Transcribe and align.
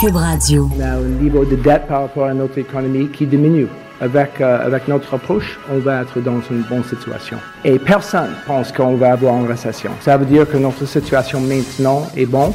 Cube 0.00 0.14
Radio. 0.14 0.70
On 0.76 0.80
a 0.80 0.90
un 0.90 1.00
niveau 1.00 1.44
de 1.44 1.56
dette 1.56 1.88
par 1.88 2.02
rapport 2.02 2.26
à 2.26 2.34
notre 2.34 2.56
économie 2.58 3.08
qui 3.08 3.26
diminue. 3.26 3.66
Avec, 4.00 4.40
euh, 4.40 4.64
avec 4.64 4.86
notre 4.86 5.14
approche, 5.14 5.58
on 5.72 5.78
va 5.78 6.02
être 6.02 6.20
dans 6.20 6.40
une 6.50 6.62
bonne 6.62 6.84
situation. 6.84 7.38
Et 7.64 7.80
personne 7.80 8.30
pense 8.46 8.70
qu'on 8.70 8.94
va 8.94 9.12
avoir 9.12 9.34
une 9.34 9.48
récession. 9.48 9.90
Ça 10.00 10.16
veut 10.16 10.26
dire 10.26 10.48
que 10.48 10.56
notre 10.56 10.86
situation 10.86 11.40
maintenant 11.40 12.06
est 12.16 12.26
bonne. 12.26 12.52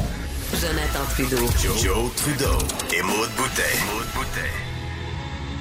Jonathan 0.54 1.04
Trudeau. 1.10 1.46
Joe, 1.82 2.12
Trudeau 2.16 2.58
et 2.96 3.02
Maude 3.02 3.30
Boutet. 3.36 3.84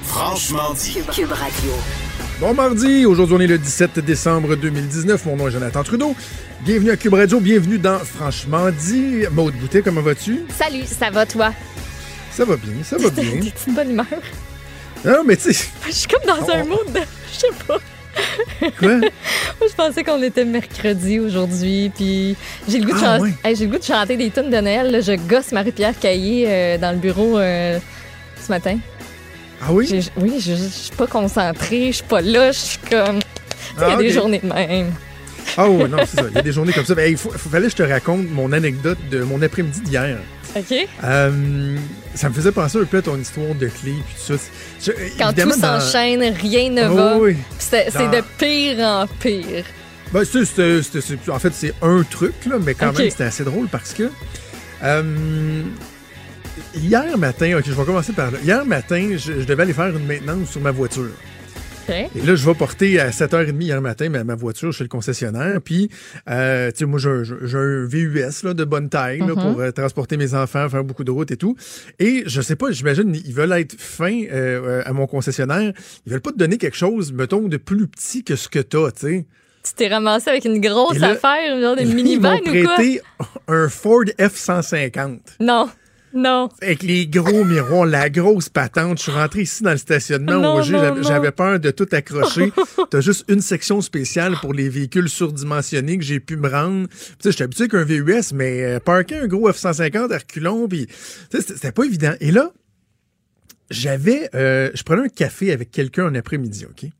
Franchement 0.04 0.74
dit. 0.74 0.92
Cube, 0.94 1.10
Cube 1.10 1.32
Radio. 1.32 1.72
Bon 2.38 2.54
mardi, 2.54 3.06
aujourd'hui 3.06 3.36
on 3.36 3.40
est 3.40 3.46
le 3.46 3.58
17 3.58 3.98
décembre 4.00 4.56
2019. 4.56 5.26
Mon 5.26 5.36
nom 5.36 5.48
est 5.48 5.52
Jonathan 5.52 5.82
Trudeau. 5.82 6.14
Bienvenue 6.60 6.90
à 6.90 6.96
Cube 6.96 7.14
Radio, 7.14 7.40
bienvenue 7.40 7.78
dans 7.78 7.98
Franchement 7.98 8.70
dit. 8.70 9.24
Maude 9.32 9.54
Boutet, 9.54 9.82
comment 9.82 10.00
vas-tu? 10.00 10.42
Salut, 10.56 10.84
ça 10.86 11.10
va 11.10 11.26
toi? 11.26 11.52
Ça 12.32 12.44
va 12.44 12.56
bien, 12.56 12.72
ça 12.82 12.96
va 12.96 13.10
bien. 13.10 13.24
T'es 13.40 13.52
une 13.68 13.74
bonne 13.74 13.90
humeur? 13.90 14.06
Non, 15.04 15.22
mais 15.26 15.36
tu 15.36 15.52
sais. 15.52 15.68
Je 15.86 15.92
suis 15.92 16.08
comme 16.08 16.22
dans 16.26 16.48
un 16.50 16.64
mood 16.64 16.92
de. 16.92 17.00
Je 17.32 17.38
sais 17.38 17.46
pas. 17.66 17.78
Quoi? 18.78 18.96
Moi, 18.98 19.08
je 19.68 19.74
pensais 19.74 20.04
qu'on 20.04 20.22
était 20.22 20.44
mercredi 20.44 21.18
aujourd'hui, 21.18 21.90
puis 21.94 22.36
j'ai 22.68 22.78
le 22.78 22.86
goût 22.86 22.92
de 22.92 23.04
Ah, 23.04 23.18
chanter. 23.18 23.32
Hey, 23.44 23.56
j'ai 23.56 23.64
le 23.66 23.72
goût 23.72 23.78
de 23.78 23.84
chanter 23.84 24.16
des 24.16 24.30
tunes 24.30 24.50
de 24.50 24.56
Noël. 24.60 24.90
là. 24.90 25.00
Je 25.00 25.12
gosse 25.12 25.52
Marie-Pierre 25.52 25.98
Caillé 25.98 26.46
euh, 26.48 26.78
dans 26.78 26.92
le 26.92 26.98
bureau 26.98 27.38
euh, 27.38 27.78
ce 28.40 28.48
matin. 28.52 28.78
Ah 29.62 29.72
oui? 29.72 29.86
J'ai- 29.88 30.02
Oui, 30.16 30.34
je, 30.40 30.54
suis 30.54 30.94
pas 30.96 31.06
concentrée, 31.06 31.86
je 31.88 31.96
suis 31.96 32.04
pas 32.04 32.20
là, 32.20 32.52
je 32.52 32.58
suis 32.58 32.78
comme. 32.90 33.18
Il 33.76 33.80
y 33.80 33.84
a 33.84 33.88
Ah, 33.92 33.96
des 33.96 34.10
journées 34.10 34.40
de 34.42 34.52
même. 34.52 34.92
Ah 35.56 35.68
ouais, 35.68 35.88
non, 35.88 35.98
c'est 36.06 36.16
ça. 36.20 36.26
Il 36.30 36.34
y 36.34 36.38
a 36.38 36.42
des 36.42 36.52
journées 36.52 36.72
comme 36.72 36.84
ça. 36.84 36.94
Il 37.06 37.16
faut, 37.16 37.30
faut- 37.30 37.48
fallait 37.48 37.66
que 37.66 37.72
je 37.72 37.76
te 37.76 37.82
raconte 37.82 38.28
mon 38.30 38.52
anecdote 38.52 38.98
de 39.10 39.22
mon 39.22 39.40
après-midi 39.42 39.80
d'hier. 39.80 40.18
OK? 40.56 40.88
Euh, 41.04 41.76
ça 42.14 42.28
me 42.28 42.34
faisait 42.34 42.52
penser 42.52 42.78
un 42.78 42.84
peu 42.84 42.98
à 42.98 43.02
ton 43.02 43.18
histoire 43.18 43.54
de 43.54 43.66
clé 43.68 43.92
puis 44.06 44.14
tout 44.26 44.36
ça. 44.36 44.42
Je- 44.84 44.92
Quand 45.18 45.32
tout 45.32 45.48
dans- 45.60 45.80
s'enchaîne, 45.80 46.22
rien 46.34 46.70
ne 46.70 46.88
Oh, 46.88 46.94
va. 46.94 47.16
oui. 47.18 47.36
C'est 47.58 47.92
Dans- 47.94 48.10
de 48.10 48.22
pire 48.38 48.78
en 48.80 49.06
pire. 49.06 49.64
Ben, 50.12 50.24
c'est- 50.24 50.44
c'est- 50.44 50.82
c'est- 51.00 51.30
en 51.30 51.38
fait, 51.38 51.52
c'est 51.54 51.72
un 51.80 52.02
truc, 52.02 52.34
là, 52.46 52.56
mais 52.62 52.74
quand 52.74 52.92
même, 52.98 53.10
c'était 53.10 53.24
assez 53.24 53.44
drôle 53.44 53.68
parce 53.68 53.94
que. 53.94 54.10
euh, 54.82 55.62
hier 56.74 57.16
matin, 57.18 57.56
ok, 57.58 57.64
je 57.66 57.72
vais 57.72 57.84
commencer 57.84 58.12
par 58.12 58.30
là. 58.30 58.38
Hier 58.44 58.64
matin, 58.64 59.10
je, 59.12 59.40
je 59.40 59.44
devais 59.46 59.62
aller 59.62 59.72
faire 59.72 59.88
une 59.96 60.06
maintenance 60.06 60.50
sur 60.50 60.60
ma 60.60 60.70
voiture. 60.70 61.10
Et 61.88 62.20
là, 62.26 62.34
je 62.34 62.46
vais 62.46 62.54
porter 62.54 63.00
à 63.00 63.10
7h30 63.10 63.60
hier 63.60 63.80
matin 63.80 64.08
ma, 64.08 64.24
ma 64.24 64.34
voiture 64.34 64.72
chez 64.72 64.84
le 64.84 64.88
concessionnaire. 64.88 65.60
Puis, 65.64 65.88
euh, 66.30 66.70
tu 66.70 66.78
sais, 66.78 66.84
moi, 66.86 66.98
j'ai 66.98 67.08
un- 67.10 67.84
VUS 67.86 68.42
là, 68.44 68.54
de 68.54 68.64
bonne 68.64 68.88
taille 68.88 69.18
là, 69.20 69.26
Mhm. 69.26 69.34
pour 69.34 69.60
euh, 69.60 69.70
transporter 69.72 70.16
mes 70.16 70.34
enfants, 70.34 70.68
faire 70.68 70.84
beaucoup 70.84 71.04
de 71.04 71.10
routes 71.10 71.30
et 71.30 71.36
tout. 71.36 71.56
Et 71.98 72.22
je 72.26 72.40
sais 72.40 72.56
pas, 72.56 72.70
j'imagine, 72.70 73.14
ils 73.14 73.34
veulent 73.34 73.52
être 73.52 73.74
fins 73.78 74.22
euh, 74.30 74.82
à 74.84 74.92
mon 74.92 75.06
concessionnaire. 75.06 75.72
Ils 76.06 76.12
veulent 76.12 76.20
pas 76.20 76.32
te 76.32 76.38
donner 76.38 76.58
quelque 76.58 76.76
chose, 76.76 77.12
mettons, 77.12 77.48
de 77.48 77.56
plus 77.56 77.86
petit 77.88 78.22
que 78.24 78.36
ce 78.36 78.48
que 78.48 78.58
t'as, 78.60 78.90
tu 78.92 79.00
sais. 79.00 79.26
Tu 79.64 79.74
t'es 79.74 79.86
ramassé 79.88 80.28
avec 80.30 80.44
une 80.44 80.60
grosse 80.60 80.98
là, 80.98 81.10
affaire, 81.10 81.60
genre 81.60 81.76
Ils 81.80 81.86
m'ont 81.88 81.94
minivan 81.94 82.34
ou 82.34 82.50
quoi? 82.50 82.74
prêté 82.74 83.00
un 83.46 83.68
Ford 83.68 84.02
F-150. 84.18 85.18
Non, 85.40 85.68
non. 86.14 86.48
Avec 86.60 86.82
les 86.82 87.06
gros 87.06 87.44
miroirs, 87.44 87.86
la 87.86 88.10
grosse 88.10 88.48
patente. 88.48 88.98
Je 88.98 89.02
suis 89.04 89.12
rentré 89.12 89.42
ici 89.42 89.62
dans 89.62 89.70
le 89.72 89.76
stationnement 89.76 90.56
au 90.56 90.62
J'avais- 90.62 91.32
peur 91.32 91.58
de 91.60 91.70
tout 91.70 91.88
accrocher. 91.92 92.52
T'as 92.90 93.00
juste 93.00 93.24
une 93.28 93.40
section 93.40 93.80
spéciale 93.80 94.34
pour 94.40 94.52
les 94.52 94.68
véhicules 94.68 95.08
surdimensionnés 95.08 95.98
que 95.98 96.04
j'ai 96.04 96.20
pu 96.20 96.36
me 96.36 96.48
rendre. 96.48 96.88
Tu 96.88 96.94
sais, 97.20 97.30
j'étais 97.30 97.44
habitué 97.44 97.68
qu'un 97.68 97.84
VUS, 97.84 98.32
mais 98.34 98.62
euh, 98.62 98.80
parker 98.80 99.16
un 99.18 99.26
gros 99.26 99.50
F-150 99.50 100.12
à 100.12 100.18
reculons, 100.18 100.68
puis 100.68 100.86
tu 100.86 100.92
sais, 101.30 101.40
c'était 101.40 101.54
c'était 101.54 101.72
pas 101.72 101.84
évident. 101.84 102.12
Et 102.20 102.30
là, 102.30 102.52
j'avais... 103.70 104.28
euh, 104.34 104.70
je 104.74 104.82
prenais 104.82 105.02
un 105.02 105.08
café 105.08 105.52
avec 105.52 105.70
quelqu'un 105.70 106.06
un 106.06 106.14
après-midi, 106.14 106.66
OK? 106.66 106.90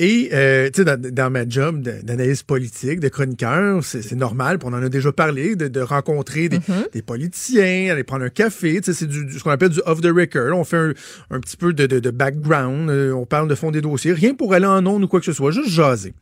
Et, 0.00 0.30
euh, 0.32 0.70
tu 0.70 0.80
sais, 0.80 0.84
dans, 0.84 1.00
dans 1.00 1.30
ma 1.30 1.48
job 1.48 1.80
d'analyse 1.82 2.42
politique, 2.42 3.00
de 3.00 3.08
chroniqueur, 3.08 3.82
c'est 3.84 4.12
normal, 4.12 4.58
on 4.64 4.72
en 4.72 4.82
a 4.82 4.88
déjà 4.88 5.12
parlé, 5.12 5.56
de, 5.56 5.68
de 5.68 5.80
rencontrer 5.80 6.48
des, 6.48 6.58
des 6.92 7.02
politiciens, 7.02 7.92
aller 7.92 8.04
prendre 8.04 8.24
un 8.24 8.28
café, 8.30 8.80
tu 8.80 8.92
sais, 8.92 8.98
c'est 8.98 9.06
du, 9.06 9.24
du- 9.26 9.38
ce 9.38 9.42
qu'on 9.44 9.50
appelle 9.50 9.70
du 9.70 9.80
off 9.86 10.00
the 10.00 10.06
record. 10.14 10.56
On 10.58 10.64
fait 10.64 10.76
un, 10.76 10.92
un 11.30 11.40
petit 11.40 11.56
peu 11.56 11.72
de, 11.72 11.86
de- 11.86 12.00
de 12.00 12.10
background, 12.10 12.90
euh, 12.90 13.12
on 13.12 13.26
parle 13.26 13.48
de 13.48 13.54
fond 13.54 13.70
des 13.70 13.80
dossiers, 13.80 14.12
rien 14.12 14.34
pour 14.34 14.54
aller 14.54 14.66
en 14.66 14.84
ondes 14.86 15.04
ou 15.04 15.08
quoi 15.08 15.20
que 15.20 15.26
ce 15.26 15.32
soit, 15.32 15.50
juste 15.50 15.70
jaser. 15.70 16.14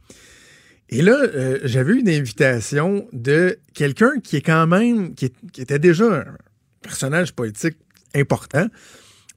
Et 0.88 1.02
là, 1.02 1.16
euh, 1.22 1.58
j'avais 1.64 1.94
une 1.94 2.08
invitation 2.08 3.06
de 3.12 3.58
quelqu'un 3.74 4.12
qui 4.22 4.36
est 4.36 4.40
quand 4.42 4.66
même, 4.66 5.14
qui, 5.14 5.26
est- 5.26 5.34
qui 5.52 5.60
était 5.62 5.78
déjà 5.78 6.04
un 6.20 6.24
personnage 6.82 7.32
politique 7.32 7.76
important, 8.14 8.66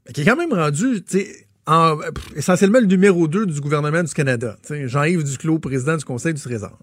mais 0.07 0.13
qui 0.13 0.22
est 0.22 0.25
quand 0.25 0.35
même 0.35 0.53
rendu, 0.53 1.03
tu 1.03 1.19
sais, 1.19 1.42
en- 1.66 1.97
essentiellement 2.35 2.79
le 2.79 2.85
numéro 2.88 3.28
2 3.28 3.46
du 3.46 3.62
gouvernement 3.62 4.03
du 4.03 4.13
Canada. 4.13 4.57
Jean-Yves 4.69 5.24
Duclos, 5.24 5.59
président 5.59 5.96
du 5.97 6.03
Conseil 6.06 6.34
du 6.34 6.41
Trésor. 6.41 6.78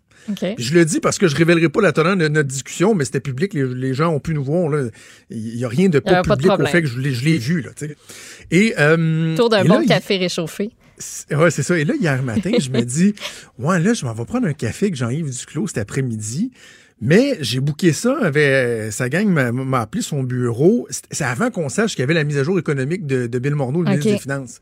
Je 0.59 0.75
le 0.75 0.85
dis 0.85 1.01
parce 1.01 1.19
que 1.19 1.29
je 1.29 1.37
révélerai 1.37 1.69
pas 1.69 1.81
la 1.81 1.93
teneur 1.93 2.17
de 2.17 2.29
notre 2.29 2.49
discussion, 2.49 2.95
mais 2.95 3.05
c'était 3.05 3.21
public, 3.21 3.55
les, 3.55 3.67
les 3.67 3.95
gens 3.95 4.13
ont 4.15 4.21
pu 4.21 4.35
nous 4.35 4.45
voir. 4.45 4.69
là. 4.69 4.89
Il 5.31 5.57
n'y 5.57 5.65
a 5.65 5.69
rien 5.69 5.89
de 5.89 5.99
pas 5.99 6.23
pas 6.23 6.37
de 6.37 6.41
public 6.43 6.47
au 6.47 6.55
problème. 6.55 6.73
fait 6.73 6.83
que 6.83 6.89
je 6.89 6.99
l'ai 7.01 7.39
vu. 7.39 7.63
Là. 7.63 7.71
Et, 8.51 8.75
euh, 8.79 9.35
Autour 9.35 9.49
d'un 9.51 9.65
là, 9.65 9.77
bon 9.77 9.81
il- 9.83 9.89
café 9.89 10.17
réchauffé. 10.19 10.71
c'est- 10.99 11.35
Ouais, 11.35 11.51
c'est 11.51 11.63
ça. 11.63 11.79
Et 11.79 11.85
là, 11.85 11.95
hier 11.99 12.23
matin, 12.23 12.51
je 12.61 12.71
me 12.71 12.81
dis, 12.85 13.15
ouais, 13.59 13.81
là, 13.81 13.95
je 13.95 14.05
m'en 14.05 14.13
vais 14.15 14.25
prendre 14.27 14.47
un 14.47 14.53
café 14.53 14.87
avec 14.87 14.97
Jean-Yves 14.97 15.31
Duclos 15.31 15.69
cet 15.69 15.79
après-midi. 15.79 16.53
Mais 17.01 17.39
j'ai 17.41 17.61
booké 17.61 17.93
ça, 17.93 18.19
avec, 18.21 18.93
sa 18.93 19.09
gang 19.09 19.27
m'a- 19.27 19.81
appelé 19.81 20.03
son 20.03 20.23
bureau. 20.23 20.87
C'est 21.11 21.25
avant 21.25 21.51
qu'on 21.51 21.69
sache 21.71 21.93
qu'il 21.93 22.01
y 22.01 22.03
avait 22.03 22.15
la 22.15 22.25
mise 22.25 22.37
à 22.39 22.45
jour 22.45 22.59
économique 22.59 23.07
de, 23.07 23.27
de 23.27 23.39
Bill 23.39 23.55
Morneau, 23.55 23.83
le 23.83 23.89
ministre 23.91 24.11
des 24.13 24.19
Finances. 24.19 24.61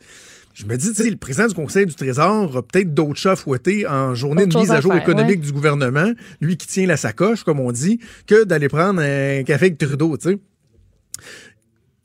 Je 0.55 0.65
me 0.67 0.77
dis, 0.77 0.89
tu 0.89 0.95
sais, 1.03 1.11
le 1.11 1.17
président 1.17 1.47
du 1.47 1.55
Conseil 1.55 1.87
du 1.87 1.95
Trésor 1.95 2.57
a 2.57 2.63
peut-être 2.63 2.93
d'autres 2.95 3.17
chats 3.19 3.33
à 3.33 3.37
fouetter 3.37 3.87
en 3.87 4.15
journée 4.15 4.43
Autre 4.43 4.55
de 4.55 4.59
mise 4.61 4.71
à 4.71 4.75
à 4.77 4.81
jour 4.81 4.93
faire, 4.93 5.03
économique 5.03 5.41
du 5.41 5.53
gouvernement, 5.53 6.13
lui 6.41 6.57
qui 6.57 6.67
tient 6.67 6.87
la 6.87 6.97
sacoche, 6.97 7.45
comme 7.45 7.61
on 7.61 7.71
dit, 7.73 8.01
que 8.27 8.45
d'aller 8.45 8.69
prendre 8.69 9.01
un 9.01 9.43
café 9.45 9.67
avec 9.67 9.79
Trudeau, 9.79 10.17
tu 10.17 10.31
sais. 10.31 10.39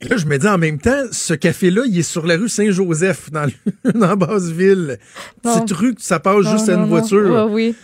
Et 0.00 0.08
là, 0.08 0.16
je 0.16 0.26
me 0.26 0.36
dis 0.38 0.46
en 0.46 0.58
même 0.58 0.78
temps, 0.78 1.02
ce 1.10 1.34
café-là, 1.34 1.82
il 1.86 1.98
est 1.98 2.02
sur 2.02 2.26
la 2.26 2.36
rue 2.36 2.48
Saint-Joseph, 2.48 3.30
dans, 3.30 3.46
le- 3.46 3.92
dans 3.98 4.16
Basseville. 4.16 4.98
Non. 5.44 5.60
Petite 5.60 5.76
rue 5.76 5.94
que 5.94 6.02
ça 6.02 6.20
passe 6.20 6.48
juste 6.50 6.68
à 6.68 6.74
une 6.74 6.80
non. 6.80 6.86
voiture. 6.86 7.46
Ouais, 7.46 7.52
oui. 7.52 7.74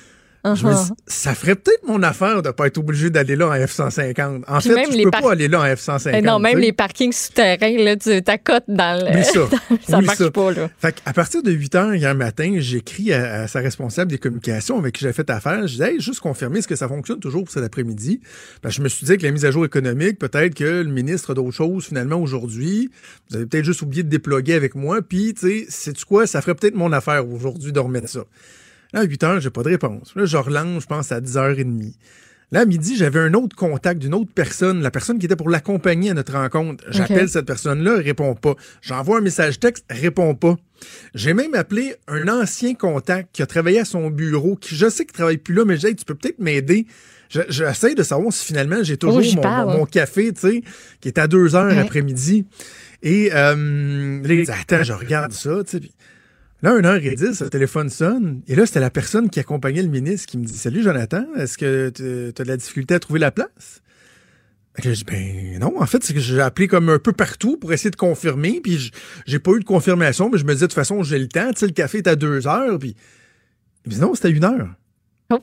Je 0.45 0.49
me 0.67 0.73
Uh-huh. 0.73 0.85
dis, 0.87 0.93
ça 1.07 1.35
ferait 1.35 1.55
peut-être 1.55 1.87
mon 1.87 2.03
affaire 2.03 2.41
de 2.43 2.51
pas 2.51 2.67
être 2.67 2.79
obligé 2.79 3.11
d'aller 3.11 3.37
là 3.37 3.49
en 3.49 3.55
F-150. 3.55 4.43
En 4.49 4.59
Puis 4.59 4.71
fait, 4.71 4.85
je 4.91 5.03
peux 5.05 5.11
pas 5.11 5.33
aller 5.33 5.49
là 5.49 5.61
en 5.61 5.65
F-150. 5.65 6.13
Eh 6.15 6.23
non, 6.23 6.39
même 6.39 6.59
les 6.59 6.73
parkings 6.73 7.13
souterrains, 7.13 7.77
là, 7.77 7.97
tu 7.97 8.23
t'accotes 8.23 8.65
dans 8.69 9.03
le. 9.05 9.11
Oublie 9.11 9.25
ça. 9.25 9.41
ça 9.89 10.01
marche 10.01 10.19
ça. 10.19 10.31
pas, 10.31 10.53
là. 10.53 10.71
Fait 10.79 10.95
qu'à 10.95 11.13
partir 11.13 11.43
de 11.43 11.51
8 11.51 11.75
heures 11.75 11.95
hier 11.95 12.15
matin, 12.15 12.55
j'écris 12.59 13.13
à, 13.13 13.43
à 13.43 13.49
sa 13.49 13.61
responsable 13.61 14.11
des 14.11 14.19
communications 14.19 14.79
avec 14.79 14.95
qui 14.95 15.05
j'ai 15.05 15.13
fait 15.13 15.29
affaire. 15.29 15.67
Je 15.67 15.73
disais, 15.73 15.93
hey, 15.95 16.01
juste 16.01 16.21
confirmer, 16.21 16.61
est-ce 16.61 16.69
que 16.69 16.77
ça 16.77 16.89
fonctionne 16.89 17.21
toujours 17.21 17.45
pour 17.45 17.53
cet 17.53 17.65
après-midi? 17.65 18.21
Ben, 18.63 18.71
je 18.71 18.81
me 18.81 18.89
suis 18.89 19.05
dit 19.05 19.19
que 19.19 19.23
la 19.25 19.33
mise 19.33 19.45
à 19.45 19.51
jour 19.51 19.65
économique, 19.67 20.19
peut-être 20.19 20.55
que 20.55 20.65
le 20.65 20.91
ministre 20.91 21.33
a 21.33 21.35
d'autres 21.35 21.51
choses 21.51 21.85
finalement 21.85 22.17
aujourd'hui. 22.17 22.91
Vous 23.29 23.37
avez 23.37 23.47
peut-être 23.47 23.65
juste 23.67 23.83
oublié 23.83 24.03
de 24.05 24.09
déploguer 24.09 24.55
avec 24.55 24.75
moi. 24.75 25.03
Puis, 25.03 25.35
tu 25.35 25.49
sais, 25.49 25.67
sais-tu 25.69 26.05
quoi? 26.07 26.27
Ça 26.27 26.41
ferait 26.41 26.55
peut-être 26.55 26.75
mon 26.77 26.93
affaire 26.93 27.29
aujourd'hui 27.29 27.73
de 27.73 27.79
remettre 27.81 28.09
ça. 28.09 28.21
Là, 28.93 29.01
à 29.01 29.05
8 29.05 29.23
heures, 29.25 29.41
j'ai 29.41 29.51
pas 29.51 29.63
de 29.63 29.69
réponse. 29.69 30.13
Là, 30.17 30.25
je 30.25 30.37
relance, 30.37 30.83
je 30.83 30.87
pense, 30.87 31.13
à 31.13 31.21
10h30. 31.21 31.93
Là, 32.53 32.61
à 32.61 32.65
midi, 32.65 32.97
j'avais 32.97 33.21
un 33.21 33.33
autre 33.35 33.55
contact 33.55 34.01
d'une 34.01 34.13
autre 34.15 34.33
personne, 34.35 34.83
la 34.83 34.91
personne 34.91 35.21
qui 35.21 35.27
était 35.27 35.37
pour 35.37 35.49
l'accompagner 35.51 36.11
à 36.11 36.15
notre 36.15 36.33
rencontre. 36.33 36.83
J'appelle 36.91 37.29
cette 37.29 37.47
personne-là, 37.47 37.95
elle 37.99 38.03
répond 38.05 38.35
pas. 38.35 38.57
J'envoie 38.83 39.19
un 39.19 39.21
message 39.21 39.61
texte, 39.61 39.85
elle 39.89 39.99
répond 40.01 40.35
pas. 40.35 40.57
J'ai 41.15 41.33
même 41.33 41.55
appelé 41.55 41.95
un 42.09 42.27
ancien 42.27 42.75
contact 42.75 43.29
qui 43.33 43.43
a 43.43 43.47
travaillé 43.47 43.79
à 43.79 43.85
son 43.85 44.11
bureau, 44.11 44.57
qui 44.57 44.75
je 44.75 44.89
sais 44.89 45.05
qu'il 45.05 45.13
travaille 45.13 45.37
plus 45.39 45.55
là, 45.55 45.65
mais 45.65 45.77
je 45.77 45.81
dis, 45.83 45.87
Hey, 45.89 45.95
tu 45.97 46.05
peux 46.05 46.17
peut-être 46.17 46.41
m'aider. 46.41 46.87
Je- 47.29 47.43
J'essaie 47.49 47.95
de 47.95 48.03
savoir 48.03 48.33
si 48.33 48.45
finalement 48.45 48.83
j'ai 48.83 48.97
toujours 48.97 49.19
Oh, 49.19 49.23
j'y 49.23 49.37
mon, 49.37 49.43
parle. 49.43 49.69
mon- 49.69 49.79
mon 49.79 49.87
café, 49.87 50.33
tu 50.33 50.41
sais, 50.41 50.63
qui 51.01 51.07
est 51.07 51.19
à 51.19 51.29
2 51.29 51.55
heures 51.55 51.79
après-midi. 51.79 52.47
Et 53.05 53.31
euh, 53.33 54.21
dit, 54.25 54.51
attends, 54.51 54.83
je 54.83 54.93
regarde 54.93 55.31
ça, 55.33 55.63
tu 55.65 55.79
sais. 55.79 55.83
Là, 56.63 56.75
1h10, 56.79 57.43
le 57.45 57.51
téléphone 57.51 57.89
sonne. 57.89 58.43
Et 58.47 58.55
là, 58.55 58.67
c'était 58.67 58.81
la 58.81 58.91
personne 58.91 59.31
qui 59.31 59.41
accompagnait 59.41 59.83
le 59.83 59.89
ministre 59.89 60.27
qui 60.27 60.37
me 60.37 60.45
dit 60.45 60.53
Salut, 60.57 60.83
Jonathan, 60.83 61.25
est-ce 61.37 61.57
que 61.57 61.89
tu 61.89 62.03
as 62.03 62.45
de 62.45 62.49
la 62.49 62.57
difficulté 62.57 62.95
à 62.95 62.99
trouver 63.01 63.19
la 63.21 63.31
place? 63.31 63.81
Je 64.83 64.91
dis 64.91 65.05
Ben 65.05 65.59
non, 65.59 65.81
en 65.81 65.87
fait, 65.87 66.05
c'est 66.05 66.13
que 66.13 66.21
j'ai 66.21 66.41
appelé 66.41 66.69
comme 66.69 66.89
un 66.91 66.99
peu 66.99 67.13
partout 67.13 67.57
pour 67.57 67.73
essayer 67.73 67.91
de 67.91 67.97
confirmer. 67.97 68.61
Puis 68.63 68.91
j'ai 69.27 69.39
pas 69.39 69.53
eu 69.53 69.61
de 69.61 69.65
confirmation, 69.65 70.29
mais 70.31 70.39
je 70.39 70.45
me 70.45 70.53
disais 70.53 70.67
de 70.67 70.71
toute 70.71 70.75
façon, 70.75 71.03
j'ai 71.03 71.19
le 71.19 71.29
temps. 71.29 71.51
Tu 71.53 71.61
sais, 71.61 71.67
le 71.67 71.73
café 71.73 71.99
est 71.99 72.07
à 72.07 72.15
2 72.17 72.47
heures. 72.47 72.79
Puis 72.79 72.95
il 73.87 73.89
me 73.89 73.95
dit 73.95 74.01
Non, 74.01 74.15
c'était 74.15 74.29
à 74.29 74.31
1 74.31 74.45
heure. 74.61 74.75
Oh. 75.33 75.39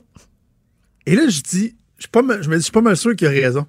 Et 1.04 1.16
là, 1.16 1.28
je 1.28 1.40
dis 1.40 1.76
je, 1.96 2.02
suis 2.02 2.10
pas 2.10 2.22
mal- 2.22 2.42
je 2.42 2.48
me 2.48 2.54
dis 2.54 2.60
Je 2.60 2.64
suis 2.64 2.72
pas 2.72 2.80
mal 2.80 2.96
sûr 2.96 3.16
qu'il 3.16 3.26
a 3.26 3.30
raison. 3.30 3.66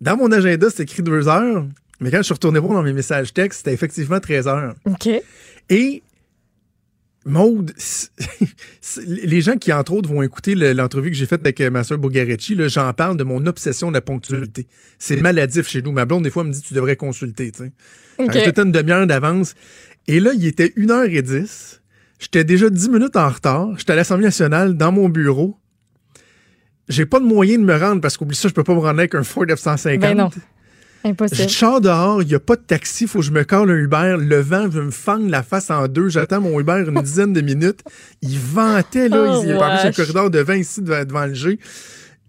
Dans 0.00 0.16
mon 0.16 0.30
agenda, 0.30 0.70
c'était 0.70 0.84
écrit 0.84 1.02
2 1.02 1.26
heures. 1.26 1.66
Mais 2.00 2.12
quand 2.12 2.18
je 2.18 2.22
suis 2.22 2.34
retourné 2.34 2.60
voir 2.60 2.74
dans 2.74 2.82
mes 2.84 2.92
messages 2.92 3.34
textes, 3.34 3.58
c'était 3.58 3.74
effectivement 3.74 4.20
13 4.20 4.46
heures. 4.46 4.74
OK. 4.84 5.08
Et 5.70 6.02
Maude, 7.26 7.72
les 9.06 9.40
gens 9.40 9.56
qui, 9.56 9.72
entre 9.72 9.92
autres, 9.92 10.08
vont 10.08 10.22
écouter 10.22 10.54
le- 10.54 10.72
l'entrevue 10.72 11.10
que 11.10 11.16
j'ai 11.16 11.26
faite 11.26 11.40
avec 11.42 11.60
euh, 11.60 11.70
ma 11.70 11.84
soeur 11.84 11.98
Bogarecci, 11.98 12.56
j'en 12.68 12.92
parle 12.94 13.16
de 13.16 13.24
mon 13.24 13.44
obsession 13.46 13.88
de 13.88 13.94
la 13.94 14.00
ponctualité. 14.00 14.66
C'est 14.98 15.20
maladif 15.20 15.68
chez 15.68 15.82
nous. 15.82 15.92
Ma 15.92 16.04
blonde, 16.06 16.24
des 16.24 16.30
fois, 16.30 16.44
me 16.44 16.52
dit, 16.52 16.62
tu 16.62 16.74
devrais 16.74 16.96
consulter, 16.96 17.50
tu 17.52 17.64
sais. 17.64 17.72
OK. 18.18 18.32
Fait 18.32 18.38
que 18.38 18.44
J'étais 18.46 18.62
une 18.62 18.72
demi-heure 18.72 19.06
d'avance. 19.06 19.54
Et 20.06 20.20
là, 20.20 20.30
il 20.34 20.46
était 20.46 20.72
1h10. 20.76 21.80
J'étais 22.18 22.44
déjà 22.44 22.70
10 22.70 22.88
minutes 22.88 23.16
en 23.16 23.28
retard. 23.28 23.68
J'étais 23.78 23.92
à 23.92 23.96
l'Assemblée 23.96 24.24
nationale, 24.26 24.76
dans 24.76 24.90
mon 24.92 25.08
bureau. 25.08 25.58
J'ai 26.88 27.04
pas 27.04 27.20
de 27.20 27.24
moyen 27.26 27.58
de 27.58 27.64
me 27.64 27.76
rendre 27.76 28.00
parce 28.00 28.16
qu'oublie 28.16 28.34
ça, 28.36 28.48
je 28.48 28.54
peux 28.54 28.64
pas 28.64 28.72
me 28.74 28.78
rendre 28.80 28.98
avec 28.98 29.14
un 29.14 29.22
Ford 29.22 29.44
F-150. 29.44 29.98
Ben 29.98 30.30
non. 31.08 31.14
Je 31.16 31.24
Impossible. 31.24 31.50
sors 31.50 31.80
dehors, 31.80 32.22
il 32.22 32.28
n'y 32.28 32.34
a 32.34 32.40
pas 32.40 32.56
de 32.56 32.62
taxi, 32.62 33.06
faut 33.06 33.20
que 33.20 33.24
je 33.24 33.30
me 33.30 33.44
colle 33.44 33.70
un 33.70 33.76
Uber. 33.76 34.16
Le 34.18 34.40
vent 34.40 34.68
veut 34.68 34.84
me 34.84 34.90
fendre 34.90 35.28
la 35.28 35.42
face 35.42 35.70
en 35.70 35.86
deux. 35.88 36.08
J'attends 36.08 36.40
mon 36.40 36.58
Uber 36.58 36.84
une 36.86 37.00
dizaine 37.02 37.32
de 37.32 37.40
minutes. 37.40 37.80
Il 38.22 38.38
ventait, 38.38 39.08
là. 39.08 39.36
Oh, 39.36 39.42
il 39.44 39.50
est 39.50 39.58
parti 39.58 39.80
sur 39.80 39.88
le 39.88 39.94
corridor 39.94 40.30
de 40.30 40.38
vin 40.40 40.56
ici 40.56 40.82
devant, 40.82 41.04
devant 41.04 41.26
le 41.26 41.34
G. 41.34 41.58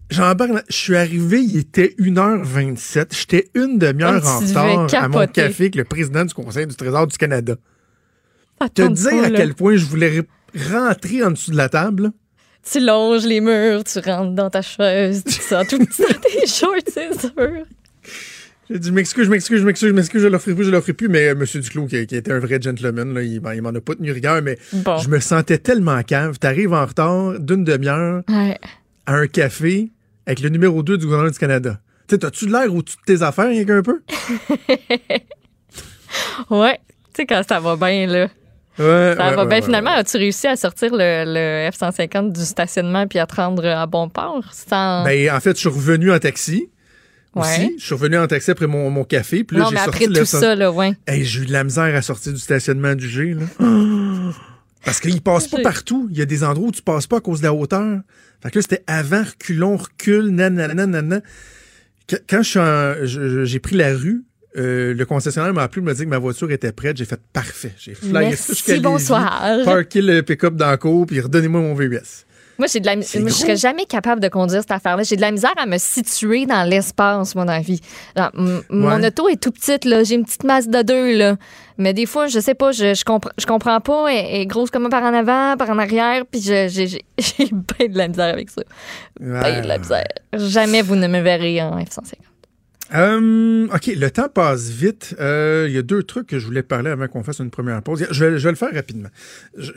J'embarque, 0.10 0.64
je 0.70 0.76
suis 0.76 0.96
arrivé, 0.96 1.42
il 1.42 1.58
était 1.58 1.94
1h27. 2.00 3.16
J'étais 3.16 3.50
une 3.54 3.78
demi-heure 3.78 4.26
en 4.26 4.40
retard 4.40 5.04
à 5.04 5.08
mon 5.08 5.28
café 5.28 5.66
avec 5.66 5.76
le 5.76 5.84
président 5.84 6.26
du 6.26 6.34
Conseil 6.34 6.66
du 6.66 6.76
Trésor 6.76 7.06
du 7.06 7.18
Canada. 7.18 7.56
Te 8.60 8.66
Attends 8.66 8.90
dire 8.90 9.12
pas, 9.12 9.28
à 9.28 9.30
quel 9.30 9.54
point 9.54 9.76
je 9.78 9.86
voulais 9.86 10.24
rentrer 10.72 11.24
en 11.24 11.32
dessous 11.32 11.52
de 11.52 11.58
la 11.58 11.70
table. 11.70 12.12
Tu 12.70 12.80
longes 12.80 13.26
les 13.26 13.40
murs, 13.40 13.84
tu 13.84 14.00
rentres 14.00 14.34
dans 14.34 14.50
ta 14.50 14.62
chaise, 14.62 15.24
tu 15.24 15.34
sors 15.34 15.66
tout 15.66 15.78
petit 15.78 16.02
dans 16.02 16.20
tes 16.20 16.46
shorts, 16.48 16.76
c'est 16.92 17.20
sûr. 17.20 17.66
J'ai 18.70 18.78
dit, 18.80 18.92
m'excuse, 18.92 19.26
je 19.26 19.32
m'excuse, 19.32 19.60
je 19.62 19.66
m'excuse, 19.66 19.90
je 19.90 19.94
m'excuse, 19.96 20.22
je 20.22 20.28
l'offrirai 20.28 20.56
plus, 20.56 20.66
je 20.66 20.70
l'offrirai 20.72 20.94
plus. 20.94 21.10
Mais 21.10 21.30
euh, 21.30 21.32
M. 21.32 21.44
Duclos, 21.62 21.88
qui, 21.88 22.06
qui 22.06 22.16
était 22.16 22.32
un 22.32 22.40
vrai 22.40 22.62
gentleman, 22.62 23.14
là, 23.16 23.24
il, 23.24 23.42
m'en- 23.42 23.52
il 23.52 23.62
m'en 23.64 23.70
a 23.70 23.82
pas 23.82 23.96
tenu 23.96 24.12
rigueur, 24.12 24.42
mais 24.44 24.58
Bon. 24.74 24.98
je 25.00 25.10
me 25.10 25.20
sentais 25.20 25.58
tellement 25.58 26.02
cave. 26.04 26.38
T'arrives 26.38 26.74
en 26.74 26.86
retard 26.86 27.40
d'une 27.40 27.64
demi-heure 27.64 28.22
Ouais. 28.30 28.58
à 29.08 29.16
un 29.16 29.28
café 29.28 29.90
avec 30.28 30.42
le 30.42 30.50
numéro 30.50 30.84
2 30.84 30.98
du 31.00 31.06
gouvernement 31.06 31.32
du 31.32 31.40
Canada. 31.40 31.80
Tu 32.08 32.18
t'as-tu 32.20 32.46
de 32.48 32.52
l'air 32.52 32.74
au-dessus 32.74 32.98
de 33.08 33.16
tes 33.16 33.24
affaires, 33.24 33.48
rien 33.50 33.66
qu'un 33.66 33.82
peu? 33.82 34.02
Ouais. 36.50 36.80
Tu 37.14 37.22
sais, 37.22 37.26
quand 37.26 37.42
ça 37.48 37.60
va 37.60 37.76
bien, 37.76 38.08
là. 38.08 38.24
Ouais. 38.80 39.14
Ça 39.18 39.30
ouais, 39.30 39.36
va 39.36 39.44
ouais, 39.44 39.48
bien. 39.50 39.62
Finalement, 39.62 39.92
as-tu 39.92 40.18
réussi 40.18 40.48
à 40.48 40.56
sortir 40.56 40.90
le, 40.94 41.24
le 41.26 41.70
F-150 41.70 42.32
du 42.32 42.42
stationnement 42.46 43.08
puis 43.08 43.20
à 43.20 43.28
te 43.28 43.36
rendre 43.36 43.66
à 43.66 43.86
bon 43.86 44.10
port 44.10 44.44
sans. 44.54 45.04
Ben, 45.04 45.30
en 45.32 45.40
fait, 45.40 45.52
je 45.52 45.60
suis 45.60 45.70
revenu 45.70 46.12
en 46.12 46.20
taxi. 46.20 46.70
Ouais. 47.36 47.42
Aussi. 47.42 47.76
Je 47.80 47.86
suis 47.86 47.94
revenu 47.96 48.18
en 48.18 48.28
taxi 48.28 48.52
après 48.52 48.68
mon, 48.68 48.90
mon 48.90 49.04
café. 49.04 49.44
Puis 49.44 49.58
là, 49.58 49.64
non, 49.64 49.70
j'ai 49.70 49.76
mais 49.76 49.84
sorti 49.84 50.04
après 50.06 50.14
le 50.14 50.20
tout 50.22 50.26
ça, 50.26 50.56
là, 50.56 50.72
ouais. 50.72 50.94
Hey, 51.08 51.24
j'ai 51.26 51.42
eu 51.42 51.46
de 51.46 51.52
la 51.52 51.64
misère 51.64 51.96
à 51.96 52.02
sortir 52.02 52.34
du 52.34 52.40
stationnement 52.40 52.96
du 52.96 53.08
G, 53.10 53.34
là. 53.36 53.44
Parce 54.86 55.00
qu'il 55.02 55.22
passe 55.22 55.48
pas 55.48 55.62
partout. 55.62 56.08
Il 56.12 56.18
y 56.18 56.22
a 56.22 56.26
des 56.26 56.44
endroits 56.44 56.70
où 56.70 56.72
tu 56.72 56.82
passes 56.82 57.06
pas 57.06 57.18
à 57.18 57.20
cause 57.22 57.40
de 57.40 57.46
la 57.46 57.54
hauteur. 57.54 58.00
Fait 58.42 58.50
que 58.50 58.58
là, 58.58 58.62
c'était 58.62 58.84
avant, 58.88 59.24
reculons, 59.24 59.76
recule, 59.76 60.30
nanana, 60.30 60.74
nanana. 60.74 61.22
Qu- 62.08 62.16
Quand 62.30 62.42
j'ai 62.44 63.60
pris 63.60 63.76
la 63.76 63.94
rue, 63.94 64.24
euh, 64.58 64.94
le 64.94 65.06
concessionnaire 65.06 65.54
m'a 65.54 65.64
appelé, 65.64 65.82
me 65.82 65.94
dit 65.94 66.06
que 66.06 66.10
ma 66.10 66.18
voiture 66.18 66.50
était 66.52 66.72
prête. 66.72 66.96
J'ai 66.98 67.04
fait 67.06 67.20
parfait. 67.34 67.74
J'ai 67.78 67.94
flyé 67.94 68.14
Merci, 68.14 68.80
bonsoir. 68.80 69.44
Parké 69.66 70.02
le 70.02 70.22
pick-up 70.24 70.56
dans 70.56 70.68
la 70.70 70.78
cour, 70.78 71.06
puis 71.06 71.20
redonnez-moi 71.20 71.60
mon 71.60 71.74
VUS. 71.76 72.26
Moi, 72.60 72.68
j'ai 72.72 72.80
de 72.82 72.86
la, 72.86 72.96
moi, 72.98 73.04
je 73.06 73.30
serais 73.34 73.56
jamais 73.58 73.86
capable 73.86 74.22
de 74.22 74.28
conduire 74.28 74.62
cette 74.62 74.72
affaire-là. 74.72 75.04
J'ai 75.04 75.16
de 75.16 75.22
la 75.22 75.32
misère 75.32 75.54
à 75.58 75.66
me 75.66 75.78
situer 75.78 76.46
dans 76.46 76.64
l'espace, 76.70 77.34
moi, 77.34 77.46
dans 77.46 77.54
la 77.54 77.62
vie. 77.62 77.82
Genre, 78.16 78.30
m- 78.38 78.62
Mon 78.70 78.98
Ouais. 79.00 79.08
auto 79.08 79.28
est 79.30 79.42
tout 79.42 79.52
petite, 79.52 79.86
là. 79.86 80.04
J'ai 80.04 80.16
une 80.16 80.26
petite 80.26 80.44
masse 80.44 80.68
de 80.68 80.82
deux, 80.82 81.18
là. 81.18 81.38
Mais 81.78 81.94
des 81.94 82.06
fois, 82.06 82.28
je 82.28 82.40
sais 82.40 82.56
pas, 82.56 82.72
je, 82.74 82.94
je, 82.94 83.04
compre- 83.06 83.32
je 83.40 83.46
comprends 83.46 83.80
pas. 83.80 84.08
Elle 84.12 84.42
est 84.42 84.46
grosse 84.46 84.70
comme 84.70 84.90
par 84.90 85.02
en 85.04 85.14
avant, 85.14 85.56
par 85.58 85.70
en 85.70 85.80
arrière, 85.80 86.24
puis 86.30 86.42
je- 86.42 86.68
j'ai 86.68 87.02
bien 87.52 87.88
de 87.88 87.98
la 87.98 88.08
misère 88.10 88.34
avec 88.34 88.50
ça. 88.50 88.62
Ben 89.20 89.62
de 89.62 89.68
la 89.68 89.78
misère. 89.78 90.04
Jamais 90.34 90.82
vous 90.82 90.96
ne 90.96 91.08
me 91.08 91.22
verrez 91.22 91.62
en 91.62 91.78
F-150. 91.80 92.14
Euh, 92.96 93.68
OK, 93.74 93.88
le 93.96 94.10
temps 94.10 94.30
passe 94.30 94.70
vite. 94.70 95.16
Euh, 95.20 95.66
Il 95.70 95.76
y 95.76 95.78
a 95.78 95.82
deux 95.82 96.04
trucs 96.04 96.28
que 96.28 96.40
je 96.40 96.46
voulais 96.46 96.64
parler 96.64 96.90
avant 96.90 97.08
qu'on 97.08 97.24
fasse 97.24 97.40
une 97.40 97.52
première 97.52 97.82
pause. 97.84 98.06
Je 98.10 98.26
vais, 98.26 98.38
je 98.40 98.44
vais 98.44 98.50
le 98.52 98.56
faire 98.56 98.74
rapidement. 98.74 99.10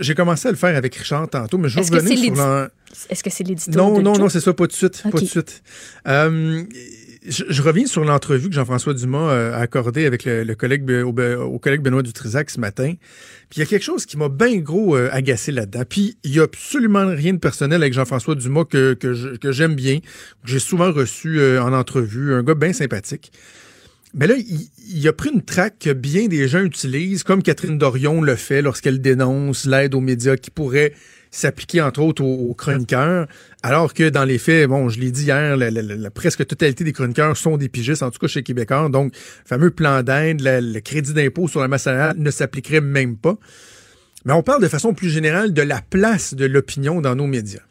J'ai 0.00 0.14
commencé 0.14 0.48
à 0.48 0.50
le 0.50 0.56
faire 0.56 0.76
avec 0.76 0.94
Richard 0.94 1.28
tantôt, 1.28 1.58
mais 1.58 1.68
je 1.68 1.76
vais 1.76 1.82
revenir 1.82 2.18
c'est 2.18 2.24
sur 2.24 2.34
l'en- 2.36 2.66
Est-ce 3.10 3.22
que 3.22 3.30
c'est 3.30 3.44
l'édito 3.44 3.70
Non, 3.76 3.98
de 3.98 4.02
non, 4.02 4.16
non, 4.18 4.28
c'est 4.28 4.40
ça, 4.40 4.52
pas 4.54 4.66
de 4.66 4.72
suite. 4.72 5.02
Pas 5.10 5.20
de 5.20 5.24
suite. 5.26 5.62
Euh, 6.08 6.62
je, 7.26 7.62
reviens 7.62 7.86
sur 7.86 8.04
l'entrevue 8.04 8.48
que 8.48 8.54
Jean-François 8.54 8.94
Dumas 8.94 9.30
euh, 9.30 9.52
a 9.54 9.58
accordée 9.58 10.06
avec 10.06 10.24
le, 10.24 10.54
collègue, 10.54 10.90
au, 10.90 11.12
au 11.12 11.58
collègue 11.58 11.80
Benoît 11.80 12.02
Dutrisac 12.02 12.50
ce 12.50 12.58
matin. 12.58 12.94
Puis 13.48 13.58
il 13.58 13.60
y 13.60 13.62
a 13.62 13.66
quelque 13.66 13.84
chose 13.84 14.06
qui 14.06 14.16
m'a 14.16 14.28
bien 14.28 14.56
gros 14.58 14.96
euh, 14.96 15.08
agacé 15.12 15.52
là-dedans. 15.52 15.84
Puis 15.88 16.16
il 16.24 16.34
y 16.34 16.40
a 16.40 16.42
absolument 16.42 17.06
rien 17.06 17.32
de 17.32 17.38
personnel 17.38 17.82
avec 17.82 17.92
Jean-François 17.92 18.34
Dumas 18.34 18.64
que, 18.64 18.94
que 18.94 19.52
j'aime 19.52 19.74
bien, 19.74 20.00
que 20.00 20.06
j'ai 20.46 20.58
souvent 20.58 20.90
reçu 20.90 21.38
euh, 21.38 21.62
en 21.62 21.72
entrevue. 21.72 22.34
Un 22.34 22.42
gars 22.42 22.54
bien 22.54 22.72
sympathique. 22.72 23.30
Mais 24.14 24.26
là, 24.26 24.34
il, 24.36 24.68
il 24.88 25.08
a 25.08 25.12
pris 25.12 25.30
une 25.30 25.42
traque 25.42 25.78
que 25.78 25.92
bien 25.92 26.26
des 26.26 26.48
gens 26.48 26.62
utilisent, 26.62 27.22
comme 27.22 27.42
Catherine 27.42 27.78
Dorion 27.78 28.20
le 28.20 28.36
fait 28.36 28.60
lorsqu'elle 28.60 29.00
dénonce 29.00 29.64
l'aide 29.64 29.94
aux 29.94 30.00
médias 30.00 30.36
qui 30.36 30.50
pourrait 30.50 30.92
s'appliquer 31.32 31.80
entre 31.80 32.00
autres 32.00 32.22
aux, 32.22 32.54
chroniqueurs, 32.54 33.26
alors 33.62 33.94
que 33.94 34.10
dans 34.10 34.24
les 34.24 34.38
faits, 34.38 34.68
bon, 34.68 34.88
je 34.88 35.00
l'ai 35.00 35.10
dit 35.10 35.24
hier, 35.24 35.56
la, 35.56 36.10
presque 36.10 36.46
totalité 36.46 36.84
des 36.84 36.92
chroniqueurs 36.92 37.36
sont 37.36 37.56
des 37.56 37.68
pigistes, 37.68 38.02
en 38.02 38.10
tout 38.10 38.18
cas 38.18 38.28
chez 38.28 38.42
Québécois, 38.42 38.88
donc 38.90 39.14
le 39.14 39.48
fameux 39.48 39.70
plan 39.70 40.02
d'aide, 40.02 40.42
le 40.42 40.80
crédit 40.80 41.14
d'impôt 41.14 41.48
sur 41.48 41.60
la 41.60 41.68
masse 41.68 41.84
salariale 41.84 42.16
ne 42.18 42.30
s'appliquerait 42.30 42.82
même 42.82 43.16
pas. 43.16 43.38
Mais 44.24 44.34
on 44.34 44.42
parle 44.42 44.62
de 44.62 44.68
façon 44.68 44.94
plus 44.94 45.08
générale 45.08 45.52
de 45.52 45.62
la 45.62 45.80
place 45.80 46.34
de 46.34 46.44
l'opinion 46.44 47.00
dans 47.00 47.16
nos 47.16 47.26
médias. 47.26 47.62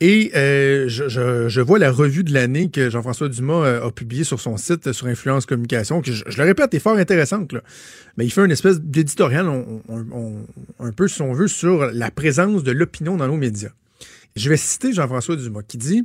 Et 0.00 0.32
euh, 0.34 0.88
je, 0.88 1.60
vois 1.60 1.78
la 1.78 1.90
revue 1.90 2.24
de 2.24 2.34
l'année 2.34 2.68
que 2.68 2.90
Jean-François 2.90 3.28
Dumas 3.28 3.64
euh, 3.64 3.86
a 3.86 3.92
publiée 3.92 4.24
sur 4.24 4.40
son 4.40 4.56
site 4.56 4.88
euh, 4.88 4.92
sur 4.92 5.06
Influence 5.06 5.46
Communication, 5.46 6.02
que 6.02 6.12
je, 6.12 6.24
le 6.36 6.44
répète, 6.44 6.74
est 6.74 6.80
fort 6.80 6.96
intéressante. 6.96 7.54
Mais 8.16 8.26
il 8.26 8.30
fait 8.30 8.44
une 8.44 8.50
espèce 8.50 8.80
d'éditorial, 8.80 9.46
un 9.46 10.92
peu 10.92 11.06
si 11.06 11.22
on 11.22 11.32
veut, 11.32 11.46
sur 11.48 11.90
la 11.92 12.10
présence 12.10 12.64
de 12.64 12.72
l'opinion 12.72 13.16
dans 13.16 13.28
nos 13.28 13.36
médias. 13.36 13.70
Je 14.34 14.50
vais 14.50 14.56
citer 14.56 14.92
Jean-François 14.92 15.36
Dumas 15.36 15.62
qui 15.62 15.78
dit 15.78 16.04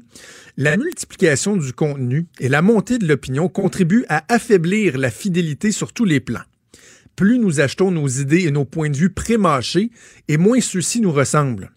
La 0.55 0.77
multiplication 0.77 1.57
du 1.57 1.73
contenu 1.73 2.27
et 2.39 2.47
la 2.47 2.61
montée 2.61 2.99
de 2.99 3.07
l'opinion 3.07 3.49
contribuent 3.49 4.05
à 4.07 4.23
affaiblir 4.31 4.99
la 4.99 5.09
fidélité 5.09 5.71
sur 5.71 5.93
tous 5.93 6.05
les 6.05 6.19
plans. 6.19 6.43
Plus 7.15 7.39
nous 7.39 7.59
achetons 7.59 7.89
nos 7.89 8.07
idées 8.07 8.45
et 8.45 8.51
nos 8.51 8.65
points 8.65 8.91
de 8.91 8.95
vue 8.95 9.09
prémâchés, 9.09 9.89
et 10.27 10.37
moins 10.37 10.61
ceux-ci 10.61 11.01
nous 11.01 11.11
ressemblent. 11.11 11.71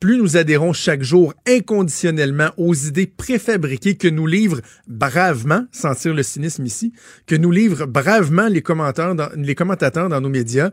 Plus 0.00 0.18
nous 0.18 0.36
adhérons 0.36 0.72
chaque 0.72 1.02
jour 1.02 1.34
inconditionnellement 1.46 2.50
aux 2.56 2.74
idées 2.74 3.06
préfabriquées 3.06 3.96
que 3.96 4.08
nous 4.08 4.26
livrent 4.26 4.60
bravement, 4.86 5.66
sentir 5.72 6.14
le 6.14 6.22
cynisme 6.22 6.64
ici, 6.64 6.92
que 7.26 7.34
nous 7.34 7.50
livrent 7.50 7.86
bravement 7.86 8.48
les, 8.48 8.62
commentateurs 8.62 9.14
dans, 9.14 10.20
nos 10.20 10.28
médias, 10.28 10.70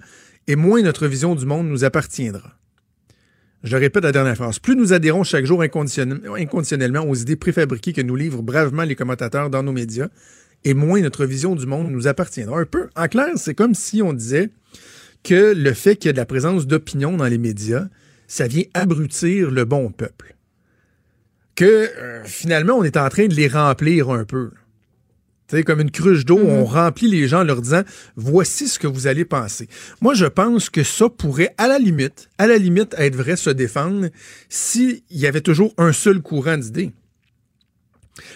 et 0.48 0.56
moins 0.56 0.82
notre 0.82 1.08
vision 1.08 1.36
du 1.36 1.46
monde 1.46 1.68
nous 1.68 1.84
appartiendra. 1.84 2.58
Je 3.64 3.78
répète 3.78 4.04
la 4.04 4.12
dernière 4.12 4.36
phrase. 4.36 4.60
Plus 4.60 4.76
nous 4.76 4.94
adhérons 4.94 5.24
chaque 5.24 5.46
jour 5.46 5.64
inconditionnellement, 5.64 7.04
aux 7.08 7.16
idées 7.16 7.36
préfabriquées 7.36 7.94
que 7.94 8.02
nous 8.02 8.16
livrent 8.16 8.44
bravement 8.44 8.84
les 8.84 8.96
commentateurs 8.96 9.50
dans 9.50 9.64
nos 9.64 9.72
médias, 9.72 10.10
et 10.64 10.74
moins 10.74 11.02
notre 11.02 11.26
vision 11.26 11.56
du 11.56 11.66
monde 11.66 11.90
nous 11.90 12.08
appartiendra. 12.08 12.60
Un 12.60 12.66
peu, 12.66 12.90
en 12.96 13.08
clair, 13.08 13.30
c'est 13.38 13.56
comme 13.56 13.74
si 13.74 14.02
on 14.02 14.14
disait 14.14 14.50
que 15.24 15.54
le 15.56 15.74
fait 15.74 15.96
qu'il 15.96 16.10
y 16.10 16.12
a 16.12 16.14
de 16.14 16.18
la 16.18 16.26
présence 16.26 16.68
d'opinion 16.68 17.18
dans 17.18 17.26
les 17.26 17.40
médias, 17.40 17.88
ça 18.28 18.48
vient 18.48 18.64
abrutir 18.74 19.52
le 19.52 19.66
bon 19.66 19.92
peuple. 19.92 20.36
Que 21.56 21.66
euh, 21.66 22.24
finalement, 22.26 22.74
on 22.74 22.84
est 22.84 22.98
en 22.98 23.08
train 23.10 23.28
de 23.28 23.34
les 23.34 23.48
remplir 23.48 24.10
un 24.10 24.26
peu. 24.26 24.52
Tu 25.48 25.58
sais, 25.58 25.64
comme 25.64 25.80
une 25.80 25.92
cruche 25.92 26.26
d'eau, 26.26 26.40
on 26.40 26.66
remplit 26.66 27.08
les 27.08 27.28
gens 27.28 27.42
en 27.42 27.44
leur 27.44 27.62
disant 27.62 27.84
voici 28.16 28.68
ce 28.68 28.80
que 28.80 28.88
vous 28.88 29.06
allez 29.06 29.26
penser. 29.26 29.70
Moi, 30.02 30.16
je 30.16 30.26
pense 30.26 30.72
que 30.72 30.84
ça 30.84 31.08
pourrait, 31.08 31.54
à 31.58 31.68
la 31.68 31.78
limite, 31.78 32.30
à 32.40 32.48
la 32.48 32.58
limite, 32.58 32.96
être 32.98 33.16
vrai, 33.16 33.36
se 33.36 33.52
défendre 33.52 34.08
s'il 34.50 35.02
y 35.12 35.28
avait 35.28 35.42
toujours 35.42 35.74
un 35.78 35.94
seul 35.94 36.22
courant 36.22 36.58
d'idées. 36.58 36.92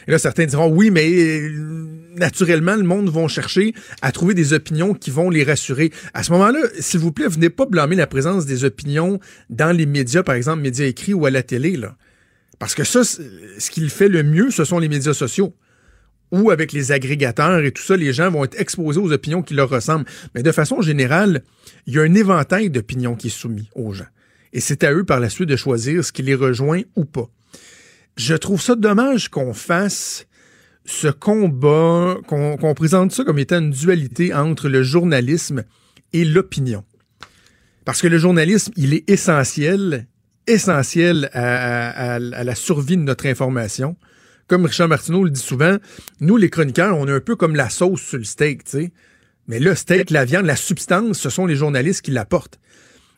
Et 0.07 0.12
là, 0.12 0.19
certains 0.19 0.45
diront 0.45 0.69
oui, 0.69 0.91
mais 0.91 1.09
euh, 1.09 1.88
naturellement, 2.17 2.75
le 2.75 2.83
monde 2.83 3.09
va 3.09 3.27
chercher 3.27 3.74
à 4.01 4.12
trouver 4.12 4.33
des 4.33 4.53
opinions 4.53 4.93
qui 4.93 5.09
vont 5.09 5.29
les 5.29 5.43
rassurer. 5.43 5.91
À 6.13 6.24
ce 6.24 6.31
moment-là, 6.33 6.59
s'il 6.79 7.00
vous 7.00 7.12
plaît, 7.13 7.27
venez 7.27 7.50
pas 7.50 7.65
blâmer 7.65 7.95
la 7.95 8.07
présence 8.07 8.45
des 8.45 8.65
opinions 8.65 9.19
dans 9.50 9.75
les 9.75 9.86
médias, 9.86 10.24
par 10.24 10.36
exemple, 10.36 10.62
médias 10.62 10.86
écrits 10.86 11.13
ou 11.13 11.25
à 11.25 11.31
la 11.31 11.43
télé. 11.43 11.79
Parce 12.59 12.75
que 12.75 12.83
ça, 12.83 13.03
c'est- 13.05 13.21
ce 13.57 13.71
qui 13.71 13.79
le 13.79 13.88
fait 13.89 14.09
le 14.09 14.21
mieux, 14.24 14.51
ce 14.51 14.65
sont 14.65 14.79
les 14.79 14.89
médias 14.89 15.13
sociaux. 15.13 15.55
Ou 16.31 16.51
avec 16.51 16.74
les 16.74 16.91
agrégateurs 16.91 17.59
et 17.63 17.71
tout 17.71 17.81
ça, 17.81 17.95
les 17.98 18.13
gens 18.13 18.29
vont 18.29 18.43
être 18.43 18.59
exposés 18.59 19.00
aux 19.00 19.12
opinions 19.12 19.41
qui 19.41 19.53
leur 19.55 19.69
ressemblent. 19.69 20.05
Mais 20.36 20.43
de 20.43 20.51
façon 20.51 20.81
générale, 20.81 21.41
il 21.88 21.93
y 21.95 22.00
a 22.00 22.03
un 22.03 22.13
éventail 22.13 22.69
d'opinions 22.69 23.15
qui 23.15 23.27
est 23.27 23.31
soumis 23.31 23.69
aux 23.75 23.93
gens. 23.93 24.05
Et 24.53 24.59
c'est 24.59 24.83
à 24.83 24.93
eux 24.93 25.05
par 25.05 25.19
la 25.19 25.29
suite 25.29 25.50
de 25.50 25.55
choisir 25.55 26.03
ce 26.03 26.12
qui 26.12 26.21
les 26.21 26.36
rejoint 26.36 26.81
ou 26.95 27.05
pas. 27.05 27.29
Je 28.19 28.35
trouve 28.35 28.61
ça 28.61 28.75
dommage 28.75 29.29
qu'on 29.29 29.53
fasse 29.53 30.27
ce 30.83 31.07
combat, 31.07 32.17
qu'on 32.27 32.73
présente 32.75 33.13
ça 33.13 33.23
comme 33.23 33.39
étant 33.39 33.59
une 33.59 33.71
dualité 33.71 34.33
entre 34.33 34.67
le 34.67 34.83
journalisme 34.83 35.63
et 36.11 36.25
l'opinion. 36.25 36.83
Parce 37.85 38.01
que 38.01 38.09
le 38.09 38.17
journalisme, 38.17 38.73
il 38.75 38.93
est 38.93 39.09
essentiel, 39.09 40.05
essentiel 40.47 41.29
à 41.31 42.19
la 42.19 42.55
survie 42.55 42.97
de 42.97 43.03
notre 43.03 43.25
information. 43.25 43.95
Comme 44.47 44.65
Richard 44.65 44.89
Martineau 44.89 45.23
le 45.23 45.29
dit 45.29 45.39
souvent, 45.39 45.77
nous, 46.19 46.35
les 46.35 46.49
chroniqueurs, 46.49 46.97
on 46.97 47.07
est 47.07 47.13
un 47.13 47.21
peu 47.21 47.38
comme 47.38 47.55
la 47.55 47.69
sauce 47.69 48.01
sur 48.01 48.17
le 48.17 48.25
steak, 48.25 48.65
tu 48.65 48.71
sais. 48.71 48.91
Mais 49.47 49.61
le 49.61 49.75
steak, 49.75 50.09
la 50.09 50.25
viande, 50.25 50.45
la 50.45 50.57
substance, 50.57 51.17
ce 51.19 51.29
sont 51.29 51.45
les 51.45 51.55
journalistes 51.55 52.01
qui 52.01 52.11
l'apportent. 52.11 52.59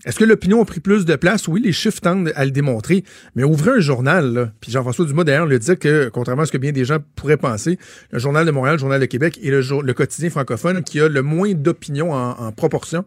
Est-ce 0.03 0.17
que 0.17 0.23
l'opinion 0.23 0.61
a 0.61 0.65
pris 0.65 0.79
plus 0.79 1.05
de 1.05 1.15
place? 1.15 1.47
Oui, 1.47 1.61
les 1.61 1.71
chiffres 1.71 2.01
tendent 2.01 2.31
à 2.35 2.45
le 2.45 2.51
démontrer. 2.51 3.03
Mais 3.35 3.43
ouvrez 3.43 3.71
un 3.71 3.79
journal. 3.79 4.51
Puis 4.59 4.71
Jean-François 4.71 5.05
Dumas, 5.05 5.23
d'ailleurs, 5.23 5.45
le 5.45 5.59
dit 5.59 5.77
que, 5.77 6.09
contrairement 6.09 6.43
à 6.43 6.45
ce 6.45 6.51
que 6.51 6.57
bien 6.57 6.71
des 6.71 6.85
gens 6.85 6.97
pourraient 7.15 7.37
penser, 7.37 7.77
le 8.09 8.17
Journal 8.17 8.45
de 8.45 8.51
Montréal, 8.51 8.75
le 8.75 8.79
Journal 8.79 8.99
de 8.99 9.05
Québec 9.05 9.39
est 9.43 9.51
le, 9.51 9.93
quotidien 9.93 10.29
francophone 10.29 10.83
qui 10.83 10.99
a 10.99 11.07
le 11.07 11.21
moins 11.21 11.53
d'opinion 11.53 12.13
en, 12.13 12.51
proportion. 12.51 13.05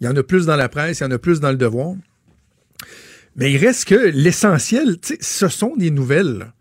Il 0.00 0.06
y 0.06 0.08
en 0.08 0.16
a 0.16 0.22
plus 0.22 0.46
dans 0.46 0.56
la 0.56 0.70
presse, 0.70 1.00
il 1.00 1.02
y 1.02 1.06
en 1.06 1.10
a 1.10 1.18
plus 1.18 1.40
dans 1.40 1.50
le 1.50 1.56
devoir. 1.56 1.94
Mais 3.36 3.52
il 3.52 3.58
reste 3.58 3.84
que 3.84 3.94
l'essentiel, 3.94 4.96
ce 5.20 5.48
sont 5.48 5.76
des 5.76 5.90
nouvelles. 5.90 6.52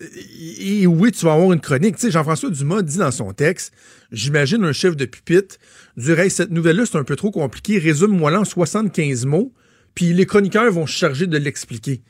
Et 0.00 0.86
oui, 0.86 1.12
tu 1.12 1.24
vas 1.24 1.34
avoir 1.34 1.52
une 1.52 1.60
chronique. 1.60 1.96
Tu 1.96 2.02
sais, 2.02 2.10
Jean-François 2.10 2.50
Dumas 2.50 2.82
dit 2.82 2.98
dans 2.98 3.10
son 3.12 3.32
texte, 3.32 3.72
j'imagine 4.10 4.64
un 4.64 4.72
chef 4.72 4.96
de 4.96 5.04
pupitre 5.04 5.56
dirait, 5.96 6.28
cette 6.28 6.50
nouvelle-là, 6.50 6.84
c'est 6.86 6.98
un 6.98 7.04
peu 7.04 7.14
trop 7.16 7.30
compliqué, 7.30 7.78
résume-moi-la 7.78 8.40
en 8.40 8.44
75 8.44 9.26
mots, 9.26 9.52
puis 9.94 10.12
les 10.12 10.26
chroniqueurs 10.26 10.72
vont 10.72 10.86
se 10.86 10.92
charger 10.96 11.26
de 11.28 11.38
l'expliquer. 11.38 12.02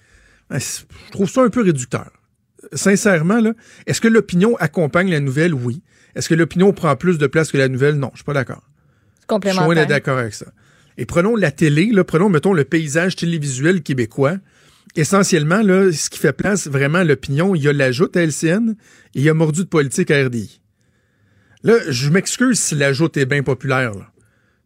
Ah, 0.48 0.58
Je 0.58 1.10
trouve 1.12 1.28
ça 1.28 1.42
un 1.42 1.50
peu 1.50 1.62
réducteur. 1.62 2.10
Sincèrement, 2.72 3.40
là, 3.40 3.52
est-ce 3.86 4.00
que 4.00 4.08
l'opinion 4.08 4.56
accompagne 4.56 5.10
la 5.10 5.20
nouvelle? 5.20 5.52
Oui. 5.52 5.82
Est-ce 6.14 6.28
que 6.30 6.34
l'opinion 6.34 6.72
prend 6.72 6.96
plus 6.96 7.18
de 7.18 7.26
place 7.26 7.50
que 7.52 7.58
la 7.58 7.68
nouvelle? 7.68 7.96
Non, 7.96 8.10
je 8.12 8.18
suis 8.18 8.24
pas 8.24 8.32
d'accord. 8.32 8.62
Je 8.66 9.20
suis 9.20 9.26
Complémentaire. 9.26 9.86
d'accord 9.86 10.18
avec 10.18 10.32
ça. 10.34 10.46
Et 10.96 11.04
prenons 11.06 11.36
la 11.36 11.50
télé, 11.50 11.86
là, 11.92 12.04
prenons, 12.04 12.28
mettons, 12.30 12.52
le 12.54 12.64
paysage 12.64 13.16
télévisuel 13.16 13.82
québécois. 13.82 14.36
Essentiellement, 14.96 15.60
là, 15.60 15.90
ce 15.90 16.08
qui 16.08 16.20
fait 16.20 16.32
place 16.32 16.68
vraiment 16.68 16.98
à 16.98 17.04
l'opinion, 17.04 17.56
il 17.56 17.62
y 17.62 17.68
a 17.68 17.72
l'ajout 17.72 18.10
à 18.14 18.20
LCN 18.20 18.70
et 18.70 19.18
il 19.18 19.22
y 19.22 19.28
a 19.28 19.34
mordu 19.34 19.64
de 19.64 19.68
politique 19.68 20.12
à 20.12 20.24
RDI. 20.24 20.60
Là, 21.64 21.74
je 21.88 22.10
m'excuse 22.10 22.60
si 22.60 22.76
l'ajout 22.76 23.10
est 23.18 23.26
bien 23.26 23.42
populaire. 23.42 23.92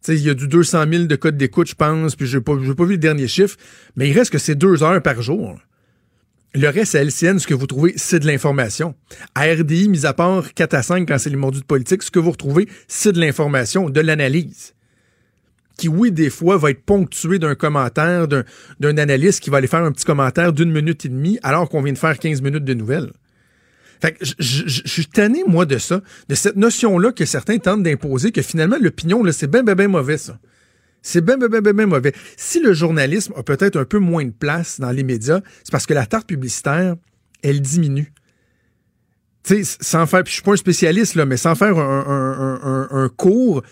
il 0.07 0.19
y 0.19 0.29
a 0.29 0.35
du 0.35 0.47
200 0.47 0.85
000 0.91 1.03
de 1.05 1.15
codes 1.15 1.37
d'écoute, 1.37 1.69
je 1.69 1.75
pense, 1.75 2.15
puis 2.15 2.27
je 2.27 2.37
n'ai 2.37 2.43
pas, 2.43 2.53
vu 2.53 2.91
le 2.91 2.97
dernier 2.97 3.27
chiffre, 3.27 3.57
mais 3.95 4.07
il 4.07 4.13
reste 4.13 4.31
que 4.31 4.37
c'est 4.37 4.53
deux 4.53 4.83
heures 4.83 5.01
par 5.01 5.19
jour. 5.21 5.57
Le 6.53 6.67
reste 6.67 6.93
à 6.93 7.03
LCN, 7.03 7.39
ce 7.39 7.47
que 7.47 7.55
vous 7.55 7.67
trouvez, 7.67 7.93
c'est 7.95 8.19
de 8.19 8.27
l'information. 8.27 8.95
À 9.33 9.45
RDI, 9.45 9.89
mis 9.89 10.05
à 10.05 10.13
part 10.13 10.53
4 10.53 10.73
à 10.75 10.83
5 10.83 11.07
quand 11.07 11.17
c'est 11.17 11.29
les 11.31 11.37
mordus 11.37 11.61
de 11.61 11.65
politique, 11.65 12.03
ce 12.03 12.11
que 12.11 12.19
vous 12.19 12.31
retrouvez, 12.31 12.67
c'est 12.87 13.13
de 13.13 13.19
l'information, 13.19 13.89
de 13.89 14.01
l'analyse. 14.01 14.73
Qui, 15.79 15.87
oui, 15.87 16.11
des 16.11 16.29
fois, 16.29 16.57
va 16.57 16.71
être 16.71 16.83
ponctué 16.83 17.39
d'un 17.39 17.55
commentaire, 17.55 18.27
d'un, 18.27 18.43
analyste 18.97 19.39
qui 19.41 19.49
va 19.49 19.57
aller 19.57 19.67
faire 19.67 19.81
un 19.83 19.93
petit 19.93 20.03
commentaire 20.03 20.51
d'une 20.51 20.71
minute 20.73 21.05
et 21.05 21.09
demie, 21.09 21.39
alors 21.41 21.69
qu'on 21.69 21.81
vient 21.81 21.93
de 21.93 21.97
faire 21.97 22.19
15 22.19 22.41
minutes 22.41 22.65
de 22.65 22.73
nouvelles. 22.73 23.11
Fait 24.01 24.17
je- 24.21 24.81
suis 24.85 25.05
tanné, 25.05 25.43
moi, 25.47 25.65
de 25.65 25.77
ça, 25.77 26.01
de 26.27 26.35
cette 26.35 26.57
notion-là 26.57 27.13
que 27.13 27.23
certains 27.23 27.57
tentent 27.59 27.83
d'imposer, 27.83 28.33
que 28.33 28.41
finalement, 28.41 28.75
l'opinion, 28.81 29.23
là, 29.23 29.31
c'est 29.31 29.47
bien, 29.49 29.63
bien, 29.63 29.75
bien 29.75 29.87
mauvais, 29.87 30.17
ça. 30.17 30.37
C'est 31.01 31.23
bien, 31.23 31.37
bien, 31.37 31.47
bien, 31.47 31.61
bien, 31.61 31.73
bien 31.73 31.85
mauvais. 31.85 32.11
Si 32.35 32.59
le 32.59 32.73
journalisme 32.73 33.31
a 33.37 33.43
peut-être 33.43 33.77
un 33.77 33.85
peu 33.85 33.99
moins 33.99 34.25
de 34.25 34.31
place 34.31 34.81
dans 34.81 34.91
les 34.91 35.03
médias, 35.03 35.39
c'est 35.63 35.71
parce 35.71 35.85
que 35.85 35.93
la 35.93 36.05
tarte 36.05 36.27
publicitaire, 36.27 36.95
elle 37.41 37.61
diminue. 37.61 38.11
Tu 39.43 39.63
sais, 39.63 39.77
sans 39.79 40.05
faire, 40.07 40.23
je 40.25 40.31
suis 40.31 40.41
pas 40.41 40.51
un 40.51 40.57
spécialiste, 40.57 41.15
là, 41.15 41.25
mais 41.25 41.37
sans 41.37 41.55
faire 41.55 41.77
un- 41.79 42.87
un 42.91 43.09
cours, 43.09 43.63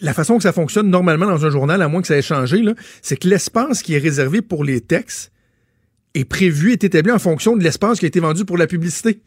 la 0.00 0.14
façon 0.14 0.36
que 0.36 0.42
ça 0.42 0.52
fonctionne 0.52 0.88
normalement 0.88 1.26
dans 1.26 1.46
un 1.46 1.50
journal, 1.50 1.80
à 1.82 1.88
moins 1.88 2.00
que 2.02 2.08
ça 2.08 2.16
ait 2.16 2.22
changé, 2.22 2.62
c'est 3.02 3.16
que 3.16 3.28
l'espace 3.28 3.82
qui 3.82 3.94
est 3.94 3.98
réservé 3.98 4.42
pour 4.42 4.64
les 4.64 4.80
textes 4.80 5.32
est 6.14 6.24
prévu, 6.24 6.72
est 6.72 6.84
établi 6.84 7.12
en 7.12 7.18
fonction 7.18 7.56
de 7.56 7.62
l'espace 7.62 7.98
qui 7.98 8.04
a 8.06 8.08
été 8.08 8.20
vendu 8.20 8.44
pour 8.44 8.58
la 8.58 8.66
publicité. 8.66 9.22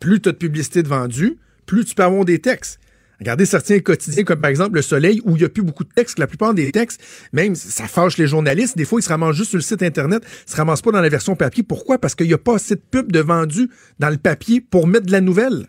Plus 0.00 0.20
tu 0.20 0.28
as 0.28 0.32
de 0.32 0.38
publicité 0.38 0.82
de 0.82 0.88
vendue, 0.88 1.38
plus 1.66 1.84
tu 1.84 1.94
peux 1.94 2.02
avoir 2.02 2.24
des 2.24 2.38
textes. 2.38 2.78
Regardez 3.20 3.46
certains 3.46 3.78
quotidiens, 3.78 4.24
comme 4.24 4.40
par 4.40 4.50
exemple 4.50 4.74
Le 4.74 4.82
Soleil, 4.82 5.20
où 5.24 5.36
il 5.36 5.38
n'y 5.38 5.44
a 5.44 5.48
plus 5.48 5.62
beaucoup 5.62 5.84
de 5.84 5.92
textes. 5.94 6.18
La 6.18 6.26
plupart 6.26 6.54
des 6.54 6.72
textes, 6.72 7.00
même, 7.32 7.54
ça 7.54 7.86
fâche 7.86 8.18
les 8.18 8.26
journalistes. 8.26 8.76
Des 8.76 8.84
fois, 8.84 8.98
ils 8.98 9.04
se 9.04 9.10
ramassent 9.10 9.36
juste 9.36 9.50
sur 9.50 9.58
le 9.58 9.62
site 9.62 9.80
Internet, 9.82 10.24
ils 10.48 10.50
se 10.50 10.56
ramassent 10.56 10.82
pas 10.82 10.90
dans 10.90 11.00
la 11.00 11.08
version 11.08 11.36
papier. 11.36 11.62
Pourquoi? 11.62 11.98
Parce 11.98 12.16
qu'il 12.16 12.26
n'y 12.26 12.32
a 12.32 12.38
pas 12.38 12.56
assez 12.56 12.74
de 12.74 12.80
pub 12.80 13.12
de 13.12 13.20
vendu 13.20 13.70
dans 14.00 14.10
le 14.10 14.16
papier 14.16 14.60
pour 14.60 14.88
mettre 14.88 15.06
de 15.06 15.12
la 15.12 15.20
nouvelle. 15.20 15.68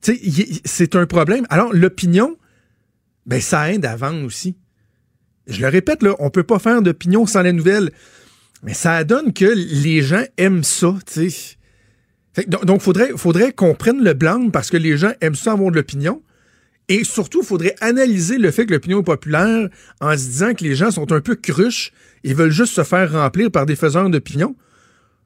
C'est 0.00 0.96
un 0.96 1.06
problème. 1.06 1.46
Alors, 1.50 1.72
l'opinion, 1.72 2.36
ben, 3.26 3.40
ça 3.40 3.72
aide 3.72 3.84
à 3.84 3.96
vendre 3.96 4.24
aussi. 4.24 4.56
Je 5.46 5.60
le 5.60 5.68
répète, 5.68 6.02
là, 6.02 6.14
on 6.18 6.30
peut 6.30 6.44
pas 6.44 6.58
faire 6.58 6.82
d'opinion 6.82 7.26
sans 7.26 7.42
la 7.42 7.52
nouvelle. 7.52 7.90
Mais 8.62 8.74
ça 8.74 9.04
donne 9.04 9.32
que 9.32 9.44
les 9.44 10.02
gens 10.02 10.24
aiment 10.36 10.64
ça, 10.64 10.94
Donc, 12.46 12.80
faudrait, 12.80 13.12
faudrait 13.16 13.52
qu'on 13.52 13.74
prenne 13.74 14.02
le 14.02 14.14
blanc 14.14 14.50
parce 14.50 14.70
que 14.70 14.76
les 14.76 14.96
gens 14.96 15.12
aiment 15.20 15.34
ça 15.34 15.52
avoir 15.52 15.70
de 15.70 15.76
l'opinion. 15.76 16.22
Et 16.88 17.04
surtout, 17.04 17.40
il 17.42 17.46
faudrait 17.46 17.74
analyser 17.80 18.38
le 18.38 18.50
fait 18.50 18.66
que 18.66 18.72
l'opinion 18.72 19.00
est 19.00 19.04
populaire 19.04 19.68
en 20.00 20.12
se 20.12 20.24
disant 20.24 20.54
que 20.54 20.64
les 20.64 20.74
gens 20.74 20.90
sont 20.90 21.12
un 21.12 21.20
peu 21.20 21.34
cruches 21.34 21.92
et 22.24 22.32
veulent 22.32 22.50
juste 22.50 22.74
se 22.74 22.84
faire 22.84 23.12
remplir 23.12 23.50
par 23.50 23.66
des 23.66 23.76
faiseurs 23.76 24.08
d'opinion 24.08 24.56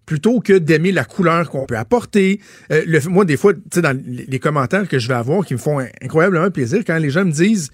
plutôt 0.06 0.40
que 0.40 0.54
d'aimer 0.54 0.92
la 0.92 1.04
couleur 1.04 1.49
qu'on 1.50 1.64
peut 1.66 1.76
apporter. 1.76 2.40
Euh, 2.73 2.82
le- 2.87 3.00
moi, 3.09 3.25
des 3.25 3.37
fois, 3.37 3.54
tu 3.54 3.61
sais, 3.75 3.82
dans 3.82 3.97
les 4.06 4.38
commentaires 4.38 4.88
que 4.88 4.99
je 4.99 5.09
vais 5.09 5.14
avoir 5.14 5.44
qui 5.47 5.54
me 5.54 5.59
font 5.59 5.78
incroyablement 6.02 6.50
plaisir, 6.50 6.82
quand 6.87 6.99
les 6.99 7.11
gens 7.11 7.25
me 7.25 7.30
disent, 7.32 7.71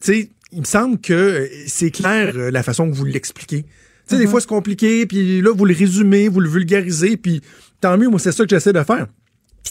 tu 0.00 0.12
sais, 0.12 0.30
il 0.52 0.60
me 0.60 0.64
semble 0.64 0.98
que 1.00 1.12
euh, 1.12 1.46
c'est 1.66 1.90
clair 1.90 2.32
euh, 2.36 2.50
la 2.50 2.62
façon 2.62 2.88
que 2.90 2.94
vous 2.94 3.04
l'expliquez. 3.04 3.62
Tu 4.08 4.14
sais, 4.14 4.18
des 4.18 4.26
fois, 4.28 4.40
c'est 4.40 4.46
compliqué, 4.48 5.04
puis 5.06 5.40
là, 5.42 5.52
vous 5.52 5.64
le 5.64 5.74
résumez, 5.74 6.28
vous 6.28 6.40
le 6.40 6.48
vulgarisez, 6.48 7.16
puis 7.16 7.42
tant 7.80 7.98
mieux, 7.98 8.08
moi, 8.08 8.20
c'est 8.20 8.32
ça 8.32 8.44
que 8.44 8.50
j'essaie 8.50 8.72
de 8.72 8.82
faire. 8.84 9.06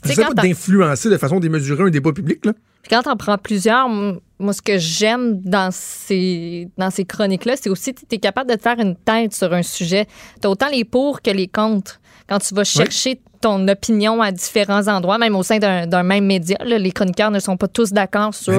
Quand 0.04 0.34
pas 0.34 0.42
d'influencer 0.44 1.10
de 1.10 1.18
façon 1.18 1.40
démesurée 1.40 1.84
un 1.84 1.90
débat 1.90 2.12
public, 2.12 2.46
là. 2.46 2.54
Puis 2.82 2.90
quand 2.90 3.02
t'en 3.02 3.16
prends 3.16 3.38
plusieurs, 3.38 3.90
moi, 3.90 4.54
ce 4.54 4.62
que 4.62 4.78
j'aime 4.78 5.42
dans 5.42 5.70
ces, 5.72 6.70
dans 6.78 6.92
ces 6.92 7.04
chroniques-là, 7.04 7.56
c'est 7.60 7.70
aussi 7.70 7.94
que 7.96 8.02
tu 8.02 8.16
es 8.16 8.20
capable 8.20 8.50
de 8.50 8.56
te 8.56 8.62
faire 8.62 8.80
une 8.80 8.96
tête 8.96 9.34
sur 9.34 9.52
un 9.54 9.64
sujet. 9.64 10.06
Tu 10.40 10.48
as 10.48 10.50
autant 10.52 10.70
les 10.70 10.86
pour 10.86 11.22
que 11.22 11.32
les 11.32 11.48
contre. 11.48 12.00
Quand 12.30 12.40
tu 12.40 12.54
vas 12.54 12.64
chercher 12.64 13.22
ton 13.46 13.68
opinion 13.68 14.24
à 14.24 14.32
différents 14.32 14.88
endroits, 14.88 15.20
même 15.20 15.36
au 15.36 15.44
sein 15.44 15.60
d'un 15.60 16.02
même 16.04 16.26
média, 16.26 16.58
là, 16.66 16.80
les 16.80 16.92
chroniqueurs 16.92 17.30
ne 17.30 17.40
sont 17.40 17.58
pas 17.58 17.68
tous 17.68 17.92
d'accord 17.94 18.34
sur 18.34 18.54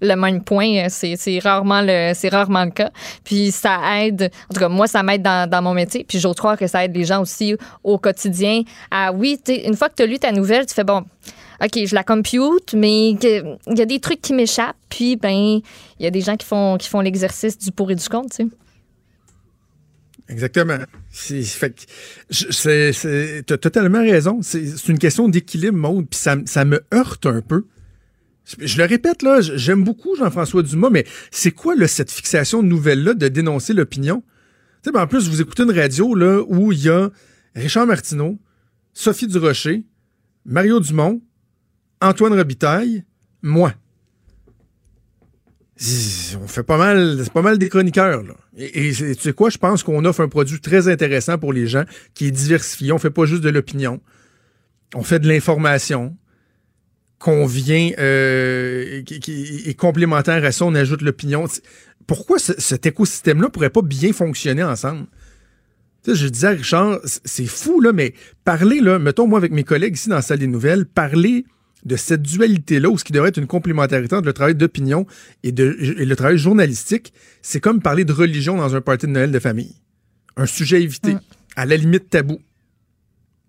le 0.00 0.16
même 0.16 0.42
point. 0.42 0.86
Euh, 0.86 0.86
C'est 0.88 1.38
rarement, 1.38 1.80
le- 1.80 2.28
rarement 2.28 2.64
le 2.64 2.72
cas. 2.72 2.90
Puis 3.22 3.52
ça 3.52 3.78
aide, 4.00 4.30
en 4.50 4.54
tout 4.54 4.58
cas, 4.60 4.68
moi, 4.68 4.88
ça 4.88 5.04
m'aide 5.04 5.22
dans, 5.22 5.48
dans 5.48 5.62
mon 5.62 5.74
métier. 5.74 6.04
Puis 6.08 6.18
j'ose 6.18 6.34
croire 6.34 6.56
que 6.58 6.66
ça 6.66 6.84
aide 6.84 6.96
les 6.96 7.04
gens 7.04 7.20
aussi 7.22 7.54
au 7.84 7.98
quotidien 7.98 8.62
à, 8.90 9.12
oui, 9.12 9.38
une 9.64 9.76
fois 9.76 9.88
que 9.88 9.94
tu 9.94 10.02
as 10.02 10.06
lu 10.06 10.18
ta 10.18 10.32
nouvelle, 10.32 10.66
tu 10.66 10.74
fais, 10.74 10.82
bon, 10.84 11.04
OK, 11.62 11.78
je 11.86 11.94
la 11.94 12.02
compute, 12.02 12.74
mais 12.74 13.10
il 13.10 13.56
y 13.76 13.80
a 13.80 13.86
des 13.86 14.00
trucs 14.00 14.20
qui 14.20 14.32
m'échappent. 14.32 14.74
Puis, 14.88 15.14
ben, 15.14 15.30
il 15.30 15.62
y 16.00 16.06
a 16.06 16.10
des 16.10 16.20
gens 16.20 16.36
qui 16.36 16.44
font, 16.46 16.76
qui 16.78 16.88
font 16.88 17.00
l'exercice 17.00 17.56
du 17.56 17.70
pour 17.70 17.92
et 17.92 17.94
du 17.94 18.08
contre, 18.08 18.30
tu 18.34 18.42
sais. 18.44 18.48
Exactement. 20.32 20.78
C'est, 21.10 21.44
t'as 23.46 23.58
totalement 23.58 24.00
raison. 24.00 24.40
C'est, 24.42 24.88
une 24.88 24.98
question 24.98 25.28
d'équilibre, 25.28 25.76
Maude, 25.76 26.08
puis 26.08 26.18
ça, 26.18 26.36
ça 26.46 26.64
me 26.64 26.82
heurte 26.92 27.26
un 27.26 27.42
peu. 27.42 27.66
Je, 28.58 28.78
le 28.78 28.84
répète, 28.84 29.22
là, 29.22 29.40
j'aime 29.40 29.84
beaucoup 29.84 30.16
Jean-François 30.16 30.62
Dumas, 30.62 30.90
mais 30.90 31.04
c'est 31.30 31.52
quoi, 31.52 31.76
là, 31.76 31.86
cette 31.86 32.10
fixation 32.10 32.62
nouvelle-là 32.62 33.14
de 33.14 33.28
dénoncer 33.28 33.74
l'opinion? 33.74 34.24
Ben, 34.84 35.02
en 35.02 35.06
plus, 35.06 35.28
vous 35.28 35.40
écoutez 35.40 35.62
une 35.62 35.70
radio, 35.70 36.14
là, 36.14 36.42
où 36.48 36.72
il 36.72 36.82
y 36.82 36.88
a 36.88 37.10
Richard 37.54 37.86
Martineau, 37.86 38.38
Sophie 38.94 39.28
Durocher, 39.28 39.84
Mario 40.46 40.80
Dumont, 40.80 41.22
Antoine 42.00 42.32
Robitaille, 42.32 43.04
moi. 43.42 43.74
On 45.80 46.46
fait 46.46 46.62
pas 46.62 46.76
mal, 46.76 47.20
c'est 47.24 47.32
pas 47.32 47.42
mal 47.42 47.58
des 47.58 47.68
chroniqueurs, 47.68 48.22
là. 48.22 48.34
Et, 48.56 48.92
tu 48.92 49.14
sais 49.14 49.32
quoi, 49.32 49.50
je 49.50 49.58
pense 49.58 49.82
qu'on 49.82 50.04
offre 50.04 50.20
un 50.20 50.28
produit 50.28 50.60
très 50.60 50.88
intéressant 50.88 51.38
pour 51.38 51.52
les 51.52 51.66
gens, 51.66 51.84
qui 52.14 52.26
est 52.26 52.30
diversifié. 52.30 52.92
On 52.92 52.98
fait 52.98 53.10
pas 53.10 53.24
juste 53.24 53.42
de 53.42 53.48
l'opinion. 53.48 54.00
On 54.94 55.02
fait 55.02 55.18
de 55.18 55.26
l'information 55.28 56.16
qu'on 57.18 57.46
vient, 57.46 57.90
euh, 57.98 59.02
qui, 59.02 59.62
est 59.66 59.74
complémentaire 59.74 60.44
à 60.44 60.52
ça, 60.52 60.64
on 60.64 60.74
ajoute 60.74 61.02
l'opinion. 61.02 61.46
Pourquoi 62.06 62.38
ce- 62.38 62.60
cet 62.60 62.84
écosystème-là 62.84 63.48
pourrait 63.48 63.70
pas 63.70 63.82
bien 63.82 64.12
fonctionner 64.12 64.64
ensemble? 64.64 65.06
Tu 66.04 66.16
je 66.16 66.26
disais 66.26 66.48
à 66.48 66.50
Richard, 66.50 66.98
c'est 67.04 67.46
fou, 67.46 67.80
là, 67.80 67.92
mais 67.92 68.12
parler, 68.44 68.80
là, 68.80 68.98
mettons, 68.98 69.28
moi, 69.28 69.38
avec 69.38 69.52
mes 69.52 69.62
collègues 69.62 69.94
ici 69.94 70.08
dans 70.08 70.16
la 70.16 70.22
salle 70.22 70.40
des 70.40 70.48
nouvelles, 70.48 70.84
parler 70.84 71.44
de 71.84 71.96
cette 71.96 72.22
dualité-là, 72.22 72.88
où 72.88 72.98
ce 72.98 73.04
qui 73.04 73.12
devrait 73.12 73.30
être 73.30 73.38
une 73.38 73.46
complémentarité 73.46 74.14
entre 74.14 74.26
le 74.26 74.32
travail 74.32 74.54
d'opinion 74.54 75.06
et, 75.42 75.52
de, 75.52 75.76
et 75.98 76.04
le 76.04 76.16
travail 76.16 76.38
journalistique, 76.38 77.12
c'est 77.42 77.60
comme 77.60 77.80
parler 77.80 78.04
de 78.04 78.12
religion 78.12 78.56
dans 78.56 78.74
un 78.76 78.80
party 78.80 79.06
de 79.06 79.12
Noël 79.12 79.32
de 79.32 79.38
famille. 79.38 79.74
Un 80.36 80.46
sujet 80.46 80.82
évité, 80.82 81.14
Mm. 81.14 81.20
à 81.56 81.66
la 81.66 81.76
limite 81.76 82.08
tabou. 82.10 82.38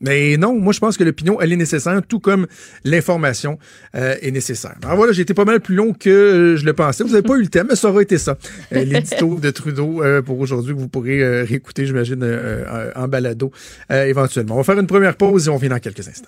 Mais 0.01 0.35
non, 0.35 0.59
moi 0.59 0.73
je 0.73 0.79
pense 0.79 0.97
que 0.97 1.03
l'opinion, 1.05 1.39
elle 1.39 1.53
est 1.53 1.57
nécessaire, 1.57 2.01
tout 2.05 2.19
comme 2.19 2.45
l'information 2.83 3.57
euh, 3.95 4.15
est 4.21 4.31
nécessaire. 4.31 4.75
Alors 4.83 4.97
voilà, 4.97 5.13
j'ai 5.13 5.21
été 5.21 5.33
pas 5.33 5.45
mal 5.45 5.61
plus 5.61 5.75
long 5.75 5.93
que 5.93 6.55
je 6.57 6.65
le 6.65 6.73
pensais. 6.73 7.05
Vous 7.05 7.11
n'avez 7.11 7.21
pas 7.21 7.35
eu 7.35 7.41
le 7.41 7.47
thème, 7.47 7.67
mais 7.69 7.77
ça 7.77 7.89
aurait 7.89 8.03
été 8.03 8.17
ça. 8.17 8.37
Euh, 8.73 8.83
L'édito 8.83 9.39
de 9.41 9.49
Trudeau 9.51 10.03
euh, 10.03 10.21
pour 10.21 10.39
aujourd'hui 10.39 10.73
que 10.73 10.79
vous 10.79 10.89
pourrez 10.89 11.21
euh, 11.23 11.45
réécouter, 11.45 11.85
j'imagine, 11.85 12.21
euh, 12.21 12.65
euh, 12.67 12.91
en 12.95 13.07
balado 13.07 13.51
éventuellement. 13.89 14.55
On 14.55 14.57
va 14.57 14.63
faire 14.65 14.77
une 14.77 14.87
première 14.87 15.15
pause 15.15 15.47
et 15.47 15.49
on 15.49 15.55
revient 15.55 15.69
dans 15.69 15.79
quelques 15.79 16.05
instants. 16.05 16.27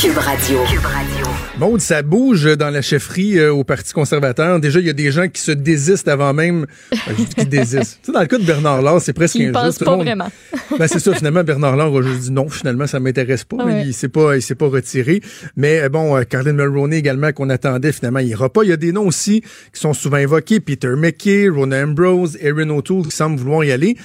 Cube 0.00 0.16
Radio. 0.18 0.58
Cube 0.70 0.84
Radio. 0.84 1.26
Maude, 1.58 1.80
ça 1.80 2.02
bouge 2.02 2.56
dans 2.56 2.70
la 2.70 2.82
chefferie 2.82 3.38
euh, 3.38 3.52
au 3.52 3.64
Parti 3.64 3.92
conservateur. 3.92 4.60
Déjà, 4.60 4.78
il 4.78 4.86
y 4.86 4.90
a 4.90 4.92
des 4.92 5.10
gens 5.10 5.28
qui 5.28 5.40
se 5.42 5.50
désistent 5.50 6.06
avant 6.08 6.32
même. 6.32 6.66
Euh, 6.92 6.96
je 7.08 7.14
dis 7.14 7.26
qu'ils 7.26 7.48
désistent. 7.48 7.98
Tu 8.02 8.06
sais, 8.06 8.12
dans 8.12 8.20
le 8.20 8.26
cas 8.26 8.38
de 8.38 8.44
Bernard 8.44 8.80
Laure, 8.80 9.00
c'est 9.02 9.12
presque 9.12 9.34
Il 9.36 9.42
injuste. 9.48 9.54
pense 9.54 9.78
pas 9.78 9.96
monde- 9.96 10.04
vraiment. 10.04 10.30
Ben, 10.78 10.86
c'est 10.86 11.00
ça, 11.00 11.12
finalement, 11.14 11.42
Bernard 11.42 11.76
Laure 11.76 11.98
a 11.98 12.02
juste 12.02 12.20
dit 12.20 12.30
non, 12.30 12.48
finalement, 12.48 12.86
ça 12.86 13.00
m'intéresse 13.00 13.42
pas. 13.44 13.56
Ouais. 13.56 13.84
Il 13.86 13.94
s'est 13.94 14.08
pas, 14.08 14.36
il 14.36 14.42
s'est 14.42 14.54
pas 14.54 14.68
retiré. 14.68 15.20
Mais 15.56 15.80
euh, 15.80 15.88
bon, 15.88 16.16
euh, 16.16 16.52
Mulroney 16.52 16.96
également, 16.98 17.32
qu'on 17.32 17.50
attendait, 17.50 17.90
finalement, 17.92 18.20
il 18.20 18.28
ira 18.28 18.48
pas. 18.52 18.62
Il 18.62 18.70
y 18.70 18.72
a 18.72 18.76
des 18.76 18.92
noms 18.92 19.06
aussi 19.06 19.40
qui 19.72 19.80
sont 19.80 19.94
souvent 19.94 20.18
évoqués. 20.18 20.60
Peter 20.60 20.94
McKay, 20.96 21.48
Rona 21.48 21.82
Ambrose, 21.84 22.38
Erin 22.40 22.70
O'Toole 22.70 23.06
qui 23.06 23.16
semblent 23.16 23.38
vouloir 23.40 23.64
y 23.64 23.72
aller. 23.72 23.96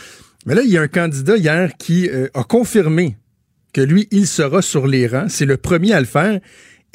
Mais 0.45 0.55
là, 0.55 0.61
il 0.63 0.71
y 0.71 0.77
a 0.77 0.81
un 0.81 0.87
candidat 0.87 1.37
hier 1.37 1.71
qui 1.77 2.09
euh, 2.09 2.27
a 2.33 2.43
confirmé 2.43 3.15
que 3.73 3.81
lui, 3.81 4.07
il 4.11 4.27
sera 4.27 4.61
sur 4.61 4.87
les 4.87 5.07
rangs. 5.07 5.27
C'est 5.29 5.45
le 5.45 5.57
premier 5.57 5.93
à 5.93 5.99
le 5.99 6.05
faire. 6.05 6.39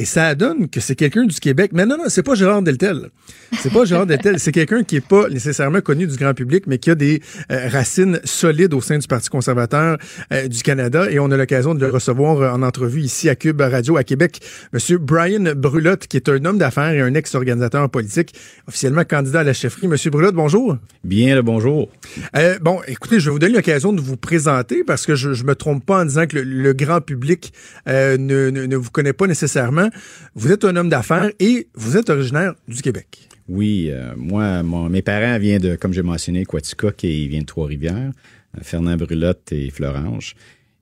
Et 0.00 0.04
ça 0.04 0.36
donne 0.36 0.68
que 0.68 0.78
c'est 0.78 0.94
quelqu'un 0.94 1.24
du 1.24 1.40
Québec. 1.40 1.72
Mais 1.74 1.84
non, 1.84 1.96
non, 1.98 2.04
c'est 2.06 2.22
pas 2.22 2.36
Gérard 2.36 2.62
Deltel. 2.62 3.10
C'est 3.58 3.72
pas 3.72 3.84
Gérard 3.84 4.06
Deltel. 4.06 4.38
C'est 4.38 4.52
quelqu'un 4.52 4.84
qui 4.84 4.94
est 4.96 5.06
pas 5.06 5.28
nécessairement 5.28 5.80
connu 5.80 6.06
du 6.06 6.16
grand 6.16 6.34
public, 6.34 6.68
mais 6.68 6.78
qui 6.78 6.90
a 6.90 6.94
des 6.94 7.20
euh, 7.50 7.68
racines 7.68 8.20
solides 8.22 8.74
au 8.74 8.80
sein 8.80 8.98
du 8.98 9.08
Parti 9.08 9.28
conservateur 9.28 9.98
euh, 10.32 10.46
du 10.46 10.62
Canada. 10.62 11.10
Et 11.10 11.18
on 11.18 11.32
a 11.32 11.36
l'occasion 11.36 11.74
de 11.74 11.80
le 11.84 11.90
recevoir 11.90 12.40
euh, 12.40 12.50
en 12.50 12.62
entrevue 12.62 13.00
ici 13.00 13.28
à 13.28 13.34
Cube 13.34 13.60
Radio 13.60 13.96
à 13.96 14.04
Québec. 14.04 14.40
Monsieur 14.72 14.98
Brian 14.98 15.52
Brulotte, 15.56 16.06
qui 16.06 16.16
est 16.16 16.28
un 16.28 16.44
homme 16.44 16.58
d'affaires 16.58 16.92
et 16.92 17.00
un 17.00 17.14
ex-organisateur 17.14 17.90
politique, 17.90 18.34
officiellement 18.68 19.02
candidat 19.02 19.40
à 19.40 19.44
la 19.44 19.52
chefferie. 19.52 19.88
Monsieur 19.88 20.12
Brulotte, 20.12 20.36
bonjour. 20.36 20.76
Bien 21.02 21.34
le 21.34 21.42
bonjour. 21.42 21.90
Euh, 22.36 22.56
bon, 22.60 22.80
écoutez, 22.86 23.18
je 23.18 23.24
vais 23.24 23.32
vous 23.32 23.40
donner 23.40 23.54
l'occasion 23.54 23.92
de 23.92 24.00
vous 24.00 24.16
présenter 24.16 24.84
parce 24.84 25.06
que 25.06 25.16
je, 25.16 25.32
je 25.32 25.42
me 25.42 25.56
trompe 25.56 25.84
pas 25.84 26.02
en 26.02 26.04
disant 26.04 26.28
que 26.28 26.36
le, 26.36 26.44
le 26.44 26.72
grand 26.72 27.00
public 27.00 27.52
euh, 27.88 28.16
ne, 28.16 28.50
ne, 28.50 28.66
ne 28.66 28.76
vous 28.76 28.90
connaît 28.90 29.12
pas 29.12 29.26
nécessairement. 29.26 29.87
Vous 30.34 30.52
êtes 30.52 30.64
un 30.64 30.74
homme 30.76 30.88
d'affaires 30.88 31.30
et 31.40 31.68
vous 31.74 31.96
êtes 31.96 32.10
originaire 32.10 32.54
du 32.66 32.82
Québec. 32.82 33.28
Oui, 33.48 33.88
euh, 33.90 34.12
moi, 34.16 34.62
mon- 34.62 34.88
mes 34.90 35.02
parents 35.02 35.38
viennent 35.38 35.62
de, 35.62 35.74
comme 35.76 35.92
j'ai 35.92 36.02
mentionné, 36.02 36.44
Quaticook 36.44 37.02
et 37.04 37.22
ils 37.22 37.28
viennent 37.28 37.42
de 37.42 37.46
Trois-Rivières, 37.46 38.12
euh, 38.56 38.60
Fernand 38.62 38.96
Brulotte 38.96 39.52
et 39.52 39.70
Florange. 39.70 40.34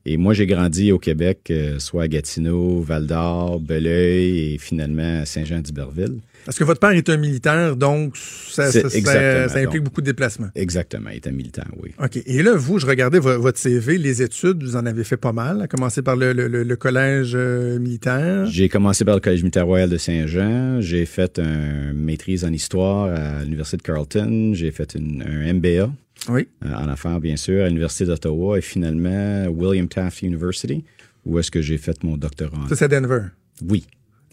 Et 0.05 0.17
moi, 0.17 0.35
j'ai 0.35 0.47
grandi 0.47 0.93
au 0.93 0.99
Québec, 0.99 1.41
euh, 1.51 1.79
soit 1.79 2.05
à 2.05 2.09
Gatineau, 2.09 2.81
Val-d'Or, 2.81 3.61
Belleuil 3.61 4.55
et 4.55 4.59
finalement 4.59 5.21
à 5.23 5.27
Saint-Jean-d'Iberville. 5.27 6.19
Parce 6.47 6.59
que 6.59 6.65
votre 6.65 6.81
père 6.81 6.91
est 6.93 7.09
un 7.11 7.17
militaire, 7.19 7.77
donc 7.77 8.17
ça, 8.17 8.71
C'est 8.71 8.81
ça- 8.83 8.89
ça- 8.89 8.97
exactement, 8.97 9.49
ça 9.49 9.59
implique 9.59 9.75
donc. 9.81 9.85
beaucoup 9.85 10.01
de 10.01 10.07
déplacements. 10.07 10.47
Exactement, 10.55 11.11
il 11.11 11.17
était 11.19 11.33
militaire, 11.33 11.69
oui. 11.83 11.91
OK. 12.03 12.19
Et 12.25 12.43
là, 12.43 12.55
vous, 12.55 12.79
je 12.79 12.87
regardais 12.87 13.19
vo- 13.19 13.39
votre 13.41 13.59
CV, 13.59 13.99
les 13.99 14.23
études, 14.23 14.63
vous 14.63 14.77
en 14.77 14.87
avez 14.87 15.05
fait 15.05 15.17
pas 15.19 15.33
mal, 15.33 15.61
à 15.61 15.67
commencer 15.67 16.01
par 16.03 16.17
le, 16.17 16.33
le- 16.33 16.47
le- 16.49 16.63
le 16.63 16.77
collège 16.77 17.33
euh, 17.35 17.79
militaire. 17.79 18.47
J'ai 18.47 18.69
commencé 18.69 19.05
par 19.05 19.17
le 19.17 19.21
Collège 19.21 19.43
militaire 19.43 19.67
royal 19.67 19.91
de 19.91 19.99
Saint-Jean. 19.99 20.81
J'ai 20.81 21.05
fait 21.05 21.39
une 21.39 21.93
maîtrise 21.93 22.45
en 22.45 22.53
histoire 22.53 23.07
à 23.13 23.43
l'Université 23.43 23.77
de 23.79 23.83
Carleton. 23.83 24.53
J'ai 24.55 24.71
fait 24.71 24.95
une- 24.95 25.23
un 25.23 25.53
MBA 25.53 25.91
Oui. 26.29 26.47
euh, 26.65 26.73
en 26.75 26.89
affaires, 26.89 27.21
bien 27.21 27.37
sûr, 27.37 27.65
à 27.65 27.69
l'Université 27.69 28.05
d'Ottawa 28.07 28.57
et 28.59 28.63
finalement 28.63 29.47
William 29.49 29.89
Taft 29.89 30.23
University, 30.23 30.85
où 31.25 31.39
est-ce 31.41 31.51
que 31.51 31.61
j'ai 31.61 31.77
fait 31.79 32.05
mon 32.05 32.17
doctorat. 32.17 32.67
Ça, 32.69 32.77
c'est 32.77 32.85
à 32.85 32.89
Denver? 32.89 33.23
Oui. 33.69 33.85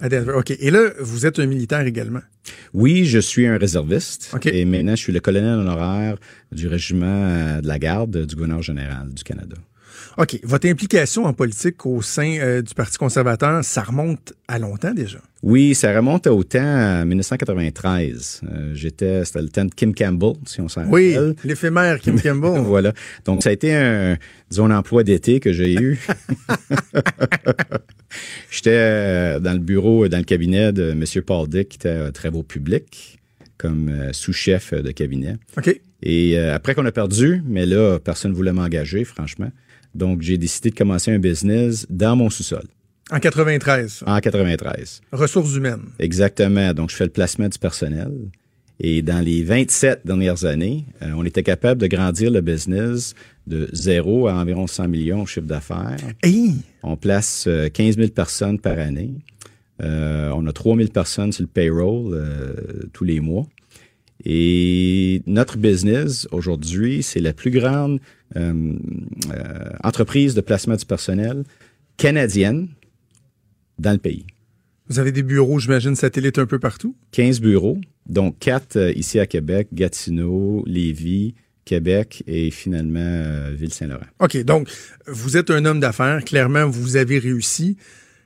À 0.03 0.09
Denver. 0.09 0.33
OK. 0.33 0.51
Et 0.59 0.69
là, 0.69 0.89
vous 0.99 1.25
êtes 1.25 1.39
un 1.39 1.45
militaire 1.45 1.87
également. 1.87 2.19
Oui, 2.73 3.05
je 3.05 3.19
suis 3.19 3.47
un 3.47 3.57
réserviste 3.57 4.31
OK. 4.33 4.47
et 4.47 4.65
maintenant 4.65 4.97
je 4.97 5.01
suis 5.01 5.13
le 5.13 5.21
colonel 5.21 5.59
honoraire 5.59 6.17
du 6.51 6.67
régiment 6.67 7.05
euh, 7.05 7.61
de 7.61 7.67
la 7.69 7.79
garde 7.79 8.25
du 8.25 8.35
gouverneur 8.35 8.61
général 8.61 9.13
du 9.13 9.23
Canada. 9.23 9.55
OK. 10.17 10.39
Votre 10.43 10.67
implication 10.67 11.25
en 11.25 11.33
politique 11.33 11.85
au 11.85 12.01
sein 12.01 12.37
euh, 12.39 12.61
du 12.61 12.73
Parti 12.73 12.97
conservateur, 12.97 13.63
ça 13.63 13.81
remonte 13.81 14.33
à 14.47 14.59
longtemps 14.59 14.93
déjà? 14.93 15.19
Oui, 15.41 15.73
ça 15.75 15.93
remonte 15.95 16.27
au 16.27 16.43
temps 16.43 16.59
à 16.63 17.03
1993. 17.03 18.41
Euh, 18.43 18.71
J'étais, 18.75 19.25
c'était 19.25 19.41
le 19.41 19.49
temps 19.49 19.65
de 19.65 19.73
Kim 19.73 19.93
Campbell, 19.95 20.33
si 20.45 20.61
on 20.61 20.67
s'en 20.69 20.85
Oui, 20.89 21.15
rappelle. 21.15 21.35
l'éphémère 21.43 21.99
Kim 21.99 22.19
Campbell. 22.21 22.61
voilà. 22.61 22.93
Donc, 23.25 23.43
ça 23.43 23.49
a 23.49 23.51
été 23.53 23.73
un, 23.73 24.17
disons, 24.49 24.65
un 24.65 24.77
emploi 24.77 25.03
d'été 25.03 25.39
que 25.39 25.51
j'ai 25.51 25.73
eu. 25.73 25.99
J'étais 28.51 28.69
euh, 28.73 29.39
dans 29.39 29.53
le 29.53 29.59
bureau, 29.59 30.07
dans 30.07 30.17
le 30.19 30.23
cabinet 30.23 30.71
de 30.71 30.91
M. 30.91 31.03
Paul 31.25 31.47
Dick, 31.47 31.69
qui 31.69 31.77
était 31.77 31.89
à 31.89 32.11
travaux 32.11 32.43
publics, 32.43 33.19
comme 33.57 33.89
euh, 33.89 34.13
sous-chef 34.13 34.73
de 34.73 34.91
cabinet. 34.91 35.37
OK. 35.57 35.79
Et 36.03 36.37
euh, 36.37 36.53
après 36.53 36.75
qu'on 36.75 36.85
a 36.85 36.91
perdu, 36.91 37.41
mais 37.45 37.65
là, 37.65 37.97
personne 37.99 38.31
ne 38.31 38.35
voulait 38.35 38.53
m'engager, 38.53 39.03
franchement. 39.03 39.49
Donc, 39.95 40.21
j'ai 40.21 40.37
décidé 40.37 40.69
de 40.71 40.75
commencer 40.75 41.11
un 41.11 41.19
business 41.19 41.85
dans 41.89 42.15
mon 42.15 42.29
sous-sol, 42.29 42.63
En 43.11 43.19
93. 43.19 44.03
en 44.05 44.19
93. 44.19 45.01
Ressources 45.11 45.55
humaines. 45.55 45.83
Exactement. 45.99 46.73
Donc, 46.73 46.89
je 46.89 46.95
fais 46.95 47.05
le 47.05 47.11
placement 47.11 47.47
du 47.49 47.59
personnel. 47.59 48.11
Et 48.79 49.01
dans 49.01 49.23
les 49.23 49.43
27 49.43 50.01
dernières 50.05 50.45
années, 50.45 50.85
euh, 51.01 51.11
on 51.15 51.23
était 51.23 51.43
capable 51.43 51.79
de 51.79 51.87
grandir 51.87 52.31
le 52.31 52.41
business 52.41 53.13
de 53.45 53.69
zéro 53.71 54.27
à 54.27 54.33
environ 54.33 54.67
100 54.67 54.87
millions 54.87 55.21
au 55.21 55.25
chiffre 55.25 55.45
d'affaires. 55.45 55.97
Hey! 56.23 56.55
On 56.81 56.97
place 56.97 57.45
euh, 57.47 57.69
15 57.69 57.97
000 57.97 58.09
personnes 58.09 58.59
par 58.59 58.79
année. 58.79 59.13
Euh, 59.81 60.31
on 60.35 60.45
a 60.47 60.51
3 60.51 60.75
000 60.77 60.89
personnes 60.89 61.31
sur 61.31 61.43
le 61.43 61.47
payroll 61.47 62.13
euh, 62.13 62.53
tous 62.93 63.03
les 63.03 63.19
mois. 63.19 63.45
Et 64.25 65.21
notre 65.27 65.57
business 65.57 66.27
aujourd'hui, 66.31 67.03
c'est 67.03 67.19
la 67.19 67.33
plus 67.33 67.51
grande 67.51 67.99
euh, 67.99 67.99
euh, 67.99 68.22
entreprise 69.83 70.35
de 70.35 70.41
placement 70.41 70.75
du 70.75 70.85
personnel 70.85 71.43
canadienne 71.97 72.69
dans 73.79 73.91
le 73.91 73.97
pays. 73.97 74.25
Vous 74.89 74.99
avez 74.99 75.11
des 75.11 75.23
bureaux, 75.23 75.59
j'imagine, 75.59 75.95
satellites 75.95 76.39
un 76.39 76.45
peu 76.45 76.59
partout? 76.59 76.95
15 77.11 77.39
bureaux, 77.39 77.79
dont 78.07 78.31
4 78.31 78.91
ici 78.95 79.19
à 79.19 79.25
Québec, 79.25 79.69
Gatineau, 79.73 80.63
Lévis, 80.67 81.35
Québec 81.65 82.23
et 82.27 82.51
finalement 82.51 82.99
euh, 82.99 83.55
Ville-Saint-Laurent. 83.57 84.05
OK, 84.19 84.37
donc, 84.43 84.69
vous 85.07 85.37
êtes 85.37 85.49
un 85.49 85.65
homme 85.65 85.79
d'affaires. 85.79 86.23
Clairement, 86.23 86.67
vous 86.67 86.97
avez 86.97 87.19
réussi. 87.19 87.77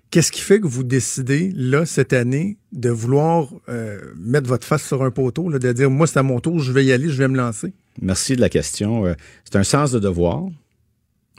Qu'est-ce 0.09 0.31
qui 0.31 0.41
fait 0.41 0.59
que 0.59 0.67
vous 0.67 0.83
décidez, 0.83 1.51
là, 1.53 1.85
cette 1.85 2.13
année, 2.13 2.57
de 2.71 2.89
vouloir 2.89 3.53
euh, 3.67 3.99
mettre 4.17 4.47
votre 4.47 4.65
face 4.65 4.85
sur 4.85 5.03
un 5.03 5.11
poteau, 5.11 5.49
là, 5.49 5.59
de 5.59 5.71
dire, 5.73 5.91
moi, 5.91 6.07
c'est 6.07 6.19
à 6.19 6.23
mon 6.23 6.39
tour, 6.39 6.59
je 6.59 6.71
vais 6.71 6.85
y 6.85 6.91
aller, 6.91 7.09
je 7.09 7.17
vais 7.17 7.27
me 7.27 7.37
lancer? 7.37 7.73
Merci 8.01 8.35
de 8.35 8.41
la 8.41 8.49
question. 8.49 9.05
Euh, 9.05 9.13
C'est 9.45 9.55
un 9.57 9.63
sens 9.63 9.91
de 9.91 9.99
devoir, 9.99 10.45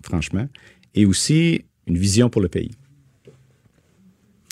franchement, 0.03 0.49
et 0.95 1.07
aussi 1.07 1.65
une 1.87 1.99
vision 1.99 2.29
pour 2.31 2.43
le 2.43 2.49
pays. 2.49 2.73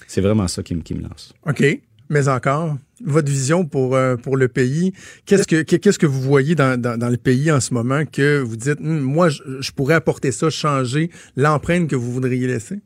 C'est 0.07 0.21
vraiment 0.21 0.49
ça 0.49 0.63
qui 0.63 0.75
me, 0.75 0.83
qui 0.83 0.95
me 0.95 1.03
lance. 1.03 1.35
OK. 1.47 1.65
Mais 2.09 2.29
encore, 2.29 2.79
votre 3.05 3.29
vision 3.29 3.67
pour, 3.67 3.97
euh, 3.97 4.17
pour 4.17 4.37
le 4.37 4.47
pays, 4.47 4.93
qu'est-ce 5.25 5.47
que, 5.47 5.63
qu'est-ce 5.63 5.99
que 5.99 6.07
vous 6.07 6.21
voyez 6.23 6.55
dans, 6.55 6.81
dans, 6.81 6.97
dans 6.97 7.09
le 7.09 7.17
pays 7.17 7.51
en 7.51 7.59
ce 7.61 7.75
moment 7.75 8.05
que 8.07 8.39
vous 8.39 8.57
dites, 8.57 8.81
Hum, 8.81 9.01
moi, 9.01 9.29
je, 9.29 9.43
je 9.61 9.73
pourrais 9.73 9.95
apporter 9.95 10.31
ça, 10.31 10.49
changer 10.49 11.11
l'empreinte 11.35 11.89
que 11.91 11.97
vous 11.97 12.13
voudriez 12.13 12.47
laisser? 12.47 12.79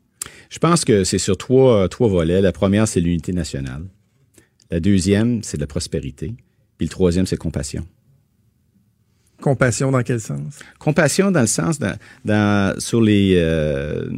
Je 0.49 0.57
pense 0.57 0.83
que 0.85 1.03
c'est 1.03 1.19
sur 1.19 1.37
trois, 1.37 1.87
trois 1.87 2.09
volets. 2.09 2.41
La 2.41 2.51
première, 2.51 2.87
c'est 2.87 2.99
l'unité 2.99 3.31
nationale. 3.31 3.83
La 4.71 4.79
deuxième, 4.79 5.43
c'est 5.43 5.57
de 5.57 5.61
la 5.61 5.67
prospérité. 5.67 6.33
Puis 6.77 6.87
le 6.87 6.89
troisième, 6.89 7.27
c'est 7.27 7.37
compassion. 7.37 7.85
Compassion 9.41 9.91
dans 9.91 10.03
quel 10.03 10.19
sens? 10.21 10.59
Compassion 10.79 11.31
dans 11.31 11.41
le 11.41 11.47
sens 11.47 11.79
dans, 11.79 11.95
dans- 12.25 12.79
sur 12.79 13.01
les, 13.01 13.33
euh, 13.37 14.09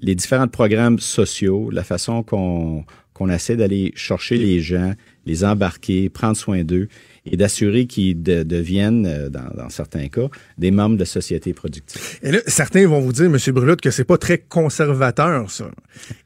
les 0.00 0.14
différents 0.14 0.48
programmes 0.48 0.98
sociaux, 0.98 1.70
la 1.70 1.82
façon 1.84 2.22
qu'on 2.22 2.84
qu'on 3.14 3.30
essaie 3.30 3.56
d'aller 3.56 3.92
chercher 3.96 4.36
les 4.36 4.60
gens, 4.60 4.94
les 5.26 5.44
embarquer, 5.44 6.08
prendre 6.08 6.36
soin 6.36 6.62
d'eux 6.62 6.86
et 7.26 7.36
d'assurer 7.36 7.86
qu'ils 7.86 8.22
deviennent, 8.22 9.06
euh, 9.06 9.28
dans, 9.28 9.68
certains 9.70 10.06
cas, 10.06 10.28
des 10.56 10.70
membres 10.70 10.94
de 10.94 11.00
la 11.00 11.04
société 11.04 11.52
productive. 11.52 12.00
Et 12.22 12.30
là, 12.30 12.38
certains 12.46 12.86
vont 12.86 13.00
vous 13.00 13.12
dire, 13.12 13.24
M. 13.24 13.36
Brulotte, 13.52 13.80
que 13.80 13.90
c'est 13.90 14.04
pas 14.04 14.18
très 14.18 14.38
conservateur, 14.38 15.50
ça. 15.50 15.68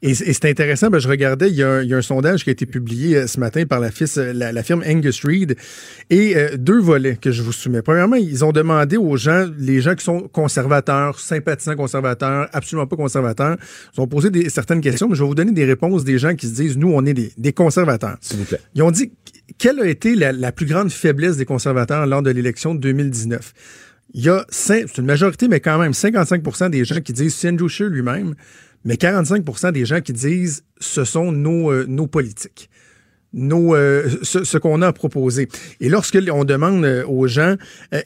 Et, 0.01 0.13
c'est 0.13 0.45
intéressant, 0.45 0.89
ben, 0.89 0.99
je 0.99 1.07
regardais, 1.07 1.49
il 1.49 1.55
y, 1.55 1.63
a 1.63 1.77
un, 1.77 2.01
sondage 2.01 2.43
qui 2.43 2.49
a 2.49 2.53
été 2.53 2.65
publié 2.65 3.17
euh, 3.17 3.27
ce 3.27 3.39
matin 3.39 3.65
par 3.65 3.79
la, 3.79 3.89
la, 4.51 4.63
firme 4.63 4.83
Angus 4.85 5.23
Reid, 5.25 5.55
et 6.09 6.35
euh, 6.35 6.57
deux 6.57 6.79
volets 6.79 7.15
que 7.15 7.31
je 7.31 7.41
vous 7.41 7.51
soumets. 7.51 7.81
Premièrement, 7.81 8.15
ils 8.15 8.43
ont 8.43 8.51
demandé 8.51 8.97
aux 8.97 9.17
gens, 9.17 9.49
les 9.57 9.81
gens 9.81 9.95
qui 9.95 10.03
sont 10.03 10.27
conservateurs, 10.27 11.19
sympathisants 11.19 11.75
conservateurs, 11.75 12.49
absolument 12.53 12.87
pas 12.87 12.95
conservateurs, 12.95 13.57
ils 13.95 14.01
ont 14.01 14.07
posé 14.07 14.29
des, 14.29 14.49
certaines 14.49 14.81
questions, 14.81 15.07
mais 15.07 15.15
je 15.15 15.21
vais 15.21 15.27
vous 15.27 15.35
donner 15.35 15.51
des 15.51 15.65
réponses 15.65 16.03
des 16.03 16.17
gens 16.17 16.35
qui 16.35 16.47
se 16.47 16.55
disent, 16.55 16.77
nous, 16.77 16.91
on 16.93 17.05
est 17.05 17.13
des, 17.13 17.31
des 17.37 17.53
conservateurs. 17.53 18.17
S'il 18.21 18.39
vous 18.39 18.45
plaît. 18.45 18.59
Ils 18.75 18.81
ont 18.81 18.91
dit, 18.91 19.11
quelle 19.57 19.79
a 19.79 19.87
été 19.87 20.15
la, 20.15 20.51
plus 20.51 20.65
grande 20.65 20.91
faiblesse 20.91 21.37
des 21.37 21.45
conservateurs 21.45 22.05
lors 22.05 22.21
de 22.21 22.31
l'élection 22.31 22.75
de 22.75 22.79
2019? 22.79 23.53
Il 24.13 24.23
y 24.23 24.29
a, 24.29 24.45
c'est 24.49 24.97
une 24.97 25.05
majorité, 25.05 25.47
mais 25.47 25.59
quand 25.59 25.79
même 25.79 25.91
55% 25.91 26.69
des 26.69 26.85
gens 26.85 27.01
qui 27.01 27.13
disent 27.13 27.35
c'est 27.35 27.49
Andrew 27.49 27.67
lui-même, 27.87 28.35
mais 28.85 28.95
45% 28.95 29.71
des 29.71 29.85
gens 29.85 30.01
qui 30.01 30.13
disent 30.13 30.63
ce 30.79 31.03
sont 31.03 31.31
nos, 31.31 31.71
euh, 31.71 31.85
nos 31.87 32.07
politiques. 32.07 32.69
Nos, 33.35 33.73
euh, 33.73 34.09
ce, 34.21 34.57
qu'on 34.59 34.83
a 34.83 34.93
proposé. 34.93 35.47
Et 35.79 35.89
lorsque 35.89 36.19
on 36.31 36.43
demande 36.43 36.85
euh, 36.85 37.03
aux 37.07 37.25
gens 37.27 37.55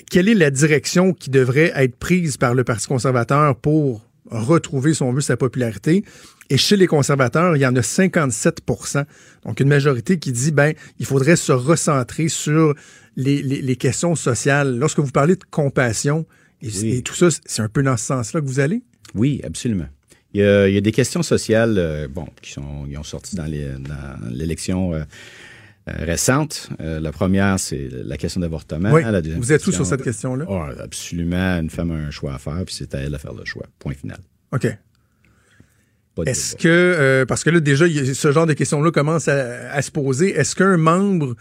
quelle 0.10 0.30
est 0.30 0.34
la 0.34 0.52
direction 0.52 1.14
qui 1.14 1.30
devrait 1.30 1.74
être 1.76 1.98
prise 1.98 2.38
par 2.38 2.54
le 2.54 2.64
Parti 2.64 2.88
conservateur 2.88 3.58
pour 3.58 4.08
retrouver, 4.30 4.94
si 4.94 5.04
on 5.04 5.12
veut, 5.12 5.22
sa 5.22 5.36
popularité, 5.36 6.04
et 6.50 6.58
chez 6.58 6.78
les 6.78 6.88
conservateurs, 6.88 7.56
il 7.56 7.60
y 7.60 7.66
en 7.66 7.76
a 7.76 7.82
57 7.82 8.62
donc 9.46 9.60
une 9.60 9.68
majorité 9.68 10.18
qui 10.18 10.32
dit, 10.32 10.52
ben, 10.52 10.74
il 11.00 11.06
faudrait 11.06 11.36
se 11.36 11.52
recentrer 11.52 12.30
sur 12.30 12.74
les, 13.18 13.76
questions 13.76 14.16
sociales. 14.16 14.78
Lorsque 14.78 15.00
vous 15.00 15.12
parlez 15.12 15.36
de 15.36 15.44
compassion 15.50 16.26
et, 16.62 17.02
tout 17.02 17.14
ça, 17.16 17.28
c'est 17.46 17.62
un 17.62 17.70
peu 17.70 17.84
dans 17.84 17.98
ce 17.98 18.06
sens-là 18.06 18.42
que 18.42 18.46
vous 18.46 18.60
allez? 18.60 18.82
Oui, 19.14 19.42
absolument. 19.44 19.88
Il 20.34 20.42
y 20.42 20.78
a, 20.78 20.82
des 20.82 20.92
questions 20.92 21.24
sociales, 21.24 21.76
euh, 21.78 22.08
bon, 22.08 22.28
qui 22.42 22.52
sont 22.52 22.86
ont 22.86 23.04
sorti 23.04 23.36
dans 23.36 23.46
l'élection 23.46 24.94
euh, 24.94 25.04
euh, 25.88 25.94
récente. 26.00 26.70
la 26.80 27.12
première, 27.12 27.60
c'est 27.60 27.90
la 27.92 28.18
question 28.18 28.42
d'avortement. 28.42 28.92
Oui. 28.92 29.04
vous 29.38 29.54
êtes 29.54 29.64
tous 29.64 29.72
sur 29.72 29.86
cette 29.86 30.04
question-là? 30.04 30.46
Oh, 30.48 30.64
absolument. 30.80 31.60
Une 31.60 31.70
femme 31.70 31.92
a 31.92 31.96
un 31.96 32.12
choix 32.12 32.34
à 32.34 32.38
faire, 32.40 32.64
puis 32.66 32.76
c'est 32.76 32.94
à 32.94 33.00
elle 33.00 33.12
de 33.12 33.18
faire 33.18 33.34
le 33.34 33.46
choix. 33.46 33.66
Point 33.80 33.94
final. 33.94 34.20
OK. 34.52 34.68
Est-ce 36.26 36.56
que, 36.56 36.68
euh, 36.68 37.26
parce 37.26 37.44
que 37.44 37.50
là, 37.50 37.60
déjà, 37.60 37.86
ce 37.88 38.32
genre 38.32 38.46
de 38.46 38.54
questions-là 38.54 38.92
commence 38.92 39.28
à, 39.28 39.82
se 39.82 39.92
poser, 39.92 40.34
est-ce 40.34 40.56
qu'un 40.56 40.78
membre 40.78 41.36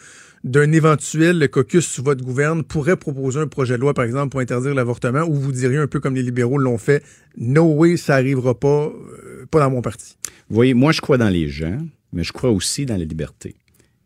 d'un 0.47 0.71
éventuel 0.71 1.49
caucus 1.51 1.85
sous 1.85 2.05
votre 2.05 2.25
gouverne 2.25 2.63
pourrait 2.63 2.97
proposer 2.97 3.41
un 3.41 3.49
projet 3.49 3.75
de 3.75 3.81
loi, 3.81 3.95
par 3.95 4.05
exemple, 4.05 4.29
pour 4.29 4.39
interdire 4.39 4.75
l'avortement, 4.75 5.23
ou 5.23 5.35
vous 5.35 5.51
diriez 5.51 5.79
un 5.79 5.89
peu 5.89 5.99
comme 5.99 6.15
les 6.15 6.23
libéraux 6.23 6.57
l'ont 6.57 6.79
fait, 6.79 7.03
no 7.37 7.65
way, 7.65 7.97
ça 7.97 8.15
n'arrivera 8.15 8.59
pas, 8.59 8.87
euh, 8.87 9.45
pas 9.51 9.59
dans 9.59 9.71
mon 9.71 9.83
parti? 9.83 10.17
Vous 10.49 10.55
voyez, 10.55 10.73
moi, 10.73 10.93
je 10.93 11.01
crois 11.01 11.19
dans 11.19 11.29
les 11.29 11.49
gens, 11.49 11.79
mais 12.13 12.23
je 12.23 12.33
crois 12.33 12.51
aussi 12.51 12.87
dans 12.87 12.97
la 12.97 13.05
liberté. 13.05 13.57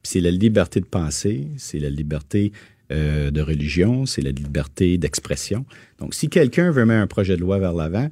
C'est 0.03 0.21
la 0.21 0.31
liberté 0.31 0.81
de 0.81 0.87
penser, 0.87 1.47
c'est 1.59 1.79
la 1.79 1.91
liberté 1.91 2.53
euh, 2.91 3.31
de 3.31 3.43
religion, 3.43 4.07
c'est 4.07 4.23
la 4.23 4.31
liberté 4.31 4.97
d'expression. 4.97 5.67
Donc, 5.99 6.15
si 6.15 6.31
quelqu'un 6.31 6.71
veut 6.71 6.87
mettre 6.87 7.03
un 7.03 7.07
projet 7.07 7.37
de 7.37 7.43
loi 7.43 7.59
vers 7.59 7.75
l'avant, 7.75 8.09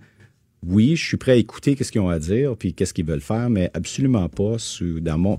oui, 0.67 0.97
je 0.97 1.05
suis 1.07 1.17
prêt 1.17 1.33
à 1.33 1.37
écouter 1.37 1.77
qu'est-ce 1.77 1.93
qu'ils 1.93 2.03
ont 2.03 2.11
à 2.11 2.19
dire 2.19 2.57
puis 2.59 2.75
qu'est-ce 2.75 2.93
qu'ils 2.93 3.07
veulent 3.07 3.23
faire, 3.23 3.49
mais 3.49 3.71
absolument 3.73 4.29
pas 4.29 4.57
dans 5.01 5.17
mon, 5.17 5.39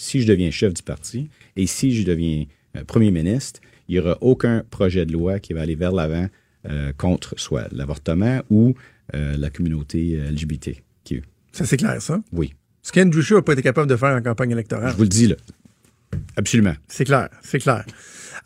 si 0.00 0.22
je 0.22 0.26
deviens 0.26 0.50
chef 0.50 0.72
du 0.72 0.82
parti 0.82 1.28
et 1.56 1.66
si 1.66 1.94
je 1.94 2.04
deviens 2.06 2.46
euh, 2.76 2.84
premier 2.84 3.10
ministre, 3.10 3.60
il 3.88 3.94
n'y 3.94 4.00
aura 4.00 4.16
aucun 4.22 4.64
projet 4.70 5.04
de 5.04 5.12
loi 5.12 5.38
qui 5.38 5.52
va 5.52 5.60
aller 5.60 5.74
vers 5.74 5.92
l'avant 5.92 6.26
euh, 6.68 6.92
contre 6.96 7.34
soit 7.38 7.68
l'avortement 7.72 8.40
ou 8.50 8.74
euh, 9.14 9.36
la 9.36 9.50
communauté 9.50 10.16
LGBT. 10.16 10.82
Ça, 11.52 11.66
c'est 11.66 11.76
clair, 11.76 12.00
ça? 12.00 12.22
Oui. 12.32 12.54
Ce 12.80 12.92
qu'Andrew 12.92 13.22
Scheer 13.22 13.38
n'a 13.38 13.42
pas 13.42 13.54
été 13.54 13.62
capable 13.62 13.90
de 13.90 13.96
faire 13.96 14.16
en 14.16 14.22
campagne 14.22 14.52
électorale. 14.52 14.92
Je 14.92 14.96
vous 14.96 15.02
le 15.02 15.08
dis, 15.08 15.26
là. 15.26 15.34
Absolument. 16.36 16.74
C'est 16.88 17.04
clair, 17.04 17.28
c'est 17.42 17.58
clair. 17.58 17.84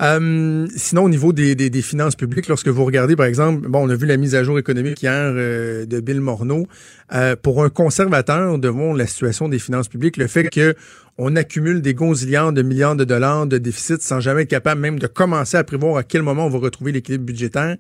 Euh, 0.03 0.67
sinon, 0.75 1.05
au 1.05 1.09
niveau 1.09 1.33
des, 1.33 1.55
des, 1.55 1.83
finances 1.83 2.17
publiques, 2.17 2.49
lorsque 2.49 2.69
vous 2.69 2.85
regardez, 2.85 3.17
par 3.17 3.27
exemple, 3.27 3.69
bon, 3.69 3.87
on 3.87 3.91
a 3.91 3.95
vu 3.95 4.07
la 4.07 4.17
mise 4.17 4.35
à 4.35 4.43
jour 4.43 4.59
économique 4.59 5.03
hier 5.03 5.13
euh, 5.13 5.87
de 5.87 6.01
Bill 6.01 6.21
Morneau. 6.21 6.67
Euh, 7.13 7.37
pour 7.37 7.63
un 7.63 7.71
conservateur, 7.71 8.59
devant 8.59 8.93
la 8.93 9.07
situation 9.07 9.49
des 9.49 9.59
finances 9.59 9.89
publiques, 9.89 10.17
le 10.17 10.27
fait 10.27 10.49
que 10.49 10.75
on 11.17 11.37
accumule 11.37 11.81
des 11.81 11.95
gonzillards 11.95 12.53
de 12.53 12.63
milliards 12.63 12.97
de 12.97 13.05
dollars 13.05 13.47
de 13.47 13.59
déficit 13.59 14.03
sans 14.03 14.19
jamais 14.19 14.43
être 14.43 14.49
capable 14.49 14.81
même 14.81 14.99
de 14.99 15.07
commencer 15.07 15.57
à 15.57 15.63
prévoir 15.63 15.97
à 15.97 16.03
quel 16.03 16.23
moment 16.23 16.47
on 16.47 16.51
va 16.51 16.59
retrouver 16.59 16.91
l'équilibre 16.91 17.25
budgétaire, 17.25 17.77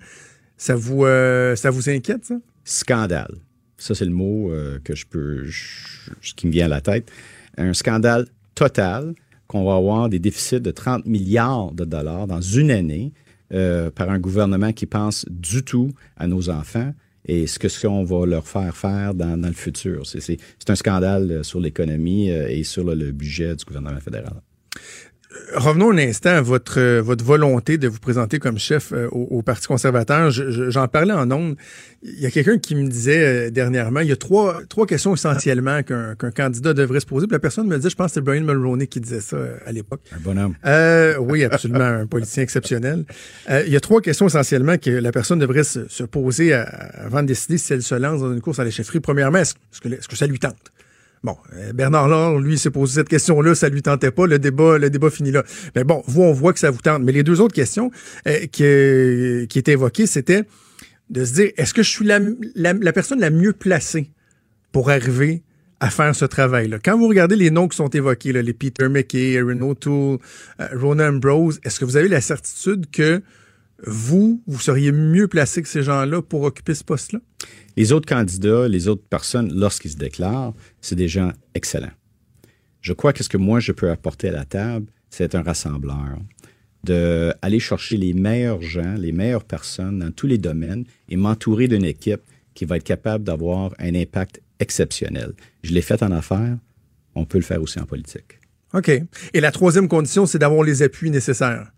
ça 0.56 0.76
vous, 0.76 1.04
ça 1.56 1.70
vous 1.70 1.90
inquiète, 1.90 2.26
ça? 2.26 2.34
Scandale. 2.64 3.34
Ça, 3.76 3.96
c'est 3.96 4.04
le 4.04 4.12
mot 4.12 4.52
que 4.84 4.94
je 4.94 5.04
peux, 5.04 5.46
ce 6.22 6.34
qui 6.34 6.46
me 6.46 6.52
vient 6.52 6.66
à 6.66 6.68
la 6.68 6.80
tête. 6.80 7.10
Un 7.58 7.74
scandale 7.74 8.26
total 8.54 9.14
qu'on 9.54 9.62
va 9.64 9.76
avoir 9.76 10.08
des 10.08 10.18
déficits 10.18 10.60
de 10.60 10.72
30 10.72 11.06
milliards 11.06 11.70
de 11.70 11.84
dollars 11.84 12.26
dans 12.26 12.40
une 12.40 12.72
année 12.72 13.12
euh, 13.52 13.88
par 13.88 14.10
un 14.10 14.18
gouvernement 14.18 14.72
qui 14.72 14.84
pense 14.84 15.24
du 15.30 15.62
tout 15.62 15.92
à 16.16 16.26
nos 16.26 16.50
enfants 16.50 16.92
et 17.24 17.46
ce 17.46 17.60
que 17.60 17.68
ce 17.68 17.86
qu'on 17.86 18.02
va 18.02 18.26
leur 18.26 18.48
faire 18.48 18.76
faire 18.76 19.14
dans, 19.14 19.40
le 19.40 19.52
futur. 19.52 20.06
C'est 20.06 20.40
un 20.68 20.74
scandale 20.74 21.30
euh, 21.30 21.42
sur 21.44 21.60
l'économie 21.60 22.32
euh, 22.32 22.48
et 22.48 22.64
sur 22.64 22.82
le 22.82 23.12
budget 23.12 23.54
du 23.54 23.64
gouvernement 23.64 24.00
fédéral 24.00 24.34
revenons 25.54 25.92
un 25.92 25.98
instant 25.98 26.30
à 26.30 26.40
votre, 26.40 26.78
euh, 26.78 27.00
votre 27.02 27.24
volonté 27.24 27.78
de 27.78 27.88
vous 27.88 27.98
présenter 27.98 28.38
comme 28.38 28.58
chef 28.58 28.92
euh, 28.92 29.08
au, 29.10 29.42
Parti 29.42 29.66
conservateur. 29.66 30.30
J'en 30.30 30.88
parlais 30.88 31.12
en 31.12 31.30
ondes. 31.30 31.56
Il 32.02 32.20
y 32.20 32.26
a 32.26 32.30
quelqu'un 32.30 32.58
qui 32.58 32.74
me 32.74 32.88
disait 32.88 33.46
euh, 33.46 33.50
dernièrement, 33.50 34.00
il 34.00 34.08
y 34.08 34.12
a 34.12 34.16
trois, 34.16 34.60
trois 34.68 34.86
questions 34.86 35.14
essentiellement 35.14 35.82
qu'un 35.82 36.30
candidat 36.30 36.72
devrait 36.72 37.00
se 37.00 37.06
poser. 37.06 37.26
Puis 37.26 37.34
la 37.34 37.40
personne 37.40 37.66
me 37.66 37.78
dit, 37.78 37.88
je 37.90 37.94
pense 37.94 38.08
que 38.08 38.14
c'est 38.14 38.20
Brian 38.20 38.42
Mulroney 38.42 38.86
qui 38.86 39.00
disait 39.00 39.20
ça 39.20 39.36
à 39.66 39.72
l'époque. 39.72 40.00
Un 40.12 40.20
bonhomme. 40.20 40.54
oui, 41.20 41.44
absolument, 41.44 41.84
un 41.84 42.06
politicien 42.06 42.42
exceptionnel. 42.42 43.04
il 43.50 43.72
y 43.72 43.76
a 43.76 43.80
trois 43.80 44.00
questions 44.00 44.26
essentiellement 44.26 44.78
que 44.78 44.90
la 44.90 45.12
personne 45.12 45.38
devrait 45.38 45.64
se, 45.64 46.04
poser 46.04 46.52
avant 46.52 47.22
de 47.22 47.28
décider 47.28 47.58
si 47.58 47.72
elle 47.72 47.82
se 47.82 47.94
lance 47.94 48.20
dans 48.20 48.32
une 48.32 48.40
course 48.40 48.58
à 48.58 48.64
la 48.64 48.70
chefferie. 48.70 49.00
Premièrement, 49.00 49.38
est-ce 49.38 49.54
que, 49.80 49.88
est 49.88 50.02
-ce 50.02 50.08
que 50.08 50.16
ça 50.16 50.26
lui 50.26 50.38
tente? 50.38 50.73
Bon, 51.24 51.38
euh, 51.54 51.72
Bernard 51.72 52.06
Laure, 52.06 52.38
lui, 52.38 52.58
s'est 52.58 52.70
posé 52.70 53.00
cette 53.00 53.08
question-là, 53.08 53.54
ça 53.54 53.70
lui 53.70 53.80
tentait 53.80 54.10
pas, 54.10 54.26
le 54.26 54.38
débat, 54.38 54.76
le 54.76 54.90
débat 54.90 55.08
finit 55.08 55.32
là. 55.32 55.42
Mais 55.74 55.82
bon, 55.82 56.02
vous, 56.06 56.22
on 56.22 56.34
voit 56.34 56.52
que 56.52 56.58
ça 56.58 56.70
vous 56.70 56.82
tente. 56.82 57.02
Mais 57.02 57.12
les 57.12 57.22
deux 57.22 57.40
autres 57.40 57.54
questions 57.54 57.90
euh, 58.28 58.40
qui, 58.40 59.48
qui 59.48 59.58
étaient 59.58 59.72
évoquées, 59.72 60.06
c'était 60.06 60.44
de 61.08 61.24
se 61.24 61.32
dire, 61.32 61.50
est-ce 61.56 61.72
que 61.72 61.82
je 61.82 61.88
suis 61.88 62.04
la, 62.04 62.92
personne 62.92 63.20
la 63.20 63.30
mieux 63.30 63.54
placée 63.54 64.10
pour 64.70 64.90
arriver 64.90 65.42
à 65.80 65.88
faire 65.88 66.14
ce 66.14 66.26
travail-là? 66.26 66.78
Quand 66.84 66.98
vous 66.98 67.08
regardez 67.08 67.36
les 67.36 67.50
noms 67.50 67.68
qui 67.68 67.76
sont 67.78 67.88
évoqués, 67.88 68.32
là, 68.32 68.42
les 68.42 68.52
Peter 68.52 68.90
McKay, 68.90 69.38
Aaron 69.38 69.62
O'Toole, 69.62 70.18
euh, 70.60 70.68
Ronan 70.74 71.14
Ambrose, 71.14 71.58
est-ce 71.64 71.80
que 71.80 71.86
vous 71.86 71.96
avez 71.96 72.08
la 72.08 72.20
certitude 72.20 72.90
que 72.90 73.22
vous, 73.86 74.42
vous 74.46 74.60
seriez 74.60 74.92
mieux 74.92 75.28
placé 75.28 75.62
que 75.62 75.68
ces 75.68 75.82
gens-là 75.82 76.22
pour 76.22 76.42
occuper 76.42 76.74
ce 76.74 76.84
poste-là? 76.84 77.20
Les 77.76 77.92
autres 77.92 78.08
candidats, 78.08 78.68
les 78.68 78.88
autres 78.88 79.04
personnes, 79.08 79.52
lorsqu'ils 79.52 79.92
se 79.92 79.96
déclarent, 79.96 80.54
c'est 80.80 80.94
des 80.94 81.08
gens 81.08 81.32
excellents. 81.54 81.92
Je 82.80 82.92
crois 82.92 83.12
que 83.12 83.24
ce 83.24 83.28
que 83.28 83.36
moi 83.36 83.60
je 83.60 83.72
peux 83.72 83.90
apporter 83.90 84.28
à 84.28 84.32
la 84.32 84.44
table, 84.44 84.86
c'est 85.10 85.34
un 85.34 85.42
rassembleur, 85.42 86.18
d'aller 86.84 87.60
chercher 87.60 87.96
les 87.96 88.12
meilleurs 88.12 88.62
gens, 88.62 88.94
les 88.94 89.12
meilleures 89.12 89.44
personnes 89.44 90.00
dans 90.00 90.10
tous 90.10 90.26
les 90.26 90.38
domaines 90.38 90.84
et 91.08 91.16
m'entourer 91.16 91.66
d'une 91.66 91.84
équipe 91.84 92.20
qui 92.54 92.64
va 92.64 92.76
être 92.76 92.84
capable 92.84 93.24
d'avoir 93.24 93.74
un 93.78 93.94
impact 93.94 94.40
exceptionnel. 94.60 95.32
Je 95.62 95.72
l'ai 95.72 95.82
fait 95.82 96.02
en 96.02 96.12
affaires, 96.12 96.56
on 97.14 97.24
peut 97.24 97.38
le 97.38 97.44
faire 97.44 97.62
aussi 97.62 97.80
en 97.80 97.86
politique. 97.86 98.38
OK. 98.72 98.90
Et 99.32 99.40
la 99.40 99.52
troisième 99.52 99.88
condition, 99.88 100.26
c'est 100.26 100.38
d'avoir 100.38 100.62
les 100.62 100.82
appuis 100.82 101.10
nécessaires. 101.10 101.72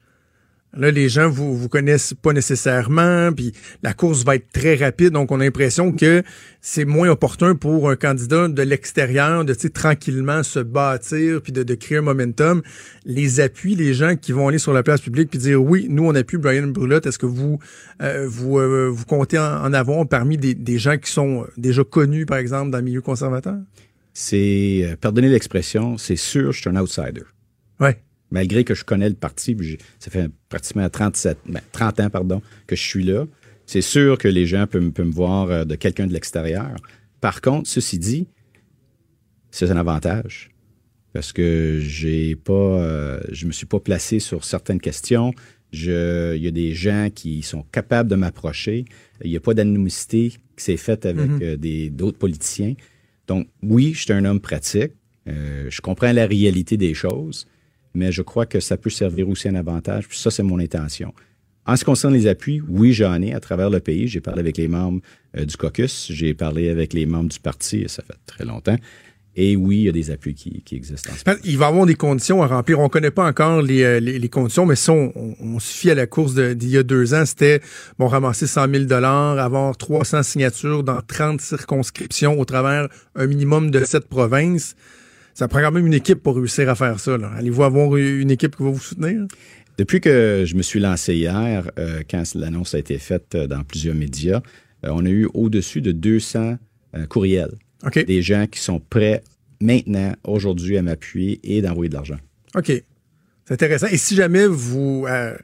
Là, 0.76 0.90
les 0.90 1.08
gens 1.08 1.30
vous 1.30 1.56
vous 1.56 1.68
connaissent 1.70 2.12
pas 2.12 2.34
nécessairement, 2.34 3.32
puis 3.32 3.52
la 3.82 3.94
course 3.94 4.24
va 4.24 4.36
être 4.36 4.52
très 4.52 4.74
rapide, 4.74 5.10
donc 5.10 5.32
on 5.32 5.40
a 5.40 5.44
l'impression 5.44 5.90
que 5.90 6.22
c'est 6.60 6.84
moins 6.84 7.08
opportun 7.08 7.54
pour 7.54 7.88
un 7.88 7.96
candidat 7.96 8.48
de 8.48 8.62
l'extérieur 8.62 9.44
de 9.44 9.54
tranquillement 9.54 10.42
se 10.42 10.58
bâtir 10.58 11.40
puis 11.40 11.52
de, 11.52 11.74
créer 11.74 11.98
un 11.98 12.02
momentum. 12.02 12.62
Les 13.04 13.40
appuis, 13.40 13.74
les 13.74 13.94
gens 13.94 14.16
qui 14.16 14.32
vont 14.32 14.48
aller 14.48 14.58
sur 14.58 14.74
la 14.74 14.82
place 14.82 15.00
publique 15.00 15.30
puis 15.30 15.38
dire 15.38 15.62
oui, 15.62 15.86
nous 15.88 16.04
on 16.04 16.14
appuie 16.14 16.36
Brian 16.36 16.66
Brulotte. 16.66 17.06
Est-ce 17.06 17.18
que 17.18 17.26
vous 17.26 17.58
euh, 18.02 18.26
vous 18.28 18.58
euh, 18.58 18.88
vous 18.92 19.04
comptez 19.06 19.38
en, 19.38 19.72
avoir 19.72 20.06
parmi 20.06 20.36
des, 20.36 20.54
des, 20.54 20.78
gens 20.78 20.98
qui 20.98 21.10
sont 21.10 21.46
déjà 21.56 21.84
connus, 21.84 22.26
par 22.26 22.38
exemple, 22.38 22.70
dans 22.70 22.78
le 22.78 22.84
milieu 22.84 23.00
conservateur? 23.00 23.56
C'est, 24.12 24.80
euh, 24.82 24.96
pardonnez 25.00 25.28
l'expression, 25.28 25.96
c'est 25.96 26.16
sûr, 26.16 26.52
je 26.52 26.60
suis 26.60 26.70
un 26.70 26.76
outsider. 26.76 27.24
Ouais 27.80 28.02
malgré 28.30 28.64
que 28.64 28.74
je 28.74 28.84
connais 28.84 29.08
le 29.08 29.14
parti, 29.14 29.56
ça 29.98 30.10
fait 30.10 30.28
pratiquement 30.48 30.88
37, 30.88 31.38
30 31.72 31.96
ben, 31.96 32.06
ans 32.06 32.10
pardon, 32.10 32.42
que 32.66 32.76
je 32.76 32.82
suis 32.82 33.04
là. 33.04 33.26
C'est 33.66 33.82
sûr 33.82 34.18
que 34.18 34.28
les 34.28 34.46
gens 34.46 34.66
peuvent, 34.66 34.82
me 34.82 35.12
voir 35.12 35.50
euh, 35.50 35.64
de 35.64 35.74
quelqu'un 35.74 36.06
de 36.06 36.12
l'extérieur. 36.12 36.76
Par 37.20 37.40
contre, 37.40 37.68
ceci 37.68 37.98
dit, 37.98 38.26
c'est 39.50 39.70
un 39.70 39.76
avantage. 39.76 40.50
parce 41.12 41.32
que 41.32 41.80
j'ai 41.82 42.36
pas, 42.36 42.52
euh, 42.52 43.20
je 43.32 43.46
me 43.46 43.52
suis 43.52 43.66
pas 43.66 43.80
placé 43.80 44.18
sur 44.20 44.44
certaines 44.44 44.80
questions. 44.80 45.32
Je, 45.72 46.36
il 46.36 46.42
y 46.42 46.46
a 46.46 46.50
des 46.50 46.74
gens 46.74 47.08
qui 47.14 47.42
sont 47.42 47.62
capables 47.72 48.08
de 48.10 48.16
m'approcher. 48.16 48.84
Il 49.24 49.30
n'y 49.30 49.36
a 49.36 49.40
pas 49.40 49.54
d'anonymité 49.54 50.30
qui 50.56 50.64
s'est 50.64 50.76
faite 50.76 51.06
avec 51.06 51.30
Mhm. 51.30 51.42
euh, 51.42 51.56
des, 51.56 51.90
d'autres 51.90 52.18
politiciens. 52.18 52.74
Donc, 53.26 53.48
oui, 53.62 53.92
je 53.94 54.02
suis 54.02 54.12
un 54.12 54.24
homme 54.26 54.40
pratique. 54.40 54.92
Euh, 55.28 55.66
je 55.70 55.80
comprends 55.80 56.12
la 56.12 56.26
réalité 56.26 56.76
des 56.76 56.94
choses, 56.94 57.46
mais 57.96 58.12
je 58.12 58.22
crois 58.22 58.46
que 58.46 58.60
ça 58.60 58.76
peut 58.76 58.90
servir 58.90 59.28
aussi 59.28 59.48
un 59.48 59.54
avantage. 59.54 60.06
Puis 60.06 60.18
ça, 60.18 60.30
c'est 60.30 60.42
mon 60.42 60.58
intention. 60.58 61.12
En 61.66 61.74
ce 61.74 61.80
qui 61.80 61.86
concerne 61.86 62.14
les 62.14 62.28
appuis, 62.28 62.62
oui, 62.68 62.92
j'en 62.92 63.20
ai 63.22 63.32
à 63.32 63.40
travers 63.40 63.70
le 63.70 63.80
pays. 63.80 64.06
J'ai 64.06 64.20
parlé 64.20 64.40
avec 64.40 64.56
les 64.56 64.68
membres 64.68 65.00
euh, 65.36 65.44
du 65.44 65.56
caucus, 65.56 66.08
j'ai 66.12 66.32
parlé 66.34 66.68
avec 66.68 66.92
les 66.92 67.06
membres 67.06 67.28
du 67.28 67.40
parti, 67.40 67.78
et 67.78 67.88
ça 67.88 68.04
fait 68.04 68.14
très 68.26 68.44
longtemps. 68.44 68.76
Et 69.38 69.54
oui, 69.54 69.78
il 69.78 69.82
y 69.82 69.88
a 69.88 69.92
des 69.92 70.10
appuis 70.10 70.34
qui, 70.34 70.62
qui 70.62 70.76
existent 70.76 71.10
en 71.12 71.16
ce. 71.16 71.38
Il 71.44 71.58
va 71.58 71.66
y 71.66 71.68
avoir 71.68 71.84
des 71.84 71.94
conditions 71.94 72.42
à 72.42 72.46
remplir. 72.46 72.80
On 72.80 72.84
ne 72.84 72.88
connaît 72.88 73.10
pas 73.10 73.26
encore 73.26 73.60
les, 73.60 73.82
euh, 73.82 74.00
les, 74.00 74.18
les 74.18 74.28
conditions, 74.28 74.64
mais 74.64 74.76
ça, 74.76 74.92
on, 74.92 75.12
on, 75.40 75.58
se 75.58 75.72
fie 75.72 75.90
à 75.90 75.94
la 75.94 76.06
course 76.06 76.34
d'il 76.34 76.70
y 76.70 76.78
a 76.78 76.82
deux 76.82 77.12
ans. 77.12 77.26
C'était, 77.26 77.60
bon, 77.98 78.06
ramasser 78.06 78.46
100 78.46 78.72
000 78.88 78.92
avoir 78.92 79.76
300 79.76 80.22
signatures 80.22 80.84
dans 80.84 81.00
30 81.02 81.40
circonscriptions 81.40 82.38
au 82.40 82.44
travers 82.44 82.88
un 83.14 83.26
minimum 83.26 83.70
de 83.70 83.84
sept 83.84 84.06
provinces. 84.08 84.74
Ça 85.36 85.48
prend 85.48 85.60
quand 85.60 85.70
même 85.70 85.86
une 85.86 85.92
équipe 85.92 86.22
pour 86.22 86.36
réussir 86.36 86.66
à 86.70 86.74
faire 86.74 86.98
ça. 86.98 87.18
Allez-vous 87.36 87.62
avoir 87.62 87.94
une 87.94 88.30
équipe 88.30 88.56
qui 88.56 88.62
va 88.62 88.70
vous 88.70 88.80
soutenir? 88.80 89.26
Depuis 89.76 90.00
que 90.00 90.44
je 90.46 90.54
me 90.54 90.62
suis 90.62 90.80
lancé 90.80 91.14
hier, 91.14 91.70
euh, 91.78 92.02
quand 92.10 92.22
l'annonce 92.34 92.74
a 92.74 92.78
été 92.78 92.96
faite 92.96 93.34
euh, 93.34 93.46
dans 93.46 93.62
plusieurs 93.62 93.94
médias, 93.94 94.40
euh, 94.86 94.88
on 94.92 95.04
a 95.04 95.10
eu 95.10 95.28
au-dessus 95.34 95.82
de 95.82 95.92
200 95.92 96.56
euh, 96.94 97.06
courriels. 97.06 97.52
Des 97.94 98.22
gens 98.22 98.46
qui 98.50 98.60
sont 98.60 98.80
prêts 98.80 99.22
maintenant, 99.60 100.14
aujourd'hui, 100.24 100.78
à 100.78 100.82
m'appuyer 100.82 101.38
et 101.44 101.60
d'envoyer 101.60 101.90
de 101.90 101.94
l'argent. 101.94 102.18
OK. 102.54 102.72
C'est 103.44 103.52
intéressant. 103.52 103.88
Et 103.88 103.98
si 103.98 104.14
jamais 104.14 104.46
vous, 104.46 105.04
euh, 105.06 105.36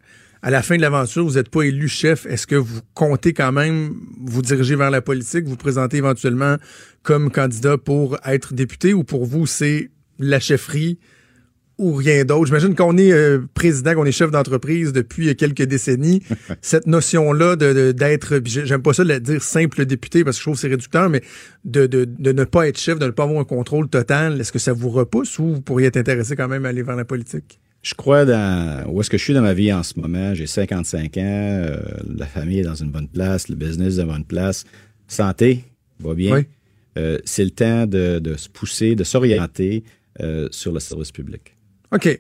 à 0.43 0.51
la 0.51 0.61
fin 0.63 0.77
de 0.77 0.81
l'aventure, 0.83 1.25
vous 1.25 1.35
n'êtes 1.35 1.49
pas 1.51 1.63
élu 1.63 1.87
chef, 1.89 2.27
est-ce 2.27 2.47
que 2.49 2.57
vous 2.57 2.81
comptez 2.95 3.33
quand 3.33 3.53
même 3.53 3.95
vous 4.21 4.43
diriger 4.43 4.75
vers 4.77 4.91
la 4.91 5.01
politique, 5.01 5.45
vous 5.47 5.57
présenter 5.57 5.99
éventuellement 5.99 6.57
comme 7.05 7.31
candidat 7.31 7.79
pour 7.79 8.19
être 8.27 8.53
député 8.53 8.93
ou 8.93 9.05
pour 9.05 9.25
vous, 9.25 9.47
c'est 9.47 9.91
la 10.19 10.41
chefferie 10.41 10.99
ou 11.79 11.95
rien 11.95 12.25
d'autre? 12.25 12.47
J'imagine 12.47 12.75
qu'on 12.75 12.97
est 12.99 13.13
euh, 13.13 13.39
président, 13.55 13.95
qu'on 13.95 14.05
est 14.05 14.11
chef 14.13 14.31
d'entreprise 14.33 14.93
depuis 14.93 15.35
quelques 15.37 15.63
décennies. 15.63 16.23
Cette 16.61 16.89
notion-là 16.89 17.55
de, 17.57 17.73
de- 17.73 17.93
d'être, 17.93 18.41
j'aime 18.45 18.83
pas 18.83 18.93
ça 18.93 19.05
de 19.05 19.19
dire 19.19 19.43
simple 19.43 19.87
député 19.87 20.25
parce 20.25 20.37
que 20.37 20.41
je 20.41 20.45
trouve 20.45 20.55
que 20.57 20.61
c'est 20.61 20.69
réducteur, 20.69 21.09
mais 21.09 21.23
de, 21.65 21.87
de, 21.87 22.05
de 22.05 22.33
ne 22.33 22.43
pas 22.45 22.67
être 22.69 22.79
chef, 22.79 22.99
de 22.99 23.07
ne 23.07 23.11
pas 23.13 23.23
avoir 23.25 23.41
un 23.41 23.45
contrôle 23.45 23.89
total, 23.89 24.41
est-ce 24.41 24.51
que 24.53 24.59
ça 24.59 24.73
vous 24.73 24.91
repousse 24.91 25.39
ou 25.39 25.55
vous 25.55 25.61
pourriez 25.63 25.87
être 25.87 25.97
intéressé 25.97 26.35
quand 26.35 26.49
même 26.49 26.67
à 26.67 26.71
aller 26.71 26.83
vers 26.83 26.97
la 26.97 27.05
politique? 27.05 27.61
Je 27.83 27.95
crois 27.95 28.25
dans 28.25 28.85
où 28.89 29.01
est-ce 29.01 29.11
que 29.11 29.19
je 29.19 29.25
suis 29.25 29.35
dans 29.35 29.43
ma 29.43 29.55
vie 29.55 29.73
en 29.73 29.83
ce 29.83 29.99
moment? 29.99 30.35
J'ai 30.35 30.47
55 30.47 31.17
ans, 31.17 31.21
euh, 31.25 31.77
la 32.17 32.27
famille 32.27 32.61
est 32.61 32.65
dans 32.65 32.77
une 32.77 32.91
bonne 32.91 33.09
place, 33.09 33.49
le 33.49 33.57
business 33.57 33.95
est 33.95 33.97
dans 33.99 34.05
une 34.05 34.13
bonne 34.13 34.25
place, 34.25 34.65
santé 35.09 35.65
va 36.01 36.15
bien. 36.15 36.37
Oui. 36.37 36.47
Euh, 36.99 37.19
c'est 37.25 37.45
le 37.45 37.51
temps 37.51 37.87
de, 37.87 38.19
de 38.21 38.37
se 38.37 38.49
pousser, 38.49 38.95
de 38.95 39.03
s'orienter 39.03 39.83
euh, 40.21 40.47
sur 40.51 40.73
le 40.73 40.79
service 40.81 41.11
public. 41.11 41.57
OK. 41.91 42.19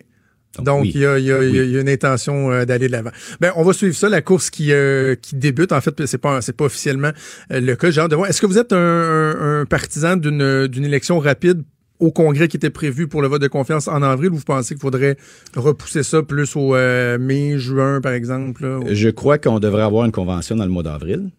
Donc, 0.59 0.83
oui. 0.83 0.93
il 0.95 1.01
y, 1.01 1.07
a, 1.07 1.19
il 1.19 1.25
y 1.25 1.33
a- 1.33 1.43
il 1.45 1.55
y 1.55 1.59
a- 1.59 1.63
Oui. 1.63 1.69
il 1.69 1.73
y 1.73 1.79
a 1.79 1.81
une 1.81 1.89
intention 1.89 2.51
euh, 2.51 2.65
d'aller 2.67 2.87
de 2.89 2.93
l'avant. 2.93 3.11
Ben, 3.41 3.53
on 3.57 3.63
va 3.65 3.73
suivre 3.73 3.95
ça, 3.95 4.09
la 4.09 4.21
course 4.21 4.51
qui, 4.51 4.73
euh, 4.73 5.15
qui 5.15 5.37
débute. 5.37 5.73
En 5.73 5.81
fait, 5.81 6.05
c'est 6.07 6.19
pas 6.19 6.43
c'est 6.43 6.55
pas 6.57 6.65
officiellement 6.67 7.13
euh, 7.53 7.61
le 7.61 7.75
cas. 7.77 7.91
J'ai 7.91 8.01
hâte 8.03 8.11
de 8.11 8.17
voir. 8.17 8.29
Est-ce 8.29 8.41
que 8.41 8.47
vous 8.47 8.59
êtes 8.59 8.73
un, 8.73 8.77
un- 8.77 9.61
un 9.61 9.65
partisan 9.65 10.17
d'une 10.17 10.67
d'une 10.67 10.85
élection 10.85 11.19
rapide? 11.21 11.63
Au 12.03 12.11
Congrès 12.11 12.49
qui 12.49 12.57
était 12.57 12.71
prévu 12.71 13.09
pour 13.09 13.23
le 13.23 13.29
vote 13.29 13.41
de 13.41 13.49
confiance 13.49 13.89
en 13.89 14.03
avril 14.03 14.31
ou 14.31 14.37
vous 14.37 14.43
pensez 14.45 14.75
qu'il 14.75 14.81
faudrait 14.83 15.17
repousser 15.57 16.03
ça 16.03 16.23
plus 16.23 16.55
au 16.57 16.75
euh, 16.75 17.17
mai, 17.19 17.59
juin, 17.59 18.01
par 18.01 18.13
exemple? 18.13 18.63
là, 18.63 18.79
ou- 18.81 18.87
Je 18.95 19.09
crois 19.09 19.39
qu'on 19.39 19.59
devrait 19.61 19.83
avoir 19.83 20.05
une 20.05 20.13
convention 20.13 20.57
dans 20.57 20.65
le 20.65 20.71
mois 20.71 20.83
d'avril 20.83 21.31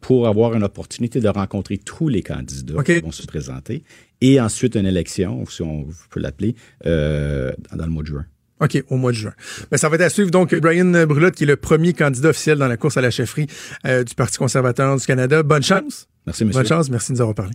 pour 0.00 0.28
avoir 0.28 0.54
une 0.54 0.62
opportunité 0.64 1.20
de 1.20 1.28
rencontrer 1.28 1.78
tous 1.78 2.08
les 2.08 2.22
candidats 2.22 2.82
qui 2.84 3.00
vont 3.00 3.10
se 3.12 3.26
présenter 3.26 3.82
et 4.20 4.40
ensuite 4.40 4.74
une 4.76 4.86
élection, 4.86 5.44
si 5.46 5.62
on 5.62 5.86
peut 6.10 6.20
l'appeler, 6.20 6.54
euh, 6.86 7.52
dans 7.74 7.84
le 7.84 7.90
mois 7.90 8.02
de 8.02 8.08
juin. 8.08 8.26
OK, 8.60 8.82
au 8.90 8.96
mois 8.96 9.12
de 9.12 9.16
juin. 9.16 9.32
Ben, 9.70 9.76
ça 9.76 9.88
va 9.88 9.94
être 9.96 10.02
à 10.02 10.08
suivre. 10.10 10.30
Donc, 10.32 10.52
Brian 10.56 11.06
Brulotte, 11.06 11.34
qui 11.36 11.44
est 11.44 11.46
le 11.46 11.54
premier 11.56 11.92
candidat 11.92 12.30
officiel 12.30 12.58
dans 12.58 12.66
la 12.66 12.76
course 12.76 12.96
à 12.96 13.00
la 13.00 13.10
chefferie 13.12 13.46
euh, 13.86 14.02
du 14.02 14.14
Parti 14.16 14.36
conservateur 14.38 14.96
du 14.96 15.06
Canada. 15.06 15.44
Bonne 15.44 15.62
chance. 15.62 16.08
Merci, 16.26 16.44
monsieur. 16.44 16.60
Bonne 16.62 16.68
chance. 16.68 16.90
Merci 16.90 17.12
de 17.12 17.16
nous 17.18 17.20
avoir 17.20 17.36
parlé. 17.36 17.52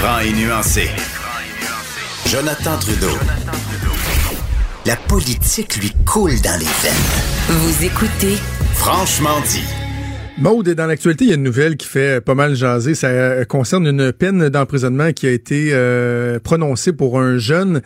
Franc 0.00 0.20
et 0.20 0.32
nuancé. 0.32 0.88
Jonathan 2.26 2.78
Trudeau. 2.78 3.18
La 4.86 4.96
politique 4.96 5.76
lui 5.76 5.92
coule 6.06 6.40
dans 6.40 6.58
les 6.58 6.64
veines. 6.64 7.50
Vous 7.50 7.84
écoutez 7.84 8.38
Franchement 8.76 9.38
dit. 9.46 9.62
Maude, 10.38 10.70
dans 10.70 10.86
l'actualité, 10.86 11.24
il 11.24 11.28
y 11.28 11.32
a 11.32 11.36
une 11.36 11.42
nouvelle 11.42 11.76
qui 11.76 11.86
fait 11.86 12.22
pas 12.22 12.34
mal 12.34 12.54
jaser. 12.54 12.94
Ça 12.94 13.44
concerne 13.44 13.86
une 13.86 14.10
peine 14.10 14.48
d'emprisonnement 14.48 15.12
qui 15.12 15.26
a 15.26 15.32
été 15.32 15.68
euh, 15.74 16.40
prononcée 16.40 16.94
pour 16.94 17.20
un 17.20 17.36
jeune 17.36 17.82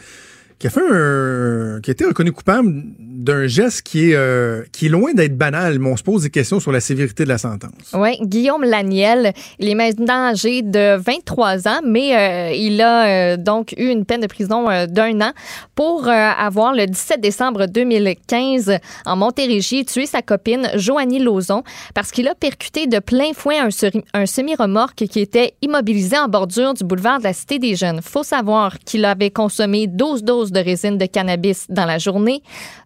qui 0.59 0.67
a 0.67 0.71
fait 0.71 0.81
un, 0.81 1.81
qui 1.83 1.90
a 1.90 1.93
été 1.93 2.05
reconnu 2.05 2.33
coupable 2.33 2.85
d'un 2.99 3.47
geste 3.47 3.83
qui 3.83 4.11
est 4.11 4.14
euh, 4.14 4.62
qui 4.73 4.87
est 4.87 4.88
loin 4.88 5.12
d'être 5.14 5.37
banal, 5.37 5.79
mais 5.79 5.88
on 5.88 5.97
se 5.97 6.03
pose 6.03 6.23
des 6.23 6.31
questions 6.31 6.61
sur 6.61 6.73
la 6.73 6.81
sévérité 6.81 7.25
de 7.25 7.29
la 7.29 7.38
sentence. 7.38 7.73
Oui, 7.95 8.19
Guillaume 8.23 8.64
Laniel, 8.64 9.33
il 9.59 9.69
est 9.69 9.75
maintenant 9.75 10.31
âgé 10.31 10.62
de 10.62 10.97
23 10.97 11.69
ans, 11.69 11.81
mais 11.85 12.17
euh, 12.17 12.55
il 12.55 12.81
a 12.81 13.07
euh, 13.07 13.37
donc 13.37 13.75
eu 13.77 13.88
une 13.88 14.05
peine 14.05 14.21
de 14.21 14.27
prison 14.27 14.67
d'un 14.87 15.21
an 15.21 15.33
pour 15.75 16.09
avoir 16.09 16.75
le 16.75 16.87
17 16.87 17.21
décembre 17.21 17.67
2015 17.67 18.79
en 19.07 19.17
Montérégie 19.17 19.85
tué 19.85 20.07
sa 20.07 20.23
copine 20.23 20.71
Joanie 20.77 21.19
Lauzon 21.19 21.62
parce 21.95 22.11
qu'il 22.11 22.29
a 22.29 22.35
percuté 22.35 22.87
de 22.87 22.99
plein 22.99 23.33
fouet 23.35 23.59
un, 23.59 23.69
un 24.14 24.27
semi-remorque 24.27 25.05
qui 25.07 25.21
était 25.21 25.55
immobilisé 25.62 26.17
en 26.19 26.29
bordure 26.29 26.75
du 26.75 26.85
boulevard 26.85 27.19
de 27.19 27.25
la 27.25 27.33
Cité 27.33 27.59
des 27.59 27.75
Jeunes. 27.75 28.01
Faut 28.03 28.23
savoir 28.23 28.79
qu'il 28.81 29.05
avait 29.05 29.31
consommé 29.31 29.87
12 29.87 30.23
doses 30.23 30.44
de 30.53 30.61
résine 30.61 30.99
de 30.99 31.07
cannabis 31.07 31.67
dans 31.69 31.85
la 31.87 31.99
journée, 31.99 32.43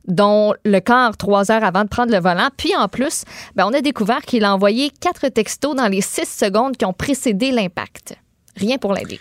dont 0.07 0.55
le 0.64 0.79
quart 0.81 1.16
trois 1.16 1.51
heures 1.51 1.64
avant 1.64 1.85
de 1.85 1.88
prendre 1.88 2.12
le 2.12 2.21
volant. 2.21 2.49
Puis 2.57 2.75
en 2.77 2.88
plus, 2.88 3.25
ben, 3.57 3.66
on 3.66 3.73
a 3.73 3.81
découvert 3.81 4.23
qu'il 4.23 4.44
a 4.44 4.55
envoyé 4.55 4.90
quatre 5.01 5.29
textos 5.29 5.75
dans 5.77 5.88
les 5.88 6.01
six 6.01 6.29
secondes 6.29 6.77
qui 6.77 6.85
ont 6.85 6.92
précédé 6.92 7.51
l'impact. 7.51 8.14
Rien 8.57 8.79
pour 8.79 8.92
l'aider. 8.92 9.21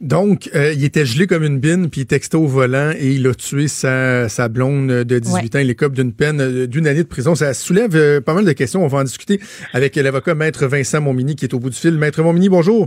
Donc, 0.00 0.48
euh, 0.54 0.72
il 0.74 0.84
était 0.84 1.04
gelé 1.04 1.26
comme 1.26 1.42
une 1.42 1.58
bine, 1.58 1.90
puis 1.90 2.02
il 2.02 2.06
textait 2.06 2.36
au 2.36 2.46
volant 2.46 2.92
et 2.96 3.14
il 3.14 3.26
a 3.26 3.34
tué 3.34 3.66
sa, 3.66 4.28
sa 4.28 4.48
blonde 4.48 4.86
de 4.86 5.18
18 5.18 5.34
Ouais. 5.34 5.56
ans. 5.56 5.60
Il 5.64 5.70
écope 5.70 5.92
d'une 5.92 6.12
peine 6.12 6.40
euh, 6.40 6.66
d'une 6.68 6.86
année 6.86 7.02
de 7.02 7.08
prison. 7.08 7.34
Ça 7.34 7.52
soulève 7.52 7.96
euh, 7.96 8.20
pas 8.20 8.32
mal 8.32 8.44
de 8.44 8.52
questions. 8.52 8.84
On 8.84 8.86
va 8.86 8.98
en 8.98 9.02
discuter 9.04 9.40
avec 9.72 9.96
l'avocat 9.96 10.36
Maître 10.36 10.66
Vincent 10.68 11.00
Montmini 11.00 11.34
qui 11.34 11.46
est 11.46 11.52
au 11.54 11.58
bout 11.58 11.70
du 11.70 11.76
fil. 11.76 11.94
Maître 11.98 12.22
Montmini, 12.22 12.48
bonjour. 12.48 12.86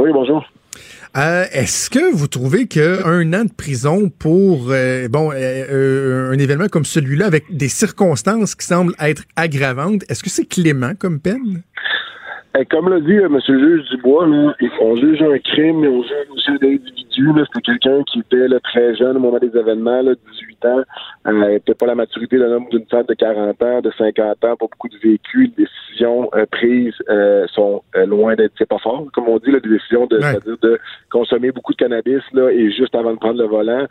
Oui, 0.00 0.10
bonjour. 0.12 0.44
Euh, 1.16 1.44
Est-ce 1.52 1.90
que 1.90 2.12
vous 2.12 2.26
trouvez 2.26 2.66
qu'un 2.66 3.32
an 3.34 3.44
de 3.44 3.52
prison 3.56 4.10
pour 4.18 4.72
euh, 4.72 5.06
bon 5.08 5.30
euh, 5.32 6.32
un 6.32 6.38
événement 6.38 6.66
comme 6.66 6.84
celui-là, 6.84 7.26
avec 7.26 7.44
des 7.54 7.68
circonstances 7.68 8.56
qui 8.56 8.66
semblent 8.66 8.94
être 8.98 9.22
aggravantes, 9.36 10.02
est-ce 10.08 10.24
que 10.24 10.30
c'est 10.30 10.44
clément 10.44 10.94
comme 10.98 11.20
peine? 11.20 11.62
Eh, 12.58 12.64
comme 12.64 12.88
l'a 12.88 12.98
dit 12.98 13.12
M. 13.14 13.38
le 13.46 13.58
juge 13.78 13.88
Dubois, 13.90 14.26
on 14.80 14.96
juge 14.96 15.22
un 15.22 15.38
crime, 15.38 15.82
mais 15.82 15.88
on 15.88 16.02
juge 16.02 16.30
aussi 16.34 16.50
un 16.50 16.66
individu. 16.66 17.44
C'était 17.46 17.62
quelqu'un 17.62 18.02
qui 18.10 18.18
était 18.18 18.48
très 18.64 18.96
jeune 18.96 19.16
au 19.16 19.20
moment 19.20 19.38
des 19.38 19.56
événements, 19.56 20.02
18 20.62 20.64
ans. 20.66 20.82
Euh, 21.26 21.58
pas 21.78 21.86
la 21.86 21.94
maturité 21.94 22.38
d'un 22.38 22.52
homme 22.52 22.68
d'une 22.70 22.86
femme 22.86 23.06
de 23.08 23.14
40 23.14 23.62
ans, 23.62 23.80
de 23.80 23.90
50 23.96 24.44
ans, 24.44 24.56
pas 24.56 24.56
beaucoup 24.56 24.88
de 24.88 24.96
vécu. 24.98 25.52
Les 25.56 25.64
décisions 25.64 26.28
euh, 26.34 26.46
prises 26.50 26.94
euh, 27.08 27.46
sont 27.48 27.82
loin 28.06 28.34
d'être, 28.34 28.52
c'est 28.58 28.68
pas 28.68 28.78
fort, 28.78 29.06
comme 29.12 29.28
on 29.28 29.38
dit, 29.38 29.50
là, 29.50 29.60
des 29.60 29.68
décisions 29.68 30.06
de, 30.06 30.16
Ouais. 30.16 30.22
c'est-à-dire 30.22 30.56
de 30.62 30.78
consommer 31.10 31.50
beaucoup 31.50 31.72
de 31.72 31.78
cannabis 31.78 32.22
là, 32.32 32.50
et 32.50 32.70
juste 32.70 32.94
avant 32.94 33.12
de 33.12 33.18
prendre 33.18 33.38
le 33.38 33.46
volant. 33.46 33.86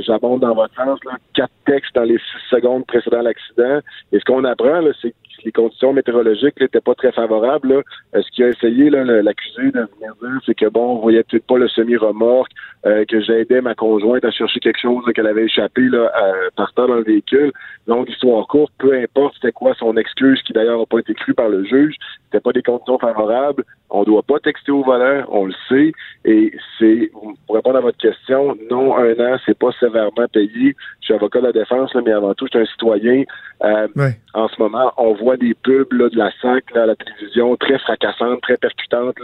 J'abonde 0.00 0.40
dans 0.40 0.54
votre 0.54 0.74
sens, 0.74 0.98
là, 1.04 1.12
quatre 1.34 1.52
textes 1.66 1.94
dans 1.94 2.02
les 2.02 2.18
six 2.18 2.50
secondes 2.50 2.84
précédant 2.86 3.22
l'accident. 3.22 3.80
Et 4.12 4.18
ce 4.18 4.24
qu'on 4.24 4.44
apprend, 4.44 4.80
là, 4.80 4.90
c'est 5.00 5.10
que 5.10 5.16
les 5.44 5.52
conditions 5.52 5.92
météorologiques 5.92 6.60
n'étaient 6.60 6.80
pas 6.80 6.94
très 6.94 7.12
favorables. 7.12 7.68
Là. 7.68 7.80
Euh, 8.14 8.22
ce 8.22 8.30
qu'il 8.30 8.44
a 8.44 8.48
essayé, 8.48 8.90
l'accusé, 8.90 9.70
de 9.70 9.80
venir 9.96 10.14
dire, 10.20 10.40
c'est 10.46 10.54
que 10.54 10.68
bon, 10.68 10.96
on 10.96 10.98
voyait 11.00 11.22
peut-être 11.24 11.46
pas 11.46 11.58
le 11.58 11.68
semi-remorque, 11.68 12.50
euh, 12.86 13.04
que 13.06 13.20
j'aidais 13.20 13.60
ma 13.60 13.74
conjointe 13.74 14.24
à 14.24 14.30
chercher 14.30 14.60
quelque 14.60 14.80
chose 14.80 15.04
qu'elle 15.14 15.26
avait 15.26 15.44
échappé 15.44 15.82
là, 15.82 16.10
euh, 16.22 16.48
par 16.56 16.72
terre 16.74 16.88
dans 16.88 16.94
le 16.96 17.04
véhicule. 17.04 17.52
Donc, 17.86 18.08
histoire 18.08 18.46
courte, 18.46 18.72
peu 18.78 18.92
importe 18.94 19.34
c'était 19.34 19.52
quoi 19.52 19.74
son 19.74 19.96
excuse, 19.96 20.40
qui 20.42 20.52
d'ailleurs 20.52 20.78
n'a 20.78 20.86
pas 20.86 20.98
été 20.98 21.14
crue 21.14 21.34
par 21.34 21.48
le 21.48 21.64
juge, 21.64 21.94
c'était 22.24 22.40
pas 22.40 22.52
des 22.52 22.62
conditions 22.62 22.98
favorables. 22.98 23.64
On 23.94 24.04
doit 24.04 24.22
pas 24.22 24.38
texter 24.38 24.72
au 24.72 24.82
volant, 24.82 25.24
on 25.28 25.46
le 25.46 25.54
sait. 25.68 25.92
Et 26.24 26.50
c'est, 26.78 27.10
pour 27.46 27.56
répondre 27.56 27.76
à 27.76 27.80
votre 27.82 27.98
question, 27.98 28.56
non, 28.70 28.96
un 28.96 29.12
an, 29.20 29.36
c'est 29.44 29.58
pas 29.58 29.70
sévèrement 29.78 30.26
payé. 30.32 30.74
Je 31.00 31.04
suis 31.04 31.14
avocat 31.14 31.40
de 31.40 31.46
la 31.46 31.52
défense, 31.52 31.92
là, 31.94 32.00
mais 32.02 32.12
avant 32.12 32.32
tout, 32.32 32.46
je 32.46 32.58
suis 32.58 32.66
un 32.66 32.70
citoyen. 32.72 33.24
Euh, 33.64 33.88
Ouais. 33.94 34.16
en 34.32 34.48
ce 34.48 34.60
moment, 34.60 34.92
on 34.96 35.12
voit 35.12 35.31
des 35.36 35.54
pubs 35.54 35.88
de 35.90 36.16
la 36.16 36.30
SAC 36.40 36.76
à 36.76 36.86
la 36.86 36.96
télévision, 36.96 37.56
très 37.56 37.78
fracassantes, 37.78 38.40
très 38.42 38.56
percutantes, 38.56 39.16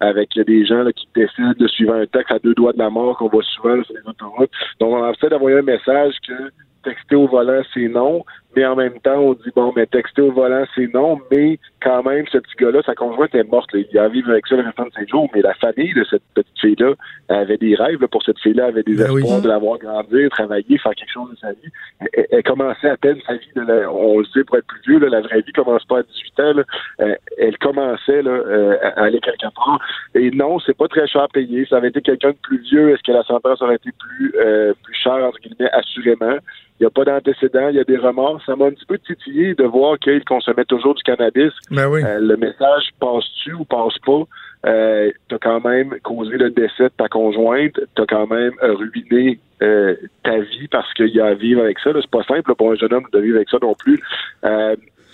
avec 0.00 0.30
des 0.34 0.66
gens 0.66 0.84
qui 0.94 1.08
décident 1.14 1.54
de 1.58 1.66
suivre 1.68 1.94
un 1.94 2.06
texte 2.06 2.32
à 2.32 2.38
deux 2.38 2.54
doigts 2.54 2.72
de 2.72 2.78
la 2.78 2.90
mort 2.90 3.16
qu'on 3.18 3.28
voit 3.28 3.42
souvent 3.42 3.82
sur 3.84 3.94
les 3.94 4.08
autoroutes. 4.08 4.50
Donc, 4.80 4.94
on 4.94 5.10
essaie 5.10 5.28
d'envoyer 5.28 5.58
un 5.58 5.62
message 5.62 6.14
que 6.26 6.50
texter 6.84 7.16
au 7.16 7.26
volant, 7.26 7.62
c'est 7.72 7.88
non 7.88 8.24
mais 8.56 8.64
en 8.64 8.76
même 8.76 8.98
temps, 9.00 9.18
on 9.18 9.34
dit 9.34 9.50
bon, 9.54 9.72
mais 9.74 9.86
texter 9.86 10.22
au 10.22 10.32
volant, 10.32 10.64
c'est 10.74 10.92
non, 10.92 11.20
mais 11.30 11.58
quand 11.82 12.02
même, 12.02 12.24
ce 12.32 12.38
petit 12.38 12.54
gars-là, 12.58 12.80
sa 12.84 12.94
conjointe 12.94 13.34
est 13.34 13.44
morte. 13.44 13.72
Là. 13.72 13.80
Il 13.90 13.98
a 13.98 14.08
vécu 14.08 14.30
avec 14.30 14.46
ça 14.46 14.56
le 14.56 14.62
restant 14.62 14.84
de 14.84 14.92
ses 14.98 15.06
jours, 15.06 15.28
mais 15.34 15.42
la 15.42 15.54
famille 15.54 15.92
de 15.92 16.04
cette 16.04 16.22
petite 16.34 16.58
fille-là 16.60 16.94
avait 17.28 17.58
des 17.58 17.74
rêves 17.74 18.06
pour 18.08 18.22
cette 18.22 18.38
fille-là, 18.38 18.66
avait 18.66 18.82
des 18.82 18.96
ben 18.96 19.16
espoirs 19.16 19.42
de 19.42 19.48
la 19.48 19.58
voir 19.58 19.78
grandir, 19.78 20.30
travailler, 20.30 20.78
faire 20.78 20.94
quelque 20.94 21.12
chose 21.12 21.30
de 21.30 21.36
sa 21.36 21.52
vie. 21.52 22.18
Elle, 22.30 22.42
commençait 22.42 22.88
à 22.88 22.96
peine 22.96 23.18
sa 23.26 23.34
vie, 23.34 23.48
on 23.90 24.18
le 24.18 24.24
sait 24.26 24.44
pour 24.44 24.56
être 24.56 24.66
plus 24.66 24.80
vieux, 24.86 24.98
là, 24.98 25.08
la 25.08 25.20
vraie 25.20 25.40
vie 25.42 25.52
commence 25.52 25.84
pas 25.84 25.98
à 25.98 26.02
18 26.02 26.40
ans. 26.40 26.62
Euh, 27.00 27.14
elle 27.38 27.58
commençait 27.58 28.22
là, 28.22 28.30
euh, 28.30 28.76
à 28.82 29.04
aller 29.04 29.20
quelque 29.20 29.52
part. 29.54 29.80
Et 30.14 30.30
non, 30.30 30.58
c'est 30.60 30.76
pas 30.76 30.88
très 30.88 31.06
cher 31.06 31.22
à 31.22 31.28
payer. 31.28 31.66
Ça 31.66 31.76
avait 31.76 31.88
été 31.88 32.00
quelqu'un 32.00 32.30
de 32.30 32.38
plus 32.42 32.58
vieux, 32.58 32.90
est-ce 32.90 33.02
que 33.02 33.12
la 33.12 33.24
sentence 33.24 33.60
aurait 33.62 33.76
été 33.76 33.90
plus, 33.98 34.34
euh, 34.38 34.72
plus 34.82 34.94
chère, 34.94 35.24
entre 35.24 35.38
guillemets, 35.40 35.70
assurément? 35.70 36.38
Il 36.80 36.82
n'y 36.82 36.86
a 36.86 36.90
pas 36.90 37.04
d'antécédent, 37.04 37.68
il 37.68 37.76
y 37.76 37.80
a 37.80 37.84
des 37.84 37.96
remords. 37.96 38.42
Ça 38.46 38.56
m'a 38.56 38.66
un 38.66 38.70
petit 38.70 38.86
peu 38.86 38.98
titillé 38.98 39.54
de 39.54 39.64
voir 39.64 39.98
qu'il 39.98 40.24
consommait 40.24 40.64
toujours 40.64 40.94
du 40.94 41.02
cannabis. 41.02 41.52
Ben 41.70 41.88
oui. 41.88 42.02
Euh, 42.04 42.18
le 42.20 42.36
message 42.36 42.90
passe-tu 43.00 43.54
ou 43.54 43.64
passe 43.64 43.98
pas? 44.04 44.22
Euh, 44.66 45.10
t'as 45.28 45.38
quand 45.38 45.60
même 45.60 45.94
causé 46.02 46.36
le 46.36 46.50
décès 46.50 46.84
de 46.84 46.92
ta 46.96 47.08
conjointe, 47.08 47.78
t'as 47.94 48.06
quand 48.06 48.26
même 48.26 48.52
ruiné 48.62 49.38
euh, 49.62 49.94
ta 50.22 50.38
vie 50.38 50.68
parce 50.70 50.92
qu'il 50.94 51.14
y 51.14 51.20
a 51.20 51.26
à 51.26 51.34
vivre 51.34 51.62
avec 51.62 51.78
ça. 51.78 51.90
C'est 51.94 52.10
pas 52.10 52.24
simple 52.24 52.54
pour 52.54 52.72
un 52.72 52.74
jeune 52.76 52.92
homme 52.92 53.06
de 53.12 53.20
vivre 53.20 53.36
avec 53.36 53.50
ça 53.50 53.58
non 53.60 53.74
plus. 53.74 54.00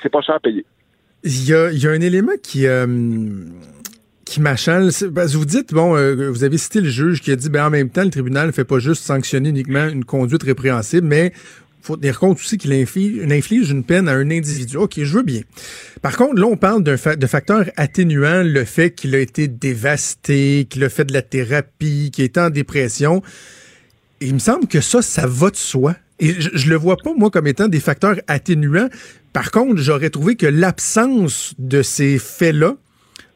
C'est 0.02 0.08
pas 0.08 0.20
cher 0.22 0.36
à 0.36 0.40
payer. 0.40 0.64
Il 1.22 1.48
y 1.48 1.54
a, 1.54 1.70
y 1.70 1.86
a 1.86 1.90
un 1.90 2.00
élément 2.00 2.32
qui 2.42 2.66
qui 4.30 4.40
m'achale. 4.40 4.90
Vous 4.90 5.44
dites, 5.44 5.74
bon, 5.74 5.96
euh, 5.96 6.30
vous 6.30 6.44
avez 6.44 6.56
cité 6.56 6.80
le 6.80 6.88
juge 6.88 7.20
qui 7.20 7.32
a 7.32 7.36
dit, 7.36 7.50
ben, 7.50 7.66
en 7.66 7.70
même 7.70 7.90
temps, 7.90 8.04
le 8.04 8.10
tribunal 8.10 8.46
ne 8.46 8.52
fait 8.52 8.64
pas 8.64 8.78
juste 8.78 9.02
sanctionner 9.02 9.48
uniquement 9.48 9.88
une 9.88 10.04
conduite 10.04 10.44
répréhensible, 10.44 11.06
mais 11.06 11.32
faut 11.82 11.96
tenir 11.96 12.18
compte 12.18 12.38
aussi 12.38 12.58
qu'il 12.58 12.72
inflige, 12.72 13.70
une 13.70 13.84
peine 13.84 14.08
à 14.08 14.12
un 14.12 14.30
individu. 14.30 14.76
OK, 14.76 14.94
je 15.02 15.16
veux 15.16 15.22
bien. 15.22 15.42
Par 16.02 16.16
contre, 16.16 16.40
là, 16.40 16.46
on 16.46 16.56
parle 16.56 16.82
d'un 16.82 16.94
de 16.94 17.26
facteur 17.26 17.64
atténuant, 17.76 18.42
le 18.42 18.64
fait 18.64 18.90
qu'il 18.90 19.14
a 19.14 19.18
été 19.18 19.48
dévasté, 19.48 20.66
qu'il 20.68 20.84
a 20.84 20.88
fait 20.88 21.04
de 21.04 21.12
la 21.12 21.22
thérapie, 21.22 22.10
qu'il 22.12 22.24
est 22.24 22.38
en 22.38 22.50
dépression. 22.50 23.22
il 24.20 24.34
me 24.34 24.38
semble 24.38 24.66
que 24.66 24.80
ça, 24.80 25.02
ça 25.02 25.26
va 25.26 25.50
de 25.50 25.56
soi. 25.56 25.94
Et 26.18 26.34
je, 26.38 26.50
je 26.52 26.68
le 26.68 26.76
vois 26.76 26.96
pas, 26.96 27.12
moi, 27.16 27.30
comme 27.30 27.46
étant 27.46 27.68
des 27.68 27.80
facteurs 27.80 28.16
atténuants. 28.28 28.88
Par 29.32 29.50
contre, 29.50 29.80
j'aurais 29.80 30.10
trouvé 30.10 30.36
que 30.36 30.46
l'absence 30.46 31.54
de 31.58 31.82
ces 31.82 32.18
faits-là, 32.18 32.76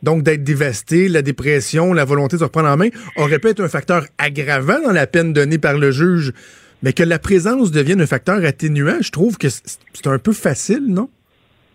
donc 0.02 0.22
d'être 0.22 0.44
dévasté, 0.44 1.08
la 1.08 1.22
dépression, 1.22 1.92
la 1.92 2.04
volonté 2.04 2.36
de 2.36 2.40
se 2.40 2.44
reprendre 2.44 2.68
en 2.68 2.76
main, 2.76 2.88
aurait 3.16 3.38
pu 3.38 3.48
être 3.48 3.62
un 3.62 3.68
facteur 3.68 4.06
aggravant 4.18 4.80
dans 4.82 4.92
la 4.92 5.06
peine 5.06 5.32
donnée 5.32 5.58
par 5.58 5.78
le 5.78 5.90
juge. 5.90 6.32
Mais 6.84 6.92
que 6.92 7.02
la 7.02 7.18
présence 7.18 7.72
devienne 7.72 8.02
un 8.02 8.06
facteur 8.06 8.44
atténuant, 8.44 9.00
je 9.00 9.10
trouve 9.10 9.38
que 9.38 9.48
c'est 9.48 10.06
un 10.06 10.18
peu 10.18 10.32
facile, 10.32 10.84
non? 10.86 11.08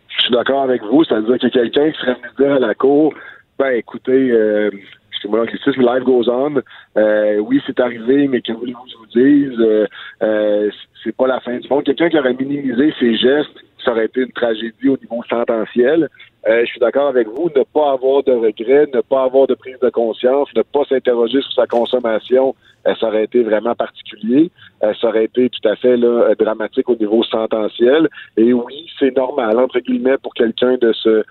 Je 0.08 0.22
suis 0.22 0.32
d'accord 0.32 0.62
avec 0.62 0.84
vous. 0.84 1.04
C'est-à-dire 1.04 1.34
a 1.34 1.50
quelqu'un 1.50 1.92
qui 1.92 2.00
serait 2.00 2.14
venu 2.14 2.30
dire 2.38 2.54
à 2.54 2.60
la 2.60 2.76
cour, 2.76 3.16
ben 3.58 3.72
écoutez, 3.72 4.30
euh, 4.30 4.70
excusez-moi 5.10 5.40
l'anglicisme, 5.40 5.82
life 5.82 6.04
goes 6.04 6.30
on. 6.30 6.62
Euh, 6.96 7.38
oui, 7.40 7.60
c'est 7.66 7.80
arrivé, 7.80 8.28
mais 8.28 8.42
que 8.42 8.52
voulez-vous 8.52 8.84
que 8.84 8.92
je 8.92 8.98
vous 8.98 9.50
dise? 9.50 9.60
Euh, 9.60 9.88
euh, 10.22 10.70
c'est 11.04 11.16
pas 11.16 11.26
la 11.26 11.40
fin 11.40 11.58
du 11.58 11.68
monde. 11.68 11.86
Quelqu'un 11.86 12.10
qui 12.10 12.20
aurait 12.20 12.36
minimisé 12.36 12.94
ses 13.00 13.18
gestes, 13.18 13.58
ça 13.84 13.92
aurait 13.92 14.06
été 14.06 14.22
une 14.22 14.32
tragédie 14.32 14.90
au 14.90 14.98
niveau 14.98 15.24
sententiel. 15.30 16.10
Euh, 16.48 16.62
je 16.62 16.66
suis 16.66 16.80
d'accord 16.80 17.08
avec 17.08 17.28
vous, 17.28 17.50
ne 17.56 17.64
pas 17.64 17.92
avoir 17.92 18.24
de 18.24 18.32
regrets, 18.32 18.88
ne 18.94 19.02
pas 19.02 19.24
avoir 19.24 19.48
de 19.48 19.56
prise 19.56 19.78
de 19.82 19.90
conscience, 19.90 20.48
ne 20.56 20.62
pas 20.62 20.86
s'interroger 20.88 21.42
sur 21.42 21.52
sa 21.52 21.68
consommation, 21.68 22.56
euh, 22.88 22.96
ça 23.00 23.08
aurait 23.08 23.26
été 23.26 23.44
vraiment 23.44 23.76
particulier. 23.76 24.50
Euh, 24.84 24.94
ça 25.02 25.10
aurait 25.10 25.26
été 25.26 25.50
tout 25.50 25.68
à 25.68 25.76
fait 25.76 25.98
là, 25.98 26.34
dramatique 26.40 26.90
au 26.90 26.96
niveau 26.96 27.24
sententiel. 27.24 28.08
Et 28.38 28.54
oui, 28.54 28.88
c'est 28.98 29.16
normal, 29.16 29.60
entre 29.60 29.80
guillemets, 29.80 30.18
pour 30.18 30.34
quelqu'un 30.34 30.78
de 30.78 30.94
se 30.94 31.24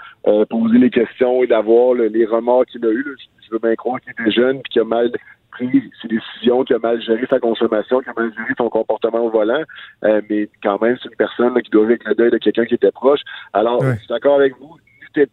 poser 0.51 0.79
les 0.79 0.91
questions 0.91 1.43
et 1.43 1.47
d'avoir 1.47 1.95
les 1.95 2.27
remords 2.27 2.67
qu'il 2.67 2.85
a 2.85 2.91
eu. 2.91 3.17
Je 3.47 3.53
veux 3.53 3.59
bien 3.59 3.75
croire 3.77 3.99
qu'il 4.01 4.13
était 4.13 4.31
jeune 4.31 4.59
et 4.59 4.63
qu'il 4.71 4.83
a 4.83 4.85
mal 4.85 5.11
pris 5.51 5.91
ses 6.01 6.09
décisions, 6.09 6.65
qu'il 6.65 6.77
a 6.77 6.79
mal 6.79 7.01
géré 7.01 7.27
sa 7.29 7.39
consommation, 7.39 8.01
qu'il 8.01 8.11
a 8.11 8.21
mal 8.21 8.33
géré 8.35 8.55
son 8.57 8.69
comportement 8.69 9.25
au 9.25 9.31
volant. 9.31 9.63
mais 10.03 10.49
quand 10.63 10.81
même, 10.81 10.97
c'est 11.03 11.09
une 11.09 11.17
personne 11.17 11.61
qui 11.63 11.71
doit 11.71 11.87
vivre 11.87 12.01
avec 12.05 12.05
le 12.05 12.15
deuil 12.15 12.31
de 12.31 12.39
quelqu'un 12.39 12.65
qui 12.65 12.75
était 12.75 12.93
proche. 12.93 13.21
Alors, 13.53 13.83
je 13.83 13.99
suis 13.99 14.09
d'accord 14.09 14.37
avec 14.37 14.57
vous 14.59 14.77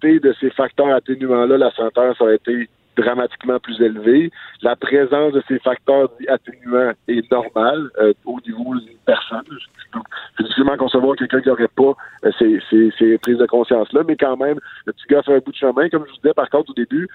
de 0.04 0.36
ces 0.40 0.50
facteurs 0.52 0.94
atténuants-là, 0.94 1.58
la 1.58 1.72
sentence 1.72 2.20
a 2.22 2.34
été 2.34 2.70
dramatiquement 2.96 3.60
plus 3.60 3.80
élevée. 3.82 4.32
La 4.62 4.76
présence 4.76 5.34
de 5.34 5.44
ces 5.48 5.60
facteurs 5.60 6.10
atténuants 6.28 6.94
est 7.08 7.32
normale 7.32 7.90
euh, 8.00 8.14
au 8.26 8.40
niveau 8.46 8.76
d'une 8.76 8.98
personne. 9.06 9.44
C'est 10.38 10.44
difficilement 10.44 10.78
concevoir 10.78 11.16
quelqu'un 11.16 11.42
qui 11.42 11.50
n'aurait 11.50 11.68
pas 11.68 11.94
euh, 12.26 12.32
ces, 12.40 12.60
ces, 12.98 13.18
prises 13.20 13.38
de 13.38 13.46
conscience-là, 13.46 14.02
mais 14.08 14.16
quand 14.16 14.38
même, 14.38 14.60
le 14.86 14.94
petit 14.94 15.06
gars 15.10 15.22
fait 15.24 15.36
un 15.36 15.40
bout 15.40 15.52
de 15.52 15.58
chemin. 15.58 15.90
Comme 15.90 16.06
je 16.06 16.12
vous 16.12 16.18
disais, 16.18 16.34
par 16.34 16.50
contre, 16.50 16.72
au 16.72 16.74
début, 16.74 17.08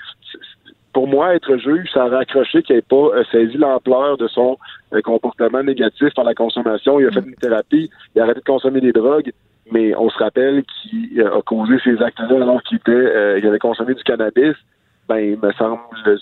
pour 0.93 1.07
moi, 1.07 1.35
être 1.35 1.57
juge, 1.57 1.89
ça 1.93 2.05
a 2.05 2.09
raccroché 2.09 2.63
qu'il 2.63 2.77
n'ait 2.77 2.83
pas 2.83 2.97
euh, 2.97 3.25
saisi 3.31 3.57
l'ampleur 3.57 4.17
de 4.17 4.29
son 4.29 4.59
comportement 5.05 5.63
négatif 5.63 6.13
par 6.15 6.25
la 6.25 6.35
consommation. 6.35 6.99
Il 6.99 7.07
a 7.07 7.13
fait 7.13 7.21
une 7.21 7.35
thérapie, 7.37 7.91
il 8.15 8.21
a 8.21 8.25
arrêté 8.25 8.41
de 8.41 8.45
consommer 8.45 8.81
des 8.81 8.93
drogues 8.93 9.33
mais 9.73 9.95
on 9.95 10.11
se 10.11 10.19
rappelle 10.19 10.65
qu'il 10.65 11.21
a 11.23 11.41
causé 11.43 11.79
ces 11.85 12.03
actes-là 12.03 12.43
alors 12.43 12.63
qu'il 12.63 12.81
avait 12.87 13.59
consommé 13.59 13.95
du 13.95 14.03
cannabis. 14.03 14.57
Ben, 15.09 15.19
il 15.19 15.39
me 15.41 15.53
semble, 15.53 15.81
le, 16.05 16.19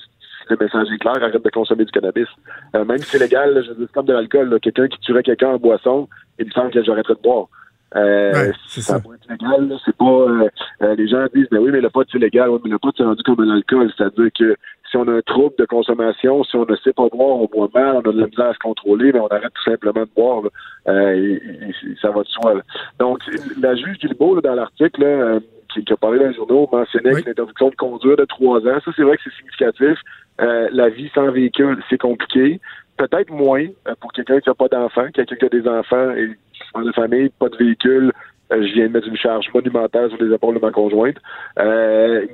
le 0.48 0.56
message 0.60 0.88
est 0.92 0.98
clair, 0.98 1.16
arrête 1.16 1.42
de 1.42 1.50
consommer 1.50 1.84
du 1.84 1.92
cannabis. 1.92 2.28
Euh, 2.74 2.84
même 2.84 2.98
si 2.98 3.10
c'est 3.10 3.18
légal, 3.18 3.62
je 3.66 3.72
veux 3.72 3.86
comme 3.88 4.06
de 4.06 4.12
l'alcool, 4.12 4.58
quelqu'un 4.60 4.88
qui 4.88 4.98
tuerait 5.00 5.22
quelqu'un 5.22 5.50
en 5.50 5.58
boisson, 5.58 6.08
il 6.38 6.46
me 6.46 6.50
semble 6.52 6.70
que 6.70 6.82
j'arrêterais 6.82 7.14
de 7.14 7.22
boire. 7.22 7.48
Euh, 7.96 8.52
c'est 8.66 8.82
ça. 8.82 9.00
peut 9.00 9.14
être 9.14 9.30
légal, 9.30 9.78
c'est 9.84 9.96
pas. 9.96 10.04
Euh, 10.04 10.48
euh, 10.82 10.94
les 10.94 11.08
gens 11.08 11.24
disent, 11.34 11.48
mais 11.50 11.58
oui, 11.58 11.70
mais 11.72 11.80
le 11.80 11.88
pot 11.88 12.06
c'est 12.10 12.18
légal, 12.18 12.50
oui, 12.50 12.58
mais 12.64 12.70
le 12.70 12.78
pot 12.78 12.92
c'est 12.96 13.02
rendu 13.02 13.22
comme 13.22 13.40
un 13.40 13.54
alcool, 13.54 13.90
c'est-à-dire 13.96 14.28
que 14.38 14.56
si 14.90 14.96
on 14.96 15.08
a 15.08 15.12
un 15.12 15.22
trouble 15.22 15.54
de 15.58 15.64
consommation, 15.64 16.44
si 16.44 16.56
on 16.56 16.66
ne 16.66 16.76
sait 16.76 16.92
pas 16.92 17.08
boire, 17.08 17.36
on 17.36 17.46
boit 17.46 17.68
mal, 17.74 17.96
on 17.96 18.10
a 18.10 18.12
de 18.12 18.20
la 18.20 18.26
misère 18.26 18.46
à 18.46 18.54
se 18.54 18.58
contrôler, 18.58 19.12
mais 19.12 19.20
on 19.20 19.28
arrête 19.28 19.52
tout 19.54 19.70
simplement 19.70 20.02
de 20.02 20.10
boire. 20.14 20.42
et, 20.86 21.40
ça 22.00 22.10
va 22.10 22.22
de 22.22 22.28
soi. 22.28 22.54
Donc, 22.98 23.20
la 23.60 23.74
juge 23.74 23.98
Guilbeault, 23.98 24.40
dans 24.40 24.54
l'article 24.54 25.42
qui, 25.72 25.84
qui, 25.84 25.92
a 25.92 25.96
parlé 25.96 26.18
d'un 26.18 26.32
journal, 26.32 26.66
mentionnait 26.72 27.22
que 27.22 27.28
l'interdiction 27.28 27.68
de 27.70 27.74
conduire 27.76 28.16
de 28.16 28.24
trois 28.24 28.60
ans, 28.60 28.80
ça 28.84 28.90
c'est 28.96 29.02
vrai 29.02 29.16
que 29.16 29.22
c'est 29.24 29.36
significatif. 29.36 29.98
la 30.38 30.88
vie 30.88 31.10
sans 31.14 31.30
véhicule, 31.30 31.82
c'est 31.90 31.98
compliqué. 31.98 32.60
Peut-être 32.96 33.30
moins 33.30 33.66
pour 34.00 34.12
quelqu'un 34.12 34.40
qui 34.40 34.48
n'a 34.48 34.54
pas 34.54 34.68
d'enfants, 34.68 35.06
quelqu'un 35.14 35.36
qui 35.36 35.44
a 35.44 35.48
des 35.48 35.68
enfants 35.68 36.10
et 36.12 36.30
pas 36.72 36.82
de 36.82 36.92
famille, 36.92 37.30
pas 37.38 37.48
de 37.48 37.56
véhicule. 37.56 38.12
Euh, 38.52 38.66
je 38.66 38.72
viens 38.74 38.86
de 38.86 38.92
mettre 38.92 39.08
une 39.08 39.16
charge 39.16 39.46
monumentale 39.52 40.10
sur 40.10 40.22
les 40.22 40.34
épaules 40.34 40.54
de 40.54 40.60
ma 40.60 40.70
conjointe. 40.70 41.16
Euh, 41.58 42.26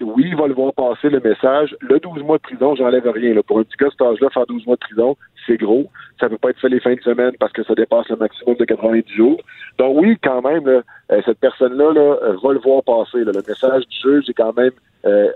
oui, 0.00 0.24
il 0.26 0.36
va 0.36 0.46
le 0.46 0.54
voir 0.54 0.72
passer 0.72 1.08
le 1.08 1.20
message. 1.20 1.76
Le 1.80 1.98
12 1.98 2.22
mois 2.22 2.38
de 2.38 2.42
prison, 2.42 2.74
j'enlève 2.74 3.08
rien. 3.08 3.34
Là. 3.34 3.42
Pour 3.42 3.58
un 3.58 3.64
petit 3.64 3.76
gars, 3.78 3.88
cet 3.90 4.02
âge-là, 4.02 4.30
faire 4.30 4.46
12 4.46 4.66
mois 4.66 4.76
de 4.76 4.80
prison, 4.80 5.16
c'est 5.46 5.56
gros. 5.56 5.90
Ça 6.20 6.28
peut 6.28 6.38
pas 6.38 6.50
être 6.50 6.60
fait 6.60 6.68
les 6.68 6.80
fins 6.80 6.94
de 6.94 7.00
semaine 7.00 7.32
parce 7.38 7.52
que 7.52 7.62
ça 7.64 7.74
dépasse 7.74 8.08
le 8.08 8.16
maximum 8.16 8.56
de 8.56 8.64
90 8.64 9.12
jours. 9.14 9.40
Donc 9.78 9.96
oui, 10.00 10.16
quand 10.22 10.42
même, 10.42 10.66
euh, 10.68 10.82
cette 11.24 11.38
personne-là 11.38 11.92
là, 11.92 12.16
va 12.42 12.52
le 12.52 12.60
voir 12.60 12.82
passer. 12.82 13.24
Le 13.24 13.32
message 13.32 13.86
du 13.88 13.96
juge 14.02 14.28
est 14.28 14.34
quand 14.34 14.56
même 14.56 14.72
euh, 15.06 15.30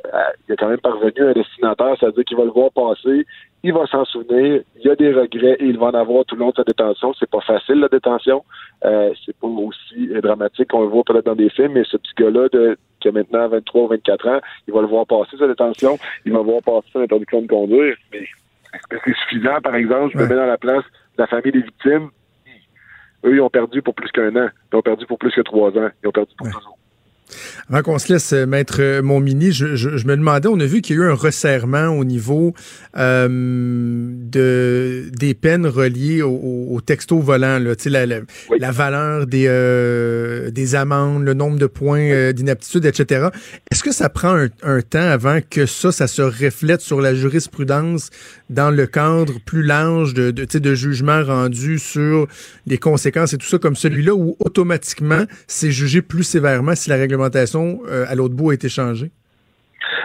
il 0.49 0.55
est 0.55 0.57
quand 0.57 0.68
même 0.68 0.81
parvenu 0.81 1.27
à 1.27 1.29
un 1.29 1.33
destinataire, 1.33 1.94
c'est-à-dire 2.01 2.25
qu'il 2.25 2.37
va 2.38 2.44
le 2.44 2.51
voir 2.51 2.71
passer, 2.73 3.27
il 3.62 3.73
va 3.73 3.87
s'en 3.87 4.05
souvenir, 4.07 4.62
il 4.77 4.87
y 4.87 4.88
a 4.88 4.97
des 4.97 5.12
regrets 5.12 5.57
et 5.61 5.64
il 5.64 5.79
va 5.79 5.87
en 5.87 5.94
avoir 5.94 6.25
tout 6.25 6.37
le 6.37 6.40
long 6.40 6.51
de 6.51 6.57
sa 6.57 6.64
détention. 6.64 7.12
C'est 7.18 7.29
pas 7.29 7.40
facile 7.40 7.81
la 7.81 7.88
détention, 7.88 8.44
euh, 8.85 9.12
c'est 9.27 9.37
pas 9.37 9.47
aussi 9.47 10.09
dramatique 10.23 10.68
qu'on 10.68 10.83
le 10.83 10.88
voit 10.88 11.05
peut-être 11.05 11.27
dans 11.27 11.35
des 11.35 11.51
films, 11.51 11.73
mais 11.73 11.85
ce 11.85 11.99
petit 11.99 12.14
gars-là 12.16 12.49
de, 12.51 12.79
qui 13.01 13.09
a 13.09 13.12
maintenant 13.12 13.49
23 13.49 13.83
ou 13.83 13.88
24 13.88 14.29
ans, 14.29 14.40
il 14.66 14.73
va 14.73 14.81
le 14.81 14.87
voir 14.87 15.07
passer 15.07 15.37
sa 15.37 15.47
détention, 15.47 15.99
il 16.25 16.33
va 16.33 16.40
voir 16.40 16.62
passer 16.62 16.88
son 16.92 17.01
interdiction 17.01 17.42
de 17.42 17.49
conduire. 17.49 17.97
Mais 18.12 18.23
est-ce 18.74 18.87
que 18.88 18.96
c'est 19.04 19.14
suffisant, 19.16 19.61
par 19.61 19.74
exemple, 19.74 20.12
je 20.12 20.18
me 20.18 20.26
mets 20.26 20.35
dans 20.35 20.46
la 20.46 20.59
place 20.59 20.85
de 21.16 21.22
la 21.22 21.26
famille 21.26 21.52
des 21.52 21.62
victimes, 21.62 22.11
eux, 23.24 23.35
ils 23.35 23.40
ont 23.40 23.50
perdu 23.50 23.83
pour 23.83 23.94
plus 23.94 24.11
qu'un 24.11 24.35
an, 24.37 24.48
ils 24.72 24.76
ont 24.76 24.83
perdu 24.83 25.07
pour 25.07 25.18
plus 25.18 25.33
que 25.35 25.40
trois 25.40 25.70
ans, 25.70 25.90
ils 26.02 26.09
ont 26.09 26.12
perdu 26.12 26.33
pour 26.37 26.46
toujours. 26.46 26.78
Avant 27.68 27.82
qu'on 27.82 27.98
se 27.98 28.12
laisse 28.12 28.32
mettre 28.32 28.78
euh, 28.80 29.02
mon 29.02 29.20
mini, 29.20 29.52
je, 29.52 29.76
je, 29.76 30.06
me 30.06 30.16
demandais, 30.16 30.48
on 30.48 30.58
a 30.60 30.64
vu 30.64 30.80
qu'il 30.80 30.96
y 30.96 30.98
a 30.98 31.02
eu 31.02 31.10
un 31.10 31.14
resserrement 31.14 31.88
au 31.88 32.04
niveau 32.04 32.54
euh, 32.96 33.28
de 33.28 35.10
des 35.18 35.34
peines 35.34 35.66
reliées 35.66 36.22
au, 36.22 36.66
au 36.70 36.80
texto 36.80 37.18
volant, 37.20 37.58
là, 37.58 37.74
la, 37.86 38.06
la, 38.06 38.20
la 38.58 38.70
valeur 38.70 39.26
des, 39.26 39.46
euh, 39.48 40.50
des 40.50 40.74
amendes, 40.74 41.24
le 41.24 41.34
nombre 41.34 41.58
de 41.58 41.66
points 41.66 42.00
euh, 42.00 42.32
d'inaptitude, 42.32 42.84
etc. 42.84 43.28
Est-ce 43.70 43.82
que 43.82 43.92
ça 43.92 44.08
prend 44.08 44.34
un, 44.34 44.48
un, 44.62 44.80
temps 44.80 44.98
avant 44.98 45.40
que 45.48 45.66
ça, 45.66 45.92
ça 45.92 46.06
se 46.06 46.22
reflète 46.22 46.80
sur 46.80 47.00
la 47.00 47.14
jurisprudence 47.14 48.10
dans 48.50 48.70
le 48.70 48.86
cadre 48.86 49.34
plus 49.44 49.62
large 49.62 50.14
de, 50.14 50.30
de, 50.30 50.58
de 50.58 50.74
jugement 50.74 51.22
rendu 51.22 51.78
sur 51.78 52.26
les 52.66 52.78
conséquences 52.78 53.32
et 53.32 53.38
tout 53.38 53.46
ça, 53.46 53.58
comme 53.58 53.76
celui-là, 53.76 54.14
où 54.14 54.36
automatiquement, 54.38 55.24
c'est 55.46 55.70
jugé 55.70 56.02
plus 56.02 56.24
sévèrement 56.24 56.74
si 56.74 56.90
la 56.90 56.96
réglementation 57.18 57.81
euh, 57.88 58.06
à 58.08 58.14
l'autre 58.14 58.35
bout 58.35 58.50
a 58.50 58.54
été 58.54 58.69
changée? 58.69 59.10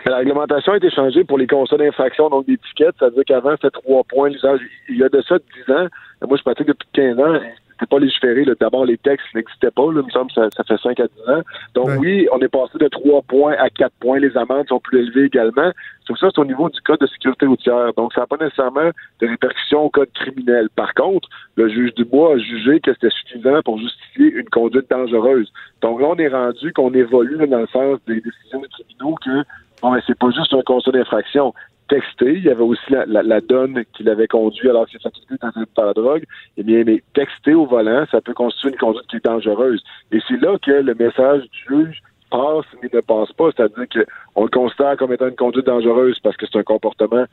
La 0.05 0.17
réglementation 0.17 0.73
a 0.73 0.77
été 0.77 0.89
changée 0.89 1.23
pour 1.23 1.37
les 1.37 1.47
constats 1.47 1.77
d'infraction, 1.77 2.29
donc 2.29 2.45
d'étiquettes. 2.45 2.95
Ça 2.99 3.05
veut 3.05 3.15
dire 3.15 3.23
qu'avant, 3.25 3.51
c'était 3.51 3.69
trois 3.69 4.03
points 4.03 4.29
l'usage. 4.29 4.59
Il 4.89 4.97
y 4.97 5.03
a 5.03 5.09
de 5.09 5.21
ça 5.21 5.37
dix 5.37 5.73
ans. 5.73 5.87
Moi, 6.27 6.37
je 6.37 6.43
pratique 6.43 6.67
depuis 6.67 6.87
15 6.93 7.19
ans 7.19 7.39
c'était 7.73 7.89
pas 7.89 7.99
légiféré. 7.99 8.45
D'abord, 8.59 8.85
les 8.85 8.97
textes 8.97 9.25
n'existaient 9.35 9.71
pas. 9.71 9.91
Là, 9.91 10.01
il 10.01 10.05
me 10.05 10.11
semble 10.11 10.31
que 10.31 10.35
ça, 10.35 10.63
fait 10.63 10.77
5 10.77 10.99
à 10.99 11.07
10 11.07 11.31
ans. 11.31 11.41
Donc 11.73 11.89
oui, 11.99 12.27
on 12.31 12.39
est 12.39 12.47
passé 12.47 12.77
de 12.77 12.87
3 12.87 13.21
points 13.23 13.55
à 13.59 13.69
4 13.69 13.91
points. 13.99 14.19
Les 14.19 14.35
amendes 14.37 14.67
sont 14.67 14.79
plus 14.79 14.99
élevées 14.99 15.25
également. 15.25 15.71
Tout 16.05 16.15
ça, 16.17 16.27
c'est 16.33 16.39
au 16.39 16.45
niveau 16.45 16.69
du 16.69 16.79
code 16.81 16.99
de 16.99 17.07
sécurité 17.07 17.45
routière. 17.45 17.93
Donc, 17.95 18.13
ça 18.13 18.21
n'a 18.21 18.27
pas 18.27 18.37
nécessairement 18.37 18.91
de 19.21 19.27
répercussions 19.27 19.83
au 19.83 19.89
code 19.89 20.09
criminel. 20.13 20.69
Par 20.75 20.93
contre, 20.93 21.27
le 21.55 21.69
juge 21.69 21.93
Dubois 21.95 22.33
a 22.33 22.37
jugé 22.37 22.79
que 22.79 22.93
c'était 22.93 23.09
suffisant 23.09 23.61
pour 23.63 23.79
justifier 23.79 24.31
une 24.31 24.49
conduite 24.49 24.89
dangereuse. 24.89 25.51
Donc 25.81 26.01
là, 26.01 26.07
on 26.09 26.15
est 26.17 26.27
rendu 26.27 26.73
qu'on 26.73 26.93
évolue 26.93 27.47
dans 27.47 27.59
le 27.59 27.67
sens 27.67 27.99
des 28.07 28.21
décisions 28.21 28.61
des 28.61 28.67
tribunaux 28.67 29.15
que 29.23 29.43
bon, 29.83 29.91
mais 29.91 30.01
c'est 30.07 30.17
pas 30.17 30.31
juste 30.31 30.53
un 30.53 30.61
constat 30.61 30.91
d'infraction 30.91 31.53
texter. 31.89 32.33
Il 32.33 32.43
y 32.43 32.49
avait 32.49 32.63
aussi 32.63 32.83
la, 32.89 33.41
donne 33.41 33.83
qui 33.93 34.03
l'avait 34.03 34.27
conduit 34.27 34.69
alors 34.69 34.87
qu'il 34.87 34.99
s'est 34.99 35.03
fatigué 35.03 35.35
par 35.75 35.85
la 35.85 35.93
drogue. 35.93 36.23
Eh 36.57 36.63
bien, 36.63 36.83
mais 36.85 37.03
texter 37.13 37.53
au 37.53 37.65
volant, 37.65 38.05
ça 38.09 38.21
peut 38.21 38.33
constituer 38.33 38.69
une 38.69 38.77
conduite 38.77 39.07
qui 39.07 39.17
est 39.17 39.25
dangereuse. 39.25 39.83
Et 40.11 40.19
c'est 40.27 40.41
là 40.41 40.57
que 40.59 40.71
le 40.71 40.95
message 40.95 41.43
du 41.43 41.59
juge 41.67 42.01
passe 42.31 42.65
mais 42.81 42.89
ne 42.91 43.01
passe 43.01 43.31
pas. 43.33 43.49
C'est-à-dire 43.55 43.85
qu'on 44.33 44.43
le 44.43 44.49
considère 44.49 44.97
comme 44.97 45.13
étant 45.13 45.27
une 45.27 45.35
conduite 45.35 45.65
dangereuse 45.65 46.19
parce 46.19 46.37
que 46.37 46.45
c'est 46.51 46.59
un 46.59 46.63
comportement. 46.63 47.25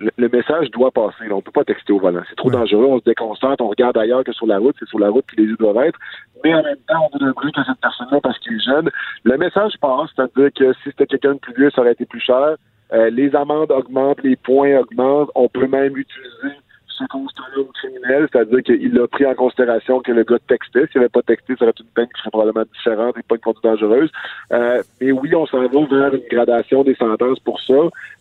Le, 0.00 0.28
message 0.28 0.70
doit 0.70 0.90
passer. 0.90 1.30
on 1.30 1.36
ne 1.36 1.40
peut 1.42 1.50
pas 1.50 1.64
texter 1.64 1.92
au 1.92 1.98
volant. 1.98 2.22
C'est 2.28 2.36
trop 2.36 2.50
dangereux. 2.50 2.86
On 2.86 2.98
se 2.98 3.04
déconcentre. 3.04 3.62
On 3.62 3.68
regarde 3.68 3.98
ailleurs 3.98 4.24
que 4.24 4.32
sur 4.32 4.46
la 4.46 4.58
route. 4.58 4.74
C'est 4.78 4.88
sur 4.88 4.98
la 4.98 5.10
route 5.10 5.26
que 5.26 5.36
les 5.36 5.44
yeux 5.44 5.56
doivent 5.58 5.84
être. 5.84 5.98
Mais 6.42 6.54
en 6.54 6.62
même 6.62 6.78
temps, 6.88 7.08
on 7.12 7.18
veut 7.18 7.28
un 7.28 7.32
bruit 7.32 7.52
que 7.52 7.62
cette 7.64 7.80
personne-là 7.80 8.18
parce 8.22 8.38
qu'il 8.38 8.54
est 8.54 8.64
jeune. 8.64 8.90
Le 9.24 9.36
message 9.36 9.74
passe. 9.80 10.08
C'est-à-dire 10.16 10.50
que 10.54 10.72
si 10.74 10.80
c'était 10.86 11.06
quelqu'un 11.06 11.34
de 11.34 11.38
plus 11.38 11.54
vieux, 11.54 11.70
ça 11.70 11.82
aurait 11.82 11.92
été 11.92 12.06
plus 12.06 12.20
cher. 12.20 12.56
Euh, 12.92 13.10
les 13.10 13.36
amendes 13.36 13.70
augmentent, 13.70 14.22
les 14.22 14.36
points 14.36 14.78
augmentent. 14.78 15.30
On 15.34 15.48
peut 15.48 15.68
même 15.68 15.96
utiliser 15.96 16.56
ce 17.00 17.06
constat-là 17.06 17.60
au 17.60 17.72
criminel, 17.72 18.28
c'est-à-dire 18.30 18.62
qu'il 18.62 18.98
a 19.00 19.08
pris 19.08 19.26
en 19.26 19.34
considération 19.34 20.00
que 20.00 20.12
le 20.12 20.24
gars 20.24 20.38
textait. 20.48 20.86
S'il 20.92 21.00
n'avait 21.00 21.08
pas 21.08 21.22
texté, 21.22 21.54
ça 21.58 21.64
aurait 21.64 21.70
été 21.70 21.82
une 21.82 21.88
peine 21.90 22.06
qui 22.14 22.20
serait 22.20 22.30
probablement 22.30 22.66
différente 22.72 23.16
et 23.16 23.22
pas 23.22 23.36
une 23.36 23.40
conduite 23.40 23.64
dangereuse. 23.64 24.10
Euh, 24.52 24.82
mais 25.00 25.12
oui, 25.12 25.34
on 25.34 25.46
s'en 25.46 25.60
va 25.60 25.68
vers 25.68 26.14
une 26.14 26.28
gradation 26.30 26.84
des 26.84 26.94
sentences 26.94 27.40
pour 27.40 27.60
ça. 27.60 27.74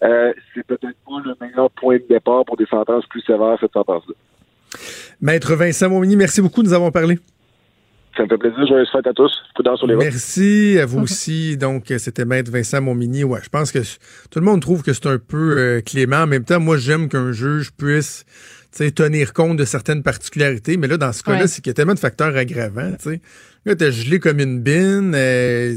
Euh, 0.03 0.33
c'est 0.53 0.65
peut-être 0.65 0.97
pas 1.05 1.21
le 1.23 1.35
meilleur 1.41 1.69
point 1.71 1.97
de 1.97 2.05
départ 2.09 2.45
pour 2.45 2.57
des 2.57 2.65
sentences 2.65 3.05
plus 3.07 3.21
sévères, 3.21 3.57
cette 3.59 3.73
sentence-là. 3.73 4.13
Maître 5.21 5.55
Vincent 5.55 5.89
Momini, 5.89 6.15
merci 6.15 6.41
beaucoup, 6.41 6.63
nous 6.63 6.73
avons 6.73 6.91
parlé. 6.91 7.17
Ça 8.19 8.23
me 8.23 8.29
fait 8.29 8.37
plaisir. 8.37 8.67
Joyeuse 8.67 8.89
fête 8.91 9.07
à 9.07 9.13
tous. 9.13 9.31
sur 9.77 9.87
les 9.87 9.95
Merci 9.95 10.77
à 10.81 10.85
vous 10.85 11.01
aussi. 11.01 11.57
Donc, 11.57 11.85
c'était 11.97 12.25
Maître 12.25 12.51
Vincent 12.51 12.81
Montmini. 12.81 13.23
Ouais, 13.23 13.39
je 13.41 13.49
pense 13.49 13.71
que 13.71 13.79
tout 14.29 14.39
le 14.39 14.45
monde 14.45 14.61
trouve 14.61 14.83
que 14.83 14.91
c'est 14.91 15.07
un 15.07 15.19
peu 15.19 15.57
euh, 15.57 15.81
clément. 15.81 16.23
En 16.23 16.27
même 16.27 16.43
temps, 16.43 16.59
moi, 16.59 16.77
j'aime 16.77 17.07
qu'un 17.07 17.31
juge 17.31 17.71
puisse 17.71 18.25
tenir 18.71 19.33
compte 19.33 19.57
de 19.57 19.65
certaines 19.65 20.03
particularités. 20.03 20.77
Mais 20.77 20.87
là, 20.87 20.97
dans 20.97 21.13
ce 21.13 21.23
cas-là, 21.23 21.47
c'est 21.47 21.61
qu'il 21.61 21.69
y 21.69 21.71
a 21.71 21.73
tellement 21.73 21.95
de 21.95 21.99
facteurs 21.99 22.35
aggravants. 22.35 22.93
T'sais. 22.97 23.21
Là, 23.65 23.75
t'as 23.75 23.91
gelé 23.91 24.19
comme 24.19 24.39
une 24.39 24.61
bine. 24.61 25.13
Euh, 25.15 25.75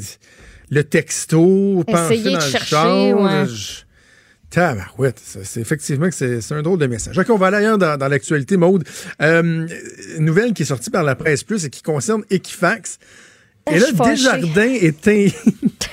le 0.70 0.84
texto, 0.84 1.84
penser 1.86 2.22
dans 2.22 2.34
le 2.34 2.40
char. 2.40 3.46
Tabarouette, 4.52 5.18
c'est 5.18 5.60
effectivement 5.60 6.10
que 6.10 6.14
c'est 6.14 6.54
un 6.54 6.60
drôle 6.60 6.78
de 6.78 6.86
message. 6.86 7.18
On 7.30 7.36
va 7.36 7.46
aller 7.46 7.56
ailleurs 7.56 7.78
dans, 7.78 7.96
dans 7.96 8.08
l'actualité, 8.08 8.58
Maude. 8.58 8.84
Euh, 9.22 9.66
une 10.18 10.24
nouvelle 10.24 10.52
qui 10.52 10.62
est 10.62 10.66
sortie 10.66 10.90
par 10.90 11.04
la 11.04 11.14
presse 11.14 11.42
plus 11.42 11.64
et 11.64 11.70
qui 11.70 11.80
concerne 11.80 12.22
Equifax. 12.28 12.98
Et 13.70 13.78
là, 13.78 13.86
Desjardins 13.92 14.74
est 14.74 15.08
un... 15.08 15.26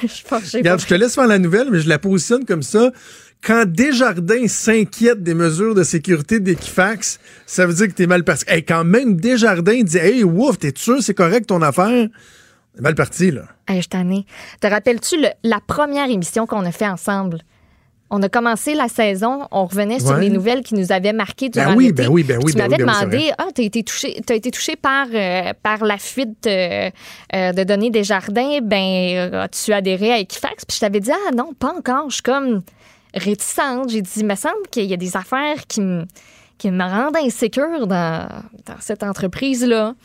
je 0.01 0.57
Regarde, 0.57 0.81
je 0.81 0.87
te 0.87 0.93
laisse 0.93 1.15
faire 1.15 1.27
la 1.27 1.39
nouvelle, 1.39 1.69
mais 1.71 1.79
je 1.79 1.87
la 1.87 1.99
positionne 1.99 2.45
comme 2.45 2.63
ça. 2.63 2.91
Quand 3.41 3.65
Desjardins 3.65 4.47
s'inquiète 4.47 5.23
des 5.23 5.33
mesures 5.33 5.73
de 5.73 5.83
sécurité 5.83 6.39
d'Equifax, 6.39 7.19
ça 7.45 7.65
veut 7.65 7.73
dire 7.73 7.87
que 7.87 7.93
t'es 7.93 8.07
mal 8.07 8.23
parti. 8.23 8.43
Hey, 8.47 8.63
quand 8.63 8.83
même 8.83 9.15
Desjardins 9.15 9.81
dit 9.81 9.97
Hey, 9.97 10.23
ouf, 10.23 10.59
t'es 10.59 10.73
sûr 10.75 11.01
c'est 11.01 11.13
correct 11.13 11.47
ton 11.47 11.61
affaire? 11.61 12.07
C'est 12.75 12.81
mal 12.81 12.95
parti, 12.95 13.31
là. 13.31 13.43
Hey, 13.67 13.81
je 13.81 13.87
t'en 13.87 14.03
Te 14.61 14.67
rappelles-tu 14.67 15.17
la 15.43 15.59
première 15.65 16.09
émission 16.09 16.45
qu'on 16.45 16.65
a 16.65 16.71
fait 16.71 16.87
ensemble? 16.87 17.39
on 18.11 18.21
a 18.23 18.29
commencé 18.29 18.73
la 18.73 18.87
saison, 18.87 19.47
on 19.51 19.65
revenait 19.65 19.99
sur 19.99 20.15
les 20.17 20.29
nouvelles 20.29 20.63
qui 20.63 20.73
nous 20.73 20.91
avaient 20.91 21.13
marqué 21.13 21.49
durant 21.49 21.71
ben 21.71 21.75
oui, 21.75 21.91
Ben 21.91 22.07
oui, 22.09 22.23
ben 22.23 22.39
oui, 22.43 22.51
tu 22.51 22.57
ben 22.57 22.67
m'avais 22.67 22.81
demandé, 22.81 23.31
ah, 23.37 23.47
tu 23.53 23.61
as 23.61 23.65
été 23.65 23.83
touché, 23.83 24.19
as 24.27 24.33
été 24.33 24.51
touché 24.51 24.75
par, 24.75 25.07
euh, 25.13 25.53
par 25.61 25.83
la 25.83 25.97
fuite 25.97 26.47
euh, 26.47 26.89
euh, 27.35 27.51
de 27.51 27.63
données 27.63 27.91
des 27.91 28.03
jardins, 28.03 28.59
ben 28.63 29.33
as-tu 29.33 29.73
adhéré 29.73 30.11
à 30.11 30.19
Equifax? 30.19 30.65
Puis 30.65 30.75
je 30.75 30.79
t'avais 30.79 30.99
dit, 30.99 31.11
ah 31.11 31.31
non, 31.35 31.53
pas 31.53 31.73
encore. 31.77 32.09
Je 32.09 32.15
suis 32.15 32.23
comme 32.23 32.61
réticente. 33.13 33.89
J'ai 33.89 34.01
dit, 34.01 34.11
il 34.17 34.25
me 34.25 34.35
semble 34.35 34.67
qu'il 34.71 34.85
y 34.85 34.93
a 34.93 34.97
des 34.97 35.15
affaires 35.17 35.65
qui 35.67 35.81
me, 35.81 36.05
qui 36.57 36.71
me 36.71 36.83
rendent 36.83 37.17
insécure 37.17 37.87
dans, 37.87 38.27
dans 38.65 38.79
cette 38.79 39.03
entreprise-là. 39.03 39.95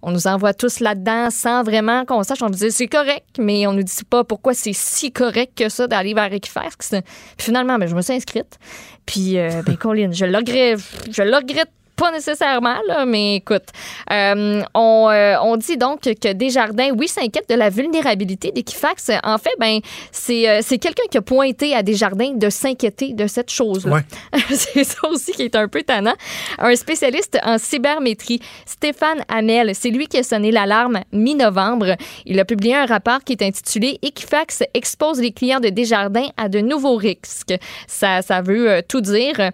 On 0.00 0.12
nous 0.12 0.28
envoie 0.28 0.54
tous 0.54 0.78
là-dedans 0.78 1.30
sans 1.30 1.64
vraiment 1.64 2.04
qu'on 2.04 2.22
sache. 2.22 2.40
On 2.42 2.46
nous 2.46 2.54
dit 2.54 2.70
c'est 2.70 2.86
correct, 2.86 3.36
mais 3.38 3.66
on 3.66 3.72
nous 3.72 3.82
dit 3.82 4.04
pas 4.08 4.22
pourquoi 4.22 4.54
c'est 4.54 4.72
si 4.72 5.10
correct 5.10 5.52
que 5.56 5.68
ça 5.68 5.88
d'aller 5.88 6.14
vers 6.14 6.32
Equifax. 6.32 6.90
Puis 7.36 7.46
finalement, 7.46 7.78
ben, 7.78 7.88
je 7.88 7.96
me 7.96 8.02
suis 8.02 8.12
inscrite. 8.12 8.58
Puis, 9.06 9.38
euh, 9.38 9.62
ben, 9.66 9.76
Colin, 9.76 10.10
je 10.12 10.24
le 10.24 10.36
regrette, 10.36 10.80
je 11.10 11.22
le 11.22 11.34
regrette 11.34 11.70
pas 11.98 12.12
nécessairement, 12.12 12.76
là, 12.86 13.04
mais 13.04 13.36
écoute, 13.36 13.64
euh, 14.12 14.62
on, 14.72 15.08
euh, 15.10 15.34
on, 15.42 15.56
dit 15.56 15.76
donc 15.76 16.02
que 16.02 16.32
Desjardins, 16.32 16.90
oui, 16.96 17.08
s'inquiète 17.08 17.48
de 17.48 17.56
la 17.56 17.70
vulnérabilité 17.70 18.52
d'Equifax. 18.52 19.10
En 19.24 19.36
fait, 19.36 19.50
ben, 19.58 19.80
c'est, 20.12 20.48
euh, 20.48 20.60
c'est 20.62 20.78
quelqu'un 20.78 21.02
qui 21.10 21.18
a 21.18 21.22
pointé 21.22 21.74
à 21.74 21.82
Desjardins 21.82 22.34
de 22.34 22.48
s'inquiéter 22.50 23.14
de 23.14 23.26
cette 23.26 23.50
chose-là. 23.50 24.02
c'est 24.48 24.84
ça 24.84 25.08
aussi 25.08 25.32
qui 25.32 25.42
est 25.42 25.56
un 25.56 25.66
peu 25.66 25.82
tannant. 25.82 26.14
Un 26.58 26.76
spécialiste 26.76 27.36
en 27.42 27.58
cybermétrie, 27.58 28.40
Stéphane 28.64 29.24
Hamel, 29.28 29.74
c'est 29.74 29.90
lui 29.90 30.06
qui 30.06 30.18
a 30.18 30.22
sonné 30.22 30.52
l'alarme 30.52 31.00
mi-novembre. 31.12 31.96
Il 32.26 32.38
a 32.38 32.44
publié 32.44 32.76
un 32.76 32.86
rapport 32.86 33.24
qui 33.24 33.32
est 33.32 33.42
intitulé 33.42 33.98
Equifax 34.02 34.62
expose 34.72 35.20
les 35.20 35.32
clients 35.32 35.60
de 35.60 35.68
Desjardins 35.68 36.28
à 36.36 36.48
de 36.48 36.60
nouveaux 36.60 36.96
risques. 36.96 37.54
Ça, 37.88 38.22
ça 38.22 38.40
veut 38.40 38.82
tout 38.86 39.00
dire. 39.00 39.50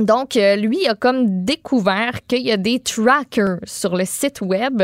Donc, 0.00 0.36
euh, 0.36 0.54
lui 0.54 0.86
a 0.86 0.94
comme 0.94 1.44
découvert 1.44 2.12
qu'il 2.28 2.42
y 2.42 2.52
a 2.52 2.56
des 2.56 2.78
trackers 2.78 3.58
sur 3.64 3.96
le 3.96 4.04
site 4.04 4.40
web 4.40 4.80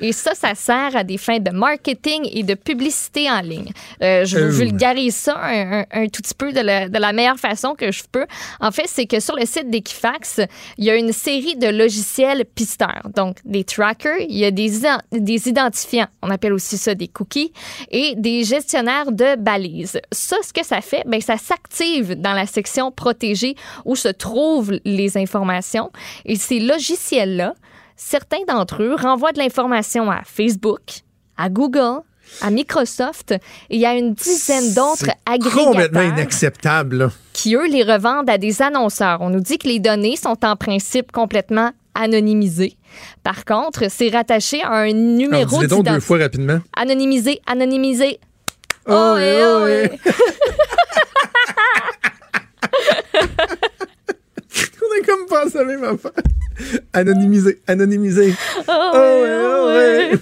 et 0.00 0.12
ça, 0.12 0.34
ça 0.34 0.54
sert 0.54 0.96
à 0.96 1.04
des 1.04 1.18
fins 1.18 1.38
de 1.38 1.50
marketing 1.50 2.26
et 2.32 2.42
de 2.44 2.54
publicité 2.54 3.30
en 3.30 3.42
ligne. 3.42 3.70
Euh, 4.02 4.24
je 4.24 4.38
euh. 4.38 4.48
vulgarise 4.48 5.16
ça 5.16 5.38
un, 5.38 6.06
tout 6.06 6.22
petit 6.22 6.34
peu 6.34 6.50
de 6.52 6.60
la, 6.60 6.88
de 6.88 6.98
la, 6.98 7.12
meilleure 7.12 7.38
façon 7.38 7.74
que 7.74 7.92
je 7.92 8.04
peux. 8.10 8.24
En 8.58 8.70
fait, 8.70 8.86
c'est 8.86 9.04
que 9.04 9.20
sur 9.20 9.36
le 9.36 9.44
site 9.44 9.68
d'Equifax, 9.68 10.40
il 10.78 10.86
y 10.86 10.90
a 10.90 10.96
une 10.96 11.12
série 11.12 11.56
de 11.56 11.68
logiciels 11.68 12.46
pisteurs. 12.46 13.02
Donc, 13.14 13.36
des 13.44 13.64
trackers, 13.64 14.16
il 14.20 14.38
y 14.38 14.46
a 14.46 14.50
des, 14.50 14.80
des 15.12 15.46
identifiants, 15.46 16.06
on 16.22 16.30
appelle 16.30 16.54
aussi 16.54 16.78
ça 16.78 16.94
des 16.94 17.08
cookies, 17.08 17.52
et 17.90 18.14
des 18.16 18.44
gestionnaires 18.44 19.12
de 19.12 19.36
balises. 19.36 20.00
Ça, 20.10 20.36
ce 20.42 20.54
que 20.54 20.64
ça 20.64 20.80
fait, 20.80 21.02
ben, 21.06 21.20
ça 21.20 21.36
s'active 21.36 22.18
dans 22.18 22.32
la 22.32 22.46
section 22.46 22.90
protégée 22.90 23.56
où 23.84 23.94
se 23.94 24.08
trouve 24.08 24.53
les 24.84 25.16
informations. 25.16 25.90
Et 26.24 26.36
ces 26.36 26.60
logiciels-là, 26.60 27.54
certains 27.96 28.44
d'entre 28.48 28.82
eux 28.82 28.94
renvoient 28.94 29.32
de 29.32 29.38
l'information 29.38 30.10
à 30.10 30.22
Facebook, 30.24 31.02
à 31.36 31.48
Google, 31.48 32.00
à 32.40 32.50
Microsoft. 32.50 33.32
Et 33.32 33.76
il 33.76 33.80
y 33.80 33.86
a 33.86 33.94
une 33.94 34.14
dizaine 34.14 34.74
d'autres 34.74 35.10
agrégateurs. 35.26 35.64
complètement 35.66 36.02
inacceptable. 36.02 37.10
Qui, 37.32 37.54
eux, 37.54 37.66
les 37.66 37.82
revendent 37.82 38.30
à 38.30 38.38
des 38.38 38.62
annonceurs. 38.62 39.20
On 39.20 39.30
nous 39.30 39.40
dit 39.40 39.58
que 39.58 39.68
les 39.68 39.78
données 39.78 40.16
sont 40.16 40.44
en 40.44 40.56
principe 40.56 41.12
complètement 41.12 41.70
anonymisées. 41.94 42.76
Par 43.22 43.44
contre, 43.44 43.84
c'est 43.88 44.08
rattaché 44.08 44.62
à 44.62 44.72
un 44.72 44.92
numéro 44.92 45.44
d'identité. 45.44 45.66
donc 45.68 45.86
deux 45.86 46.00
fois 46.00 46.18
rapidement. 46.18 46.58
Anonymisé, 46.76 47.40
anonymisé. 47.46 48.18
Oh, 48.86 49.16
oh, 49.16 49.16
oh, 49.16 49.66
On 54.94 54.98
est 55.02 55.06
comme 55.06 55.26
pas 55.26 55.42
à 55.42 55.46
la 55.54 55.64
même 55.64 55.84
affaire. 55.84 56.12
Anonymisé, 56.92 57.60
anonymisé. 57.66 58.34
Oh, 58.58 58.62
oh, 58.68 58.92
ouais, 58.94 59.40
oh, 59.42 59.66
ouais. 59.68 60.12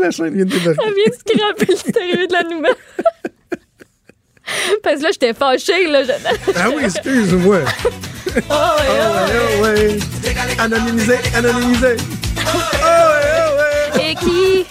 la 0.00 0.10
chaîne 0.10 0.34
vient 0.34 0.44
de 0.44 0.50
débarquer. 0.50 0.80
Elle 0.86 0.94
vient 0.94 1.06
de 1.06 1.12
scraper 1.14 1.66
le 1.68 1.76
stéréo 1.76 2.26
de 2.26 2.32
la 2.32 2.42
nouvelle. 2.44 2.74
Parce 4.82 4.96
que 4.98 5.02
là, 5.02 5.10
j'étais 5.12 5.34
fâchée, 5.34 5.86
là. 5.88 6.02
Je... 6.04 6.12
Ah 6.56 6.70
oui, 6.74 6.84
excuse-moi. 6.84 7.58
Oh, 8.36 8.42
ouais, 8.42 8.50
Oh, 8.50 8.52
ouais, 9.24 9.32
oh, 9.58 9.62
ouais. 9.62 9.98
Anonymisé, 10.58 11.16
anonymisé. 11.34 11.96
Oh, 12.36 12.38
ouais, 12.38 12.44
oh, 12.84 13.96
ouais. 13.96 14.10
Et 14.10 14.14
qui? 14.14 14.66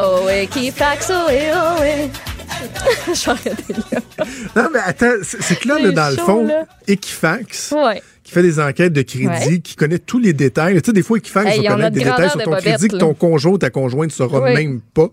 Oh, 0.00 0.26
et 0.28 0.46
qui 0.46 0.70
fax, 0.72 1.10
oh, 1.10 1.28
et 1.30 1.50
oh, 1.54 1.82
et. 1.84 2.08
Non, 4.56 4.68
mais 4.72 4.78
attends, 4.84 5.12
c'est 5.22 5.58
que 5.58 5.68
là, 5.68 5.90
dans 5.92 6.10
le 6.10 6.16
fond, 6.16 6.46
là. 6.46 6.64
Equifax, 6.86 7.72
Ouais. 7.76 8.02
qui 8.24 8.32
fait 8.32 8.42
des 8.42 8.60
enquêtes 8.60 8.92
de 8.92 9.02
crédit, 9.02 9.26
Ouais. 9.26 9.58
qui 9.60 9.76
connaît 9.76 9.98
tous 9.98 10.18
les 10.18 10.32
détails. 10.32 10.80
Tu 10.82 10.86
sais, 10.86 10.92
des 10.92 11.02
fois, 11.02 11.18
Equifax 11.18 11.50
Hey, 11.56 11.66
va 11.66 11.74
connaître 11.74 11.94
de 11.94 11.98
des 11.98 12.04
détails 12.04 12.30
sur 12.30 12.42
ton 12.42 12.50
bobettes, 12.50 12.64
crédit 12.64 12.88
que 12.88 12.96
ton 12.96 13.14
conjoint 13.14 13.52
ou 13.52 13.58
ta 13.58 13.70
conjointe 13.70 14.10
ne 14.10 14.14
saura 14.14 14.40
Oui. 14.42 14.54
même 14.54 14.80
pas. 14.94 15.08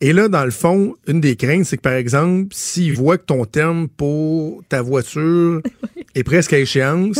Et 0.00 0.12
là, 0.12 0.28
dans 0.28 0.44
le 0.44 0.50
fond, 0.50 0.94
une 1.06 1.20
des 1.20 1.36
craintes, 1.36 1.64
c'est 1.64 1.76
que, 1.76 1.82
par 1.82 1.94
exemple, 1.94 2.48
s'il 2.52 2.94
voit 2.94 3.16
que 3.16 3.24
ton 3.24 3.44
terme 3.44 3.88
pour 3.88 4.62
ta 4.68 4.82
voiture 4.82 5.62
est 6.14 6.24
presque 6.24 6.52
à 6.52 6.58
échéance. 6.58 7.18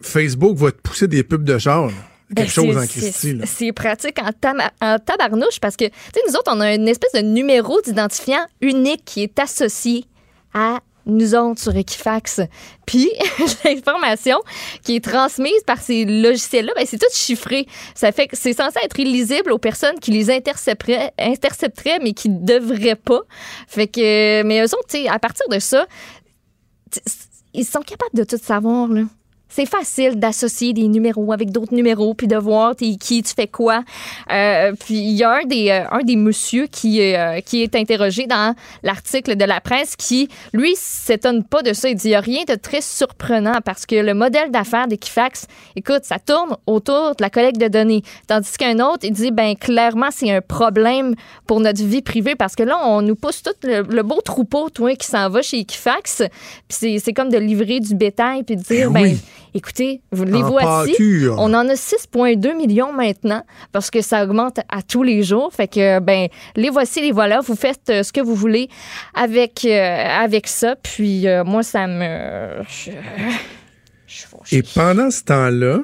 Facebook 0.00 0.56
va 0.56 0.70
te 0.72 0.78
pousser 0.82 1.08
des 1.08 1.22
pubs 1.22 1.44
de 1.44 1.58
char. 1.58 1.90
Ben, 2.34 2.42
Quelque 2.42 2.52
chose 2.52 2.74
c'est- 2.74 2.80
en 2.82 2.86
Christie. 2.86 3.38
c'est- 3.46 3.72
pratique 3.72 4.18
en, 4.20 4.30
tama- 4.32 4.72
en 4.80 4.98
tabarnouche 4.98 5.60
parce 5.60 5.76
que, 5.76 5.84
tu 5.84 5.92
sais, 6.14 6.20
nous 6.28 6.34
autres, 6.36 6.50
on 6.54 6.60
a 6.60 6.74
une 6.74 6.88
espèce 6.88 7.12
de 7.12 7.20
numéro 7.20 7.80
d'identifiant 7.82 8.44
unique 8.60 9.02
qui 9.04 9.22
est 9.22 9.38
associé 9.38 10.04
à 10.52 10.80
nous 11.06 11.34
autres 11.34 11.60
sur 11.60 11.76
Equifax. 11.76 12.40
Puis, 12.86 13.10
l'information 13.64 14.38
qui 14.82 14.96
est 14.96 15.04
transmise 15.04 15.62
par 15.66 15.78
ces 15.80 16.06
logiciels-là, 16.06 16.72
ben, 16.74 16.86
c'est 16.88 16.96
tout 16.98 17.06
chiffré. 17.12 17.66
Ça 17.94 18.10
fait 18.10 18.26
que 18.26 18.36
c'est 18.38 18.54
censé 18.54 18.78
être 18.82 18.98
illisible 18.98 19.52
aux 19.52 19.58
personnes 19.58 19.98
qui 20.00 20.12
les 20.12 20.30
intercepteraient, 20.30 21.12
intercepteraient 21.18 21.98
mais 22.00 22.14
qui 22.14 22.30
ne 22.30 22.38
devraient 22.44 22.96
pas. 22.96 23.20
Fait 23.68 23.86
que, 23.86 24.42
mais 24.44 24.60
eux 24.62 24.74
autres, 24.74 24.96
à 25.10 25.18
partir 25.18 25.46
de 25.50 25.58
ça, 25.58 25.86
ils 27.52 27.64
sont 27.66 27.80
capables 27.82 28.14
de 28.14 28.24
tout 28.24 28.38
savoir, 28.42 28.88
là. 28.88 29.02
C'est 29.56 29.66
facile 29.66 30.18
d'associer 30.18 30.72
des 30.72 30.88
numéros 30.88 31.32
avec 31.32 31.52
d'autres 31.52 31.72
numéros, 31.74 32.12
puis 32.14 32.26
de 32.26 32.36
voir 32.36 32.74
t'es 32.74 32.96
qui, 32.96 33.22
tu 33.22 33.32
fais 33.34 33.46
quoi. 33.46 33.84
Euh, 34.32 34.72
puis 34.72 34.94
il 34.94 35.12
y 35.12 35.22
a 35.22 35.30
un 35.30 35.44
des, 35.44 35.70
euh, 35.70 35.84
un 35.92 36.02
des 36.02 36.16
messieurs 36.16 36.66
qui, 36.66 37.00
euh, 37.14 37.38
qui 37.40 37.62
est 37.62 37.76
interrogé 37.76 38.26
dans 38.26 38.56
l'article 38.82 39.36
de 39.36 39.44
la 39.44 39.60
presse 39.60 39.94
qui, 39.94 40.28
lui, 40.52 40.74
s'étonne 40.76 41.44
pas 41.44 41.62
de 41.62 41.72
ça. 41.72 41.88
Il 41.88 41.94
dit 41.94 42.08
il 42.08 42.10
n'y 42.10 42.14
a 42.16 42.20
rien 42.20 42.42
de 42.48 42.56
très 42.56 42.80
surprenant 42.80 43.60
parce 43.64 43.86
que 43.86 43.94
le 43.94 44.12
modèle 44.12 44.50
d'affaires 44.50 44.88
d'Equifax, 44.88 45.46
écoute, 45.76 46.00
ça 46.02 46.18
tourne 46.18 46.56
autour 46.66 47.10
de 47.14 47.22
la 47.22 47.30
collecte 47.30 47.60
de 47.60 47.68
données. 47.68 48.02
Tandis 48.26 48.50
qu'un 48.58 48.80
autre, 48.80 49.04
il 49.04 49.12
dit 49.12 49.30
ben 49.30 49.54
clairement, 49.54 50.08
c'est 50.10 50.32
un 50.32 50.40
problème 50.40 51.14
pour 51.46 51.60
notre 51.60 51.84
vie 51.84 52.02
privée 52.02 52.34
parce 52.34 52.56
que 52.56 52.64
là, 52.64 52.76
on 52.88 53.02
nous 53.02 53.14
pousse 53.14 53.40
tout 53.44 53.52
le, 53.62 53.82
le 53.82 54.02
beau 54.02 54.20
troupeau, 54.20 54.68
toi, 54.68 54.96
qui 54.96 55.06
s'en 55.06 55.28
va 55.30 55.42
chez 55.42 55.60
Equifax. 55.60 56.22
Puis 56.68 56.98
c'est- 56.98 57.12
comme 57.12 57.28
de 57.30 57.38
livrer 57.38 57.78
du 57.78 57.94
bétail 57.94 58.42
puis 58.42 58.56
de 58.56 58.62
dire 58.62 58.90
Ben 58.90 59.02
ben. 59.04 59.16
Écoutez, 59.54 60.02
vous 60.10 60.24
les 60.24 60.42
En 60.42 60.50
voici. 60.50 61.26
On 61.30 61.54
en 61.54 61.68
a 61.68 61.74
6,2 61.74 62.56
millions 62.56 62.92
maintenant 62.92 63.42
parce 63.72 63.90
que 63.90 64.02
ça 64.02 64.24
augmente 64.24 64.58
à 64.68 64.82
tous 64.82 65.02
les 65.02 65.22
jours. 65.22 65.52
Fait 65.52 65.68
que, 65.68 66.00
ben, 66.00 66.28
les 66.56 66.70
voici, 66.70 67.00
les 67.00 67.12
voilà. 67.12 67.40
Vous 67.40 67.56
faites 67.56 67.88
euh, 67.90 68.02
ce 68.02 68.12
que 68.12 68.20
vous 68.20 68.34
voulez 68.34 68.68
avec, 69.14 69.64
euh, 69.64 70.22
avec 70.22 70.48
ça. 70.48 70.76
Puis, 70.76 71.26
euh, 71.28 71.44
moi, 71.44 71.62
ça 71.62 71.86
me. 71.86 72.62
Je, 72.68 72.90
je 74.06 74.14
suis 74.14 74.26
fâchée. 74.28 74.56
Et 74.56 74.62
pendant 74.62 75.10
ce 75.10 75.22
temps-là, 75.24 75.78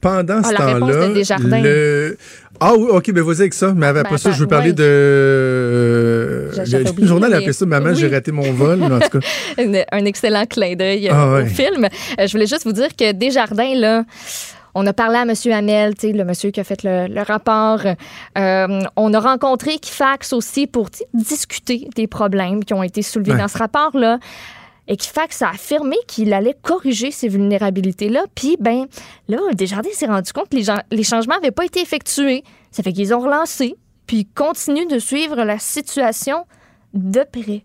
pendant 0.00 0.42
ce 0.42 0.50
Ah, 0.50 0.52
la 0.52 0.66
réponse 0.66 0.92
temps-là, 0.92 1.60
le... 1.60 2.18
Ah 2.60 2.72
oui, 2.76 2.88
OK, 2.90 3.10
ben 3.12 3.22
vas-y 3.22 3.40
avec 3.40 3.54
ça. 3.54 3.72
Mais 3.74 3.86
après 3.86 4.02
Ben, 4.04 4.16
ça, 4.16 4.30
je 4.32 4.36
veux 4.38 4.44
attends, 4.44 4.50
parler 4.56 4.70
ouais. 4.70 4.74
de... 4.74 6.50
Le, 6.56 6.64
j'avais 6.64 6.84
le 6.84 6.90
oublié, 6.90 7.08
journal 7.08 7.30
mais- 7.30 7.36
appelait 7.36 7.52
ça 7.52 7.66
«Maman, 7.66 7.90
Oui. 7.90 7.96
j'ai 7.96 8.08
raté 8.08 8.32
mon 8.32 8.50
vol». 8.52 8.82
En 8.84 8.98
tout 9.00 9.18
cas, 9.18 9.26
un, 9.58 9.72
un 9.92 10.04
excellent 10.04 10.44
clin 10.46 10.74
d'œil 10.74 11.08
euh, 11.08 11.12
Ah 11.14 11.28
au 11.28 11.32
ouais. 11.34 11.46
film. 11.46 11.84
Euh, 11.84 12.26
je 12.26 12.32
voulais 12.32 12.46
juste 12.46 12.64
vous 12.64 12.72
dire 12.72 12.88
que 12.96 13.12
Desjardins, 13.12 13.74
là, 13.74 14.04
on 14.74 14.86
a 14.86 14.92
parlé 14.92 15.16
à 15.16 15.22
M. 15.22 15.32
Hamel, 15.52 15.94
tu 15.94 16.08
sais, 16.08 16.12
le 16.12 16.24
monsieur 16.24 16.50
qui 16.50 16.60
a 16.60 16.64
fait 16.64 16.82
le, 16.82 17.06
le 17.08 17.22
rapport. 17.22 17.80
Euh, 18.38 18.80
on 18.96 19.14
a 19.14 19.20
rencontré 19.20 19.74
Equifax 19.74 20.32
aussi 20.32 20.66
pour 20.66 20.88
discuter 21.14 21.88
des 21.96 22.06
problèmes 22.06 22.64
qui 22.64 22.74
ont 22.74 22.82
été 22.82 23.02
soulevés 23.02 23.32
Ouais. 23.32 23.38
dans 23.38 23.48
ce 23.48 23.58
rapport-là. 23.58 24.18
Equifax 24.88 25.42
a 25.42 25.50
affirmé 25.50 25.96
qu'il 26.06 26.32
allait 26.32 26.56
corriger 26.62 27.10
ces 27.10 27.28
vulnérabilités-là. 27.28 28.24
Puis, 28.34 28.56
ben, 28.60 28.86
là, 29.28 29.38
Desjardins 29.54 29.88
s'est 29.92 30.06
rendu 30.06 30.32
compte 30.32 30.48
que 30.48 30.56
les, 30.56 30.62
gens- 30.62 30.82
les 30.90 31.02
changements 31.02 31.34
n'avaient 31.36 31.50
pas 31.50 31.64
été 31.64 31.80
effectués. 31.80 32.44
Ça 32.70 32.82
fait 32.82 32.92
qu'ils 32.92 33.12
ont 33.14 33.20
relancé, 33.20 33.74
puis 34.06 34.18
ils 34.18 34.26
continuent 34.34 34.88
de 34.88 34.98
suivre 34.98 35.36
la 35.36 35.58
situation 35.58 36.44
de 36.94 37.20
près. 37.30 37.64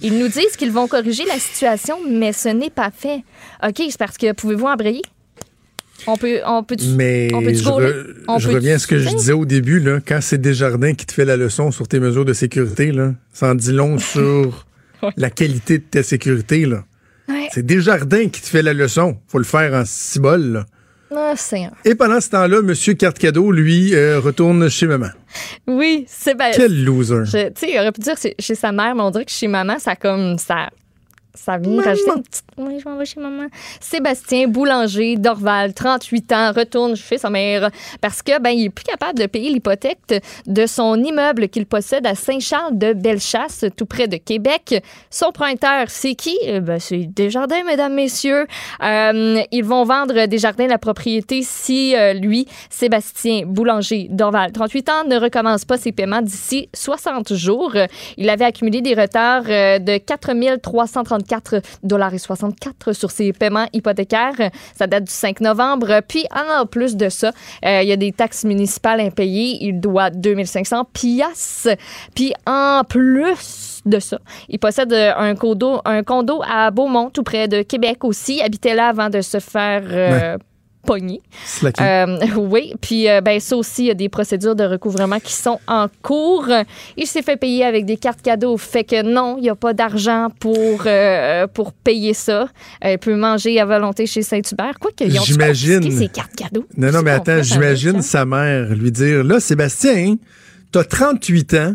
Ils 0.00 0.18
nous 0.18 0.28
disent 0.28 0.56
qu'ils 0.56 0.70
vont 0.72 0.86
corriger 0.88 1.24
la 1.26 1.38
situation, 1.38 1.96
mais 2.08 2.32
ce 2.32 2.48
n'est 2.48 2.70
pas 2.70 2.90
fait. 2.90 3.22
OK, 3.66 3.76
c'est 3.90 3.98
parce 3.98 4.16
que 4.16 4.32
pouvez-vous 4.32 4.66
embrayer? 4.66 5.02
On 6.06 6.16
peut, 6.16 6.38
on 6.46 6.62
peut, 6.62 6.76
mais 6.94 7.28
on 7.34 7.42
peut 7.42 7.52
je, 7.52 7.64
re- 7.64 8.06
on 8.28 8.38
je 8.38 8.48
peut 8.48 8.54
reviens 8.54 8.76
à 8.76 8.78
ce 8.78 8.86
que 8.86 8.98
je 8.98 9.08
disais 9.08 9.32
au 9.32 9.44
début. 9.44 9.80
Là, 9.80 9.98
quand 10.06 10.20
c'est 10.22 10.38
Desjardins 10.38 10.94
qui 10.94 11.04
te 11.04 11.12
fait 11.12 11.24
la 11.24 11.36
leçon 11.36 11.72
sur 11.72 11.88
tes 11.88 11.98
mesures 11.98 12.24
de 12.24 12.32
sécurité, 12.32 12.92
là, 12.92 13.14
ça 13.32 13.50
en 13.50 13.54
dit 13.56 13.72
long 13.72 13.98
sur 13.98 14.64
La 15.16 15.30
qualité 15.30 15.78
de 15.78 15.84
ta 15.84 16.02
sécurité. 16.02 16.66
Là. 16.66 16.84
Ouais. 17.28 17.48
C'est 17.52 17.64
Desjardins 17.64 18.28
qui 18.28 18.40
te 18.40 18.46
fait 18.46 18.62
la 18.62 18.72
leçon. 18.72 19.18
faut 19.28 19.38
le 19.38 19.44
faire 19.44 19.74
en 19.74 19.84
cibole. 19.84 20.52
Là. 20.52 20.66
Ah, 21.14 21.32
c'est 21.36 21.64
un- 21.64 21.70
Et 21.84 21.94
pendant 21.94 22.20
ce 22.20 22.28
temps-là, 22.30 22.58
M. 22.58 22.74
Carte 22.96 23.18
Cadeau, 23.18 23.50
lui, 23.50 23.94
euh, 23.94 24.20
retourne 24.20 24.68
chez 24.68 24.86
maman. 24.86 25.08
Oui, 25.66 26.04
c'est 26.06 26.36
bien. 26.36 26.50
Quel 26.54 26.84
loser. 26.84 27.22
Tu 27.24 27.30
sais, 27.30 27.52
il 27.72 27.78
aurait 27.78 27.92
pu 27.92 28.00
dire 28.00 28.14
c'est 28.18 28.34
chez 28.38 28.54
sa 28.54 28.72
mère, 28.72 28.94
mais 28.94 29.02
on 29.02 29.10
dirait 29.10 29.24
que 29.24 29.30
chez 29.30 29.48
maman, 29.48 29.78
ça 29.78 29.96
comme 29.96 30.36
ça. 30.38 30.68
Ça 31.44 31.56
vient 31.56 31.80
rajouter 31.80 32.10
une 32.16 32.22
petite. 32.22 32.44
Oui, 32.58 32.80
je 32.82 32.88
m'en 32.88 32.96
vais 32.96 33.04
chez 33.04 33.20
maman. 33.20 33.46
Sébastien 33.80 34.48
Boulanger 34.48 35.16
d'Orval, 35.16 35.72
38 35.72 36.32
ans, 36.32 36.52
retourne 36.52 36.96
chez 36.96 37.16
sa 37.16 37.30
mère 37.30 37.70
parce 38.00 38.22
que 38.22 38.40
ben 38.40 38.50
il 38.50 38.66
est 38.66 38.70
plus 38.70 38.84
capable 38.84 39.18
de 39.18 39.26
payer 39.26 39.50
l'hypothèque 39.50 40.22
de 40.46 40.66
son 40.66 40.96
immeuble 41.02 41.48
qu'il 41.48 41.66
possède 41.66 42.06
à 42.06 42.16
Saint-Charles 42.16 42.76
de 42.76 42.92
Bellechasse, 42.92 43.66
tout 43.76 43.86
près 43.86 44.08
de 44.08 44.16
Québec. 44.16 44.82
Son 45.10 45.30
prêteur, 45.30 45.84
c'est 45.88 46.16
qui? 46.16 46.36
Eh 46.42 46.58
Ben 46.58 46.80
c'est 46.80 47.06
Desjardins, 47.06 47.62
mesdames, 47.64 47.94
messieurs. 47.94 48.46
Euh, 48.82 49.40
ils 49.52 49.64
vont 49.64 49.84
vendre 49.84 50.26
Desjardins 50.26 50.66
la 50.66 50.78
propriété 50.78 51.42
si 51.42 51.94
euh, 51.94 52.14
lui, 52.14 52.46
Sébastien 52.68 53.42
Boulanger 53.46 54.08
d'Orval, 54.10 54.50
38 54.50 54.88
ans, 54.88 55.04
ne 55.06 55.16
recommence 55.16 55.64
pas 55.64 55.78
ses 55.78 55.92
paiements 55.92 56.22
d'ici 56.22 56.68
60 56.74 57.34
jours. 57.34 57.74
Il 58.16 58.28
avait 58.28 58.44
accumulé 58.44 58.80
des 58.80 58.94
retards 58.94 59.44
euh, 59.48 59.78
de 59.78 59.98
4 59.98 60.58
334 60.60 61.27
dollars 61.82 62.14
et 62.14 62.18
64 62.18 62.92
sur 62.92 63.10
ses 63.10 63.32
paiements 63.32 63.66
hypothécaires. 63.72 64.50
Ça 64.74 64.86
date 64.86 65.04
du 65.04 65.12
5 65.12 65.40
novembre. 65.40 66.00
Puis, 66.06 66.24
en 66.34 66.66
plus 66.66 66.96
de 66.96 67.08
ça, 67.08 67.32
euh, 67.64 67.82
il 67.82 67.88
y 67.88 67.92
a 67.92 67.96
des 67.96 68.12
taxes 68.12 68.44
municipales 68.44 69.00
impayées. 69.00 69.58
Il 69.60 69.80
doit 69.80 70.10
2500 70.10 70.84
piastres. 70.92 71.76
Puis, 72.14 72.32
en 72.46 72.82
plus 72.88 73.80
de 73.86 73.98
ça, 73.98 74.18
il 74.48 74.58
possède 74.58 74.92
euh, 74.92 75.12
un 75.16 75.34
condo, 75.34 75.80
un 75.84 76.02
condo 76.02 76.42
à 76.48 76.70
Beaumont, 76.70 77.10
tout 77.10 77.22
près 77.22 77.48
de 77.48 77.62
Québec 77.62 78.04
aussi. 78.04 78.40
Habitait 78.40 78.74
là 78.74 78.88
avant 78.88 79.08
de 79.08 79.20
se 79.20 79.38
faire 79.38 79.82
euh. 79.84 80.38
Euh, 81.80 82.18
oui, 82.36 82.74
puis 82.80 83.08
euh, 83.08 83.20
ben 83.20 83.40
ça 83.40 83.56
aussi, 83.56 83.84
il 83.84 83.86
y 83.86 83.90
a 83.90 83.94
des 83.94 84.08
procédures 84.08 84.54
de 84.54 84.64
recouvrement 84.64 85.20
qui 85.20 85.32
sont 85.32 85.58
en 85.66 85.86
cours. 86.02 86.48
Il 86.96 87.06
s'est 87.06 87.22
fait 87.22 87.36
payer 87.36 87.64
avec 87.64 87.84
des 87.84 87.96
cartes 87.96 88.22
cadeaux, 88.22 88.56
fait 88.56 88.84
que 88.84 89.02
non, 89.02 89.36
il 89.38 89.42
n'y 89.42 89.50
a 89.50 89.54
pas 89.54 89.74
d'argent 89.74 90.28
pour, 90.40 90.82
euh, 90.86 91.46
pour 91.46 91.72
payer 91.72 92.14
ça. 92.14 92.48
Euh, 92.84 92.92
il 92.92 92.98
peut 92.98 93.16
manger 93.16 93.60
à 93.60 93.64
volonté 93.64 94.06
chez 94.06 94.22
Saint-Hubert. 94.22 94.78
Quoi 94.80 94.90
qu'ils 94.96 95.14
ont 95.18 95.24
confisqué 95.24 95.90
ses 95.90 96.08
cartes 96.08 96.34
cadeaux? 96.34 96.66
Non, 96.76 96.90
non, 96.90 97.02
mais 97.02 97.12
attends, 97.12 97.42
j'imagine 97.42 98.02
sa 98.02 98.24
mère 98.24 98.74
lui 98.74 98.92
dire 98.92 99.24
Là, 99.24 99.40
Sébastien, 99.40 100.16
t'as 100.72 100.84
38 100.84 101.54
ans, 101.54 101.74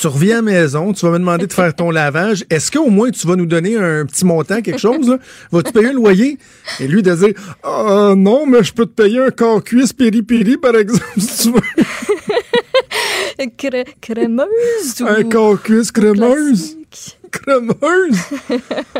tu 0.00 0.06
reviens 0.08 0.32
à 0.32 0.36
la 0.36 0.42
maison, 0.42 0.92
tu 0.92 1.04
vas 1.06 1.12
me 1.12 1.18
demander 1.18 1.46
de 1.46 1.52
faire 1.52 1.74
ton 1.74 1.90
lavage. 1.90 2.44
Est-ce 2.50 2.70
qu'au 2.70 2.90
moins 2.90 3.10
tu 3.10 3.26
vas 3.26 3.36
nous 3.36 3.46
donner 3.46 3.76
un 3.76 4.04
petit 4.06 4.24
montant, 4.24 4.60
quelque 4.60 4.80
chose? 4.80 5.18
Vas-tu 5.52 5.72
payer 5.72 5.88
un 5.88 5.92
loyer? 5.92 6.38
Et 6.80 6.88
lui 6.88 7.02
de 7.02 7.14
dire 7.14 7.34
Ah 7.62 8.14
non, 8.16 8.46
mais 8.46 8.62
je 8.64 8.72
peux 8.72 8.86
te 8.86 9.02
payer 9.02 9.20
un 9.20 9.30
corps 9.30 9.62
cuisse 9.62 9.92
piri-piri, 9.92 10.56
par 10.56 10.74
exemple, 10.76 11.04
si 11.18 11.42
tu 11.48 11.52
veux. 11.54 11.60
Cré- 13.58 13.84
crémeuse 14.00 15.00
ou 15.00 15.06
Un 15.06 15.24
corps 15.24 15.60
cuisse 15.62 15.90
crémeuse. 15.92 16.76
classique? 16.90 17.18
Crémeuse! 17.30 18.18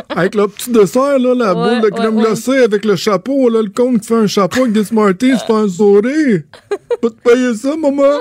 avec 0.09 0.35
le 0.35 0.47
petit 0.47 0.69
dessert, 0.71 1.17
là, 1.19 1.33
la 1.33 1.55
Ouais, 1.55 1.79
boule 1.79 1.81
de 1.89 1.95
crème 1.95 2.15
ouais, 2.17 2.21
ouais. 2.23 2.27
glacée 2.29 2.57
avec 2.63 2.83
le 2.85 2.95
chapeau, 2.97 3.49
là, 3.49 3.61
le 3.61 3.69
con 3.69 3.97
qui 3.97 4.07
fait 4.07 4.15
un 4.15 4.27
chapeau 4.27 4.61
avec 4.61 4.73
des 4.73 4.83
Smarties, 4.83 5.31
fait 5.47 5.53
un 5.53 5.67
sourire. 5.69 6.41
Peux 7.01 7.09
te 7.09 7.21
payer 7.29 7.55
ça, 7.55 7.75
maman? 7.77 8.19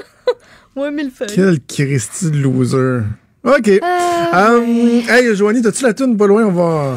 Quel 1.34 1.60
Christy 1.60 2.30
de 2.30 2.38
loser. 2.38 3.02
OK. 3.44 3.70
Hum, 4.32 5.02
hey, 5.08 5.34
Joanie, 5.36 5.62
t'as-tu 5.62 5.84
la 5.84 5.94
toune 5.94 6.16
pas 6.16 6.26
loin? 6.26 6.44
On 6.46 6.52
va. 6.52 6.96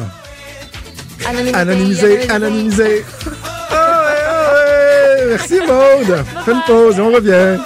Anonymiser. 1.54 2.28
Anonymiser. 2.30 3.04
Ah, 3.70 4.06
ah, 4.30 5.14
Merci, 5.28 5.58
Maude. 5.60 6.24
Fais 6.44 6.52
une 6.52 6.62
pause 6.66 6.98
et 6.98 7.00
on 7.00 7.12
revient. 7.12 7.58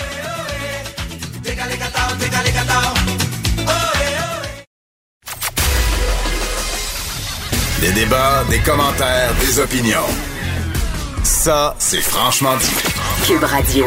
Des 7.80 7.92
débats, 7.92 8.44
des 8.48 8.60
commentaires, 8.60 9.32
des 9.40 9.58
opinions. 9.58 9.98
Ça, 11.24 11.74
c'est 11.78 12.00
franchement 12.00 12.56
dit. 12.56 13.26
Cube 13.26 13.42
Radio. 13.42 13.86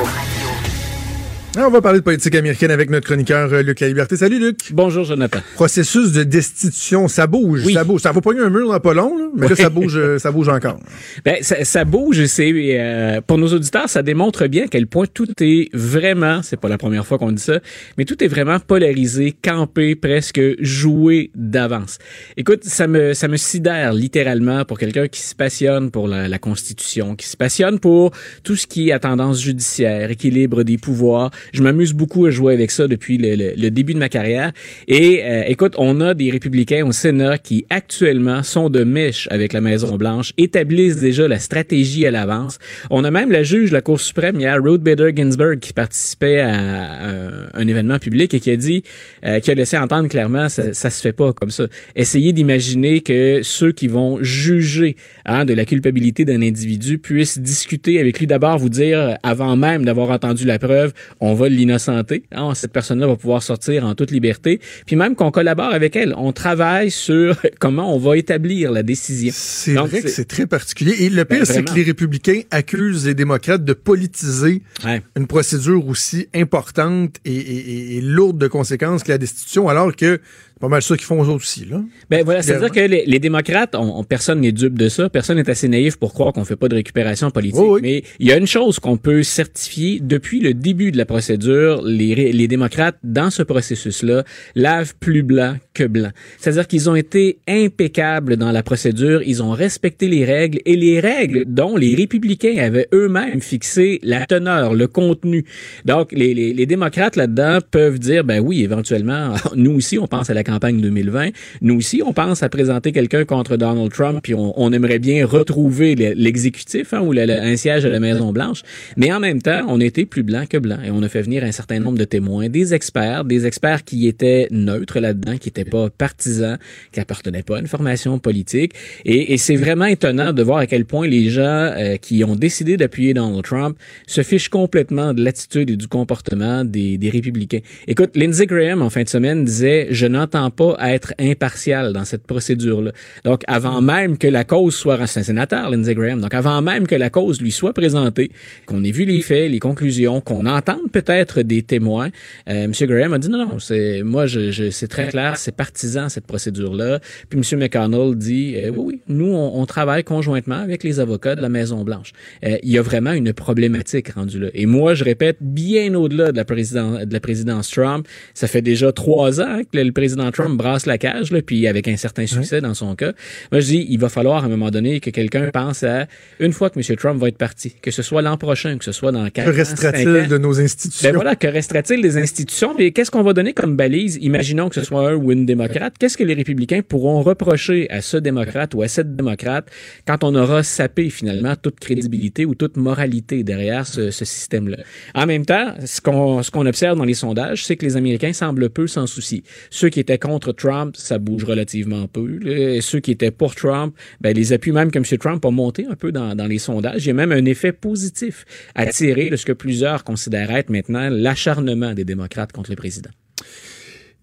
Ah, 1.58 1.68
on 1.68 1.72
va 1.72 1.82
parler 1.82 2.00
de 2.00 2.04
politique 2.04 2.36
américaine 2.36 2.70
avec 2.70 2.90
notre 2.90 3.06
chroniqueur 3.06 3.54
euh, 3.54 3.62
Luc 3.62 3.80
La 3.80 3.88
Liberté. 3.88 4.18
Salut 4.18 4.40
Luc. 4.40 4.74
Bonjour 4.74 5.06
Jonathan. 5.06 5.40
Processus 5.56 6.12
de 6.12 6.24
destitution, 6.24 7.08
ça 7.08 7.28
bouge, 7.28 7.64
Oui. 7.66 7.74
ça 7.74 7.86
bouge. 7.86 8.02
Ça 8.02 8.12
va 8.12 8.20
pas 8.20 8.32
un 8.32 8.50
mur 8.50 8.68
dans 8.68 8.80
pas 8.82 8.94
long, 8.94 9.18
là, 9.18 9.28
mais 9.34 9.48
là 9.48 9.56
ça 9.56 9.70
bouge, 9.70 9.96
euh, 9.96 10.20
ça 10.20 10.32
bouge 10.34 10.50
encore. 10.50 10.78
Ben, 11.24 11.38
ça, 11.42 11.64
ça 11.64 11.86
bouge 11.86 12.20
et 12.20 12.28
c'est 12.28 12.52
euh, 12.54 13.22
pour 13.26 13.38
nos 13.38 13.48
auditeurs, 13.48 13.88
ça 13.88 14.04
démontre 14.04 14.48
bien 14.48 14.66
à 14.66 14.68
quel 14.68 14.86
point 14.86 15.06
tout 15.12 15.30
est 15.42 15.70
vraiment, 15.74 16.42
c'est 16.44 16.60
pas 16.60 16.68
la 16.68 16.78
première 16.78 17.08
fois 17.08 17.18
qu'on 17.18 17.32
dit 17.32 17.42
ça, 17.42 17.60
mais 17.98 18.04
tout 18.04 18.22
est 18.22 18.28
vraiment 18.28 18.60
polarisé, 18.60 19.34
campé, 19.42 19.96
presque 19.96 20.42
joué 20.60 21.32
d'avance. 21.36 22.00
Écoute, 22.36 22.66
ça 22.66 22.88
me 22.88 23.14
ça 23.14 23.30
me 23.30 23.38
sidère 23.38 23.94
littéralement 23.94 24.66
pour 24.66 24.78
quelqu'un 24.78 25.08
qui 25.08 25.22
se 25.22 25.34
passionne 25.34 25.90
pour 25.90 26.10
la, 26.10 26.28
la 26.28 26.38
Constitution, 26.38 27.16
qui 27.16 27.28
se 27.28 27.38
passionne 27.38 27.80
pour 27.80 28.12
tout 28.44 28.58
ce 28.58 28.68
qui 28.68 28.90
est 28.90 28.92
à 28.92 29.00
tendance 29.00 29.42
judiciaire, 29.42 30.12
équilibre 30.12 30.64
des 30.64 30.78
pouvoirs. 30.78 31.32
Je 31.54 31.62
m'amuse 31.62 31.94
beaucoup 31.94 32.26
à 32.26 32.30
jouer 32.32 32.54
avec 32.54 32.72
ça 32.72 32.88
depuis 32.88 33.18
le, 33.18 33.36
le- 33.36 33.54
le 33.58 33.70
début 33.72 33.94
de 33.94 34.00
ma 34.00 34.10
carrière. 34.10 34.52
Et 34.88 35.22
euh, 35.24 35.44
écoute, 35.48 35.74
on 35.78 36.02
a 36.02 36.14
des 36.14 36.30
républicains 36.32 36.86
au 36.86 36.92
Sénat 36.92 37.38
qui 37.38 37.66
actuellement 37.70 38.44
sont 38.44 38.70
de 38.70 38.84
mèche 38.84 39.28
avec 39.32 39.54
la 39.54 39.62
Maison 39.62 39.96
Blanche, 39.98 40.34
établissent 40.38 40.98
déjà 41.00 41.28
la 41.28 41.40
stratégie 41.40 42.06
à 42.06 42.12
l'avance. 42.12 42.58
On 42.90 43.04
a 43.04 43.12
même 43.12 43.32
la 43.32 43.44
juge 43.44 43.70
de 43.70 43.74
la 43.76 43.82
Cour 43.82 44.00
suprême 44.00 44.40
hier, 44.40 44.58
Ruth 44.62 44.82
Bader 44.82 45.12
Ginsburg, 45.16 45.60
qui 45.60 45.74
participait 45.74 46.40
à, 46.40 46.54
un- 46.54 47.48
un 47.54 47.68
événement 47.68 48.00
public 48.00 48.34
et 48.34 48.40
qui 48.40 48.50
a 48.52 48.56
dit, 48.58 48.84
euh, 49.26 49.40
qui 49.40 49.52
a 49.52 49.54
laissé 49.54 49.78
entendre 49.78 50.10
clairement, 50.10 50.50
ça, 50.50 50.74
ça 50.74 50.90
se 50.90 51.02
fait 51.02 51.14
pas 51.14 51.32
comme 51.34 51.52
ça. 51.52 51.68
Essayez 51.96 52.34
d'imaginer 52.34 53.02
que 53.02 53.42
ceux 53.44 53.72
qui 53.72 53.88
vont 53.88 54.18
juger 54.24 54.96
hein, 55.26 55.46
de 55.46 55.54
la 55.54 55.66
culpabilité 55.66 56.26
d'un 56.26 56.42
individu 56.42 56.98
puissent 56.98 57.38
discuter 57.40 58.00
avec 58.00 58.20
lui 58.20 58.26
d'abord, 58.28 58.58
vous 58.58 58.70
dire 58.70 59.18
avant 59.22 59.56
même 59.56 59.86
d'avoir 59.86 60.10
entendu 60.10 60.46
la 60.46 60.58
preuve, 60.58 60.94
on 61.20 61.34
va 61.36 61.48
l'innocenter. 61.50 62.24
Hein, 62.32 62.54
cette 62.56 62.72
personne-là 62.74 63.08
va 63.08 63.16
pouvoir 63.16 63.44
sortir 63.44 63.86
en 63.86 63.94
toute 63.96 64.12
liberté. 64.12 64.60
Puis 64.86 64.96
même 64.96 65.16
qu'on 65.16 65.32
collabore 65.32 65.74
avec 65.74 65.96
elle, 65.96 66.14
on 66.18 66.32
travaille 66.32 66.92
sur 66.92 67.38
comment 67.60 67.96
on 67.96 68.00
va 68.00 68.18
établir 68.18 68.72
la 68.72 68.82
décision. 68.84 69.32
C'est 69.36 69.74
vrai 69.74 70.02
que 70.02 70.08
c'est- 70.08 70.16
c'est 70.16 70.26
très 70.26 70.48
particulier. 70.48 70.96
Et 71.00 71.10
le 71.10 71.26
pire, 71.26 71.40
Ben, 71.40 71.46
c'est 71.46 71.54
vraiment. 71.54 71.72
que 71.72 71.76
les 71.76 71.84
républicains 71.84 72.42
accusent 72.52 73.06
les 73.06 73.14
démocrates 73.14 73.64
de 73.64 73.74
politiser 73.74 74.62
Ouais. 74.84 75.02
une 75.16 75.28
procédure 75.28 75.88
aussi 75.88 76.28
importante 76.34 77.18
et, 77.26 77.34
et- 77.36 77.70
et- 77.94 77.98
et 77.98 78.02
lourde 78.02 78.38
de 78.38 78.48
conséquences 78.48 79.04
que 79.04 79.12
la 79.12 79.18
destitution, 79.18 79.68
alors 79.70 79.96
que 79.96 80.20
c'est 80.55 80.55
pas 80.66 80.70
mal 80.70 80.82
ça 80.82 80.98
qu'ils 80.98 81.06
font 81.06 81.20
aux 81.22 81.30
autres 81.30 81.44
aussi. 81.44 81.66
Là. 81.66 81.80
Ben 82.10 82.26
voilà, 82.26 82.42
c'est-à-dire 82.42 82.72
que 82.72 82.80
les, 82.80 83.04
les 83.06 83.20
démocrates, 83.20 83.76
on, 83.76 84.00
on- 84.00 84.04
personne 84.04 84.42
n'est 84.42 84.52
dupe 84.52 84.80
de 84.80 84.90
ça, 84.90 85.10
personne 85.10 85.38
n'est 85.38 85.48
assez 85.48 85.68
naïf 85.68 85.96
pour 85.98 86.12
croire 86.14 86.34
qu'on 86.34 86.44
fait 86.44 86.56
pas 86.56 86.68
de 86.68 86.76
récupération 86.76 87.30
politique. 87.30 87.60
Oui, 87.60 87.68
oui. 87.70 87.80
Mais 87.84 88.04
il 88.20 88.28
y 88.28 88.32
a 88.32 88.38
une 88.38 88.48
chose 88.48 88.80
qu'on 88.80 88.98
peut 88.98 89.22
certifier 89.22 90.00
depuis 90.02 90.40
le 90.40 90.56
début 90.56 90.92
de 90.92 90.98
la 90.98 91.06
procédure, 91.06 91.84
les, 91.84 92.48
démocrates 92.48 92.98
dans 93.04 93.30
ce 93.30 93.44
processus-là 93.44 94.24
lavent 94.56 94.96
plus 95.00 95.22
blanc 95.22 95.56
que 95.76 95.84
blanc. 95.84 96.10
C'est-à-dire 96.40 96.68
qu'ils 96.68 96.90
ont 96.90 96.96
été 96.96 97.38
impeccables 97.48 98.36
dans 98.36 98.52
la 98.52 98.64
procédure, 98.64 99.22
ils 99.24 99.44
ont 99.44 99.52
respecté 99.52 100.08
les 100.08 100.26
règles 100.26 100.60
et 100.66 100.76
les 100.76 101.00
règles 101.00 101.46
dont 101.46 101.78
les 101.78 101.94
républicains 101.94 102.58
avaient 102.58 102.88
eux-mêmes 102.92 103.42
fixé 103.42 104.00
la 104.02 104.26
teneur, 104.26 104.74
le 104.74 104.88
contenu. 104.88 105.46
Donc 105.86 106.12
les, 106.12 106.34
les, 106.34 106.54
les 106.54 106.66
démocrates 106.66 107.16
là-dedans 107.16 107.60
peuvent 107.70 108.00
dire 108.00 108.24
ben 108.24 108.40
oui, 108.40 108.64
éventuellement, 108.64 109.36
nous 109.56 109.74
aussi 109.74 110.00
on 110.00 110.08
pense 110.08 110.32
à 110.32 110.34
la 110.34 110.44
campagne 110.44 110.55
2020, 110.60 111.30
nous 111.62 111.78
aussi 111.78 112.02
on 112.06 112.14
pense 112.14 112.44
à 112.44 112.50
présenter 112.50 112.92
quelqu'un 112.92 113.26
contre 113.26 113.58
Donald 113.58 113.92
Trump 113.92 114.20
puis 114.24 114.34
on, 114.36 114.72
aimerait 114.72 115.00
bien 115.00 115.26
retrouver 115.26 115.96
le- 115.96 116.14
l'exécutif 116.16 116.94
hein, 116.94 117.02
ou 117.02 117.14
un 117.14 117.56
siège 117.56 117.86
à 117.86 117.90
la 117.90 118.00
Maison 118.00 118.32
Blanche, 118.32 118.64
mais 118.98 119.12
en 119.12 119.20
même 119.20 119.42
temps, 119.42 119.62
on 119.68 119.80
était 119.80 120.06
plus 120.06 120.24
blanc 120.24 120.46
que 120.50 120.58
blanc 120.58 120.78
et 120.84 120.92
on 120.92 121.02
a 121.04 121.10
fait 121.10 121.22
venir 121.22 121.44
un 121.44 121.52
certain 121.52 121.80
nombre 121.80 121.98
de 121.98 122.04
témoins, 122.04 122.50
des 122.50 122.74
experts, 122.74 123.26
des 123.26 123.46
experts 123.46 123.84
qui 123.84 124.08
étaient 124.08 124.48
neutres 124.52 125.00
là-dedans, 125.00 125.38
qui 125.38 125.48
n'étaient 125.48 125.70
pas 125.70 125.90
partisans, 125.90 126.58
qui 126.92 127.00
appartenaient 127.00 127.44
pas 127.44 127.58
à 127.58 127.60
une 127.60 127.68
formation 127.68 128.20
politique. 128.20 128.74
Et, 129.06 129.34
et 129.34 129.38
c'est 129.38 129.56
vraiment 129.56 129.86
étonnant 129.86 130.34
de 130.34 130.44
voir 130.44 130.60
à 130.60 130.68
quel 130.68 130.86
point 130.86 131.08
les 131.08 131.30
gens 131.30 131.42
euh, 131.42 131.98
qui 131.98 132.24
ont 132.24 132.36
décidé 132.36 132.78
d'appuyer 132.78 133.14
Donald 133.14 133.44
Trump 133.44 133.78
se 134.08 134.22
fichent 134.22 134.50
complètement 134.50 135.14
de 135.14 135.24
l'attitude 135.24 135.70
et 135.70 135.78
du 135.78 135.88
comportement 135.88 136.64
des, 136.66 136.98
des 136.98 137.10
républicains. 137.10 137.60
Écoute, 137.88 138.12
Lindsey 138.16 138.46
Graham 138.46 138.82
en 138.82 138.90
fin 138.90 139.04
de 139.04 139.10
semaine 139.10 139.46
disait 139.46 139.88
je 139.92 140.06
n'entends 140.06 140.35
pas 140.50 140.76
être 140.82 141.14
impartial 141.20 141.94
dans 141.94 142.06
cette 142.06 142.26
procédure-là. 142.26 142.92
Donc 143.24 143.44
avant 143.48 143.82
même 143.82 144.18
que 144.18 144.28
la 144.28 144.44
cause 144.44 144.76
soit 144.76 145.00
un 145.00 145.08
sénateur 145.08 145.70
Lindsey 145.70 145.96
Graham, 145.96 146.22
donc 146.22 146.34
avant 146.34 146.62
même 146.62 146.88
que 146.88 146.96
la 146.96 147.10
cause 147.10 147.42
lui 147.42 147.52
soit 147.52 147.74
présentée, 147.74 148.32
qu'on 148.66 148.84
ait 148.84 148.92
vu 148.92 149.06
les 149.06 149.22
faits, 149.22 149.52
les 149.52 149.60
conclusions, 149.60 150.22
qu'on 150.22 150.46
entende 150.46 150.92
peut-être 150.92 151.42
des 151.42 151.64
témoins, 151.64 152.10
euh, 152.50 152.66
M. 152.66 152.72
Graham 152.82 153.14
a 153.14 153.20
dit 153.20 153.30
non 153.30 153.38
non, 153.38 153.60
c'est 153.60 154.04
moi 154.04 154.26
je, 154.26 154.52
je 154.52 154.70
c'est 154.70 154.88
très 154.88 155.08
clair, 155.08 155.38
c'est 155.38 155.56
partisan 155.56 156.10
cette 156.10 156.28
procédure-là. 156.28 157.00
Puis 157.30 157.40
M. 157.40 157.60
McConnell 157.60 158.16
dit 158.16 158.56
euh, 158.58 158.72
oui 158.76 158.86
oui, 158.86 159.02
nous 159.08 159.34
on, 159.34 159.60
on 159.60 159.66
travaille 159.66 160.04
conjointement 160.04 160.56
avec 160.56 160.84
les 160.84 161.00
avocats 161.00 161.36
de 161.36 161.42
la 161.42 161.50
Maison 161.50 161.84
Blanche. 161.84 162.12
Euh, 162.44 162.58
il 162.64 162.72
y 162.72 162.78
a 162.78 162.82
vraiment 162.82 163.12
une 163.12 163.34
problématique 163.34 164.10
rendue 164.14 164.40
là. 164.40 164.48
Et 164.54 164.66
moi 164.66 164.94
je 164.94 165.04
répète 165.04 165.38
bien 165.42 165.94
au-delà 165.96 166.32
de 166.32 166.38
la 166.38 166.46
présidence 166.46 167.06
de 167.06 167.14
la 167.14 167.20
présidence 167.20 167.70
Trump, 167.70 168.08
ça 168.34 168.48
fait 168.48 168.62
déjà 168.62 168.92
trois 168.92 169.42
ans 169.42 169.62
que 169.72 169.78
le 169.78 169.92
président 169.92 170.25
Trump 170.32 170.58
brasse 170.58 170.86
la 170.86 170.98
cage 170.98 171.32
là, 171.32 171.42
puis 171.42 171.68
avec 171.68 171.88
un 171.88 171.98
certain 171.98 172.28
succès 172.28 172.62
dans 172.62 172.74
son 172.74 172.96
cas. 172.96 173.14
Moi 173.52 173.62
je 173.62 173.66
dis 173.68 173.86
il 173.90 174.00
va 174.00 174.10
falloir 174.10 174.44
à 174.44 174.48
un 174.48 174.50
moment 174.50 174.72
donné 174.72 175.00
que 175.00 175.10
quelqu'un 175.10 175.50
pense 175.52 175.84
à 175.84 176.08
une 176.40 176.54
fois 176.54 176.70
que 176.70 176.80
M. 176.80 176.98
Trump 176.98 177.20
va 177.20 177.28
être 177.28 177.38
parti, 177.38 177.76
que 177.82 177.92
ce 177.92 178.02
soit 178.02 178.22
l'an 178.22 178.38
prochain, 178.38 178.78
que 178.78 178.86
ce 178.86 178.92
soit 178.92 179.12
dans 179.12 179.30
quatre 179.30 179.52
Que 179.52 179.56
restera-t-il 179.56 180.28
de 180.28 180.38
nos 180.38 180.60
institutions? 180.60 181.10
Ben 181.10 181.16
voilà, 181.16 181.36
que 181.36 181.48
restera-t-il 181.48 182.02
des 182.02 182.18
institutions? 182.18 182.76
Mais 182.78 182.92
qu'est-ce 182.92 183.12
qu'on 183.12 183.24
va 183.24 183.34
donner 183.34 183.54
comme 183.54 183.76
balise? 183.76 184.18
Imaginons 184.22 184.70
que 184.70 184.76
ce 184.76 184.84
soit 184.84 185.10
un 185.10 185.16
ou 185.16 185.32
une 185.32 185.46
démocrate. 185.46 185.96
Qu'est-ce 186.00 186.18
que 186.18 186.24
les 186.24 186.34
républicains 186.34 186.82
pourront 186.82 187.22
reprocher 187.22 187.90
à 187.90 188.02
ce 188.02 188.18
démocrate 188.18 188.74
ou 188.74 188.82
à 188.82 188.88
cette 188.88 189.16
démocrate 189.16 189.70
quand 190.08 190.24
on 190.24 190.36
aura 190.36 190.64
sapé 190.64 191.10
finalement 191.10 191.56
toute 191.56 191.80
crédibilité 191.80 192.46
ou 192.46 192.56
toute 192.56 192.78
moralité 192.78 193.44
derrière 193.44 193.88
ce, 193.88 194.12
ce 194.12 194.26
système-là? 194.26 194.78
En 195.14 195.26
même 195.26 195.46
temps, 195.46 195.74
ce 195.86 196.02
qu'on 196.02 196.44
ce 196.44 196.52
qu'on 196.52 196.66
observe 196.66 196.98
dans 196.98 197.04
les 197.04 197.14
sondages, 197.14 197.66
c'est 197.66 197.76
que 197.76 197.86
les 197.86 197.98
Américains 197.98 198.34
semblent 198.34 198.70
peu 198.70 198.88
s'en 198.88 199.08
soucier. 199.08 199.44
Ceux 199.70 199.90
qui 199.90 200.00
étaient 200.00 200.15
contre 200.18 200.52
Trump, 200.54 200.96
ça 200.98 201.18
bouge 201.18 201.44
relativement 201.44 202.08
peu. 202.08 202.40
là. 202.42 202.76
Et 202.76 202.82
ceux 202.82 203.00
qui 203.00 203.12
étaient 203.12 203.32
pour 203.32 203.56
Trump, 203.56 203.96
ben, 204.22 204.36
les 204.36 204.54
appuis 204.54 204.72
même 204.72 204.92
que 204.92 205.00
M. 205.00 205.06
Trump 205.20 205.44
a 205.46 205.52
monté 205.52 205.86
un 205.90 205.96
peu 205.96 206.12
dans, 206.12 206.36
dans 206.36 206.48
les 206.48 206.60
sondages. 206.60 207.06
Il 207.06 207.08
y 207.08 207.12
a 207.12 207.14
même 207.14 207.32
un 207.32 207.46
effet 207.46 207.72
positif 207.72 208.46
à 208.76 208.86
tirer 208.88 209.30
de 209.30 209.36
ce 209.36 209.46
que 209.46 209.54
plusieurs 209.54 210.04
considèrent 210.04 210.52
être 210.52 210.70
maintenant 210.70 211.10
l'acharnement 211.10 211.94
des 211.94 212.06
démocrates 212.06 212.52
contre 212.52 212.70
le 212.72 212.76
président. 212.76 213.12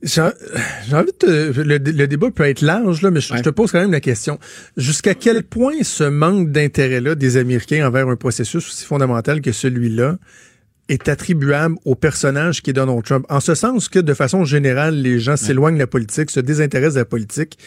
J'ai 0.04 0.20
envie 0.20 1.12
de 1.12 1.16
te- 1.16 1.60
le, 1.60 1.78
le 1.78 2.06
débat 2.08 2.28
peut 2.32 2.42
être 2.42 2.60
large, 2.60 3.02
là, 3.02 3.12
mais 3.12 3.20
je, 3.20 3.36
je 3.36 3.42
te 3.42 3.50
pose 3.50 3.70
quand 3.70 3.80
même 3.80 3.92
la 3.92 4.00
question. 4.00 4.40
Jusqu'à 4.76 5.14
quel 5.14 5.44
point 5.44 5.74
ce 5.84 6.02
manque 6.02 6.50
d'intérêt-là 6.50 7.14
des 7.14 7.36
Américains 7.36 7.86
envers 7.86 8.08
un 8.08 8.16
processus 8.16 8.66
aussi 8.66 8.84
fondamental 8.84 9.40
que 9.40 9.52
celui-là 9.52 10.18
est 10.92 11.08
attribuable 11.08 11.76
au 11.84 11.94
personnage 11.94 12.62
qui 12.62 12.70
est 12.70 12.72
Donald 12.72 13.02
Trump? 13.04 13.26
En 13.28 13.40
ce 13.40 13.54
sens 13.54 13.88
que, 13.88 13.98
de 13.98 14.14
façon 14.14 14.44
générale, 14.44 14.94
les 14.96 15.18
gens 15.18 15.36
s'éloignent 15.36 15.74
de 15.74 15.80
la 15.80 15.86
politique, 15.86 16.30
se 16.30 16.40
désintéressent 16.40 16.94
de 16.94 17.00
la 17.00 17.04
politique. 17.04 17.58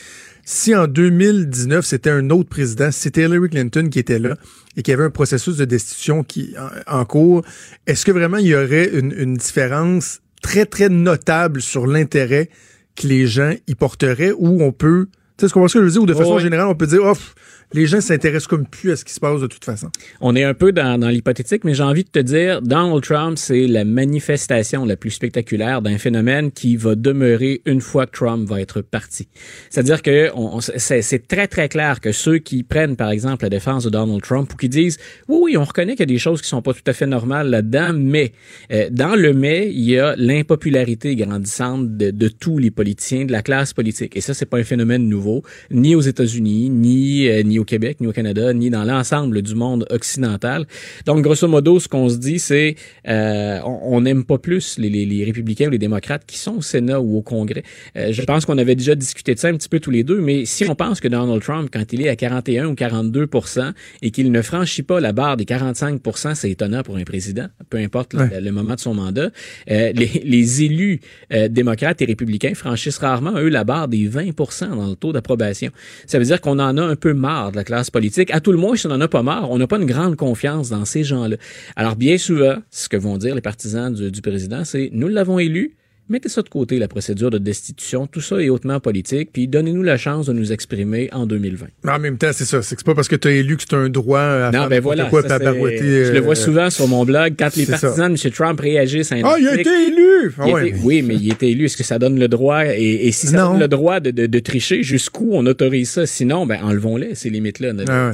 Si 0.43 0.75
en 0.75 0.87
2019, 0.87 1.83
c'était 1.85 2.11
un 2.11 2.29
autre 2.29 2.49
président, 2.49 2.91
si 2.91 3.01
c'était 3.01 3.23
Hillary 3.23 3.49
Clinton 3.49 3.89
qui 3.91 3.99
était 3.99 4.19
là 4.19 4.35
et 4.77 4.83
qu'il 4.83 4.91
y 4.91 4.95
avait 4.95 5.05
un 5.05 5.09
processus 5.09 5.57
de 5.57 5.65
destitution 5.65 6.23
qui 6.23 6.53
en, 6.87 6.99
en 6.99 7.05
cours, 7.05 7.43
est-ce 7.87 8.05
que 8.05 8.11
vraiment 8.11 8.37
il 8.37 8.47
y 8.47 8.55
aurait 8.55 8.89
une, 8.93 9.11
une 9.17 9.35
différence 9.35 10.21
très, 10.43 10.65
très 10.65 10.89
notable 10.89 11.61
sur 11.61 11.87
l'intérêt 11.87 12.49
que 12.95 13.07
les 13.07 13.25
gens 13.27 13.53
y 13.67 13.73
porteraient 13.75 14.33
ou 14.37 14.61
on 14.61 14.71
peut, 14.71 15.07
tu 15.37 15.41
sais 15.41 15.47
ce 15.49 15.53
qu'on 15.53 15.67
ce 15.67 15.73
que 15.73 15.79
je 15.79 15.85
veux 15.85 15.91
dire, 15.91 16.03
ou 16.03 16.05
de 16.05 16.13
Oh, 16.13 16.17
façon 16.17 16.35
oui. 16.35 16.41
générale, 16.43 16.67
on 16.67 16.75
peut 16.75 16.87
dire, 16.87 17.01
oh, 17.03 17.13
pff, 17.13 17.33
les 17.73 17.85
gens 17.85 18.01
s'intéressent 18.01 18.47
comme 18.47 18.65
plus 18.65 18.91
à 18.91 18.95
ce 18.95 19.05
qui 19.05 19.13
se 19.13 19.19
passe 19.19 19.41
de 19.41 19.47
toute 19.47 19.65
façon. 19.65 19.89
On 20.21 20.35
est 20.35 20.43
un 20.43 20.53
peu 20.53 20.71
dans, 20.71 20.97
l'hypothétique, 21.09 21.63
mais 21.63 21.73
j'ai 21.73 21.83
envie 21.83 22.03
de 22.03 22.09
te 22.09 22.19
dire, 22.19 22.61
Donald 22.61 23.03
Trump, 23.03 23.37
c'est 23.37 23.67
la 23.67 23.83
manifestation 23.83 24.85
la 24.85 24.95
plus 24.95 25.11
spectaculaire 25.11 25.81
d'un 25.81 25.97
phénomène 25.97 26.51
qui 26.51 26.75
va 26.75 26.95
demeurer 26.95 27.61
une 27.65 27.81
fois 27.81 28.05
que 28.05 28.11
Trump 28.11 28.47
va 28.47 28.61
être 28.61 28.81
parti. 28.81 29.27
C'est-à-dire 29.69 30.01
que 30.01 30.31
c'est 30.77 31.27
très, 31.27 31.47
très 31.47 31.69
clair 31.69 31.99
que 32.01 32.11
ceux 32.11 32.37
qui 32.37 32.63
prennent, 32.63 32.95
par 32.95 33.09
exemple, 33.09 33.43
la 33.43 33.49
défense 33.49 33.83
de 33.83 33.89
Donald 33.89 34.21
Trump 34.21 34.51
ou 34.53 34.57
qui 34.57 34.69
disent, 34.69 34.97
oui, 35.27 35.39
oui, 35.41 35.57
on 35.57 35.63
reconnaît 35.63 35.93
qu'il 35.93 36.01
y 36.01 36.03
a 36.03 36.13
des 36.13 36.19
choses 36.19 36.41
qui 36.41 36.47
sont 36.47 36.61
pas 36.61 36.73
tout 36.73 36.81
à 36.87 36.93
fait 36.93 37.07
normales 37.07 37.49
là-dedans, 37.49 37.91
mais 37.93 38.31
euh, 38.71 38.89
dans 38.91 39.15
le 39.15 39.33
mais, 39.33 39.69
il 39.69 39.89
y 39.89 39.99
a 39.99 40.15
l'impopularité 40.17 41.15
grandissante 41.15 41.97
de, 41.97 42.11
de 42.11 42.27
tous 42.27 42.57
les 42.57 42.71
politiciens, 42.71 43.25
de 43.25 43.31
la 43.31 43.41
classe 43.41 43.73
politique. 43.73 44.15
Et 44.15 44.21
ça, 44.21 44.33
c'est 44.33 44.45
pas 44.45 44.57
un 44.57 44.63
phénomène 44.63 45.07
nouveau, 45.09 45.43
ni 45.71 45.95
aux 45.95 46.01
États-Unis, 46.01 46.69
ni, 46.69 47.27
euh, 47.27 47.43
ni 47.43 47.54
ni 47.55 47.59
au 47.59 47.65
Québec, 47.65 48.01
ni 48.01 48.07
au 48.07 48.11
Canada, 48.11 48.53
ni 48.53 48.69
dans 48.69 48.83
l'ensemble 48.83 49.41
du 49.41 49.55
monde 49.55 49.87
occidental. 49.89 50.65
Donc, 51.05 51.21
grosso 51.21 51.47
modo, 51.47 51.79
ce 51.79 51.87
qu'on 51.87 52.09
se 52.09 52.17
dit, 52.17 52.39
c'est 52.39 52.75
euh, 53.07 53.59
on 53.63 54.01
n'aime 54.01 54.25
pas 54.25 54.37
plus 54.37 54.77
les, 54.77 54.89
les, 54.89 55.05
les, 55.05 55.23
républicains 55.23 55.67
ou 55.67 55.71
les 55.71 55.77
démocrates 55.77 56.25
qui 56.25 56.37
sont 56.37 56.57
au 56.57 56.61
Sénat 56.61 56.99
ou 56.99 57.17
au 57.17 57.21
Congrès. 57.21 57.63
Euh, 57.97 58.11
je 58.11 58.21
pense 58.23 58.45
qu'on 58.45 58.57
avait 58.57 58.75
déjà 58.75 58.95
discuté 58.95 59.33
de 59.33 59.39
ça 59.39 59.47
un 59.47 59.53
petit 59.53 59.69
peu 59.69 59.79
tous 59.79 59.91
les 59.91 60.03
deux, 60.03 60.19
mais 60.19 60.45
si 60.45 60.69
on 60.69 60.75
pense 60.75 60.99
que 60.99 61.07
Donald 61.07 61.41
Trump, 61.41 61.69
quand 61.71 61.93
il 61.93 62.01
est 62.01 62.09
à 62.09 62.15
41 62.15 62.67
ou 62.67 62.73
42% 62.73 63.71
et 64.01 64.11
qu'il 64.11 64.31
ne 64.31 64.41
franchit 64.41 64.83
pas 64.83 64.99
la 64.99 65.13
barre 65.13 65.37
des 65.37 65.45
45% 65.45 66.35
c'est 66.35 66.51
étonnant 66.51 66.83
pour 66.83 66.97
un 66.97 67.03
président, 67.03 67.47
peu 67.69 67.77
importe 67.77 68.13
le, 68.13 68.39
le, 68.39 68.51
moment 68.51 68.75
de 68.75 68.79
son 68.79 68.93
mandat, 68.93 69.29
euh, 69.71 69.91
les, 69.93 70.21
les, 70.23 70.63
élus 70.63 70.99
euh, 71.33 71.47
démocrates 71.47 72.01
et 72.01 72.05
républicains 72.05 72.53
franchissent 72.53 72.97
rarement, 72.97 73.37
eux, 73.37 73.49
la 73.49 73.63
barre 73.63 73.87
des 73.87 74.09
20% 74.09 74.75
dans 74.75 74.89
le 74.89 74.95
taux 74.95 75.13
d'approbation. 75.13 75.71
Ça 76.05 76.19
veut 76.19 76.25
dire 76.25 76.41
qu'on 76.41 76.59
en 76.59 76.77
a 76.77 76.83
un 76.83 76.95
peu 76.95 77.13
marre 77.13 77.44
de 77.51 77.57
la 77.57 77.63
classe 77.63 77.89
politique. 77.89 78.31
À 78.31 78.39
tout 78.39 78.51
le 78.51 78.57
moins, 78.57 78.75
si 78.75 78.85
on 78.87 78.89
n'en 78.89 79.01
a 79.01 79.07
pas 79.07 79.23
marre, 79.23 79.49
on 79.51 79.57
n'a 79.57 79.67
pas 79.67 79.77
une 79.77 79.85
grande 79.85 80.15
confiance 80.15 80.69
dans 80.69 80.85
ces 80.85 81.03
gens-là. 81.03 81.37
Alors, 81.75 81.95
bien 81.95 82.17
souvent, 82.17 82.55
ce 82.71 82.89
que 82.89 82.97
vont 82.97 83.17
dire 83.17 83.35
les 83.35 83.41
partisans 83.41 83.93
du, 83.93 84.11
du 84.11 84.21
président, 84.21 84.63
c'est 84.65 84.89
nous 84.91 85.07
l'avons 85.07 85.39
élu, 85.39 85.75
Mettez 86.07 86.29
ça 86.29 86.43
de 86.43 86.49
côté, 86.49 86.77
la 86.77 86.87
procédure 86.87 87.31
de 87.31 87.39
destitution. 87.39 88.05
Tout 88.05 88.21
ça 88.21 88.39
est 88.39 88.49
hautement 88.49 88.79
politique. 88.79 89.31
Puis 89.33 89.47
donnez-nous 89.47 89.81
la 89.81 89.97
chance 89.97 90.27
de 90.27 90.33
nous 90.33 90.51
exprimer 90.51 91.09
en 91.11 91.25
2020. 91.25 91.65
En 91.87 91.99
même 91.99 92.19
temps, 92.19 92.29
c'est 92.31 92.45
ça. 92.45 92.61
C'est 92.61 92.83
pas 92.83 92.93
parce 92.93 93.07
que 93.07 93.15
tu 93.15 93.27
as 93.27 93.31
élu 93.31 93.57
que 93.57 93.63
c'est 93.67 93.75
un 93.75 93.89
droit 93.89 94.19
à 94.19 94.51
non, 94.51 94.67
ben 94.67 94.79
voilà, 94.79 95.05
quoi, 95.05 95.23
ça, 95.27 95.39
Je 95.39 96.11
le 96.13 96.19
vois 96.19 96.33
euh, 96.33 96.35
souvent 96.35 96.69
sur 96.69 96.87
mon 96.87 97.05
blog. 97.05 97.33
Quand 97.39 97.55
les 97.55 97.65
partisans 97.65 98.15
ça. 98.15 98.25
de 98.25 98.27
M. 98.27 98.31
Trump 98.33 98.59
réagissent 98.59 99.11
à 99.11 99.15
un 99.15 99.21
Ah, 99.23 99.35
il 99.39 99.47
a 99.47 99.59
été 99.59 99.87
élu! 99.87 100.31
Ah, 100.37 100.47
ouais, 100.47 100.75
Oui, 100.83 101.01
mais 101.01 101.15
il 101.15 101.31
a 101.31 101.33
été 101.33 101.49
élu. 101.49 101.65
Est-ce 101.65 101.77
que 101.77 101.83
ça 101.83 101.97
donne 101.97 102.19
le 102.19 102.27
droit? 102.27 102.65
Et, 102.67 103.07
et 103.07 103.11
si 103.11 103.25
ça 103.25 103.37
non. 103.37 103.51
donne 103.53 103.61
le 103.61 103.67
droit 103.67 103.99
de, 103.99 104.11
de, 104.11 104.27
de 104.27 104.39
tricher, 104.39 104.83
jusqu'où 104.83 105.29
on 105.33 105.45
autorise 105.47 105.89
ça? 105.89 106.05
Sinon, 106.05 106.45
ben 106.45 106.59
enlevons-les, 106.63 107.15
ces 107.15 107.31
limites-là. 107.31 107.71
Ah, 107.87 108.11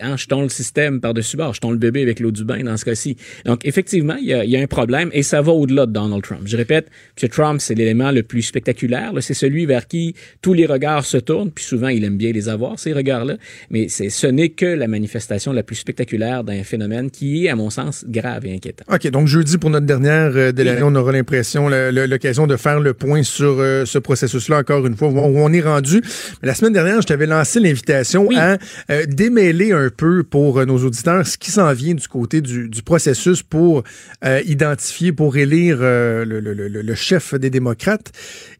hein, 0.00 0.16
jetons 0.16 0.42
le 0.42 0.48
système 0.48 1.00
par-dessus 1.00 1.36
bord. 1.36 1.54
Jetons 1.54 1.72
le 1.72 1.78
bébé 1.78 2.02
avec 2.02 2.20
l'eau 2.20 2.30
du 2.30 2.44
bain 2.44 2.62
dans 2.62 2.76
ce 2.76 2.84
cas-ci. 2.84 3.16
Donc, 3.46 3.64
effectivement, 3.64 4.14
il 4.16 4.26
y, 4.26 4.50
y 4.50 4.56
a 4.56 4.60
un 4.60 4.66
problème 4.68 5.10
et 5.12 5.24
ça 5.24 5.42
va 5.42 5.50
au-delà 5.52 5.86
de 5.86 5.92
Donald 5.92 6.22
Trump. 6.22 6.42
Je 6.44 6.56
répète, 6.56 6.86
M. 7.22 7.28
Trump, 7.28 7.60
c'est 7.60 7.74
l'élément 7.74 8.10
le 8.10 8.22
plus 8.22 8.42
spectaculaire. 8.42 9.12
C'est 9.20 9.34
celui 9.34 9.66
vers 9.66 9.86
qui 9.86 10.14
tous 10.42 10.54
les 10.54 10.66
regards 10.66 11.04
se 11.04 11.16
tournent, 11.16 11.50
puis 11.50 11.64
souvent 11.64 11.88
il 11.88 12.04
aime 12.04 12.16
bien 12.16 12.32
les 12.32 12.48
avoir, 12.48 12.78
ces 12.78 12.92
regards-là. 12.92 13.36
Mais 13.70 13.88
ce 13.88 14.26
n'est 14.26 14.50
que 14.50 14.66
la 14.66 14.88
manifestation 14.88 15.52
la 15.52 15.62
plus 15.62 15.76
spectaculaire 15.76 16.44
d'un 16.44 16.62
phénomène 16.62 17.10
qui 17.10 17.46
est, 17.46 17.48
à 17.48 17.56
mon 17.56 17.70
sens, 17.70 18.04
grave 18.08 18.46
et 18.46 18.54
inquiétant. 18.54 18.84
OK, 18.92 19.08
donc 19.10 19.26
jeudi, 19.26 19.58
pour 19.58 19.70
notre 19.70 19.86
dernière 19.86 20.32
euh, 20.34 20.52
on 20.82 20.94
aura 20.94 21.12
l'impression, 21.12 21.68
l'occasion 21.68 22.46
de 22.46 22.56
faire 22.56 22.80
le 22.80 22.94
point 22.94 23.22
sur 23.22 23.56
euh, 23.58 23.84
ce 23.84 23.98
processus-là, 23.98 24.58
encore 24.58 24.86
une 24.86 24.96
fois, 24.96 25.08
où 25.08 25.18
on 25.18 25.52
est 25.52 25.60
rendu. 25.60 26.02
Mais 26.42 26.48
la 26.48 26.54
semaine 26.54 26.72
dernière, 26.72 27.00
je 27.02 27.06
t'avais 27.06 27.26
lancé 27.26 27.60
l'invitation 27.60 28.26
oui. 28.26 28.36
à 28.36 28.58
euh, 28.90 29.04
démêler 29.06 29.72
un 29.72 29.90
peu 29.94 30.22
pour 30.22 30.64
nos 30.64 30.78
auditeurs 30.78 31.26
ce 31.26 31.36
qui 31.36 31.50
s'en 31.50 31.72
vient 31.72 31.94
du 31.94 32.08
côté 32.08 32.40
du, 32.40 32.68
du 32.68 32.82
processus 32.82 33.42
pour 33.42 33.82
identifier, 34.44 35.12
pour 35.12 35.36
élire 35.36 35.78
le, 35.80 36.24
le, 36.24 36.52
le, 36.54 36.89
le 36.90 36.96
chef 36.96 37.34
des 37.34 37.50
démocrates. 37.50 38.10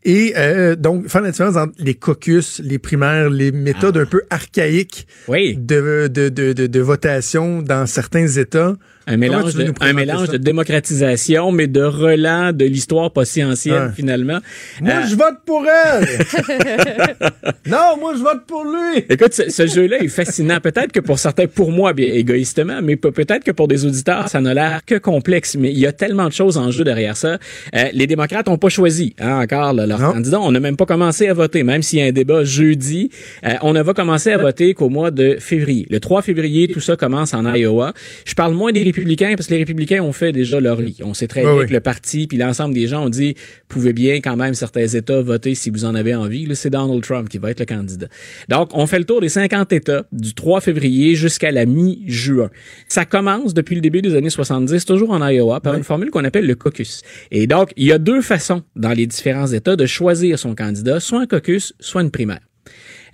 Et 0.04 0.34
euh, 0.36 0.76
donc, 0.76 1.08
faire 1.08 1.20
la 1.20 1.32
différence 1.32 1.56
entre 1.56 1.74
les 1.78 1.94
caucus, 1.94 2.60
les 2.64 2.78
primaires, 2.78 3.28
les 3.28 3.50
méthodes 3.50 3.96
ah. 3.98 4.02
un 4.02 4.06
peu 4.06 4.22
archaïques 4.30 5.06
oui. 5.28 5.56
de, 5.56 6.08
de, 6.08 6.28
de, 6.28 6.52
de, 6.52 6.66
de 6.66 6.80
votation 6.80 7.60
dans 7.60 7.86
certains 7.86 8.28
États. 8.28 8.76
Un 9.12 9.16
mélange, 9.16 9.54
de, 9.54 9.72
un 9.80 9.92
mélange 9.92 10.28
de 10.28 10.36
démocratisation, 10.36 11.50
mais 11.52 11.66
de 11.66 11.82
relent 11.82 12.52
de 12.52 12.64
l'histoire 12.64 13.10
pas 13.12 13.24
si 13.24 13.42
ancienne, 13.44 13.92
finalement. 13.96 14.38
Moi, 14.80 14.92
Euh, 14.92 15.06
je 15.10 15.16
vote 15.16 15.38
pour 15.44 15.64
elle! 15.66 16.06
non, 17.66 17.96
moi, 17.98 18.14
je 18.16 18.22
vote 18.22 18.46
pour 18.46 18.64
lui! 18.64 19.04
Écoute, 19.08 19.34
ce, 19.34 19.50
ce 19.50 19.66
jeu-là 19.66 19.98
est 20.02 20.08
fascinant. 20.08 20.60
Peut-être 20.60 20.92
que 20.92 21.00
pour 21.00 21.18
certains, 21.18 21.46
pour 21.46 21.72
moi, 21.72 21.92
bien 21.92 22.06
égoïstement, 22.12 22.80
mais 22.82 22.96
pe- 22.96 23.10
peut-être 23.10 23.44
que 23.44 23.50
pour 23.50 23.68
des 23.68 23.84
auditeurs, 23.84 24.28
ça 24.28 24.40
n'a 24.40 24.54
l'air 24.54 24.80
que 24.86 24.94
complexe. 24.96 25.56
Mais 25.58 25.70
il 25.72 25.78
y 25.78 25.86
a 25.86 25.92
tellement 25.92 26.26
de 26.28 26.32
choses 26.32 26.56
en 26.56 26.70
jeu 26.70 26.84
derrière 26.84 27.16
ça. 27.16 27.38
Euh, 27.74 27.84
les 27.92 28.06
démocrates 28.06 28.46
n'ont 28.46 28.58
pas 28.58 28.68
choisi 28.68 29.14
hein, 29.18 29.40
encore 29.42 29.72
là, 29.72 29.86
leur 29.86 29.98
Non. 30.00 30.12
candidat. 30.12 30.40
On 30.40 30.52
n'a 30.52 30.60
même 30.60 30.76
pas 30.76 30.86
commencé 30.86 31.26
à 31.28 31.34
voter, 31.34 31.62
même 31.62 31.82
s'il 31.82 31.98
y 31.98 32.02
a 32.02 32.06
un 32.06 32.12
débat 32.12 32.44
jeudi. 32.44 33.10
Euh, 33.44 33.54
on 33.62 33.72
ne 33.72 33.82
va 33.82 33.92
commencer 33.94 34.30
à 34.32 34.38
voter 34.38 34.74
qu'au 34.74 34.88
mois 34.88 35.10
de 35.10 35.36
février. 35.40 35.86
Le 35.90 35.98
3 36.00 36.22
février, 36.22 36.68
tout 36.68 36.80
ça 36.80 36.96
commence 36.96 37.34
en 37.34 37.52
Iowa. 37.54 37.92
Je 38.24 38.34
parle 38.34 38.54
moins 38.54 38.70
des 38.72 38.82
républicains 38.82 38.99
parce 39.36 39.46
que 39.46 39.52
les 39.52 39.58
républicains 39.58 40.02
ont 40.02 40.12
fait 40.12 40.32
déjà 40.32 40.60
leur 40.60 40.80
lit. 40.80 40.98
On 41.02 41.14
sait 41.14 41.26
très 41.26 41.42
bien 41.42 41.54
oui. 41.54 41.66
que 41.66 41.72
le 41.72 41.80
parti 41.80 42.26
puis 42.26 42.38
l'ensemble 42.38 42.74
des 42.74 42.86
gens 42.86 43.04
ont 43.04 43.08
dit 43.08 43.34
pouvez 43.68 43.92
bien 43.92 44.20
quand 44.20 44.36
même 44.36 44.54
certains 44.54 44.86
États 44.86 45.20
voter 45.20 45.54
si 45.54 45.70
vous 45.70 45.84
en 45.84 45.94
avez 45.94 46.14
envie. 46.14 46.46
Là, 46.46 46.54
c'est 46.54 46.70
Donald 46.70 47.02
Trump 47.02 47.28
qui 47.28 47.38
va 47.38 47.50
être 47.50 47.60
le 47.60 47.66
candidat. 47.66 48.08
Donc, 48.48 48.70
on 48.74 48.86
fait 48.86 48.98
le 48.98 49.04
tour 49.04 49.20
des 49.20 49.28
50 49.28 49.72
États 49.72 50.04
du 50.12 50.34
3 50.34 50.60
février 50.60 51.14
jusqu'à 51.14 51.50
la 51.50 51.66
mi-juin. 51.66 52.50
Ça 52.88 53.04
commence 53.04 53.54
depuis 53.54 53.74
le 53.74 53.80
début 53.80 54.02
des 54.02 54.14
années 54.14 54.30
70, 54.30 54.84
toujours 54.84 55.10
en 55.10 55.26
Iowa, 55.26 55.60
par 55.60 55.74
une 55.74 55.84
formule 55.84 56.10
qu'on 56.10 56.24
appelle 56.24 56.46
le 56.46 56.54
caucus. 56.54 57.02
Et 57.30 57.46
donc, 57.46 57.72
il 57.76 57.86
y 57.86 57.92
a 57.92 57.98
deux 57.98 58.22
façons 58.22 58.62
dans 58.76 58.92
les 58.92 59.06
différents 59.06 59.46
États 59.46 59.76
de 59.76 59.86
choisir 59.86 60.38
son 60.38 60.54
candidat, 60.54 61.00
soit 61.00 61.20
un 61.20 61.26
caucus, 61.26 61.74
soit 61.80 62.02
une 62.02 62.10
primaire. 62.10 62.40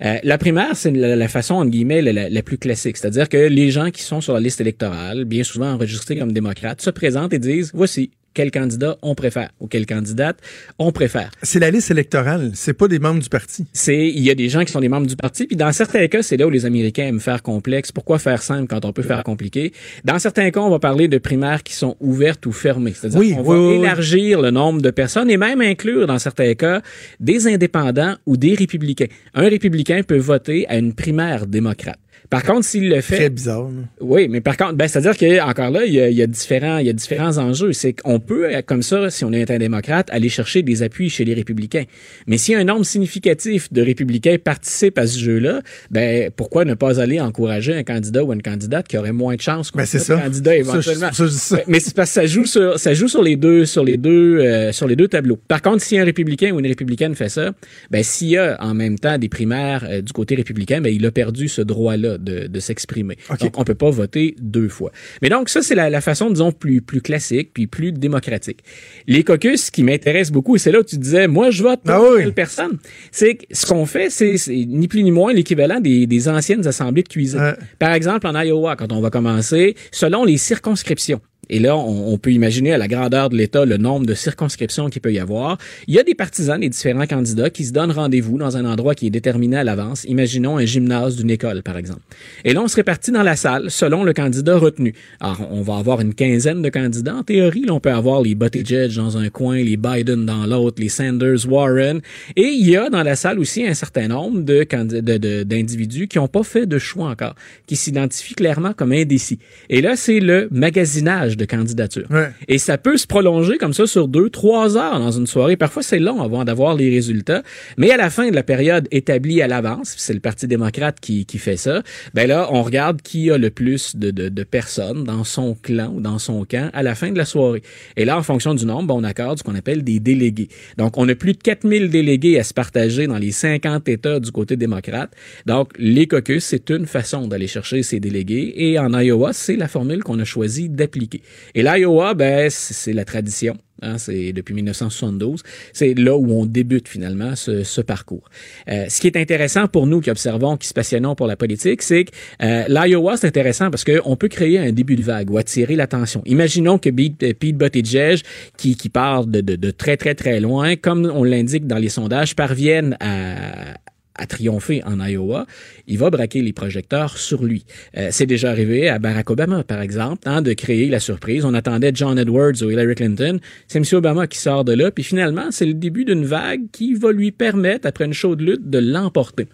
Euh, 0.03 0.17
la 0.23 0.37
primaire, 0.37 0.75
c'est 0.75 0.91
la, 0.91 1.27
façon, 1.27 1.55
entre 1.55 1.71
guillemets, 1.71 2.01
la- 2.01 2.29
la 2.29 2.41
plus 2.43 2.57
classique. 2.57 2.97
C'est-à-dire 2.97 3.29
que 3.29 3.37
les 3.37 3.71
gens 3.71 3.89
qui 3.89 4.03
sont 4.03 4.21
sur 4.21 4.33
la 4.33 4.39
liste 4.39 4.61
électorale, 4.61 5.25
bien 5.25 5.43
souvent 5.43 5.71
enregistrés 5.71 6.17
comme 6.17 6.31
démocrates, 6.31 6.81
se 6.81 6.89
présentent 6.89 7.33
et 7.33 7.39
disent, 7.39 7.71
voici 7.73 8.11
quel 8.37 8.51
candidat 8.51 8.99
on 9.01 9.15
préfère 9.15 9.49
ou 9.59 9.65
quelle 9.67 9.87
candidate 9.87 10.37
on 10.77 10.91
préfère. 10.91 11.31
C'est 11.41 11.57
la 11.57 11.71
liste 11.71 11.89
électorale, 11.89 12.51
c'est 12.53 12.73
pas 12.75 12.87
des 12.87 12.99
membres 12.99 13.19
du 13.19 13.29
parti. 13.29 13.65
C'est, 13.73 14.09
il 14.09 14.21
y 14.21 14.29
a 14.29 14.35
des 14.35 14.47
gens 14.47 14.63
qui 14.63 14.71
sont 14.71 14.79
des 14.79 14.89
membres 14.89 15.07
du 15.07 15.15
parti, 15.15 15.47
puis 15.47 15.55
dans 15.55 15.71
certains 15.71 16.07
cas, 16.07 16.21
c'est 16.21 16.37
là 16.37 16.45
où 16.45 16.51
les 16.51 16.67
Américains 16.67 17.07
aiment 17.07 17.19
faire 17.19 17.41
complexe. 17.41 17.91
Pourquoi 17.91 18.19
faire 18.19 18.43
simple 18.43 18.67
quand 18.67 18.85
on 18.85 18.93
peut 18.93 19.01
faire 19.01 19.23
compliqué? 19.23 19.73
Dans 20.05 20.19
certains 20.19 20.51
cas, 20.51 20.59
on 20.59 20.69
va 20.69 20.77
parler 20.77 21.07
de 21.07 21.17
primaires 21.17 21.63
qui 21.63 21.73
sont 21.73 21.95
ouvertes 21.99 22.45
ou 22.45 22.51
fermées. 22.51 22.93
C'est-à-dire 22.93 23.19
Oui, 23.19 23.33
oui, 23.35 23.43
va 23.43 23.53
oui, 23.53 23.67
oui. 23.69 23.75
élargir 23.81 24.39
le 24.39 24.51
nombre 24.51 24.83
de 24.83 24.91
personnes 24.91 25.31
et 25.31 25.37
même 25.37 25.61
inclure, 25.61 26.05
dans 26.05 26.19
certains 26.19 26.53
cas, 26.53 26.83
des 27.19 27.47
indépendants 27.47 28.17
ou 28.27 28.37
des 28.37 28.53
républicains. 28.53 29.07
Un 29.33 29.49
républicain 29.49 30.03
peut 30.03 30.19
voter 30.19 30.67
à 30.67 30.77
une 30.77 30.93
primaire 30.93 31.47
démocrate. 31.47 31.97
Par 32.29 32.43
contre, 32.43 32.65
s'il 32.65 32.89
le 32.89 32.99
fait, 33.01 33.15
Très 33.15 33.29
bizarre. 33.29 33.69
oui, 34.01 34.27
mais 34.27 34.41
par 34.41 34.57
contre, 34.57 34.73
ben, 34.73 34.87
c'est-à-dire 34.87 35.17
que 35.17 35.41
encore 35.49 35.69
là, 35.71 35.85
il 35.85 35.93
y 35.93 36.01
a, 36.01 36.09
il 36.09 36.15
y 36.17 36.21
a 36.21 36.27
différents, 36.27 36.77
il 36.79 36.87
y 36.87 36.89
a 36.89 36.93
différents 36.93 37.37
enjeux. 37.37 37.71
C'est 37.73 37.93
qu'on 37.93 38.19
peut, 38.19 38.53
euh, 38.53 38.61
comme 38.65 38.81
ça, 38.81 39.09
si 39.09 39.23
on 39.23 39.31
est 39.31 39.49
un 39.49 39.57
démocrate, 39.57 40.09
aller 40.11 40.29
chercher 40.29 40.61
des 40.61 40.83
appuis 40.83 41.09
chez 41.09 41.23
les 41.25 41.33
républicains. 41.33 41.85
Mais 42.27 42.37
si 42.37 42.53
un 42.53 42.63
nombre 42.63 42.85
significatif 42.85 43.71
de 43.71 43.81
républicains 43.81 44.37
participe 44.43 44.97
à 44.97 45.07
ce 45.07 45.17
jeu-là, 45.19 45.61
ben 45.91 46.29
pourquoi 46.35 46.65
ne 46.65 46.73
pas 46.73 46.99
aller 46.99 47.19
encourager 47.21 47.73
un 47.73 47.83
candidat 47.83 48.23
ou 48.23 48.33
une 48.33 48.41
candidate 48.41 48.87
qui 48.87 48.97
aurait 48.97 49.13
moins 49.13 49.35
de 49.35 49.41
chances 49.41 49.71
Ben, 49.73 49.85
c'est 49.85 49.97
notre 49.99 50.07
ça. 50.07 50.21
candidat 50.21 50.55
éventuellement? 50.57 51.09
je- 51.11 51.15
ça, 51.15 51.25
je 51.25 51.29
dis 51.31 51.37
ça. 51.37 51.59
Mais 51.67 51.79
c'est 51.79 51.95
parce 51.95 52.09
que 52.09 52.13
ça 52.15 52.25
joue 52.25 52.45
sur, 52.45 52.77
ça 52.79 52.93
joue 52.93 53.07
sur 53.07 53.23
les 53.23 53.35
deux, 53.37 53.65
sur 53.65 53.83
les 53.85 53.97
deux, 53.97 54.39
euh, 54.39 54.71
sur 54.73 54.87
les 54.87 54.95
deux 54.95 55.07
tableaux. 55.07 55.37
Par 55.47 55.61
contre, 55.61 55.81
si 55.81 55.97
un 55.97 56.03
républicain 56.03 56.51
ou 56.51 56.59
une 56.59 56.67
républicaine 56.67 57.15
fait 57.15 57.29
ça, 57.29 57.51
ben 57.89 58.03
s'il 58.03 58.29
y 58.29 58.37
a 58.37 58.57
en 58.61 58.73
même 58.73 58.99
temps 58.99 59.17
des 59.17 59.29
primaires 59.29 59.85
euh, 59.89 60.01
du 60.01 60.11
côté 60.13 60.35
républicain, 60.35 60.81
ben 60.81 60.93
il 60.93 61.05
a 61.05 61.11
perdu 61.11 61.47
ce 61.47 61.61
droit-là 61.61 62.16
de, 62.17 62.47
de 62.47 62.59
s'exprimer. 62.59 63.17
OK. 63.29 63.39
Donc 63.39 63.57
on 63.59 63.63
peut 63.63 63.75
pas 63.75 63.89
voter 63.89 64.35
deux 64.39 64.69
fois. 64.69 64.91
Mais 65.21 65.29
donc 65.29 65.49
ça 65.49 65.61
c'est 65.61 65.75
la, 65.75 65.89
la 65.89 66.01
façon 66.01 66.29
disons 66.29 66.51
plus 66.51 66.81
plus 66.81 67.01
classique 67.01 67.51
puis 67.53 67.67
plus 67.67 67.91
démocratique. 67.91 68.59
Les 69.07 69.23
caucus 69.23 69.69
qui 69.71 69.83
m'intéressent 69.83 70.31
beaucoup 70.33 70.55
et 70.55 70.59
c'est 70.59 70.71
là 70.71 70.79
où 70.79 70.83
tu 70.83 70.97
disais 70.97 71.27
moi 71.27 71.51
je 71.51 71.63
vote 71.63 71.81
pour 71.83 71.93
Ah 71.93 72.01
oui. 72.01 72.23
telle 72.23 72.33
personne. 72.33 72.77
C'est 73.11 73.35
que 73.35 73.45
ce 73.51 73.65
qu'on 73.65 73.85
fait 73.85 74.09
c'est 74.09 74.35
ni 74.49 74.87
plus 74.87 75.03
ni 75.03 75.11
moins 75.11 75.33
l'équivalent 75.33 75.79
des, 75.79 76.07
des 76.07 76.27
anciennes 76.27 76.65
assemblées 76.67 77.03
de 77.03 77.07
cuisine. 77.09 77.55
Par 77.79 77.93
exemple, 77.93 78.27
en 78.27 78.39
Iowa, 78.41 78.75
quand 78.75 78.91
on 78.91 79.01
va 79.01 79.09
commencer, 79.09 79.75
selon 79.91 80.23
les 80.25 80.37
circonscriptions, 80.37 81.21
et 81.49 81.59
là, 81.59 81.77
on, 81.77 82.17
peut 82.17 82.31
imaginer 82.31 82.73
à 82.73 82.77
la 82.77 82.87
grandeur 82.87 83.29
de 83.29 83.37
l'État 83.37 83.65
le 83.65 83.77
nombre 83.77 84.05
de 84.05 84.13
circonscriptions 84.13 84.89
qu'il 84.89 85.01
peut 85.01 85.13
y 85.13 85.19
avoir. 85.19 85.57
Il 85.87 85.93
y 85.93 85.99
a 85.99 86.03
des 86.03 86.15
partisans 86.15 86.59
des 86.59 86.69
différents 86.69 87.05
candidats 87.05 87.49
qui 87.49 87.65
se 87.65 87.71
donnent 87.71 87.91
rendez-vous 87.91 88.37
dans 88.37 88.57
un 88.57 88.65
endroit 88.65 88.95
qui 88.95 89.07
est 89.07 89.11
déterminé 89.11 89.57
à 89.57 89.63
l'avance. 89.63 90.03
Imaginons 90.05 90.57
un 90.57 90.65
gymnase 90.65 91.15
d'une 91.15 91.29
école, 91.29 91.63
par 91.63 91.77
exemple. 91.77 92.01
Et 92.43 92.53
là, 92.53 92.61
on 92.61 92.67
se 92.67 92.75
répartit 92.75 93.11
dans 93.11 93.23
la 93.23 93.35
salle 93.35 93.69
selon 93.69 94.03
le 94.03 94.13
candidat 94.13 94.57
retenu. 94.57 94.93
Alors, 95.19 95.47
on 95.51 95.61
va 95.61 95.77
avoir 95.77 96.01
une 96.01 96.13
quinzaine 96.13 96.61
de 96.61 96.69
candidats. 96.69 97.15
En 97.15 97.23
théorie, 97.23 97.61
là, 97.65 97.73
on 97.73 97.79
peut 97.79 97.91
avoir 97.91 98.21
les 98.21 98.35
Buttigieg 98.35 98.93
dans 98.95 99.17
un 99.17 99.29
coin, 99.29 99.57
les 99.57 99.77
Biden 99.77 100.25
dans 100.25 100.45
l'autre, 100.45 100.81
les 100.81 100.89
Sanders, 100.89 101.47
Warren. 101.47 102.01
Et 102.35 102.47
il 102.47 102.67
y 102.67 102.75
a 102.75 102.89
dans 102.89 103.03
la 103.03 103.15
salle 103.15 103.39
aussi 103.39 103.65
un 103.65 103.73
certain 103.73 104.07
nombre 104.07 104.41
de- 104.41 105.43
d'individus 105.43 106.07
qui 106.07 106.17
n'ont 106.17 106.27
pas 106.27 106.43
fait 106.43 106.65
de 106.65 106.77
choix 106.77 107.09
encore, 107.09 107.35
qui 107.67 107.75
s'identifient 107.75 108.35
clairement 108.35 108.73
comme 108.73 108.91
indécis. 108.91 109.39
Et 109.69 109.81
là, 109.81 109.95
c'est 109.95 110.19
le 110.19 110.47
magasinage 110.51 111.36
de 111.37 111.45
candidature. 111.45 112.05
Ouais. 112.09 112.31
Et 112.47 112.57
ça 112.57 112.77
peut 112.77 112.97
se 112.97 113.07
prolonger 113.07 113.57
comme 113.57 113.73
ça 113.73 113.87
sur 113.87 114.07
deux, 114.07 114.29
trois 114.29 114.77
heures 114.77 114.99
dans 114.99 115.11
une 115.11 115.27
soirée. 115.27 115.55
Parfois, 115.55 115.83
c'est 115.83 115.99
long 115.99 116.21
avant 116.21 116.43
d'avoir 116.43 116.75
les 116.75 116.89
résultats. 116.89 117.43
Mais 117.77 117.91
à 117.91 117.97
la 117.97 118.09
fin 118.09 118.29
de 118.29 118.35
la 118.35 118.43
période 118.43 118.87
établie 118.91 119.41
à 119.41 119.47
l'avance, 119.47 119.95
c'est 119.97 120.13
le 120.13 120.19
Parti 120.19 120.47
démocrate 120.47 120.99
qui, 120.99 121.25
qui 121.25 121.37
fait 121.37 121.57
ça, 121.57 121.83
ben 122.13 122.27
là, 122.27 122.49
on 122.51 122.63
regarde 122.63 123.01
qui 123.01 123.31
a 123.31 123.37
le 123.37 123.49
plus 123.49 123.95
de, 123.95 124.11
de, 124.11 124.29
de 124.29 124.43
personnes 124.43 125.03
dans 125.03 125.23
son 125.23 125.55
clan 125.55 125.93
ou 125.95 126.01
dans 126.01 126.19
son 126.19 126.43
camp 126.45 126.69
à 126.73 126.83
la 126.83 126.95
fin 126.95 127.11
de 127.11 127.17
la 127.17 127.25
soirée. 127.25 127.61
Et 127.95 128.05
là, 128.05 128.17
en 128.17 128.23
fonction 128.23 128.53
du 128.53 128.65
nombre, 128.65 128.87
ben, 128.87 128.95
on 128.95 129.03
accorde 129.03 129.37
ce 129.37 129.43
qu'on 129.43 129.55
appelle 129.55 129.83
des 129.83 129.99
délégués. 129.99 130.49
Donc, 130.77 130.97
on 130.97 131.07
a 131.07 131.15
plus 131.15 131.33
de 131.33 131.37
4000 131.37 131.89
délégués 131.89 132.39
à 132.39 132.43
se 132.43 132.53
partager 132.53 133.07
dans 133.07 133.17
les 133.17 133.31
50 133.31 133.87
États 133.87 134.19
du 134.19 134.31
côté 134.31 134.55
démocrate. 134.55 135.11
Donc, 135.45 135.71
les 135.77 136.07
caucus, 136.07 136.43
c'est 136.43 136.69
une 136.69 136.85
façon 136.85 137.27
d'aller 137.27 137.47
chercher 137.47 137.83
ces 137.83 137.99
délégués. 137.99 138.53
Et 138.55 138.79
en 138.79 138.97
Iowa, 138.97 139.33
c'est 139.33 139.55
la 139.55 139.67
formule 139.67 140.03
qu'on 140.03 140.19
a 140.19 140.23
choisi 140.25 140.69
d'appliquer. 140.69 141.21
Et 141.55 141.63
l'Iowa, 141.63 142.13
ben, 142.13 142.49
c'est 142.49 142.93
la 142.93 143.05
tradition. 143.05 143.57
Hein, 143.81 143.97
c'est 143.97 144.33
depuis 144.33 144.55
1972. 144.55 145.43
C'est 145.71 145.93
là 145.93 146.15
où 146.15 146.31
on 146.31 146.45
débute 146.45 146.87
finalement 146.87 147.35
ce, 147.35 147.81
parcours. 147.81 148.27
Euh, 148.69 148.85
ce 148.89 148.99
qui 148.99 149.07
est 149.07 149.17
intéressant 149.17 149.67
pour 149.67 149.85
nous 149.85 150.01
qui 150.01 150.09
observons, 150.09 150.57
qui 150.57 150.67
se 150.67 150.73
passionnons 150.73 151.15
pour 151.15 151.27
la 151.27 151.35
politique, 151.35 151.83
c'est 151.83 152.05
que 152.05 152.11
euh, 152.41 152.63
l'Iowa, 152.67 153.17
c'est 153.17 153.27
intéressant 153.27 153.69
parce 153.69 153.83
qu'on 153.83 154.15
peut 154.15 154.29
créer 154.29 154.57
un 154.57 154.71
début 154.71 154.95
de 154.95 155.03
vague 155.03 155.29
ou 155.29 155.37
attirer 155.37 155.75
l'attention. 155.75 156.21
Imaginons 156.25 156.79
que 156.79 156.89
Pete, 156.89 157.37
Pete 157.37 157.55
Buttigieg, 157.55 158.21
qui, 158.57 158.75
qui 158.75 158.89
part 158.89 159.25
de, 159.27 159.41
de, 159.41 159.71
très, 159.71 159.95
très, 159.95 160.15
très 160.15 160.39
loin, 160.39 160.75
comme 160.75 161.11
on 161.13 161.23
l'indique 161.23 161.67
dans 161.67 161.77
les 161.77 161.89
sondages, 161.89 162.35
parviennent 162.35 162.97
à, 162.99 163.75
à 164.17 164.25
triompher 164.25 164.83
en 164.85 164.99
Iowa, 164.99 165.45
il 165.87 165.97
va 165.97 166.09
braquer 166.09 166.41
les 166.41 166.53
projecteurs 166.53 167.17
sur 167.17 167.43
lui. 167.43 167.65
Euh, 167.97 168.09
c'est 168.11 168.25
déjà 168.25 168.49
arrivé 168.49 168.89
à 168.89 168.99
Barack 168.99 169.29
Obama, 169.29 169.63
par 169.63 169.81
exemple, 169.81 170.23
hein, 170.25 170.41
de 170.41 170.53
créer 170.53 170.89
la 170.89 170.99
surprise. 170.99 171.45
On 171.45 171.53
attendait 171.53 171.91
John 171.93 172.17
Edwards 172.17 172.61
ou 172.61 172.69
Hillary 172.69 172.95
Clinton. 172.95 173.39
C'est 173.67 173.79
M. 173.79 173.85
Obama 173.93 174.27
qui 174.27 174.37
sort 174.37 174.65
de 174.65 174.73
là, 174.73 174.91
puis 174.91 175.03
finalement, 175.03 175.51
c'est 175.51 175.65
le 175.65 175.73
début 175.73 176.05
d'une 176.05 176.25
vague 176.25 176.61
qui 176.71 176.93
va 176.93 177.11
lui 177.11 177.31
permettre, 177.31 177.87
après 177.87 178.05
une 178.05 178.13
chaude 178.13 178.41
lutte, 178.41 178.69
de 178.69 178.79
l'emporter. 178.79 179.47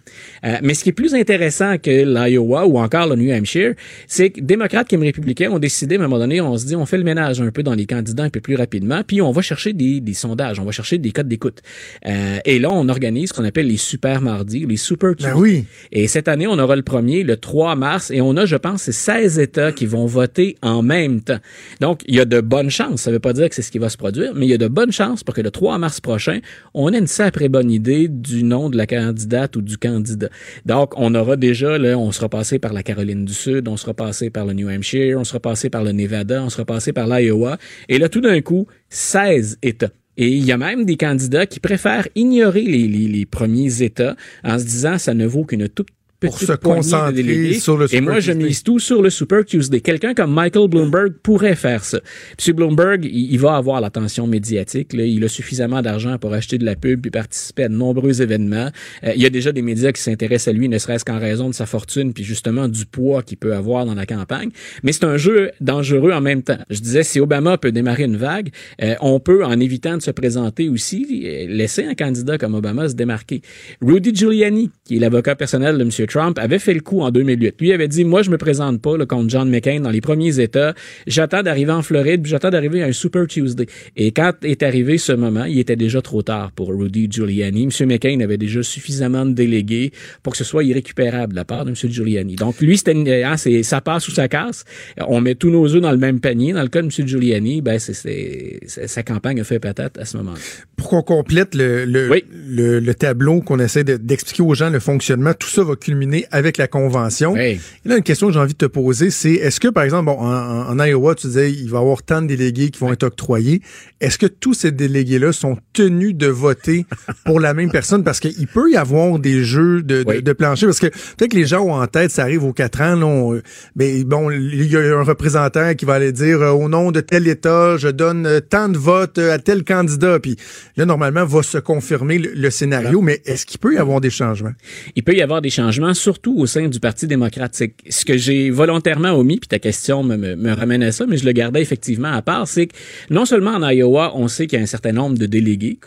Euh, 0.44 0.56
mais 0.62 0.74
ce 0.74 0.84
qui 0.84 0.90
est 0.90 0.94
plus 0.94 1.14
intéressant 1.14 1.78
que 1.78 1.90
l'Iowa 1.90 2.66
ou 2.66 2.78
encore 2.78 3.08
le 3.08 3.16
New 3.16 3.32
Hampshire, 3.32 3.74
c'est 4.06 4.30
que 4.30 4.40
démocrates 4.40 4.88
comme 4.88 5.02
républicains 5.02 5.50
ont 5.50 5.58
décidé, 5.58 5.96
à 5.96 5.98
un 5.98 6.02
moment 6.02 6.18
donné, 6.18 6.40
on 6.40 6.56
se 6.56 6.66
dit, 6.66 6.76
on 6.76 6.86
fait 6.86 6.98
le 6.98 7.04
ménage 7.04 7.40
un 7.40 7.50
peu 7.50 7.62
dans 7.62 7.74
les 7.74 7.86
candidats 7.86 8.24
un 8.24 8.30
peu 8.30 8.40
plus 8.40 8.56
rapidement, 8.56 9.02
puis 9.06 9.20
on 9.20 9.30
va 9.30 9.42
chercher 9.42 9.72
des, 9.72 10.00
des 10.00 10.14
sondages, 10.14 10.58
on 10.58 10.64
va 10.64 10.72
chercher 10.72 10.98
des 10.98 11.12
codes 11.12 11.28
d'écoute. 11.28 11.60
Euh, 12.06 12.38
et 12.44 12.58
là, 12.58 12.70
on 12.72 12.88
organise 12.88 13.30
ce 13.30 13.34
qu'on 13.34 13.44
appelle 13.44 13.66
les 13.66 13.76
super 13.76 14.20
mardis 14.20 14.53
les 14.60 14.76
Super. 14.76 15.14
Ben 15.20 15.34
oui. 15.36 15.64
Et 15.92 16.08
cette 16.08 16.28
année, 16.28 16.46
on 16.46 16.58
aura 16.58 16.76
le 16.76 16.82
premier 16.82 17.22
le 17.22 17.36
3 17.36 17.76
mars 17.76 18.10
et 18.10 18.20
on 18.20 18.36
a, 18.36 18.46
je 18.46 18.56
pense, 18.56 18.90
16 18.90 19.38
États 19.38 19.72
qui 19.72 19.86
vont 19.86 20.06
voter 20.06 20.56
en 20.62 20.82
même 20.82 21.20
temps. 21.20 21.38
Donc, 21.80 22.02
il 22.06 22.14
y 22.14 22.20
a 22.20 22.24
de 22.24 22.40
bonnes 22.40 22.70
chances. 22.70 23.02
Ça 23.02 23.10
ne 23.10 23.16
veut 23.16 23.20
pas 23.20 23.32
dire 23.32 23.48
que 23.48 23.54
c'est 23.54 23.62
ce 23.62 23.70
qui 23.70 23.78
va 23.78 23.88
se 23.88 23.96
produire, 23.96 24.32
mais 24.34 24.46
il 24.46 24.50
y 24.50 24.54
a 24.54 24.58
de 24.58 24.68
bonnes 24.68 24.92
chances 24.92 25.24
pour 25.24 25.34
que 25.34 25.40
le 25.40 25.50
3 25.50 25.78
mars 25.78 26.00
prochain, 26.00 26.40
on 26.74 26.92
ait 26.92 26.98
une 26.98 27.06
sacrée 27.06 27.48
bonne 27.48 27.70
idée 27.70 28.08
du 28.08 28.42
nom 28.42 28.70
de 28.70 28.76
la 28.76 28.86
candidate 28.86 29.56
ou 29.56 29.62
du 29.62 29.78
candidat. 29.78 30.28
Donc, 30.66 30.92
on 30.96 31.14
aura 31.14 31.36
déjà, 31.36 31.78
là, 31.78 31.96
on 31.96 32.12
sera 32.12 32.28
passé 32.28 32.58
par 32.58 32.72
la 32.72 32.82
Caroline 32.82 33.24
du 33.24 33.34
Sud, 33.34 33.68
on 33.68 33.76
sera 33.76 33.94
passé 33.94 34.30
par 34.30 34.46
le 34.46 34.52
New 34.52 34.68
Hampshire, 34.68 35.18
on 35.18 35.24
sera 35.24 35.40
passé 35.40 35.70
par 35.70 35.82
le 35.82 35.92
Nevada, 35.92 36.42
on 36.42 36.50
sera 36.50 36.64
passé 36.64 36.92
par 36.92 37.06
l'Iowa. 37.06 37.58
Et 37.88 37.98
là, 37.98 38.08
tout 38.08 38.20
d'un 38.20 38.40
coup, 38.40 38.66
16 38.90 39.58
États. 39.62 39.90
Et 40.16 40.28
il 40.28 40.44
y 40.44 40.52
a 40.52 40.58
même 40.58 40.84
des 40.84 40.96
candidats 40.96 41.46
qui 41.46 41.60
préfèrent 41.60 42.08
ignorer 42.14 42.62
les, 42.62 43.26
premiers 43.26 43.82
États 43.82 44.16
en 44.44 44.58
se 44.58 44.64
disant 44.64 44.98
ça 44.98 45.14
ne 45.14 45.26
vaut 45.26 45.44
qu'une 45.44 45.68
toute 45.68 45.88
Pour 46.26 46.38
se 46.38 46.52
concentrer 46.52 47.12
délégués. 47.12 47.54
sur 47.54 47.76
le 47.76 47.92
Et 47.94 48.00
moi, 48.00 48.20
je 48.20 48.32
Tuesday. 48.32 48.44
mise 48.44 48.62
tout 48.62 48.78
sur 48.78 49.02
le 49.02 49.10
Super 49.10 49.44
Tuesday. 49.44 49.80
Quelqu'un 49.80 50.14
comme 50.14 50.32
Michael 50.32 50.68
Bloomberg 50.68 51.12
pourrait 51.22 51.56
faire 51.56 51.84
ça. 51.84 52.00
Monsieur 52.38 52.52
Bloomberg, 52.52 53.04
il, 53.04 53.32
il 53.32 53.38
va 53.38 53.56
avoir 53.56 53.80
l'attention 53.80 54.26
médiatique. 54.26 54.92
Là. 54.92 55.04
Il 55.04 55.22
a 55.24 55.28
suffisamment 55.28 55.82
d'argent 55.82 56.18
pour 56.18 56.32
acheter 56.32 56.58
de 56.58 56.64
la 56.64 56.76
pub 56.76 57.00
puis 57.02 57.10
participer 57.10 57.64
à 57.64 57.68
de 57.68 57.74
nombreux 57.74 58.22
événements. 58.22 58.70
Euh, 59.04 59.12
il 59.14 59.22
y 59.22 59.26
a 59.26 59.30
déjà 59.30 59.52
des 59.52 59.62
médias 59.62 59.92
qui 59.92 60.02
s'intéressent 60.02 60.48
à 60.48 60.56
lui, 60.56 60.68
ne 60.68 60.78
serait-ce 60.78 61.04
qu'en 61.04 61.18
raison 61.18 61.48
de 61.48 61.54
sa 61.54 61.66
fortune 61.66 62.12
puis 62.12 62.24
justement 62.24 62.68
du 62.68 62.86
poids 62.86 63.22
qu'il 63.22 63.38
peut 63.38 63.54
avoir 63.54 63.86
dans 63.86 63.94
la 63.94 64.06
campagne. 64.06 64.50
Mais 64.82 64.92
c'est 64.92 65.04
un 65.04 65.16
jeu 65.16 65.50
dangereux 65.60 66.12
en 66.12 66.20
même 66.20 66.42
temps. 66.42 66.58
Je 66.70 66.80
disais, 66.80 67.02
si 67.02 67.20
Obama 67.20 67.58
peut 67.58 67.72
démarrer 67.72 68.04
une 68.04 68.16
vague, 68.16 68.50
euh, 68.82 68.94
on 69.00 69.20
peut, 69.20 69.44
en 69.44 69.58
évitant 69.60 69.96
de 69.96 70.02
se 70.02 70.10
présenter 70.10 70.68
aussi, 70.68 71.24
euh, 71.24 71.46
laisser 71.48 71.84
un 71.84 71.94
candidat 71.94 72.38
comme 72.38 72.54
Obama 72.54 72.88
se 72.88 72.94
démarquer. 72.94 73.42
Rudy 73.82 74.14
Giuliani, 74.14 74.70
qui 74.84 74.96
est 74.96 74.98
l'avocat 74.98 75.34
personnel 75.36 75.78
de 75.78 75.82
M. 75.82 75.90
Trump, 76.06 76.13
avait 76.36 76.58
fait 76.58 76.74
le 76.74 76.80
coup 76.80 77.00
en 77.00 77.10
2008. 77.10 77.56
Lui 77.60 77.72
avait 77.72 77.88
dit, 77.88 78.04
moi, 78.04 78.22
je 78.22 78.30
me 78.30 78.38
présente 78.38 78.80
pas 78.80 78.96
là, 78.96 79.06
contre 79.06 79.28
John 79.30 79.48
McCain 79.48 79.80
dans 79.80 79.90
les 79.90 80.00
premiers 80.00 80.38
États. 80.40 80.74
J'attends 81.06 81.42
d'arriver 81.42 81.72
en 81.72 81.82
Floride, 81.82 82.22
puis 82.22 82.30
j'attends 82.30 82.50
d'arriver 82.50 82.82
à 82.82 82.86
un 82.86 82.92
Super 82.92 83.26
Tuesday. 83.26 83.66
Et 83.96 84.12
quand 84.12 84.32
est 84.42 84.62
arrivé 84.62 84.98
ce 84.98 85.12
moment, 85.12 85.44
il 85.44 85.58
était 85.58 85.76
déjà 85.76 86.00
trop 86.02 86.22
tard 86.22 86.52
pour 86.52 86.68
Rudy 86.68 87.08
Giuliani. 87.10 87.64
M. 87.80 87.88
McCain 87.88 88.20
avait 88.20 88.36
déjà 88.38 88.62
suffisamment 88.62 89.26
de 89.26 89.32
délégués 89.32 89.92
pour 90.22 90.32
que 90.32 90.38
ce 90.38 90.44
soit 90.44 90.64
irrécupérable 90.64 91.32
de 91.32 91.36
la 91.36 91.44
part 91.44 91.64
de 91.64 91.70
M. 91.70 91.76
Giuliani. 91.76 92.36
Donc, 92.36 92.60
lui, 92.60 92.76
c'était 92.78 93.24
hein, 93.24 93.36
c'est 93.36 93.62
ça 93.62 93.80
passe 93.80 94.06
ou 94.08 94.10
ça 94.12 94.28
casse. 94.28 94.64
On 95.08 95.20
met 95.20 95.34
tous 95.34 95.50
nos 95.50 95.66
œufs 95.74 95.80
dans 95.80 95.92
le 95.92 95.98
même 95.98 96.20
panier. 96.20 96.52
Dans 96.52 96.62
le 96.62 96.68
cas 96.68 96.82
de 96.82 96.86
M. 96.86 97.06
Giuliani, 97.08 97.60
ben, 97.62 97.78
c'est, 97.78 97.94
c'est- 97.94 98.60
c'est- 98.66 98.86
sa 98.86 99.02
campagne 99.02 99.40
a 99.40 99.44
fait 99.44 99.58
patate 99.58 99.98
à 99.98 100.04
ce 100.04 100.16
moment-là. 100.18 100.38
Pour 100.76 100.88
qu'on 100.88 101.02
complète 101.02 101.54
le, 101.54 101.84
le, 101.84 102.10
Oui. 102.10 102.24
le, 102.46 102.78
le 102.80 102.94
tableau, 102.94 103.40
qu'on 103.40 103.58
essaie 103.58 103.84
de- 103.84 103.96
d'expliquer 103.96 104.42
aux 104.42 104.54
gens 104.54 104.70
le 104.70 104.80
fonctionnement, 104.80 105.32
tout 105.38 105.48
ça 105.48 105.64
va 105.64 105.76
culminer 105.76 106.03
avec 106.30 106.56
la 106.58 106.66
convention. 106.68 107.36
Et 107.36 107.58
là, 107.84 107.96
une 107.96 108.02
question 108.02 108.28
que 108.28 108.32
j'ai 108.34 108.38
envie 108.40 108.52
de 108.52 108.58
te 108.58 108.66
poser, 108.66 109.10
c'est 109.10 109.32
est-ce 109.32 109.60
que, 109.60 109.68
par 109.68 109.82
exemple, 109.84 110.06
bon, 110.06 110.18
en, 110.18 110.78
Iowa, 110.84 111.14
tu 111.14 111.26
disais, 111.28 111.52
il 111.52 111.70
va 111.70 111.78
y 111.78 111.80
avoir 111.80 112.02
tant 112.02 112.22
de 112.22 112.26
délégués 112.28 112.70
qui 112.70 112.80
vont 112.80 112.92
être 112.92 113.02
octroyés. 113.04 113.62
Est-ce 114.00 114.18
que 114.18 114.26
tous 114.26 114.54
ces 114.54 114.72
délégués-là 114.72 115.32
sont 115.32 115.56
tenus 115.72 116.14
de 116.14 116.26
voter 116.26 116.86
pour 117.24 117.40
la 117.40 117.54
même 117.54 117.70
personne? 117.70 118.04
Parce 118.04 118.20
qu'il 118.20 118.46
peut 118.46 118.70
y 118.70 118.76
avoir 118.76 119.18
des 119.18 119.42
jeux 119.44 119.82
de, 119.82 120.02
de, 120.02 120.08
Oui. 120.08 120.22
de 120.22 120.32
plancher. 120.32 120.66
Parce 120.66 120.80
que 120.80 120.86
peut-être 120.88 121.30
que 121.32 121.36
les 121.36 121.46
gens 121.46 121.62
ont 121.62 121.74
en 121.74 121.86
tête, 121.86 122.10
ça 122.10 122.22
arrive 122.22 122.44
aux 122.44 122.52
quatre 122.52 122.80
ans, 122.80 122.96
là, 122.96 123.06
on- 123.06 123.40
mais 123.76 124.04
bon, 124.04 124.30
il 124.30 124.66
y 124.70 124.76
a 124.76 124.98
un 124.98 125.02
représentant 125.02 125.74
qui 125.74 125.84
va 125.84 125.94
aller 125.94 126.12
dire, 126.12 126.40
euh, 126.42 126.50
au 126.50 126.68
nom 126.68 126.90
de 126.92 127.00
tel 127.00 127.26
État, 127.28 127.76
je 127.76 127.88
donne 127.88 128.26
euh, 128.26 128.40
tant 128.40 128.68
de 128.68 128.78
votes 128.78 129.18
euh, 129.18 129.32
à 129.34 129.38
tel 129.38 129.64
candidat. 129.64 130.18
Puis 130.20 130.36
là, 130.76 130.84
normalement, 130.86 131.24
va 131.24 131.42
se 131.42 131.58
confirmer 131.58 132.18
le, 132.18 132.32
le 132.34 132.50
scénario. 132.50 133.00
Mais 133.00 133.20
est-ce 133.24 133.46
qu'il 133.46 133.58
peut 133.60 133.74
y 133.74 133.78
avoir 133.78 134.00
des 134.00 134.10
changements? 134.10 134.52
il 134.96 135.02
peut 135.02 135.14
y 135.14 135.22
avoir 135.22 135.40
des 135.42 135.50
changements, 135.50 135.83
surtout 135.92 136.34
au 136.38 136.46
sein 136.46 136.68
du 136.68 136.80
Parti 136.80 137.06
démocrate. 137.06 137.54
C'est 137.54 137.74
ce 137.90 138.06
que 138.06 138.16
j'ai 138.16 138.48
volontairement 138.48 139.10
omis, 139.10 139.38
puis 139.40 139.48
ta 139.48 139.58
question 139.58 140.02
me, 140.02 140.16
me, 140.16 140.36
me 140.36 140.52
ramène 140.52 140.82
à 140.82 140.92
ça, 140.92 141.04
mais 141.06 141.18
je 141.18 141.26
le 141.26 141.32
gardais 141.32 141.60
effectivement 141.60 142.12
à 142.12 142.22
part, 142.22 142.48
c'est 142.48 142.68
que 142.68 142.74
non 143.10 143.24
seulement 143.26 143.52
en 143.52 143.68
Iowa, 143.68 144.12
on 144.14 144.28
sait 144.28 144.46
qu'il 144.46 144.58
y 144.58 144.60
a 144.60 144.62
un 144.62 144.66
certain 144.66 144.92
nombre 144.92 145.18
de 145.18 145.26
délégués 145.26 145.78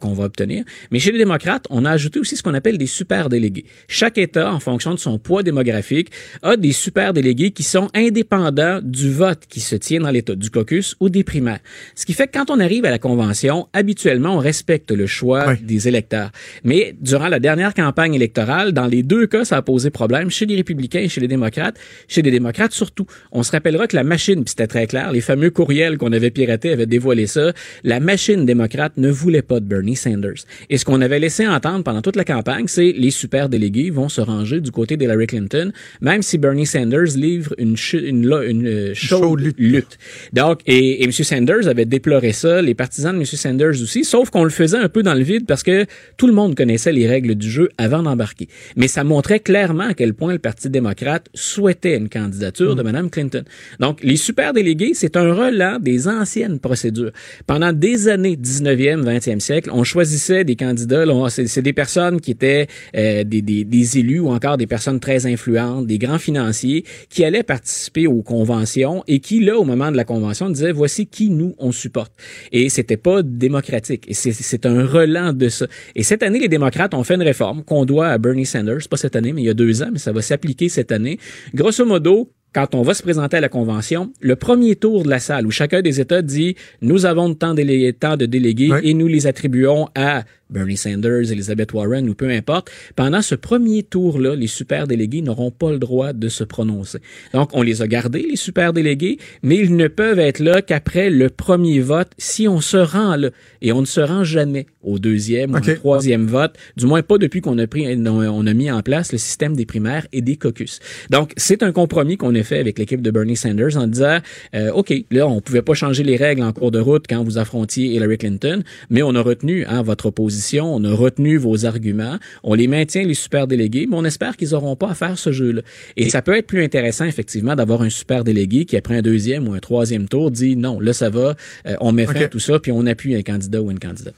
qu'on 0.00 0.12
va 0.12 0.24
obtenir, 0.24 0.64
mais 0.90 0.98
chez 0.98 1.12
les 1.12 1.18
démocrates, 1.18 1.66
on 1.70 1.84
a 1.84 1.90
ajouté 1.90 2.18
aussi 2.18 2.36
ce 2.36 2.42
qu'on 2.42 2.54
appelle 2.54 2.78
des 2.78 2.86
super 2.86 3.28
délégués. 3.28 3.64
Chaque 3.86 4.18
État, 4.18 4.52
en 4.52 4.60
fonction 4.60 4.92
de 4.92 4.98
son 4.98 5.18
poids 5.18 5.42
démographique, 5.42 6.10
a 6.42 6.56
des 6.56 6.72
super 6.72 7.12
délégués 7.12 7.52
qui 7.52 7.62
sont 7.62 7.88
indépendants 7.94 8.80
du 8.82 9.10
vote 9.10 9.40
qui 9.48 9.60
se 9.60 9.76
tient 9.76 10.00
dans 10.00 10.10
l'État, 10.10 10.34
du 10.34 10.50
caucus 10.50 10.96
ou 11.00 11.08
des 11.08 11.24
primaires. 11.24 11.60
Ce 11.94 12.04
qui 12.06 12.12
fait 12.12 12.26
que 12.26 12.38
quand 12.38 12.50
on 12.50 12.60
arrive 12.60 12.84
à 12.84 12.90
la 12.90 12.98
convention, 12.98 13.68
habituellement, 13.72 14.36
on 14.36 14.38
respecte 14.38 14.90
le 14.90 15.06
choix 15.06 15.54
des 15.56 15.88
électeurs. 15.88 16.30
Mais 16.64 16.94
durant 17.00 17.28
la 17.28 17.40
dernière 17.40 17.74
campagne 17.74 18.14
électorale, 18.14 18.72
dans 18.72 18.86
les 18.86 19.02
deux 19.02 19.26
cas, 19.26 19.37
ça 19.44 19.56
a 19.56 19.62
posé 19.62 19.90
problème 19.90 20.30
chez 20.30 20.46
les 20.46 20.56
républicains 20.56 21.00
et 21.00 21.08
chez 21.08 21.20
les 21.20 21.28
démocrates. 21.28 21.76
Chez 22.08 22.22
les 22.22 22.30
démocrates 22.30 22.72
surtout. 22.72 23.06
On 23.32 23.42
se 23.42 23.52
rappellera 23.52 23.86
que 23.86 23.96
la 23.96 24.04
machine, 24.04 24.36
puis 24.44 24.50
c'était 24.50 24.66
très 24.66 24.86
clair, 24.86 25.12
les 25.12 25.20
fameux 25.20 25.50
courriels 25.50 25.98
qu'on 25.98 26.12
avait 26.12 26.30
piratés 26.30 26.72
avaient 26.72 26.86
dévoilé 26.86 27.26
ça, 27.26 27.52
la 27.84 28.00
machine 28.00 28.46
démocrate 28.46 28.92
ne 28.96 29.10
voulait 29.10 29.42
pas 29.42 29.60
de 29.60 29.64
Bernie 29.66 29.96
Sanders. 29.96 30.44
Et 30.70 30.78
ce 30.78 30.84
qu'on 30.84 31.00
avait 31.00 31.18
laissé 31.18 31.46
entendre 31.46 31.84
pendant 31.84 32.02
toute 32.02 32.16
la 32.16 32.24
campagne, 32.24 32.66
c'est 32.68 32.92
les 32.96 33.10
super 33.10 33.48
délégués 33.48 33.90
vont 33.90 34.08
se 34.08 34.20
ranger 34.20 34.60
du 34.60 34.70
côté 34.70 34.96
d'Hillary 34.96 35.26
Clinton, 35.26 35.72
même 36.00 36.22
si 36.22 36.38
Bernie 36.38 36.66
Sanders 36.66 37.16
livre 37.16 37.54
une, 37.58 37.76
chu- 37.76 38.06
une, 38.06 38.26
euh, 38.32 38.94
chaude, 38.94 39.20
chaude 39.20 39.40
lutte. 39.40 39.58
lutte. 39.58 39.98
Donc, 40.32 40.60
et, 40.66 41.02
et 41.02 41.04
M. 41.04 41.12
Sanders 41.12 41.68
avait 41.68 41.84
déploré 41.84 42.32
ça, 42.32 42.62
les 42.62 42.74
partisans 42.74 43.12
de 43.14 43.18
M. 43.20 43.24
Sanders 43.24 43.82
aussi, 43.82 44.04
sauf 44.04 44.30
qu'on 44.30 44.44
le 44.44 44.50
faisait 44.50 44.78
un 44.78 44.88
peu 44.88 45.02
dans 45.02 45.14
le 45.14 45.22
vide 45.22 45.46
parce 45.46 45.62
que 45.62 45.86
tout 46.16 46.26
le 46.26 46.32
monde 46.32 46.54
connaissait 46.54 46.92
les 46.92 47.06
règles 47.06 47.34
du 47.34 47.50
jeu 47.50 47.68
avant 47.78 48.02
d'embarquer. 48.02 48.48
Mais 48.76 48.88
ça 48.88 49.04
montrait 49.28 49.40
clairement 49.40 49.84
à 49.84 49.92
quel 49.94 50.14
point 50.14 50.32
le 50.32 50.38
Parti 50.38 50.70
démocrate 50.70 51.26
souhaitait 51.34 51.98
une 51.98 52.08
candidature 52.08 52.74
de 52.74 52.82
Mme 52.82 53.10
Clinton. 53.10 53.42
Donc, 53.78 54.02
les 54.02 54.16
super 54.16 54.54
délégués, 54.54 54.92
c'est 54.94 55.18
un 55.18 55.34
relent 55.34 55.78
des 55.78 56.08
anciennes 56.08 56.58
procédures. 56.58 57.10
Pendant 57.46 57.74
des 57.74 58.08
années, 58.08 58.36
19e, 58.36 59.02
20e 59.04 59.40
siècle, 59.40 59.68
on 59.70 59.84
choisissait 59.84 60.44
des 60.44 60.56
candidats, 60.56 61.04
c'est 61.28 61.60
des 61.60 61.74
personnes 61.74 62.22
qui 62.22 62.30
étaient 62.30 62.68
euh, 62.96 63.22
des, 63.24 63.42
des, 63.42 63.64
des 63.64 63.98
élus 63.98 64.20
ou 64.20 64.28
encore 64.30 64.56
des 64.56 64.66
personnes 64.66 64.98
très 64.98 65.26
influentes, 65.26 65.86
des 65.86 65.98
grands 65.98 66.18
financiers 66.18 66.84
qui 67.10 67.22
allaient 67.22 67.42
participer 67.42 68.06
aux 68.06 68.22
conventions 68.22 69.04
et 69.08 69.20
qui, 69.20 69.40
là, 69.40 69.58
au 69.58 69.64
moment 69.64 69.90
de 69.92 69.96
la 69.98 70.04
convention, 70.04 70.48
disaient 70.48 70.72
voici 70.72 71.06
qui 71.06 71.28
nous 71.28 71.54
on 71.58 71.70
supporte. 71.70 72.12
Et 72.50 72.70
c'était 72.70 72.96
pas 72.96 73.22
démocratique. 73.22 74.04
Et 74.08 74.14
c'est- 74.14 74.32
c'est 74.32 74.64
un 74.64 74.86
relent 74.86 75.34
de 75.34 75.50
ça. 75.50 75.66
Et 75.94 76.02
cette 76.02 76.22
année, 76.22 76.38
les 76.38 76.48
démocrates 76.48 76.94
ont 76.94 77.04
fait 77.04 77.16
une 77.16 77.22
réforme 77.22 77.62
qu'on 77.62 77.84
doit 77.84 78.08
à 78.08 78.16
Bernie 78.16 78.46
Sanders, 78.46 78.88
pas 78.88 78.96
cette 78.96 79.17
mais 79.20 79.42
il 79.42 79.46
y 79.46 79.50
a 79.50 79.54
deux 79.54 79.82
ans, 79.82 79.90
mais 79.92 79.98
ça 79.98 80.12
va 80.12 80.22
s'appliquer 80.22 80.68
cette 80.68 80.92
année. 80.92 81.18
Grosso 81.54 81.84
modo, 81.84 82.32
quand 82.58 82.74
on 82.74 82.82
va 82.82 82.92
se 82.92 83.04
présenter 83.04 83.36
à 83.36 83.40
la 83.40 83.48
convention, 83.48 84.12
le 84.20 84.34
premier 84.34 84.74
tour 84.74 85.04
de 85.04 85.08
la 85.08 85.20
salle 85.20 85.46
où 85.46 85.52
chacun 85.52 85.80
des 85.80 86.00
États 86.00 86.22
dit 86.22 86.56
nous 86.82 87.06
avons 87.06 87.32
tant, 87.32 87.54
délé- 87.54 87.92
tant 87.92 88.16
de 88.16 88.26
délégués 88.26 88.70
et 88.82 88.94
nous 88.94 89.06
les 89.06 89.28
attribuons 89.28 89.86
à 89.94 90.24
Bernie 90.50 90.78
Sanders, 90.78 91.30
Elizabeth 91.30 91.74
Warren 91.74 92.08
ou 92.08 92.14
peu 92.14 92.30
importe. 92.30 92.70
Pendant 92.96 93.20
ce 93.20 93.34
premier 93.34 93.82
tour-là, 93.82 94.34
les 94.34 94.46
super 94.46 94.86
délégués 94.86 95.20
n'auront 95.20 95.50
pas 95.50 95.70
le 95.70 95.78
droit 95.78 96.14
de 96.14 96.28
se 96.30 96.42
prononcer. 96.42 97.00
Donc, 97.34 97.50
on 97.52 97.60
les 97.60 97.82
a 97.82 97.86
gardés, 97.86 98.26
les 98.30 98.36
super 98.36 98.72
délégués, 98.72 99.18
mais 99.42 99.56
ils 99.56 99.76
ne 99.76 99.88
peuvent 99.88 100.18
être 100.18 100.38
là 100.38 100.62
qu'après 100.62 101.10
le 101.10 101.28
premier 101.28 101.80
vote 101.80 102.08
si 102.16 102.48
on 102.48 102.62
se 102.62 102.78
rend 102.78 103.16
là. 103.16 103.28
Et 103.60 103.72
on 103.72 103.82
ne 103.82 103.86
se 103.86 104.00
rend 104.00 104.24
jamais 104.24 104.64
au 104.82 104.98
deuxième 104.98 105.52
ou 105.52 105.58
au 105.58 105.74
troisième 105.74 106.26
vote, 106.26 106.54
du 106.78 106.86
moins 106.86 107.02
pas 107.02 107.18
depuis 107.18 107.42
qu'on 107.42 107.58
a 107.58 107.66
pris, 107.66 107.86
on 108.06 108.46
a 108.46 108.54
mis 108.54 108.70
en 108.70 108.80
place 108.80 109.12
le 109.12 109.18
système 109.18 109.54
des 109.54 109.66
primaires 109.66 110.06
et 110.14 110.22
des 110.22 110.36
caucus. 110.36 110.80
Donc, 111.10 111.32
c'est 111.36 111.62
un 111.62 111.72
compromis 111.72 112.16
qu'on 112.16 112.34
a 112.34 112.42
fait 112.48 112.58
avec 112.58 112.78
l'équipe 112.78 113.02
de 113.02 113.10
Bernie 113.10 113.36
Sanders 113.36 113.76
en 113.76 113.86
disant, 113.86 114.18
euh, 114.54 114.72
OK, 114.72 114.92
là, 115.10 115.28
on 115.28 115.40
pouvait 115.40 115.62
pas 115.62 115.74
changer 115.74 116.02
les 116.02 116.16
règles 116.16 116.42
en 116.42 116.52
cours 116.52 116.70
de 116.70 116.78
route 116.78 117.04
quand 117.08 117.22
vous 117.22 117.38
affrontiez 117.38 117.86
Hillary 117.86 118.18
Clinton, 118.18 118.62
mais 118.90 119.02
on 119.02 119.14
a 119.14 119.20
retenu 119.20 119.64
hein, 119.66 119.82
votre 119.82 120.06
opposition, 120.06 120.74
on 120.74 120.82
a 120.84 120.92
retenu 120.92 121.36
vos 121.36 121.66
arguments, 121.66 122.18
on 122.42 122.54
les 122.54 122.66
maintient, 122.66 123.04
les 123.04 123.14
super 123.14 123.46
délégués, 123.46 123.86
mais 123.88 123.96
on 123.96 124.04
espère 124.04 124.36
qu'ils 124.36 124.54
auront 124.54 124.76
pas 124.76 124.90
à 124.90 124.94
faire 124.94 125.18
ce 125.18 125.32
jeu-là. 125.32 125.62
Et 125.96 126.10
ça 126.10 126.22
peut 126.22 126.36
être 126.36 126.46
plus 126.46 126.62
intéressant, 126.62 127.04
effectivement, 127.04 127.54
d'avoir 127.54 127.82
un 127.82 127.90
super 127.90 128.24
délégué 128.24 128.64
qui, 128.64 128.76
après 128.76 128.96
un 128.96 129.02
deuxième 129.02 129.48
ou 129.48 129.54
un 129.54 129.60
troisième 129.60 130.08
tour, 130.08 130.30
dit 130.30 130.56
non, 130.56 130.80
là, 130.80 130.92
ça 130.92 131.10
va, 131.10 131.36
euh, 131.66 131.76
on 131.80 131.92
met 131.92 132.06
fin 132.06 132.12
OK. 132.12 132.22
à 132.22 132.28
tout 132.28 132.40
ça, 132.40 132.58
puis 132.58 132.72
on 132.72 132.86
appuie 132.86 133.14
un 133.14 133.22
candidat 133.22 133.62
ou 133.62 133.70
une 133.70 133.78
candidate. 133.78 134.14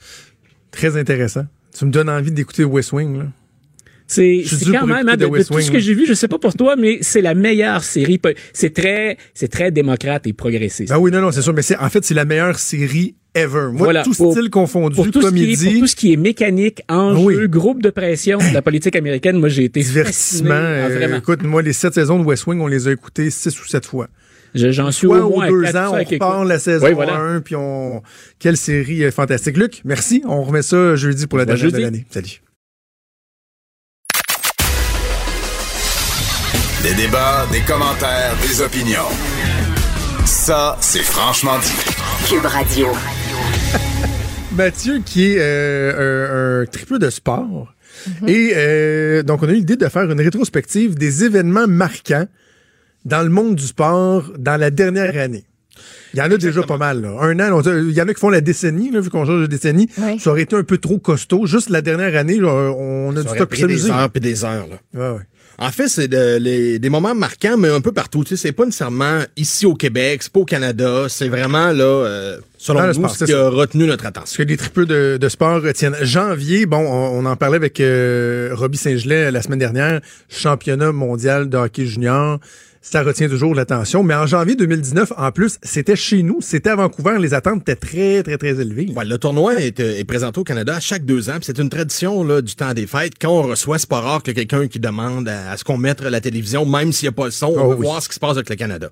Très 0.70 0.97
intéressant. 0.97 1.47
Tu 1.76 1.85
me 1.85 1.91
donnes 1.91 2.09
envie 2.09 2.33
d'écouter 2.33 2.64
West 2.64 2.93
Wing, 2.93 3.18
là. 3.18 3.26
C'est 4.12 4.42
quand 4.72 4.86
même, 4.86 5.08
hein, 5.08 5.16
de, 5.16 5.26
de 5.26 5.42
tout 5.44 5.61
ce 5.61 5.70
que 5.70 5.78
j'ai 5.78 5.94
vu, 5.94 6.04
je 6.06 6.14
sais 6.14 6.26
pas 6.28 6.38
pour 6.38 6.54
toi, 6.54 6.74
mais 6.76 6.98
c'est 7.00 7.20
la 7.22 7.34
meilleure 7.34 7.84
série. 7.84 8.20
C'est 8.52 8.74
très, 8.74 9.16
c'est 9.34 9.48
très 9.48 9.70
démocrate 9.70 10.26
et 10.26 10.32
progressiste. 10.32 10.90
Ah 10.92 10.98
oui, 10.98 11.11
non, 11.12 11.20
non, 11.20 11.30
c'est 11.30 11.42
sûr, 11.42 11.54
mais 11.54 11.62
en 11.78 11.88
fait, 11.88 12.04
c'est 12.04 12.14
la 12.14 12.24
meilleure 12.24 12.58
série 12.58 13.14
ever. 13.36 13.68
Moi, 13.72 13.84
Voilà, 13.84 14.02
tout 14.02 14.12
pour- 14.12 14.32
style 14.32 14.50
confondu, 14.50 14.96
pour 14.96 15.08
tout, 15.11 15.22
ce 15.22 15.28
qui 15.28 15.34
est, 15.42 15.44
comédie, 15.44 15.64
pour 15.70 15.80
tout 15.82 15.86
ce 15.86 15.94
qui 15.96 16.12
est 16.12 16.16
mécanique, 16.16 16.82
enjeu, 16.88 17.22
Oui. 17.24 17.48
groupe 17.48 17.80
de 17.82 17.90
pression 17.90 18.38
de 18.38 18.52
la 18.52 18.62
politique 18.62 18.96
américaine, 18.96 19.38
moi 19.38 19.48
j'ai 19.48 19.64
été 19.64 19.80
divertissement. 19.80 20.50
ah, 20.50 20.56
euh, 20.56 20.96
vraiment. 20.96 21.16
écoute, 21.18 21.42
moi, 21.44 21.62
les 21.62 21.72
sept 21.72 21.94
saisons 21.94 22.18
de 22.18 22.24
West 22.24 22.46
Wing, 22.48 22.61
on 22.61 22.66
les 22.66 22.88
a 22.88 22.92
écoutées 22.92 23.30
six 23.30 23.56
ou 23.61 23.64
sept 23.66 23.86
fois. 23.86 24.08
Je- 24.56 24.72
J'en 24.72 24.90
suis 24.90 25.06
Soit 25.06 25.24
au 25.24 25.30
moins 25.30 25.48
deux 25.48 25.76
ans, 25.76 25.92
on 25.94 26.04
repart 26.04 26.44
la 26.48 26.58
saison 26.58 26.84
Oui, 26.86 26.92
voilà. 26.92 27.14
1, 27.20 27.40
puis 27.40 27.54
on... 27.54 28.02
Quelle 28.40 28.56
série 28.56 29.04
euh, 29.04 29.12
fantastique. 29.12 29.56
Luc, 29.56 29.82
merci. 29.84 30.24
On 30.26 30.42
remet 30.42 30.62
ça 30.62 30.96
jeudi 30.96 31.28
pour 31.28 31.38
la 31.38 31.44
dernière 31.44 31.70
de 31.70 31.78
l'année. 31.78 32.04
Salut. 32.11 32.40
Des 36.83 36.95
débats, 36.95 37.47
des 37.53 37.61
commentaires, 37.61 38.35
des 38.43 38.62
opinions. 38.62 39.09
Ça, 40.24 40.76
c'est 40.81 41.03
franchement 41.03 41.59
dit. 41.59 42.28
Cube 42.28 42.45
Radio. 42.47 42.89
Mathieu, 44.57 45.01
qui 45.05 45.33
est 45.33 45.39
euh, 45.41 46.61
un, 46.61 46.62
un 46.62 46.66
tripeux 46.66 46.99
de 46.99 47.11
sport. 47.11 47.72
Mhm. 48.22 48.28
Et 48.28 48.53
euh, 48.57 49.22
donc, 49.22 49.43
on 49.43 49.49
a 49.49 49.53
eu 49.53 49.57
l'idée 49.57 49.76
de 49.76 49.89
faire 49.89 50.11
une 50.11 50.20
rétrospective 50.20 50.95
des 50.97 51.24
événements 51.24 51.66
marquants 51.68 52.26
dans 53.05 53.22
le 53.22 53.28
monde 53.28 53.57
du 53.57 53.66
sport 53.66 54.31
dans 54.39 54.59
la 54.59 54.70
dernière 54.70 55.16
année. 55.18 55.45
Il 56.12 56.18
y 56.18 56.22
en 56.22 56.31
a 56.31 56.37
déjà 56.37 56.62
pas 56.62 56.76
mal. 56.76 57.03
Là. 57.03 57.11
Un 57.20 57.39
an, 57.41 57.61
on- 57.64 57.78
il 57.89 57.93
y 57.93 58.03
en 58.03 58.09
a 58.09 58.14
qui 58.14 58.20
font 58.20 58.31
la 58.31 58.41
décennie, 58.41 58.91
là, 58.91 59.01
vu 59.01 59.11
qu'on 59.11 59.24
change 59.24 59.43
de 59.43 59.47
décennie. 59.47 59.89
Oui. 59.99 60.18
Ça 60.18 60.31
aurait 60.31 60.43
été 60.43 60.57
un 60.57 60.64
peu 60.64 60.78
trop 60.78 60.99
costaud. 60.99 61.47
Juste 61.47 61.70
la 61.70 61.83
dernière 61.83 62.16
année, 62.16 62.39
là, 62.39 62.49
on 62.76 63.12
a 63.12 63.16
Ça 63.16 63.22
du 63.22 63.28
aurait 63.28 63.37
stock 63.39 63.51
pris 63.51 63.64
des 63.66 63.91
heures 63.91 64.11
puis 64.11 64.20
des 64.20 64.45
heures. 64.45 64.66
Là. 64.68 64.76
Ouais, 65.12 65.16
ouais. 65.18 65.22
En 65.62 65.70
fait, 65.70 65.88
c'est 65.88 66.08
de- 66.08 66.38
les- 66.38 66.78
des 66.78 66.88
moments 66.88 67.14
marquants, 67.14 67.58
mais 67.58 67.68
un 67.68 67.82
peu 67.82 67.92
partout. 67.92 68.24
Tu 68.24 68.30
sais, 68.30 68.48
c'est 68.48 68.52
pas 68.52 68.64
nécessairement 68.64 69.20
ici 69.36 69.66
au 69.66 69.74
Québec, 69.74 70.22
c'est 70.22 70.32
pas 70.32 70.40
au 70.40 70.44
Canada. 70.46 71.04
C'est 71.11 71.28
vraiment 71.28 71.70
là, 71.72 71.84
euh, 71.84 72.38
selon 72.56 72.80
nous, 72.88 72.94
sport, 72.94 73.11
ce 73.14 73.24
qui 73.26 73.32
a 73.34 73.48
retenu 73.50 73.86
notre 73.86 74.06
attention. 74.06 74.42
que 74.42 74.48
les 74.48 74.56
tripeux 74.56 74.86
de, 74.86 75.18
de 75.20 75.28
sport 75.28 75.61
retiennent. 75.62 75.96
Janvier, 76.00 76.64
bon, 76.64 76.78
on, 76.78 77.18
on 77.18 77.26
en 77.26 77.36
parlait 77.36 77.56
avec 77.56 77.78
euh, 77.80 78.50
Robbie 78.54 78.78
Saint-Gelais 78.78 79.30
la 79.30 79.42
semaine 79.42 79.58
dernière, 79.58 80.00
championnat 80.30 80.92
mondial 80.92 81.48
de 81.50 81.58
hockey 81.58 81.84
junior. 81.84 82.40
Ça 82.83 83.03
retient 83.03 83.28
toujours 83.28 83.55
l'attention. 83.55 84.03
Mais 84.03 84.14
en 84.14 84.26
janvier 84.26 84.57
2019, 84.57 85.12
en 85.16 85.33
plus, 85.33 85.59
c'était 85.62 85.97
chez 85.97 86.22
nous, 86.22 86.39
c'était 86.41 86.70
à 86.70 86.76
Vancouver. 86.76 87.18
Les 87.20 87.35
attentes 87.35 87.61
étaient 87.61 87.76
très, 87.76 88.22
très, 88.22 88.39
très 88.39 88.59
élevées. 88.61 88.91
Ouais, 88.97 89.05
le 89.05 89.18
tournoi 89.18 89.61
est, 89.61 89.81
euh, 89.81 89.99
est 89.99 90.05
présenté 90.05 90.41
au 90.41 90.45
Canada 90.45 90.76
à 90.76 90.81
chaque 90.81 91.05
deux 91.05 91.28
ans. 91.28 91.37
C'est 91.43 91.59
une 91.59 91.68
tradition 91.68 92.24
là, 92.24 92.41
du 92.41 92.55
temps 92.55 92.72
des 92.72 92.87
fêtes. 92.87 93.14
Quand 93.20 93.28
on 93.39 93.43
reçoit, 93.43 93.78
c'est 93.78 93.89
pas 93.89 94.01
rare 94.01 94.22
que 94.22 94.31
quelqu'un 94.31 94.66
qui 94.66 94.81
demande 94.81 95.28
à, 95.28 95.51
à 95.51 95.57
ce 95.59 95.64
qu'on 95.64 95.76
mette 95.76 96.01
la 96.01 96.22
télévision, 96.22 96.64
même 96.64 96.91
s'il 96.93 97.07
n'y 97.07 97.11
a 97.11 97.16
pas 97.16 97.26
le 97.26 97.31
son, 97.33 97.49
on 97.49 97.64
Oh 97.66 97.70
veut 97.72 97.76
oui. 97.76 97.87
voir 97.87 98.03
ce 98.03 98.09
qui 98.09 98.14
se 98.14 98.20
passe 98.20 98.37
avec 98.37 98.49
le 98.49 98.57
Canada. 98.57 98.89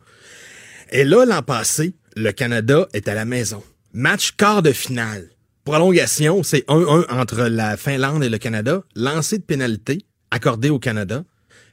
Et 0.91 1.05
là, 1.05 1.24
l'an 1.24 1.43
passé, 1.43 1.95
le 2.14 2.30
Canada 2.32 2.86
est 2.93 3.09
à 3.09 3.14
la 3.14 3.24
maison. 3.24 3.62
Match 3.95 4.32
quart 4.32 4.61
de 4.62 4.72
finale. 4.72 5.30
Prolongation, 5.64 6.43
c'est 6.43 6.66
1-1 6.68 7.07
entre 7.11 7.43
la 7.45 7.78
Finlande 7.78 8.22
et 8.22 8.28
le 8.28 8.39
Canada. 8.39 8.82
Lancé 8.95 9.39
de 9.39 9.43
pénalité 9.43 10.05
accordé 10.30 10.68
au 10.68 10.78
Canada. 10.78 11.24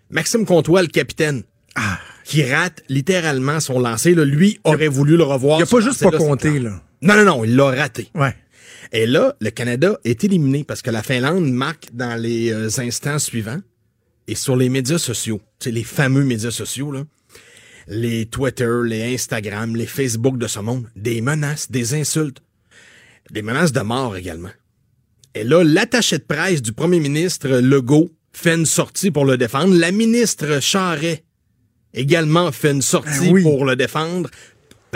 Maxime 0.10 0.46
Comtois, 0.46 0.82
le 0.82 0.88
capitaine, 0.88 1.44
Ah. 1.76 2.00
qui 2.24 2.44
rate 2.44 2.84
littéralement 2.90 3.60
son 3.60 3.80
lancer. 3.80 4.16
Là, 4.16 4.26
lui 4.26 4.60
aurait 4.64 4.88
voulu 4.88 5.18
le 5.18 5.24
revoir. 5.24 5.60
Il 5.60 5.64
a 5.64 5.66
ce 5.66 5.76
pas 5.76 5.82
juste 5.82 6.04
pas 6.04 6.18
compté, 6.18 6.60
là. 6.60 6.82
Non, 7.02 7.16
non, 7.16 7.26
non, 7.26 7.44
il 7.44 7.56
l'a 7.56 7.66
raté. 7.66 8.10
Ouais. 8.16 8.36
Et 8.92 9.06
là, 9.06 9.36
le 9.40 9.50
Canada 9.50 10.00
est 10.04 10.24
éliminé 10.24 10.64
parce 10.64 10.82
que 10.82 10.90
la 10.90 11.04
Finlande 11.04 11.52
marque 11.52 11.90
dans 11.94 12.20
les 12.20 12.52
euh, 12.52 12.70
instants 12.80 13.20
suivants 13.20 13.60
et 14.28 14.36
sur 14.36 14.56
les 14.56 14.70
médias 14.70 14.98
sociaux, 14.98 15.42
c'est 15.60 15.72
les 15.72 15.84
fameux 15.84 16.24
médias 16.24 16.52
sociaux, 16.52 16.92
là, 16.92 17.04
les 17.88 18.26
Twitter, 18.26 18.72
les 18.86 19.14
Instagram, 19.14 19.76
les 19.76 19.86
Facebook 19.86 20.38
de 20.38 20.48
ce 20.48 20.60
monde, 20.60 20.88
des 20.96 21.22
menaces, 21.22 21.70
des 21.70 21.94
insultes, 21.94 22.42
des 23.32 23.42
menaces 23.42 23.72
de 23.72 23.82
mort 23.82 24.16
également. 24.16 24.50
Et 25.36 25.44
là, 25.44 25.64
l'attaché 25.64 26.18
de 26.18 26.24
presse 26.24 26.62
du 26.62 26.72
premier 26.72 27.00
ministre 27.00 27.48
Legault 27.48 28.10
fait 28.32 28.56
une 28.56 28.66
sortie 28.66 29.12
pour 29.12 29.26
le 29.26 29.38
défendre. 29.38 29.76
La 29.76 29.92
ministre 29.92 30.60
Charret 30.62 31.24
également 31.96 32.52
fait 32.52 32.72
une 32.72 32.82
sortie 32.82 33.30
oui. 33.30 33.42
pour 33.42 33.66
le 33.66 33.76
défendre. 33.76 34.30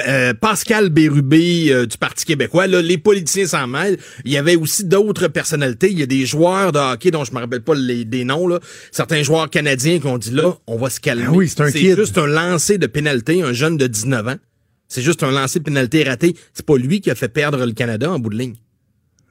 Euh, 0.08 0.34
Pascal 0.34 0.90
Bérubé 0.90 1.74
euh, 1.74 1.86
du 1.86 1.98
Parti 1.98 2.24
québécois, 2.26 2.68
là, 2.68 2.82
les 2.82 2.98
politiciens 2.98 3.48
s'en 3.48 3.68
mêlent. 3.68 3.98
Il 4.24 4.32
y 4.32 4.38
avait 4.38 4.56
aussi 4.56 4.86
d'autres 4.86 5.28
personnalités. 5.28 5.92
Il 5.92 6.00
y 6.00 6.04
a 6.04 6.06
des 6.06 6.26
joueurs 6.26 6.72
de 6.72 6.80
hockey 6.80 7.12
dont 7.12 7.26
je 7.26 7.34
me 7.34 7.40
rappelle 7.40 7.62
pas 7.64 7.76
les, 7.76 8.06
des 8.06 8.24
noms. 8.24 8.48
Là. 8.48 8.60
Certains 8.92 9.24
joueurs 9.24 9.50
canadiens 9.50 10.00
qui 10.00 10.08
ont 10.08 10.18
dit 10.18 10.32
là, 10.32 10.58
on 10.68 10.78
va 10.78 10.90
se 10.90 11.02
calmer. 11.02 11.26
Ah 11.28 11.32
oui, 11.32 11.50
c'est 11.50 11.96
juste 11.96 12.18
un 12.18 12.28
lancer 12.28 12.78
de 12.78 12.88
pénalité, 12.88 13.42
un 13.42 13.52
jeune 13.52 13.76
de 13.78 13.88
19 13.88 14.28
ans. 14.28 14.36
C'est 14.88 15.02
juste 15.02 15.22
un 15.22 15.32
lancer 15.32 15.60
de 15.60 15.66
pénalité 15.66 16.04
raté. 16.04 16.36
C'est 16.54 16.66
pas 16.66 16.78
lui 16.78 17.02
qui 17.02 17.12
a 17.12 17.16
fait 17.16 17.30
perdre 17.30 17.66
le 17.66 17.74
Canada 17.74 18.10
en 18.12 18.20
bout 18.20 18.30
de 18.30 18.38
ligne. 18.38 18.56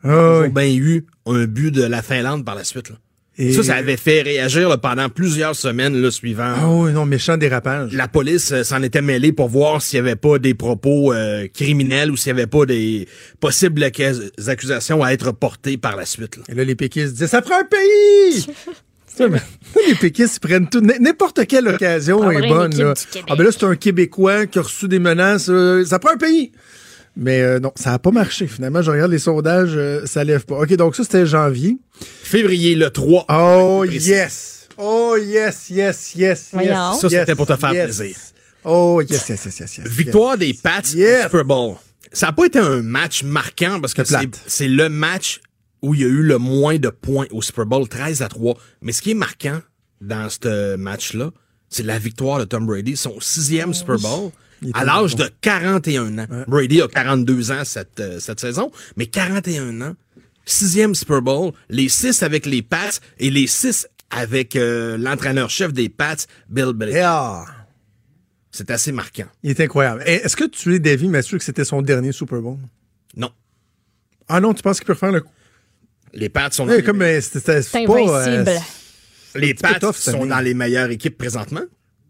Ah, 0.04 0.08
Ils 0.08 0.10
ont 0.12 0.40
oui. 0.42 0.48
bien 0.50 0.74
eu 0.74 1.06
un 1.26 1.46
but 1.46 1.70
de 1.70 1.82
la 1.82 2.02
Finlande 2.02 2.44
par 2.44 2.54
la 2.54 2.64
suite. 2.64 2.90
Là. 2.90 2.96
Et- 3.41 3.53
Ça, 3.53 3.62
ça 3.62 3.74
avait 3.76 3.97
fait 3.97 4.22
réagir 4.22 4.68
là, 4.68 4.78
pendant 4.78 5.09
plusieurs 5.09 5.55
semaines 5.55 6.01
le 6.01 6.11
suivant. 6.11 6.55
Ah 6.57 6.68
oui, 6.68 6.93
non, 6.93 7.07
méchant 7.07 7.36
dérapage. 7.36 7.93
La 7.93 8.09
police 8.09 8.51
euh, 8.51 8.64
s'en 8.64 8.82
était 8.82 9.01
mêlée 9.03 9.32
pour 9.32 9.49
voir 9.49 9.80
s'il 9.80 10.03
n'y 10.03 10.09
avait 10.09 10.16
pas 10.16 10.39
des 10.41 10.55
propos 10.55 11.12
euh, 11.12 11.47
criminels 11.55 12.11
ou 12.11 12.16
s'il 12.16 12.34
n'y 12.34 12.41
avait 12.41 12.49
pas 12.49 12.66
des 12.66 13.07
possibles 13.39 13.82
accus- 13.84 14.30
accusations 14.49 15.05
à 15.05 15.12
être 15.12 15.30
portées 15.32 15.76
par 15.76 15.95
la 15.97 16.05
suite. 16.05 16.36
là. 16.36 16.43
Et 16.49 16.55
là, 16.55 16.64
les 16.64 16.74
péquistes 16.74 17.12
disaient, 17.12 17.28
ça 17.28 17.41
prend 17.41 17.61
un 17.61 17.64
pays! 17.64 18.47
Les 19.89 19.95
péquistes, 19.97 20.36
ils 20.36 20.47
prennent 20.47 20.68
tout. 20.68 20.80
N'importe 20.80 21.45
quelle 21.49 21.66
occasion 21.66 22.18
Prendre 22.20 22.39
est 22.45 22.49
bonne. 22.49 22.72
Là. 22.76 22.95
Ah, 23.28 23.34
ben 23.34 23.43
là, 23.45 23.51
c'est 23.51 23.64
un 23.64 23.74
Québécois 23.74 24.47
qui 24.47 24.61
a 24.61 24.62
reçu 24.62 24.86
des 24.86 25.01
menaces. 25.01 25.49
euh, 25.49 25.84
ça 25.84 25.99
prend 25.99 26.12
un 26.12 26.16
pays! 26.18 26.53
Mais 27.20 27.40
euh, 27.40 27.58
non, 27.58 27.72
ça 27.74 27.90
n'a 27.90 27.98
pas 27.98 28.12
marché. 28.12 28.46
Finalement, 28.46 28.80
je 28.80 28.92
regarde 28.92 29.10
les 29.10 29.18
sondages, 29.18 29.72
euh, 29.74 30.06
ça 30.06 30.22
lève 30.22 30.44
pas. 30.46 30.60
OK, 30.60 30.72
donc 30.74 30.94
ça, 30.94 31.02
c'était 31.02 31.26
janvier. 31.26 31.76
Février 32.00 32.76
le 32.76 32.90
3. 32.90 33.26
Oh, 33.28 33.84
yes! 33.84 34.68
Oh, 34.76 35.16
yes, 35.20 35.68
yes, 35.68 36.14
yes, 36.14 36.14
yes. 36.14 36.50
Ça, 36.52 36.62
yes, 36.62 37.00
c'était 37.00 37.34
pour 37.34 37.46
te 37.46 37.56
faire 37.56 37.74
yes. 37.74 37.96
plaisir. 37.96 38.16
Oh, 38.62 39.02
yes, 39.02 39.28
yes, 39.28 39.44
yes, 39.46 39.58
yes, 39.58 39.78
yes. 39.78 39.88
Victoire 39.88 40.38
des 40.38 40.54
Pats 40.54 40.84
Super 40.84 41.44
Bowl. 41.44 41.74
Ça 42.12 42.26
n'a 42.26 42.32
pas 42.32 42.46
été 42.46 42.60
un 42.60 42.82
match 42.82 43.24
marquant 43.24 43.80
parce 43.80 43.94
que 43.94 44.02
C'est 44.46 44.68
le 44.68 44.88
match 44.88 45.40
où 45.82 45.94
il 45.94 46.00
y 46.00 46.04
a 46.04 46.08
eu 46.08 46.22
le 46.22 46.38
moins 46.38 46.78
de 46.78 46.88
points 46.88 47.26
au 47.32 47.42
Super 47.42 47.66
Bowl, 47.66 47.88
13 47.88 48.22
à 48.22 48.28
3. 48.28 48.56
Mais 48.80 48.92
ce 48.92 49.02
qui 49.02 49.10
est 49.10 49.14
marquant 49.14 49.60
dans 50.00 50.28
ce 50.30 50.76
match-là, 50.76 51.32
c'est 51.68 51.82
la 51.82 51.98
victoire 51.98 52.38
de 52.38 52.44
Tom 52.44 52.64
Brady, 52.64 52.96
son 52.96 53.18
sixième 53.20 53.74
Super 53.74 53.98
Bowl, 53.98 54.30
à 54.74 54.84
l'âge 54.84 55.16
bon. 55.16 55.24
de 55.24 55.30
41 55.40 56.18
ans. 56.18 56.26
Brady 56.48 56.82
a 56.82 56.88
42 56.88 57.50
ans 57.52 57.64
cette, 57.64 58.00
euh, 58.00 58.20
cette 58.20 58.40
saison, 58.40 58.70
mais 58.96 59.06
41 59.06 59.80
ans, 59.82 59.94
sixième 60.44 60.94
Super 60.94 61.22
Bowl, 61.22 61.52
les 61.68 61.88
six 61.88 62.22
avec 62.22 62.46
les 62.46 62.62
Pats 62.62 62.90
et 63.18 63.30
les 63.30 63.46
six 63.46 63.86
avec 64.11 64.56
euh, 64.56 64.96
l'entraîneur-chef 64.96 65.72
des 65.72 65.88
Pats, 65.88 66.16
Bill 66.48 66.72
Belichick. 66.74 66.96
Yeah. 67.02 67.44
C'est 68.50 68.70
assez 68.70 68.90
marquant. 68.92 69.26
Il 69.42 69.50
est 69.50 69.61
incroyable. 69.61 70.02
Et 70.06 70.14
Est-ce 70.14 70.34
que 70.34 70.44
tu 70.44 70.74
es 70.74 70.78
d'avis, 70.78 71.09
Mathieu, 71.09 71.36
que 71.38 71.44
c'était 71.44 71.64
son 71.66 71.82
dernier 71.82 72.12
Super 72.12 72.40
Bowl? 72.40 72.56
Non. 73.16 73.30
Ah 74.26 74.40
non, 74.40 74.54
tu 74.54 74.62
penses 74.62 74.78
qu'il 74.78 74.86
peut 74.86 74.94
refaire 74.94 75.12
le 75.12 75.20
coup? 75.20 75.30
Les 76.14 76.30
Pats 76.30 76.50
sont 76.50 76.64
dans 76.66 76.72
les 76.72 76.82
comme 76.82 77.02
euh, 77.02 77.20
c'était- 77.20 77.40
c'était 77.40 77.62
C'est 77.62 77.84
pas, 77.86 77.92
invincible. 78.24 78.48
euh, 78.48 78.59
Les 79.38 79.54
Pats 79.54 79.78
tough, 79.78 79.92
sont 79.96 80.24
dans 80.26 80.40
les 80.40 80.54
meilleures 80.54 80.88
équipes 80.90 81.18
présentement. 81.18 81.61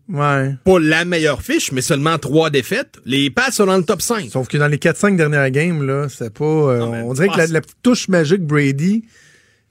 Ouais. 0.09 0.55
Pas 0.65 0.79
la 0.79 1.05
meilleure 1.05 1.43
fiche, 1.43 1.71
mais 1.73 1.83
seulement 1.83 2.19
trois 2.19 2.49
défaites. 2.51 2.97
Les 3.05 3.29
Pats 3.31 3.51
sont 3.51 3.67
dans 3.67 3.77
le 3.77 3.85
top 3.85 4.01
5. 4.01 4.31
Sauf 4.31 4.49
que 4.49 4.57
dans 4.57 4.67
les 4.69 4.79
4-5 4.79 5.17
dernières 5.17 5.51
games, 5.51 5.83
là, 5.87 6.07
c'est 6.09 6.33
pas. 6.33 6.45
euh, 6.45 6.79
Non, 6.79 6.93
on 7.11 7.15
dirait 7.15 7.29
que 7.29 7.53
la, 7.53 7.61
petite 7.61 7.77
touche 7.83 8.09
magique 8.09 8.43
Brady. 8.43 9.05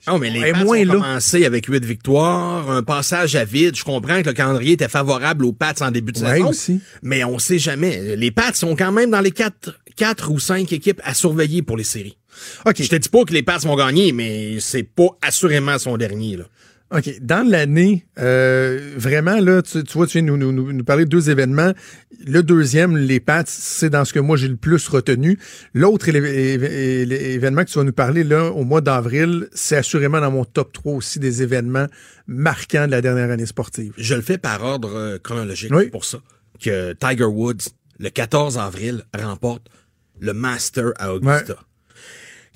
Non, 0.08 0.20
mais 0.20 0.30
les 0.30 0.52
Pats 0.52 0.64
moins 0.64 0.80
ont 0.82 0.86
là. 0.86 0.94
commencé 0.94 1.44
avec 1.46 1.66
huit 1.66 1.84
victoires, 1.84 2.70
un 2.70 2.84
passage 2.84 3.36
à 3.36 3.46
vide. 3.46 3.76
Je 3.76 3.84
comprends 3.84 4.22
que 4.22 4.28
le 4.28 4.34
calendrier 4.34 4.74
était 4.74 4.88
favorable 4.88 5.44
aux 5.44 5.54
Pats 5.54 5.74
en 5.82 5.90
début 5.92 6.12
de 6.12 6.20
Ouais, 6.20 6.36
saison. 6.38 6.50
aussi. 6.50 6.82
Mais 7.02 7.24
on 7.24 7.40
sait 7.40 7.60
jamais. 7.60 8.16
Les 8.16 8.30
Pats 8.32 8.54
sont 8.54 8.76
quand 8.76 8.92
même 8.92 9.10
dans 9.10 9.22
les 9.22 9.32
quatre, 9.32 9.78
quatre 9.96 10.30
ou 10.32 10.40
cinq 10.40 10.72
équipes 10.72 11.02
à 11.04 11.14
surveiller 11.16 11.64
pour 11.64 11.78
les 11.78 11.84
séries. 11.84 12.16
OK. 12.68 12.76
Je 12.80 12.88
te 12.88 12.96
dis 12.96 13.10
pas 13.10 13.24
que 13.26 13.34
les 13.34 13.42
Pats 13.44 13.58
vont 13.58 13.76
gagner, 13.76 14.12
mais 14.12 14.60
c'est 14.60 14.84
pas 14.84 15.08
assurément 15.24 15.80
son 15.80 15.98
dernier, 15.98 16.38
là. 16.38 16.44
OK. 16.96 17.18
Dans 17.22 17.46
l'année, 17.46 18.06
euh, 18.18 18.94
vraiment, 18.96 19.40
là, 19.42 19.62
tu, 19.62 19.84
tu 19.84 19.94
vois, 19.94 20.08
tu 20.08 20.20
viens 20.20 20.22
nous, 20.28 20.38
nous, 20.38 20.54
nous- 20.54 20.72
nous 20.72 20.84
parler 20.86 21.04
de 21.04 21.10
deux 21.10 21.30
événements. 21.30 21.74
Le 22.26 22.42
deuxième, 22.44 22.96
les 22.96 23.20
Pats, 23.20 23.44
c'est 23.46 23.90
dans 23.90 24.06
ce 24.06 24.14
que 24.14 24.20
moi 24.20 24.38
j'ai 24.38 24.48
le 24.48 24.56
plus 24.56 24.88
retenu. 24.88 25.38
L'autre 25.74 26.08
événement 26.10 27.66
que 27.66 27.70
tu 27.70 27.78
vas 27.78 27.84
nous 27.84 27.92
parler 27.94 28.24
là 28.24 28.52
au 28.52 28.64
mois 28.64 28.82
d'avril, 28.82 29.48
c'est 29.54 29.76
assurément 29.78 30.22
dans 30.22 30.32
mon 30.32 30.46
top 30.46 30.72
3 30.74 30.94
aussi 30.94 31.20
des 31.20 31.44
événements 31.44 31.88
marquants 32.26 32.86
de 32.86 32.92
la 32.92 33.02
dernière 33.02 33.32
année 33.32 33.46
sportive. 33.46 33.94
Je 33.98 34.16
le 34.16 34.22
fais 34.22 34.38
par 34.38 34.64
ordre 34.64 34.96
euh, 34.96 35.18
chronologique 35.22 35.72
Oui. 35.74 35.90
pour 35.90 36.06
ça. 36.06 36.20
Que 36.62 36.94
Tiger 36.94 37.26
Woods, 37.26 37.70
le 38.00 38.10
14 38.10 38.58
avril, 38.58 39.04
remporte 39.18 39.68
le 40.20 40.34
Master 40.34 40.92
à 40.98 41.14
Augusta. 41.14 41.56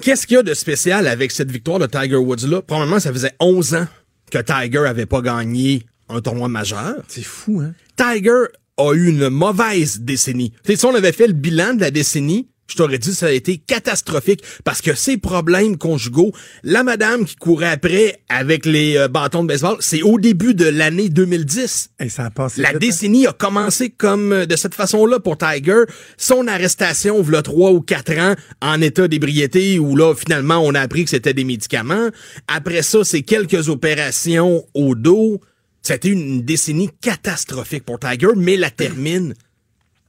Qu'est-ce 0.01 0.25
qu'il 0.25 0.35
y 0.37 0.39
a 0.39 0.43
de 0.43 0.53
spécial 0.55 1.05
avec 1.05 1.31
cette 1.31 1.51
victoire 1.51 1.77
de 1.77 1.85
Tiger 1.85 2.15
Woods-là? 2.15 2.61
Probablement, 2.63 2.99
ça 2.99 3.13
faisait 3.13 3.33
11 3.39 3.75
ans 3.75 3.87
que 4.31 4.39
Tiger 4.39 4.85
avait 4.87 5.05
pas 5.05 5.21
gagné 5.21 5.85
un 6.09 6.21
tournoi 6.21 6.47
majeur. 6.47 6.95
C'est 7.07 7.23
fou, 7.23 7.61
hein? 7.61 7.73
Tiger 7.95 8.45
a 8.77 8.93
eu 8.93 9.09
une 9.09 9.29
mauvaise 9.29 9.99
décennie. 9.99 10.51
Tu 10.63 10.71
sais, 10.71 10.75
si 10.77 10.85
on 10.85 10.95
avait 10.95 11.11
fait 11.11 11.27
le 11.27 11.33
bilan 11.33 11.75
de 11.75 11.81
la 11.81 11.91
décennie, 11.91 12.47
je 12.71 12.77
t'aurais 12.77 12.97
dit 12.97 13.09
que 13.09 13.15
ça 13.15 13.27
a 13.27 13.31
été 13.31 13.57
catastrophique 13.57 14.43
parce 14.63 14.81
que 14.81 14.93
ses 14.95 15.17
problèmes 15.17 15.77
conjugaux, 15.77 16.31
la 16.63 16.83
madame 16.83 17.25
qui 17.25 17.35
courait 17.35 17.67
après 17.69 18.21
avec 18.29 18.65
les 18.65 18.97
euh, 18.97 19.07
bâtons 19.07 19.43
de 19.43 19.47
baseball, 19.47 19.77
c'est 19.79 20.01
au 20.01 20.19
début 20.19 20.53
de 20.53 20.65
l'année 20.65 21.09
2010. 21.09 21.89
Et 21.99 22.09
ça 22.09 22.25
a 22.25 22.29
passé 22.29 22.61
La 22.61 22.69
vite, 22.69 22.75
hein? 22.75 22.79
décennie 22.79 23.27
a 23.27 23.33
commencé 23.33 23.89
comme 23.89 24.31
euh, 24.33 24.45
de 24.45 24.55
cette 24.55 24.73
façon-là 24.75 25.19
pour 25.19 25.37
Tiger. 25.37 25.83
Son 26.17 26.47
arrestation, 26.47 27.21
v'là 27.21 27.41
trois 27.41 27.71
ou 27.71 27.81
quatre 27.81 28.17
ans, 28.17 28.35
en 28.61 28.81
état 28.81 29.07
d'ébriété, 29.07 29.79
où 29.79 29.95
là, 29.95 30.13
finalement, 30.15 30.59
on 30.59 30.73
a 30.73 30.79
appris 30.79 31.03
que 31.03 31.09
c'était 31.09 31.33
des 31.33 31.43
médicaments. 31.43 32.09
Après 32.47 32.81
ça, 32.81 33.03
c'est 33.03 33.21
quelques 33.23 33.69
opérations 33.69 34.63
au 34.73 34.95
dos. 34.95 35.41
C'était 35.81 36.09
une 36.09 36.43
décennie 36.43 36.89
catastrophique 37.01 37.85
pour 37.85 37.99
Tiger, 37.99 38.29
mais 38.35 38.55
la 38.55 38.69
termine 38.69 39.33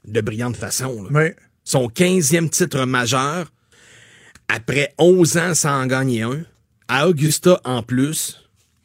de 0.07 0.21
brillante 0.21 0.57
façon. 0.57 1.03
là. 1.05 1.11
Ouais. 1.11 1.37
Son 1.65 1.87
15e 1.89 2.49
titre 2.49 2.85
majeur, 2.87 3.53
après 4.49 4.93
11 4.99 5.37
ans 5.39 5.55
sans 5.55 5.83
en 5.83 5.87
gagner 5.87 6.23
un, 6.23 6.43
à 6.89 7.09
Augusta 7.09 7.61
en 7.65 7.83
plus. 7.83 8.39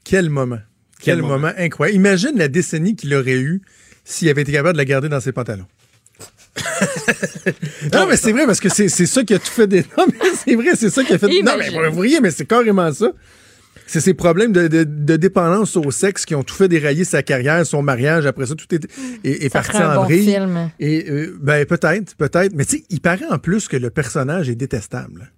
Quel 0.04 0.30
moment. 0.30 0.60
Quel, 1.00 1.16
Quel 1.16 1.22
moment. 1.22 1.40
moment. 1.40 1.54
incroyable. 1.58 1.96
Imagine 1.98 2.38
la 2.38 2.48
décennie 2.48 2.96
qu'il 2.96 3.14
aurait 3.14 3.40
eu 3.40 3.62
s'il 4.06 4.30
avait 4.30 4.44
été 4.44 4.52
capable 4.52 4.74
de 4.74 4.78
la 4.78 4.86
garder 4.86 5.10
dans 5.10 5.20
ses 5.20 5.32
pantalons. 5.32 5.68
non, 7.94 8.08
mais 8.08 8.18
c'est 8.18 8.32
vrai, 8.32 8.46
parce 8.46 8.60
que 8.60 8.70
c'est 8.70 8.90
c'est 8.90 9.06
ça 9.06 9.24
qui 9.24 9.34
a 9.34 9.40
tout 9.40 9.52
fait 9.52 9.68
des. 9.68 9.82
Non, 9.98 10.06
mais 10.08 10.30
c'est 10.44 10.56
vrai, 10.56 10.76
c'est 10.76 10.90
ça 10.90 11.04
qui 11.04 11.14
a 11.14 11.18
fait. 11.20 11.28
Non, 11.28 11.34
mais 11.58 11.68
Imagine. 11.68 11.88
vous 11.90 11.96
voyez, 11.96 12.20
mais 12.22 12.32
c'est 12.32 12.46
carrément 12.46 12.92
ça. 12.92 13.12
C'est 13.90 14.02
ces 14.02 14.14
problèmes 14.14 14.52
de, 14.52 14.68
de- 14.68 14.84
de 14.84 15.16
dépendance 15.16 15.76
au 15.78 15.90
sexe 15.92 16.26
qui 16.26 16.36
ont 16.36 16.44
tout 16.44 16.54
fait 16.56 16.68
dérailler 16.68 17.06
sa 17.06 17.24
carrière, 17.24 17.66
son 17.66 17.82
mariage. 17.82 18.26
Après 18.26 18.46
ça, 18.46 18.54
tout 18.54 18.68
est, 18.76 18.86
est, 19.24 19.46
est 19.46 19.50
Ça 19.50 19.62
parti 19.62 19.78
un 19.78 19.92
en 19.92 19.96
bon 19.96 20.04
vrille. 20.04 20.26
film. 20.34 20.70
Et 20.80 21.06
euh, 21.10 21.38
ben 21.42 21.66
peut-être, 21.66 22.16
peut-être. 22.16 22.54
Mais 22.54 22.66
tu 22.66 22.78
sais, 22.80 22.84
il 22.90 23.00
paraît 23.02 23.26
en 23.30 23.40
plus 23.40 23.68
que 23.70 23.78
le 23.78 23.90
personnage 23.90 24.50
est 24.50 24.56
détestable. 24.56 25.32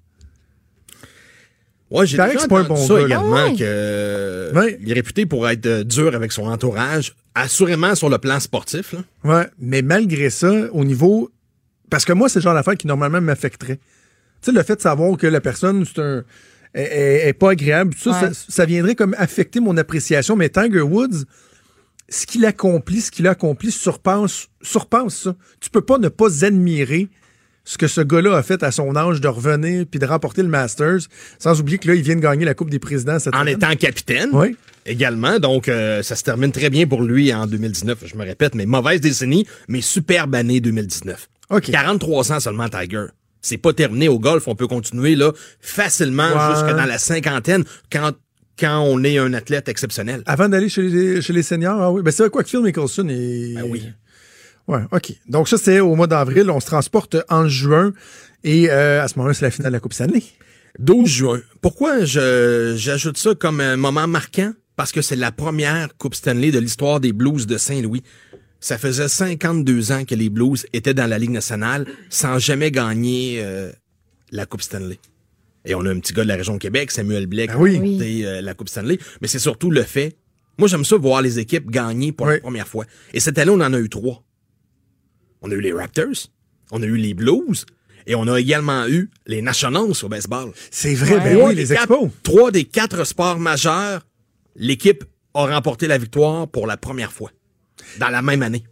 Ouais, 1.92 2.06
j'ai 2.06 2.18
déjà 2.18 2.30
que 2.34 2.40
c'est 2.42 2.48
pas 2.48 2.60
un 2.60 2.66
entendu 2.66 2.82
bon 2.82 2.88
ça 2.88 3.00
gars, 3.00 3.06
également, 3.06 3.36
Ah 3.36 3.46
ouais? 3.48 3.54
que 3.56 3.64
euh, 3.64 4.54
Ouais. 4.54 4.78
il 4.82 4.92
est 4.92 4.94
réputé 4.94 5.26
pour 5.26 5.50
être 5.50 5.66
euh, 5.66 5.84
dur 5.84 6.14
avec 6.16 6.32
son 6.32 6.44
entourage, 6.46 7.16
assurément 7.34 7.96
sur 7.96 8.10
le 8.10 8.20
plan 8.20 8.40
sportif. 8.40 8.94
Là. 8.94 9.00
Ouais, 9.24 9.48
mais 9.60 9.82
malgré 9.82 10.30
ça, 10.30 10.52
au 10.72 10.84
niveau. 10.86 11.32
Parce 11.90 12.06
que 12.06 12.14
moi, 12.14 12.30
c'est 12.30 12.40
le 12.40 12.44
genre 12.44 12.54
d'affaire 12.54 12.78
qui 12.78 12.86
normalement 12.86 13.22
m'affecterait. 13.22 13.78
Tu 13.78 13.82
sais, 14.42 14.52
le 14.52 14.62
fait 14.62 14.76
de 14.76 14.82
savoir 14.82 15.18
que 15.18 15.26
la 15.26 15.42
personne, 15.42 15.84
c'est 15.84 16.00
un. 16.00 16.24
Est, 16.74 16.82
est- 16.82 17.28
est 17.30 17.34
pas 17.34 17.52
agréable, 17.52 17.94
ça, 17.98 18.12
Ouais. 18.12 18.34
ça, 18.34 18.46
ça 18.48 18.66
viendrait 18.66 18.96
comme 18.96 19.16
affecter 19.18 19.60
mon 19.60 19.76
appréciation. 19.78 20.36
Mais 20.36 20.50
Tiger 20.50 20.82
Woods, 20.82 21.26
ce 22.10 22.26
qu'il 22.26 22.46
accomplit, 22.46 23.02
ce 23.02 23.12
qu'il 23.12 23.28
a 23.28 23.32
accompli 23.32 23.72
surpasse, 23.72 24.48
surpasse 24.62 25.16
ça. 25.16 25.36
Tu 25.60 25.70
peux 25.70 25.82
pas 25.82 25.98
ne 25.98 26.10
pas 26.10 26.44
admirer 26.46 27.08
ce 27.66 27.78
que 27.78 27.88
ce 27.88 28.02
gars-là 28.02 28.36
a 28.36 28.42
fait 28.42 28.64
à 28.64 28.72
son 28.72 28.96
âge 28.96 29.22
de 29.22 29.28
revenir 29.28 29.86
puis 29.86 30.00
de 30.00 30.06
remporter 30.08 30.42
le 30.42 30.48
Masters, 30.48 31.02
sans 31.38 31.60
oublier 31.60 31.78
que 31.78 31.88
là, 31.88 31.94
il 31.94 32.02
vient 32.02 32.16
de 32.16 32.22
gagner 32.22 32.46
la 32.46 32.56
Coupe 32.56 32.72
des 32.72 32.80
présidents 32.80 33.20
cette 33.20 33.36
En 33.36 33.42
semaine. 33.42 33.58
étant 33.58 33.76
capitaine 33.76 34.30
Oui. 34.34 34.56
également. 34.88 35.38
Donc, 35.38 35.68
euh, 35.70 36.02
ça 36.02 36.16
se 36.16 36.24
termine 36.24 36.52
très 36.52 36.72
bien 36.72 36.88
pour 36.88 37.04
lui 37.04 37.32
en 37.32 37.46
2019. 37.46 38.00
Je 38.08 38.16
me 38.16 38.24
répète, 38.24 38.56
mais 38.56 38.66
mauvaise 38.66 39.02
décennie, 39.02 39.46
mais 39.68 39.82
superbe 39.82 40.34
année 40.34 40.62
2019. 40.62 41.30
OK. 41.52 41.70
43 41.70 42.32
ans 42.32 42.40
seulement, 42.40 42.70
Tiger. 42.70 43.06
C'est 43.42 43.58
pas 43.58 43.74
terminé 43.74 44.08
au 44.10 44.20
golf. 44.20 44.48
On 44.48 44.56
peut 44.56 44.68
continuer 44.68 45.16
là 45.16 45.32
facilement 45.62 46.28
Ouais. 46.30 46.54
jusque 46.56 46.76
dans 46.76 46.86
la 46.86 46.98
cinquantaine 46.98 47.64
quand, 47.92 48.12
quand 48.60 48.80
on 48.82 49.04
est 49.04 49.18
un 49.18 49.34
athlète 49.34 49.70
exceptionnel. 49.70 50.24
Avant 50.26 50.50
d'aller 50.50 50.70
chez 50.70 50.82
les, 50.84 51.22
chez 51.22 51.34
les 51.34 51.44
seniors, 51.44 51.82
ah 51.82 51.92
oui. 51.92 52.02
Ben, 52.02 52.12
c'est 52.12 52.30
quoi 52.30 52.44
que 52.44 52.50
Phil 52.50 52.62
Mickelson 52.62 53.08
est. 53.10 53.54
Ben 53.56 53.64
oui. 53.70 53.84
Ouais, 54.68 54.82
OK. 54.92 55.14
Donc, 55.28 55.48
ça, 55.50 55.58
c'est 55.58 55.80
au 55.80 55.96
mois 55.96 56.08
d'avril. 56.08 56.50
On 56.52 56.60
se 56.60 56.66
transporte 56.68 57.18
en 57.30 57.48
juin. 57.48 57.92
Et 58.44 58.70
euh, 58.70 59.02
à 59.04 59.08
ce 59.08 59.18
moment-là, 59.18 59.34
c'est 59.34 59.46
la 59.46 59.52
finale 59.52 59.72
de 59.72 59.76
la 59.78 59.80
Coupe 59.80 59.94
Stanley. 59.94 60.22
12 60.78 61.10
juin. 61.10 61.42
Pourquoi 61.62 62.06
je, 62.06 62.76
j'ajoute 62.78 63.18
ça 63.18 63.34
comme 63.36 63.60
un 63.62 63.78
moment 63.78 64.06
marquant? 64.08 64.52
Parce 64.76 64.92
que 64.92 65.02
c'est 65.02 65.16
la 65.16 65.32
première 65.32 65.90
Coupe 65.98 66.14
Stanley 66.16 66.52
de 66.52 66.60
l'histoire 66.60 67.00
des 67.00 67.12
Blues 67.14 67.48
de 67.48 67.58
Saint-Louis. 67.58 68.04
Ça 68.60 68.78
faisait 68.78 69.08
52 69.08 69.92
ans 69.92 70.04
que 70.06 70.16
les 70.16 70.30
Blues 70.30 70.66
étaient 70.74 70.94
dans 70.94 71.08
la 71.08 71.18
Ligue 71.18 71.30
nationale 71.32 71.86
sans 72.10 72.40
jamais 72.40 72.72
gagner 72.72 73.38
euh, 73.42 73.72
la 74.32 74.46
Coupe 74.46 74.62
Stanley. 74.62 75.00
Et 75.66 75.76
on 75.76 75.82
a 75.86 75.90
un 75.92 76.00
petit 76.00 76.14
gars 76.14 76.24
de 76.24 76.28
la 76.28 76.36
région 76.36 76.54
de 76.56 76.60
Québec, 76.60 76.92
Samuel 76.92 77.28
Blais, 77.28 77.48
qui 77.48 77.54
Ben 77.54 77.60
oui. 77.60 77.76
a 77.76 77.80
remporté, 77.80 78.26
euh, 78.26 78.42
la 78.42 78.54
Coupe 78.54 78.70
Stanley. 78.70 78.98
Mais 79.22 79.28
c'est 79.28 79.40
surtout 79.40 79.72
le 79.72 79.84
fait. 79.84 80.18
Moi, 80.58 80.68
j'aime 80.68 80.84
ça 80.84 80.98
voir 80.98 81.22
les 81.22 81.40
équipes 81.40 81.70
gagner 81.72 82.12
pour 82.12 82.28
Oui. 82.28 82.34
la 82.36 82.40
première 82.42 82.68
fois. 82.68 82.86
Et 83.14 83.20
cette 83.22 83.38
année, 83.38 83.52
on 83.52 83.62
en 83.62 83.74
a 83.74 83.80
eu 83.80 83.88
trois. 83.90 84.24
On 85.42 85.50
a 85.52 85.54
eu 85.54 85.62
les 85.62 85.72
Raptors, 85.72 86.28
on 86.72 86.82
a 86.84 86.86
eu 86.86 86.98
les 86.98 87.14
Blues, 87.14 87.66
et 88.08 88.16
on 88.16 88.28
a 88.28 88.38
également 88.40 88.86
eu 88.88 89.10
les 89.26 89.42
Nationals 89.42 89.94
au 90.04 90.10
baseball. 90.10 90.52
C'est 90.70 90.96
vrai, 90.96 91.16
Ouais. 91.16 91.24
ben 91.36 91.38
oui, 91.48 91.56
les 91.56 91.68
quatre- 91.68 91.92
expos. 91.94 92.10
Trois 92.24 92.52
des 92.52 92.66
quatre 92.66 93.06
sports 93.06 93.40
majeurs, 93.40 94.06
l'équipe 94.58 95.06
a 95.34 95.46
remporté 95.46 95.88
la 95.88 95.98
victoire 95.98 96.48
pour 96.50 96.68
la 96.68 96.76
première 96.76 97.14
fois 97.14 97.32
dans 98.00 98.10
la 98.10 98.22
même 98.22 98.44
année. 98.44 98.64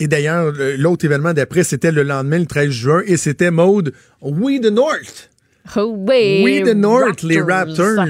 Et 0.00 0.08
d'ailleurs, 0.08 0.50
le- 0.52 0.76
l'autre 0.76 1.04
événement 1.04 1.32
d'après, 1.32 1.62
c'était 1.64 1.92
le 1.92 2.02
lendemain, 2.02 2.38
le 2.38 2.46
13 2.46 2.70
juin, 2.70 3.02
et 3.06 3.16
c'était 3.16 3.50
mode 3.50 3.92
We 4.20 4.60
the 4.60 4.70
North. 4.70 5.30
Oh, 5.76 5.94
oui, 5.96 6.42
We 6.44 6.62
the 6.64 6.74
North, 6.74 7.22
les 7.22 7.40
Raptors. 7.40 8.04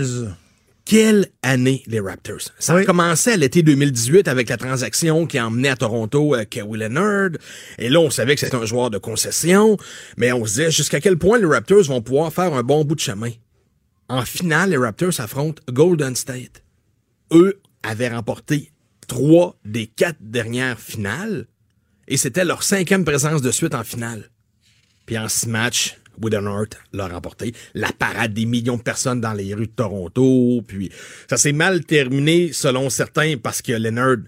Quelle 0.85 1.27
année, 1.43 1.83
les 1.87 2.01
Raptors? 2.01 2.41
Ça 2.59 2.75
Oui. 2.75 2.83
a 2.83 2.85
commencé 2.85 3.31
à 3.31 3.37
l'été 3.37 3.63
2018 3.63 4.27
avec 4.27 4.49
la 4.49 4.57
transaction 4.57 5.27
qui 5.27 5.39
a 5.39 5.47
emmené 5.47 5.69
à 5.69 5.77
Toronto 5.77 6.35
euh, 6.35 6.45
Kawhi 6.45 6.79
Leonard. 6.79 7.31
Et 7.79 7.89
là, 7.89 8.01
on 8.01 8.11
savait 8.11 8.35
que 8.35 8.41
c'était 8.41 8.57
un 8.57 8.65
joueur 8.65 8.91
de 8.91 8.99
concession. 8.99 9.77
Mais 10.17 10.33
on 10.33 10.45
se 10.45 10.51
disait 10.51 10.71
jusqu'à 10.73 11.01
quel 11.01 11.19
point 11.19 11.39
les 11.39 11.47
Raptors 11.47 11.85
vont 11.85 12.03
pouvoir 12.03 12.33
faire 12.33 12.53
un 12.53 12.63
bon 12.65 12.85
bout 12.85 12.97
de 12.97 13.01
chemin. 13.01 13.31
En 14.09 14.23
finale, 14.23 14.71
les 14.71 14.77
Raptors 14.77 15.21
affrontent 15.21 15.63
Golden 15.71 16.17
State. 16.17 16.63
Eux 17.33 17.61
avaient 17.85 18.09
remporté 18.09 18.72
trois 19.07 19.59
des 19.65 19.87
quatre 19.87 20.19
dernières 20.21 20.81
finales. 20.81 21.47
Et 22.09 22.17
c'était 22.17 22.45
leur 22.45 22.63
cinquième 22.63 23.05
présence 23.05 23.43
de 23.43 23.51
suite 23.51 23.75
en 23.75 23.85
finale. 23.85 24.31
Puis 25.07 25.19
en 25.19 25.29
six 25.29 25.49
matchs, 25.49 25.99
Woodenhart 26.21 26.69
l'a 26.93 27.09
remporté. 27.09 27.53
La 27.75 27.93
parade 27.93 28.35
des 28.35 28.45
millions 28.45 28.77
de 28.77 28.83
personnes 28.83 29.21
dans 29.21 29.33
les 29.33 29.55
rues 29.55 29.67
de 29.67 29.73
Toronto. 29.73 30.63
Puis 30.67 30.91
ça 31.29 31.37
s'est 31.37 31.53
mal 31.53 31.85
terminé 31.85 32.53
selon 32.53 32.91
certains 32.91 33.37
parce 33.37 33.63
que 33.63 33.73
Leonard 33.73 34.19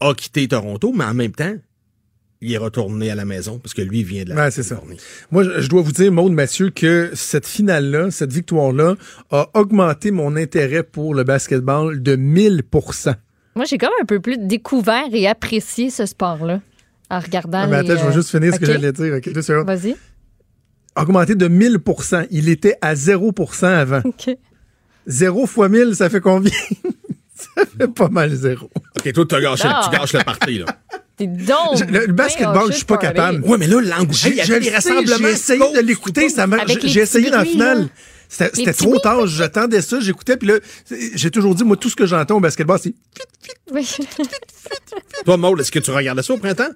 a 0.00 0.14
quitté 0.14 0.48
Toronto, 0.48 0.92
mais 0.94 1.04
en 1.04 1.14
même 1.14 1.32
temps, 1.32 1.56
il 2.40 2.52
est 2.52 2.58
retourné 2.58 3.10
à 3.10 3.14
la 3.14 3.24
maison 3.24 3.58
parce 3.58 3.72
que 3.72 3.80
lui 3.80 4.04
vient 4.04 4.24
de 4.24 4.30
la 4.30 4.36
Ouais, 4.36 4.50
c'est 4.50 4.62
ça. 4.62 4.80
Moi, 5.30 5.44
je 5.44 5.60
je 5.62 5.68
dois 5.68 5.80
vous 5.82 5.92
dire, 5.92 6.12
Maude 6.12 6.32
Mathieu, 6.32 6.70
que 6.70 7.10
cette 7.14 7.46
finale-là, 7.46 8.10
cette 8.10 8.32
victoire-là, 8.32 8.96
a 9.30 9.48
augmenté 9.54 10.10
mon 10.10 10.36
intérêt 10.36 10.82
pour 10.82 11.14
le 11.14 11.24
basketball 11.24 12.02
de 12.02 12.16
1000 12.16 12.62
Moi, 13.56 13.64
j'ai 13.66 13.78
comme 13.78 13.90
un 14.00 14.04
peu 14.04 14.20
plus 14.20 14.36
découvert 14.38 15.04
et 15.12 15.26
apprécié 15.28 15.90
ce 15.90 16.06
sport-là 16.06 16.60
en 17.10 17.18
regardant 17.20 17.60
Ah, 17.62 17.66
mais 17.66 17.82
les, 17.82 17.90
attends, 17.90 18.02
je 18.02 18.08
vais 18.08 18.14
juste 18.14 18.30
finir 18.30 18.54
ce 18.54 18.58
que 18.58 18.66
j'allais 18.66 18.92
dire. 18.92 19.14
OK, 19.14 19.32
deux 19.32 19.42
secondes. 19.42 19.66
Vas-y. 19.66 19.94
Augmenté 20.96 21.34
de 21.34 21.48
1000% 21.48 22.26
Il 22.30 22.48
était 22.48 22.76
à 22.80 22.94
0% 22.94 23.64
avant. 23.66 24.00
OK. 24.04 24.30
0 25.06 25.46
fois 25.46 25.68
1000, 25.68 25.94
ça 25.96 26.08
fait 26.08 26.20
combien? 26.20 26.52
ça 27.34 27.62
fait 27.78 27.88
pas 27.88 28.08
mal 28.08 28.30
zéro. 28.34 28.70
OK, 28.98 29.12
toi, 29.12 29.24
tu 29.28 29.34
as 29.34 29.40
gâché, 29.40 29.68
Non. 29.68 29.74
tu 29.84 29.98
gâches 29.98 30.12
le 30.14 30.24
parti, 30.24 30.58
là. 30.58 30.66
T'es 31.16 31.26
donc. 31.28 31.76
Je- 31.78 31.84
Le, 31.84 32.06
le 32.06 32.12
basketball, 32.12 32.68
je 32.72 32.76
suis 32.78 32.84
pas 32.86 32.96
capable. 32.96 33.40
Ouais, 33.44 33.56
mais 33.58 33.66
là, 33.68 33.80
l'engouement, 33.80 34.18
il 34.26 34.34
y 34.34 34.40
je 34.44 34.54
des 34.54 34.70
rassemblements. 34.70 35.16
J'ai 35.20 35.30
essayé 35.30 35.72
de 35.72 35.80
l'écouter, 35.86 36.28
ça 36.28 36.46
m'a- 36.48 36.56
Avec 36.62 36.80
j'ai 36.80 36.88
les 36.88 36.98
essayé 37.00 37.30
dans 37.30 37.38
la 37.38 37.44
finale. 37.44 37.88
C'était 38.28 38.72
trop 38.72 38.98
tard, 38.98 39.26
j'attendais 39.26 39.80
ça, 39.82 40.00
j'écoutais, 40.00 40.36
puis 40.36 40.48
là, 40.48 40.54
j'ai 41.14 41.30
toujours 41.30 41.54
dit, 41.54 41.62
moi, 41.64 41.76
tout 41.76 41.88
ce 41.88 41.96
que 41.96 42.06
j'entends 42.06 42.36
au 42.36 42.40
basketball, 42.40 42.78
c'est 42.82 42.94
Oui. 43.70 43.86
Toi, 45.24 45.36
Maud, 45.36 45.60
est-ce 45.60 45.70
que 45.70 45.78
tu 45.78 45.90
regardais 45.90 46.22
ça 46.22 46.32
au 46.34 46.38
printemps? 46.38 46.68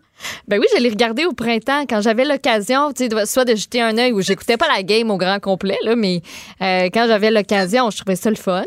Ben 0.47 0.59
oui, 0.61 0.67
je 0.77 0.81
l'ai 0.83 0.89
regardé 0.89 1.25
au 1.25 1.33
printemps 1.33 1.85
quand 1.89 2.01
j'avais 2.01 2.25
l'occasion, 2.25 2.93
tu 2.93 3.05
sais, 3.05 3.09
de- 3.09 3.25
soit 3.27 3.45
de 3.45 3.55
jeter 3.57 3.81
un 3.81 3.97
œil 3.99 4.13
ou 4.13 4.21
j'écoutais 4.21 4.57
pas 4.57 4.69
la 4.69 4.83
game 4.83 5.11
au 5.11 5.17
grand 5.17 5.41
complet, 5.41 5.79
là, 5.85 5.97
mais 5.97 6.23
euh, 6.63 6.89
quand 6.93 7.07
j'avais 7.09 7.31
l'occasion, 7.31 7.91
je 7.91 7.97
trouvais 7.99 8.17
ça 8.17 8.31
le 8.31 8.37
fun. 8.37 8.65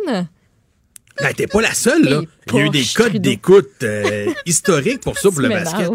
Ben, 1.19 1.33
t'es 1.35 1.47
pas 1.47 1.61
la 1.61 1.73
seule, 1.73 2.03
là. 2.03 2.21
Il 2.47 2.55
y 2.55 2.59
a 2.59 2.65
eu 2.65 2.69
des 2.69 2.85
codes 2.95 3.17
d'écoute 3.17 3.69
euh, 3.83 4.31
historiques 4.45 5.01
pour 5.01 5.17
ça, 5.17 5.29
pour 5.29 5.41
le 5.41 5.49
basket. 5.63 5.89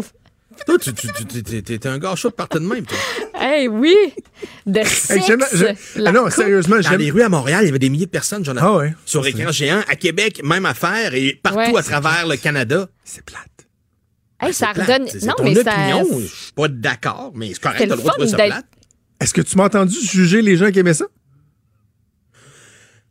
Toi, 0.65 0.77
tu, 0.79 0.93
tu, 0.93 1.07
tu, 1.13 1.25
tu- 1.25 1.43
t'es- 1.43 1.61
t'es 1.79 1.87
un 1.87 1.97
gars 1.97 2.15
chaud 2.15 2.29
de 2.29 2.33
partir 2.33 2.59
de 2.59 2.65
même, 2.65 2.85
toi. 2.85 2.97
Hey, 3.39 3.67
oui! 3.67 3.95
De 4.65 4.83
sexe. 4.83 5.25
j'aime- 5.27 5.43
je- 5.53 6.01
la 6.01 6.09
Ah 6.09 6.13
non, 6.13 6.23
coupe. 6.25 6.33
sérieusement, 6.33 6.75
Dans 6.77 6.81
j'aime. 6.81 6.99
les 6.99 7.11
rues 7.11 7.21
à 7.21 7.29
Montréal, 7.29 7.63
il 7.63 7.67
y 7.67 7.69
avait 7.69 7.79
des 7.79 7.89
milliers 7.89 8.05
de 8.07 8.11
personnes, 8.11 8.43
Jonathan. 8.43 8.67
Ah 8.75 8.77
ouais. 8.79 8.95
Sur 9.05 9.25
écran 9.27 9.51
géant. 9.51 9.81
À 9.87 9.95
Québec, 9.95 10.41
même 10.43 10.65
affaire. 10.65 11.13
Et 11.13 11.39
partout 11.41 11.59
Ouais. 11.71 11.77
à 11.79 11.83
travers 11.83 12.27
le 12.27 12.35
Canada. 12.37 12.87
C'est 13.03 13.23
plate. 13.23 13.41
Hey, 14.41 14.53
ça 14.53 14.71
Plate. 14.73 14.87
redonne. 14.87 15.07
C'est 15.07 15.19
c'est 15.21 15.25
Non, 15.27 15.33
ton 15.37 15.43
mais 15.43 15.55
ça. 15.55 15.61
opinion. 15.71 16.19
Je 16.19 16.25
suis 16.25 16.51
pas 16.55 16.67
d'accord, 16.67 17.31
mais 17.35 17.49
c'est 17.53 17.59
correct, 17.61 17.77
t'as 17.79 17.85
le 17.85 17.95
droit 18.01 18.11
de 18.17 18.25
trouver 18.25 18.29
ça 18.29 18.37
plate. 18.37 18.65
Est-ce 19.19 19.33
que 19.33 19.41
tu 19.41 19.57
m'as 19.57 19.65
entendu 19.65 19.95
juger 19.99 20.41
les 20.43 20.57
gens 20.57 20.69
qui 20.71 20.79
aimaient 20.79 20.93
ça? 20.93 21.05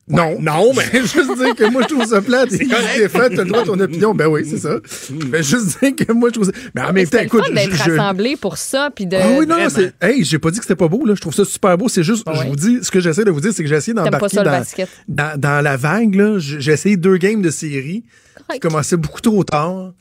Non. 0.09 0.39
Non, 0.41 0.73
mais. 0.73 0.85
Je 0.93 0.99
veux 0.99 1.25
juste 1.25 1.37
dire 1.37 1.55
que 1.57 1.69
moi, 1.71 1.83
je 1.83 1.89
trouve 1.95 2.05
ça 2.07 2.23
plate. 2.23 2.51
C'est 2.53 2.67
correct. 2.67 3.09
fait, 3.09 3.31
t'as 3.31 3.43
le 3.43 3.49
droit 3.49 3.63
à 3.63 3.65
ton 3.65 3.81
opinion. 3.81 4.15
Ben 4.15 4.29
oui, 4.29 4.47
c'est 4.49 4.59
ça. 4.59 4.79
Je 5.11 5.27
vais 5.27 5.43
juste 5.43 5.81
dire 5.81 5.97
que 5.97 6.13
moi, 6.13 6.29
je 6.29 6.35
trouve 6.35 6.47
ça. 6.47 6.53
Mais 6.77 6.83
en 6.83 6.93
même 6.93 7.07
temps, 7.09 7.19
C'est 7.19 7.25
écoute. 7.25 7.45
fun 7.45 7.53
d'être 7.53 7.73
je- 7.75 8.37
pour 8.37 8.57
ça, 8.57 8.91
puis 8.95 9.07
de. 9.07 9.17
Ah 9.17 9.31
oui, 9.37 9.47
non, 9.47 9.57
c'est. 9.69 9.93
Hey, 10.01 10.23
j'ai 10.23 10.39
pas 10.39 10.51
dit 10.53 10.59
que 10.59 10.65
c'était 10.65 10.77
pas 10.77 10.87
beau, 10.87 11.05
là. 11.05 11.15
Je 11.17 11.21
trouve 11.21 11.35
ça 11.35 11.45
super 11.45 11.77
beau. 11.77 11.89
C'est 11.89 12.05
juste, 12.05 12.25
je 12.33 12.47
vous 12.49 12.55
dis, 12.57 12.79
ce 12.83 12.91
que 12.93 13.01
j'essaie 13.01 13.25
de 13.25 13.33
vous 13.33 13.41
dire, 13.41 13.53
c'est 13.53 13.65
que 13.65 13.69
j'ai 13.69 13.75
essayé 13.75 13.95
d'embarquer 13.95 14.37
dans, 14.37 14.45
basket. 14.45 14.89
dans, 15.09 15.41
dans 15.41 15.61
la 15.65 15.77
vague, 15.77 16.15
là. 16.15 16.39
J'ai 16.39 16.61
j'ai 16.61 16.73
essayé 16.73 16.97
deux 16.97 17.17
games 17.17 17.43
de 17.43 17.51
série 17.51 18.03
qui 18.37 18.43
Correct. 18.47 18.63
commençaient 18.63 18.97
beaucoup 18.97 19.21
trop 19.21 19.43
tard. 19.43 19.93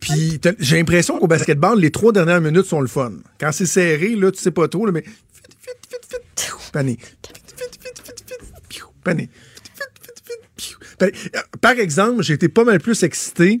Puis 0.00 0.40
j'ai 0.60 0.76
l'impression 0.76 1.18
qu'au 1.18 1.26
basketball, 1.26 1.78
les 1.78 1.90
trois 1.90 2.12
dernières 2.12 2.40
minutes 2.40 2.66
sont 2.66 2.80
le 2.80 2.86
fun. 2.86 3.12
Quand 3.40 3.50
c'est 3.52 3.66
serré, 3.66 4.14
là, 4.16 4.30
tu 4.30 4.40
sais 4.40 4.50
pas 4.50 4.66
trop, 4.68 4.86
là, 4.86 4.92
mais. 4.92 5.02
Vite, 5.02 6.96
pané. 9.06 9.30
Euh, 11.02 11.10
Par 11.60 11.72
exemple, 11.72 12.22
j'ai 12.22 12.34
été 12.34 12.48
pas 12.48 12.64
mal 12.64 12.80
plus 12.80 13.02
excité 13.02 13.60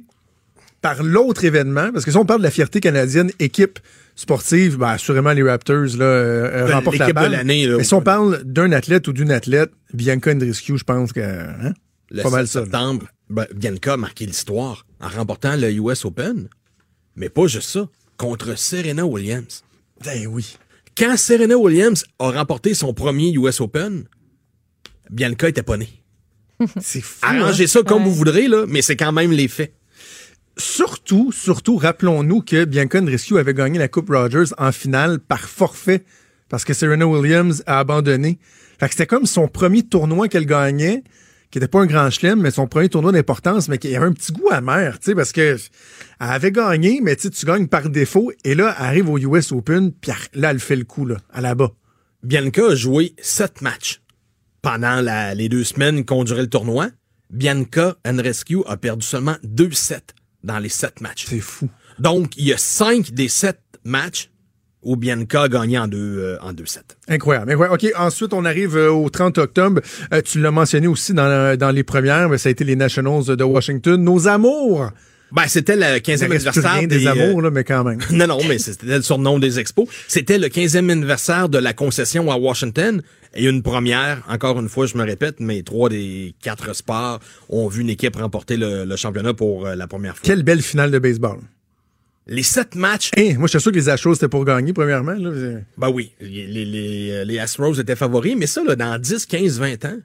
par 0.82 1.02
l'autre 1.02 1.44
événement, 1.44 1.90
parce 1.92 2.04
que 2.04 2.10
si 2.10 2.16
on 2.16 2.24
parle 2.24 2.40
de 2.40 2.44
la 2.44 2.50
fierté 2.50 2.80
canadienne, 2.80 3.30
équipe 3.38 3.78
sportive, 4.14 4.76
ben, 4.78 4.88
assurément 4.90 5.32
les 5.32 5.42
Raptors 5.42 5.96
là, 5.98 6.04
euh, 6.04 6.66
Ben, 6.66 6.74
remportent 6.74 6.98
la 6.98 7.06
l'équipe 7.06 7.16
de 7.16 7.20
balle. 7.22 7.32
l'année, 7.32 7.66
là. 7.66 7.76
Mais 7.78 7.84
si 7.84 7.94
on 7.94 8.02
parle 8.02 8.42
d'un 8.44 8.72
athlète 8.72 9.08
ou 9.08 9.12
d'une 9.12 9.30
athlète, 9.32 9.70
Bianca 9.92 10.32
Andreescu, 10.32 10.78
je 10.78 10.84
pense 10.84 11.12
que 11.12 11.20
hein, 11.20 11.74
Le 12.10 12.22
pas 12.22 12.30
mal 12.30 12.46
7 12.46 12.52
ça. 12.52 12.60
septembre, 12.62 13.06
ben, 13.28 13.46
Bianca 13.54 13.94
a 13.94 13.96
marqué 13.96 14.26
l'histoire 14.26 14.86
en 15.00 15.08
remportant 15.08 15.56
le 15.56 15.70
US 15.72 16.04
Open. 16.04 16.48
Mais 17.16 17.28
pas 17.30 17.46
juste 17.46 17.70
ça, 17.70 17.88
contre 18.16 18.56
Serena 18.58 19.04
Williams. 19.06 19.64
Ben 20.04 20.26
oui. 20.28 20.56
Quand 20.96 21.16
Serena 21.16 21.56
Williams 21.56 22.04
a 22.18 22.30
remporté 22.30 22.74
son 22.74 22.94
premier 22.94 23.32
US 23.32 23.60
Open, 23.60 24.04
Bianca 25.10 25.48
était 25.48 25.62
pas 25.62 25.76
née. 25.76 26.02
C'est 26.80 27.00
fou. 27.00 27.18
hein? 27.22 27.40
Arrangez 27.40 27.66
ça 27.66 27.82
comme 27.82 28.02
Ouais. 28.04 28.08
vous 28.08 28.14
voudrez, 28.14 28.48
là, 28.48 28.64
mais 28.66 28.82
c'est 28.82 28.96
quand 28.96 29.12
même 29.12 29.30
les 29.32 29.48
faits. 29.48 29.74
Surtout, 30.58 31.32
surtout, 31.32 31.76
rappelons-nous 31.76 32.40
que 32.40 32.64
Bianca 32.64 32.98
Andreescu 33.00 33.38
avait 33.38 33.52
gagné 33.52 33.78
la 33.78 33.88
Coupe 33.88 34.08
Rogers 34.08 34.54
en 34.56 34.72
finale 34.72 35.18
par 35.18 35.40
forfait 35.40 36.04
parce 36.48 36.64
que 36.64 36.72
Serena 36.72 37.06
Williams 37.06 37.62
a 37.66 37.78
abandonné. 37.80 38.38
Fait 38.80 38.86
que 38.86 38.92
c'était 38.94 39.06
comme 39.06 39.26
son 39.26 39.48
premier 39.48 39.82
tournoi 39.82 40.28
qu'elle 40.28 40.46
gagnait, 40.46 41.02
qui 41.50 41.58
était 41.58 41.68
pas 41.68 41.80
un 41.80 41.86
grand 41.86 42.08
chelem, 42.10 42.40
mais 42.40 42.50
son 42.50 42.66
premier 42.68 42.88
tournoi 42.88 43.12
d'importance, 43.12 43.68
mais 43.68 43.76
qui 43.78 43.94
avait 43.94 44.06
un 44.06 44.12
petit 44.12 44.32
goût 44.32 44.48
amer, 44.50 44.98
tu 44.98 45.06
sais, 45.10 45.14
parce 45.14 45.32
que 45.32 45.56
elle 46.20 46.26
avait 46.30 46.52
gagné, 46.52 47.00
mais 47.02 47.16
tu 47.16 47.22
sais, 47.22 47.30
tu 47.30 47.44
gagnes 47.46 47.66
par 47.66 47.90
défaut, 47.90 48.32
et 48.44 48.54
là, 48.54 48.74
elle 48.78 48.84
arrive 48.86 49.10
au 49.10 49.18
US 49.18 49.52
Open, 49.52 49.92
puis 49.92 50.12
là, 50.34 50.50
elle 50.52 50.60
fait 50.60 50.76
le 50.76 50.84
coup, 50.84 51.04
là, 51.04 51.16
à 51.32 51.40
la 51.42 51.54
bas. 51.54 51.72
Bianca 52.22 52.68
a 52.70 52.74
joué 52.74 53.14
sept 53.20 53.60
matchs 53.60 54.00
pendant 54.62 55.00
la- 55.00 55.34
les 55.34 55.48
deux 55.48 55.64
semaines 55.64 56.04
qu'ont 56.04 56.24
duré 56.24 56.42
le 56.42 56.48
tournoi. 56.48 56.88
Bianca 57.30 57.96
Andreescu 58.06 58.58
a 58.66 58.76
perdu 58.76 59.04
seulement 59.04 59.36
deux 59.42 59.72
sets 59.72 60.14
dans 60.44 60.58
les 60.58 60.68
sept 60.68 61.00
matchs. 61.00 61.26
C'est 61.28 61.40
fou. 61.40 61.68
Donc, 61.98 62.36
il 62.36 62.44
y 62.46 62.52
a 62.52 62.58
cinq 62.58 63.10
des 63.12 63.28
sept 63.28 63.60
matchs 63.84 64.30
où 64.82 64.94
Bianca 64.96 65.42
a 65.42 65.48
gagné 65.48 65.76
en 65.78 65.88
deux, 65.88 66.18
euh, 66.18 66.38
en 66.40 66.52
deux 66.52 66.66
sets. 66.66 66.82
Incroyable. 67.08 67.50
incroyable. 67.50 67.74
OK, 67.74 67.92
ensuite, 67.98 68.32
on 68.32 68.44
arrive 68.44 68.76
euh, 68.76 68.90
au 68.92 69.10
30 69.10 69.38
octobre. 69.38 69.80
Euh, 70.14 70.22
tu 70.22 70.40
l'as 70.40 70.52
mentionné 70.52 70.86
aussi 70.86 71.12
dans, 71.14 71.56
dans 71.58 71.70
les 71.72 71.82
premières, 71.82 72.28
mais 72.28 72.38
ça 72.38 72.48
a 72.48 72.52
été 72.52 72.62
les 72.62 72.76
Nationals 72.76 73.24
de 73.36 73.42
Washington. 73.44 74.00
Nos 74.00 74.28
amours! 74.28 74.90
Ben, 75.32 75.48
c'était 75.48 75.76
le 75.76 75.82
Ça 75.82 75.98
15e 75.98 76.08
reste 76.08 76.26
plus 76.26 76.34
anniversaire 76.34 76.78
des, 76.80 76.86
des 76.86 77.06
euh, 77.06 77.10
amours, 77.10 77.42
là, 77.42 77.50
mais 77.50 77.64
quand 77.64 77.84
même. 77.84 77.98
Non, 78.10 78.26
non, 78.26 78.38
mais 78.48 78.58
c'était 78.58 78.86
le 78.86 79.02
surnom 79.02 79.38
des 79.38 79.58
expos. 79.58 79.88
C'était 80.08 80.38
le 80.38 80.48
15e 80.48 80.90
anniversaire 80.90 81.48
de 81.48 81.58
la 81.58 81.72
concession 81.72 82.30
à 82.30 82.36
Washington. 82.36 83.02
Et 83.34 83.44
une 83.44 83.62
première, 83.62 84.22
encore 84.28 84.58
une 84.60 84.68
fois, 84.68 84.86
je 84.86 84.96
me 84.96 85.04
répète, 85.04 85.40
mais 85.40 85.62
trois 85.62 85.88
des 85.88 86.34
quatre 86.42 86.74
sports 86.74 87.20
ont 87.48 87.68
vu 87.68 87.82
une 87.82 87.90
équipe 87.90 88.16
remporter 88.16 88.56
le, 88.56 88.84
le 88.84 88.96
championnat 88.96 89.34
pour 89.34 89.66
euh, 89.66 89.74
la 89.74 89.86
première 89.86 90.16
fois. 90.16 90.22
Quelle 90.24 90.42
belle 90.42 90.62
finale 90.62 90.90
de 90.90 90.98
baseball. 90.98 91.38
Les 92.28 92.42
sept 92.42 92.74
matchs, 92.74 93.10
Hein, 93.16 93.34
moi, 93.38 93.46
j'étais 93.46 93.60
sûr 93.60 93.70
que 93.70 93.76
les 93.76 93.88
Astros, 93.88 94.14
c'était 94.14 94.28
pour 94.28 94.44
gagner, 94.44 94.72
premièrement. 94.72 95.12
Là. 95.12 95.30
ben 95.78 95.90
oui, 95.90 96.12
les, 96.20 96.46
les, 96.46 97.10
euh, 97.10 97.24
les 97.24 97.38
Astros 97.38 97.74
étaient 97.78 97.94
favoris, 97.94 98.34
mais 98.36 98.46
ça, 98.46 98.64
là, 98.64 98.74
dans 98.74 98.98
10, 99.00 99.26
15, 99.26 99.60
20 99.60 99.84
ans, 99.84 99.98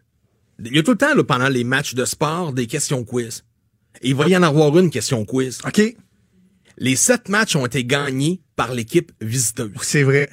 il 0.64 0.76
y 0.76 0.80
a 0.80 0.84
tout 0.84 0.92
le 0.92 0.98
temps, 0.98 1.16
là, 1.16 1.24
pendant 1.24 1.50
les 1.50 1.64
matchs 1.64 1.96
de 1.96 2.06
sport, 2.06 2.54
des 2.54 2.68
questions 2.68 3.04
quiz. 3.04 3.44
Et 4.02 4.10
il 4.10 4.16
va 4.16 4.28
y 4.28 4.36
en 4.38 4.44
avoir 4.44 4.78
une 4.78 4.90
question 4.90 5.26
quiz. 5.26 5.60
OK, 5.66 5.82
Les 6.78 6.96
sept 6.96 7.30
matchs 7.30 7.56
ont 7.56 7.66
été 7.66 7.84
gagnés 7.86 8.42
par 8.56 8.74
l'équipe 8.74 9.12
visiteuse. 9.22 9.72
c'est 9.82 10.04
vrai. 10.04 10.30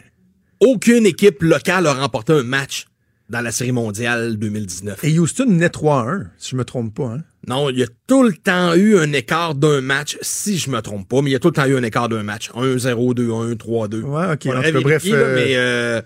Aucune 0.61 1.07
équipe 1.07 1.43
locale 1.43 1.87
a 1.87 1.95
remporté 1.95 2.33
un 2.33 2.43
match 2.43 2.87
dans 3.29 3.41
la 3.43 3.53
Série 3.53 3.73
mondiale 3.73 4.37
2019. 4.39 5.05
Et 5.05 5.19
Houston 5.19 5.47
naît 5.47 5.69
3-1, 5.69 6.29
si 6.39 6.51
je 6.51 6.57
me 6.57 6.65
trompe 6.65 6.95
pas. 6.95 7.05
Hein. 7.05 7.25
Non, 7.47 7.71
il 7.71 7.79
y 7.79 7.83
a 7.83 7.87
tout 8.07 8.23
le 8.23 8.33
temps 8.33 8.75
eu 8.75 8.99
un 8.99 9.13
écart 9.13 9.55
d'un 9.55 9.81
match, 9.81 10.19
si 10.23 10.59
je 10.59 10.71
me 10.71 10.81
trompe 10.81 11.09
pas, 11.09 11.21
mais 11.23 11.31
il 11.31 11.33
y 11.35 11.37
a 11.37 11.39
tout 11.39 11.49
le 11.49 11.55
temps 11.55 11.67
eu 11.67 11.77
un 11.77 11.83
écart 11.83 12.09
d'un 12.09 12.23
match. 12.23 12.51
1-0, 12.51 13.15
2-1, 13.15 13.55
3-2. 13.55 14.01
Ouais, 14.03 14.33
OK. 14.33 14.83
Bref, 14.83 15.05
là, 15.05 15.15
euh, 15.15 15.35
mais 15.35 15.57
euh, 15.57 16.01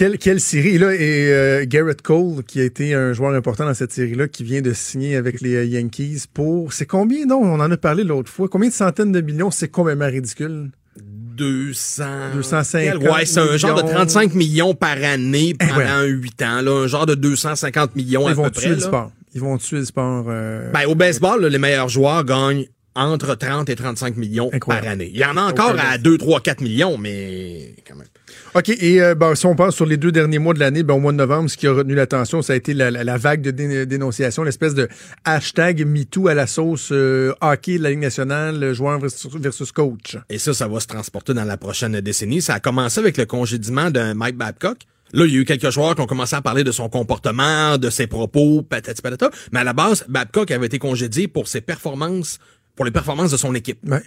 Quelle, 0.00 0.16
quelle 0.16 0.40
série, 0.40 0.78
là. 0.78 0.94
Et 0.94 1.30
euh, 1.30 1.66
Garrett 1.68 2.00
Cole, 2.00 2.42
qui 2.44 2.58
a 2.58 2.64
été 2.64 2.94
un 2.94 3.12
joueur 3.12 3.34
important 3.34 3.66
dans 3.66 3.74
cette 3.74 3.92
série-là, 3.92 4.28
qui 4.28 4.44
vient 4.44 4.62
de 4.62 4.72
signer 4.72 5.14
avec 5.14 5.42
les 5.42 5.56
euh, 5.56 5.64
Yankees 5.66 6.24
pour. 6.32 6.72
C'est 6.72 6.86
combien, 6.86 7.26
non? 7.26 7.36
On 7.42 7.60
en 7.60 7.70
a 7.70 7.76
parlé 7.76 8.02
l'autre 8.02 8.30
fois. 8.30 8.48
Combien 8.48 8.70
de 8.70 8.72
centaines 8.72 9.12
de 9.12 9.20
millions? 9.20 9.50
C'est 9.50 9.68
complètement 9.68 10.06
ridicule. 10.06 10.70
200... 10.96 12.04
250 12.32 13.02
Ouais, 13.02 13.26
c'est 13.26 13.40
un 13.40 13.58
genre 13.58 13.76
de 13.76 13.82
millions. 13.82 13.94
35 13.96 14.34
millions 14.34 14.74
par 14.74 14.96
année 15.04 15.52
pendant 15.52 15.76
ouais. 16.00 16.08
8 16.08 16.42
ans. 16.44 16.62
Là, 16.62 16.70
un 16.84 16.86
genre 16.86 17.04
de 17.04 17.14
250 17.14 17.94
millions 17.94 18.26
à 18.26 18.30
Ils 18.30 18.36
vont 18.36 18.44
peu 18.44 18.52
tuer 18.52 18.60
près. 18.60 18.68
le 18.70 18.74
là. 18.76 18.80
sport. 18.80 19.12
Ils 19.34 19.40
vont 19.42 19.58
tuer 19.58 19.80
le 19.80 19.84
sport. 19.84 20.24
euh, 20.30 20.72
Ben, 20.72 20.86
au 20.86 20.94
baseball, 20.94 21.42
là, 21.42 21.50
les 21.50 21.58
meilleurs 21.58 21.90
joueurs 21.90 22.24
gagnent 22.24 22.64
entre 22.94 23.34
30 23.34 23.68
et 23.68 23.76
35 23.76 24.16
millions 24.16 24.48
Incroyable. 24.50 24.84
par 24.86 24.92
année. 24.94 25.10
Il 25.12 25.20
y 25.20 25.24
en 25.26 25.36
a 25.36 25.42
encore 25.42 25.76
à 25.78 25.98
2, 25.98 26.16
3, 26.16 26.40
4 26.40 26.62
millions, 26.62 26.96
mais 26.96 27.74
quand 27.86 27.96
même. 27.96 28.06
OK, 28.54 28.68
et 28.68 29.00
euh, 29.00 29.14
ben, 29.14 29.36
si 29.36 29.46
on 29.46 29.54
pense 29.54 29.76
sur 29.76 29.86
les 29.86 29.96
deux 29.96 30.10
derniers 30.10 30.40
mois 30.40 30.54
de 30.54 30.58
l'année, 30.58 30.82
ben, 30.82 30.94
au 30.94 30.98
mois 30.98 31.12
de 31.12 31.16
novembre, 31.18 31.48
ce 31.48 31.56
qui 31.56 31.68
a 31.68 31.72
retenu 31.72 31.94
l'attention, 31.94 32.42
ça 32.42 32.52
a 32.54 32.56
été 32.56 32.74
la, 32.74 32.90
la- 32.90 33.04
la 33.04 33.16
vague 33.16 33.42
de 33.42 33.52
dé- 33.52 33.86
dénonciation, 33.86 34.42
l'espèce 34.42 34.74
de 34.74 34.88
hashtag 35.24 35.86
MeToo 35.86 36.26
à 36.26 36.34
la 36.34 36.48
sauce 36.48 36.88
euh, 36.90 37.32
hockey 37.40 37.78
de 37.78 37.82
la 37.84 37.90
Ligue 37.90 38.00
nationale, 38.00 38.72
joueur 38.74 38.98
versus, 38.98 39.30
versus 39.36 39.70
coach. 39.70 40.16
Et 40.28 40.38
ça, 40.38 40.52
ça 40.52 40.66
va 40.66 40.80
se 40.80 40.88
transporter 40.88 41.32
dans 41.32 41.44
la 41.44 41.56
prochaine 41.56 42.00
décennie. 42.00 42.42
Ça 42.42 42.54
a 42.54 42.60
commencé 42.60 42.98
avec 42.98 43.16
le 43.18 43.24
congédiement 43.26 43.90
d'un 43.92 44.14
Mike 44.14 44.36
Babcock. 44.36 44.78
Là, 45.12 45.26
il 45.26 45.32
y 45.32 45.36
a 45.36 45.40
eu 45.40 45.44
quelques 45.44 45.70
joueurs 45.70 45.94
qui 45.94 46.00
ont 46.00 46.06
commencé 46.06 46.34
à 46.34 46.42
parler 46.42 46.64
de 46.64 46.72
son 46.72 46.88
comportement, 46.88 47.78
de 47.78 47.88
ses 47.90 48.08
propos, 48.08 48.62
patati 48.62 49.00
patata. 49.00 49.30
Mais 49.52 49.60
à 49.60 49.64
la 49.64 49.72
base, 49.72 50.04
Babcock 50.08 50.50
avait 50.50 50.66
été 50.66 50.78
congédié 50.80 51.28
pour 51.28 51.46
ses 51.46 51.60
performances, 51.60 52.38
pour 52.74 52.84
les 52.84 52.90
performances 52.90 53.30
de 53.30 53.36
son 53.36 53.54
équipe. 53.54 53.78
Ouais. 53.88 54.02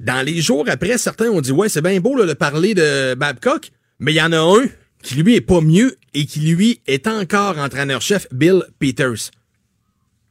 Dans 0.00 0.24
les 0.24 0.40
jours 0.40 0.64
après, 0.68 0.98
certains 0.98 1.28
ont 1.30 1.40
dit, 1.40 1.52
ouais, 1.52 1.68
c'est 1.68 1.82
bien 1.82 2.00
beau 2.00 2.16
là, 2.16 2.26
de 2.26 2.34
parler 2.34 2.74
de 2.74 3.14
Babcock, 3.14 3.70
mais 3.98 4.12
il 4.12 4.16
y 4.16 4.22
en 4.22 4.32
a 4.32 4.38
un 4.38 4.64
qui 5.02 5.16
lui 5.16 5.34
est 5.34 5.40
pas 5.40 5.60
mieux 5.60 5.96
et 6.14 6.26
qui 6.26 6.40
lui 6.40 6.80
est 6.86 7.06
encore 7.06 7.58
entraîneur-chef, 7.58 8.28
Bill 8.32 8.62
Peters, 8.78 9.30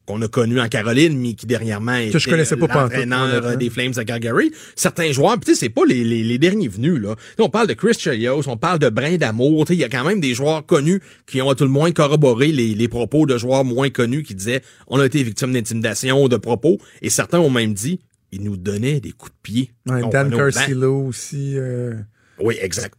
qu'on 0.05 0.21
a 0.21 0.27
connu 0.27 0.59
en 0.59 0.67
Caroline, 0.67 1.17
mais 1.17 1.33
qui 1.33 1.45
dernièrement 1.45 1.95
était 1.95 2.17
je 2.17 2.29
connaissais 2.29 2.55
pas 2.55 2.67
l'entraîneur 2.67 3.57
des 3.57 3.69
Flames 3.69 3.91
de 3.91 4.01
Calgary. 4.01 4.51
Certains 4.75 5.11
joueurs, 5.11 5.33
puis 5.33 5.45
tu 5.45 5.53
sais, 5.53 5.59
c'est 5.59 5.69
pas 5.69 5.85
les, 5.85 6.03
les, 6.03 6.23
les 6.23 6.37
derniers 6.37 6.69
venus, 6.69 6.99
là. 6.99 7.15
On 7.37 7.49
parle 7.49 7.67
de 7.67 7.73
Chris 7.73 7.93
Chelios, 7.99 8.47
on 8.47 8.57
parle 8.57 8.79
de 8.79 8.89
Brin 8.89 9.17
d'Amour, 9.17 9.65
tu 9.65 9.73
sais, 9.73 9.77
il 9.77 9.81
y 9.81 9.83
a 9.83 9.89
quand 9.89 10.03
même 10.03 10.19
des 10.19 10.33
joueurs 10.33 10.65
connus 10.65 11.01
qui 11.27 11.41
ont 11.41 11.49
à 11.49 11.55
tout 11.55 11.65
le 11.65 11.69
moins 11.69 11.91
corroboré 11.91 12.51
les, 12.51 12.73
les 12.73 12.87
propos 12.87 13.25
de 13.25 13.37
joueurs 13.37 13.63
moins 13.63 13.89
connus 13.89 14.23
qui 14.23 14.35
disaient, 14.35 14.61
on 14.87 14.99
a 14.99 15.05
été 15.05 15.21
victime 15.21 15.53
d'intimidation, 15.53 16.27
de 16.27 16.37
propos, 16.37 16.77
et 17.01 17.09
certains 17.09 17.39
ont 17.39 17.49
même 17.49 17.73
dit, 17.73 17.99
il 18.31 18.43
nous 18.43 18.57
donnait 18.57 18.99
des 18.99 19.11
coups 19.11 19.31
de 19.31 19.37
pied. 19.41 19.71
Ouais, 19.87 20.01
Dan. 20.11 20.31
Carcillo 20.35 21.05
aussi. 21.07 21.53
euh, 21.57 21.93
Oui, 22.39 22.57
exact. 22.61 22.95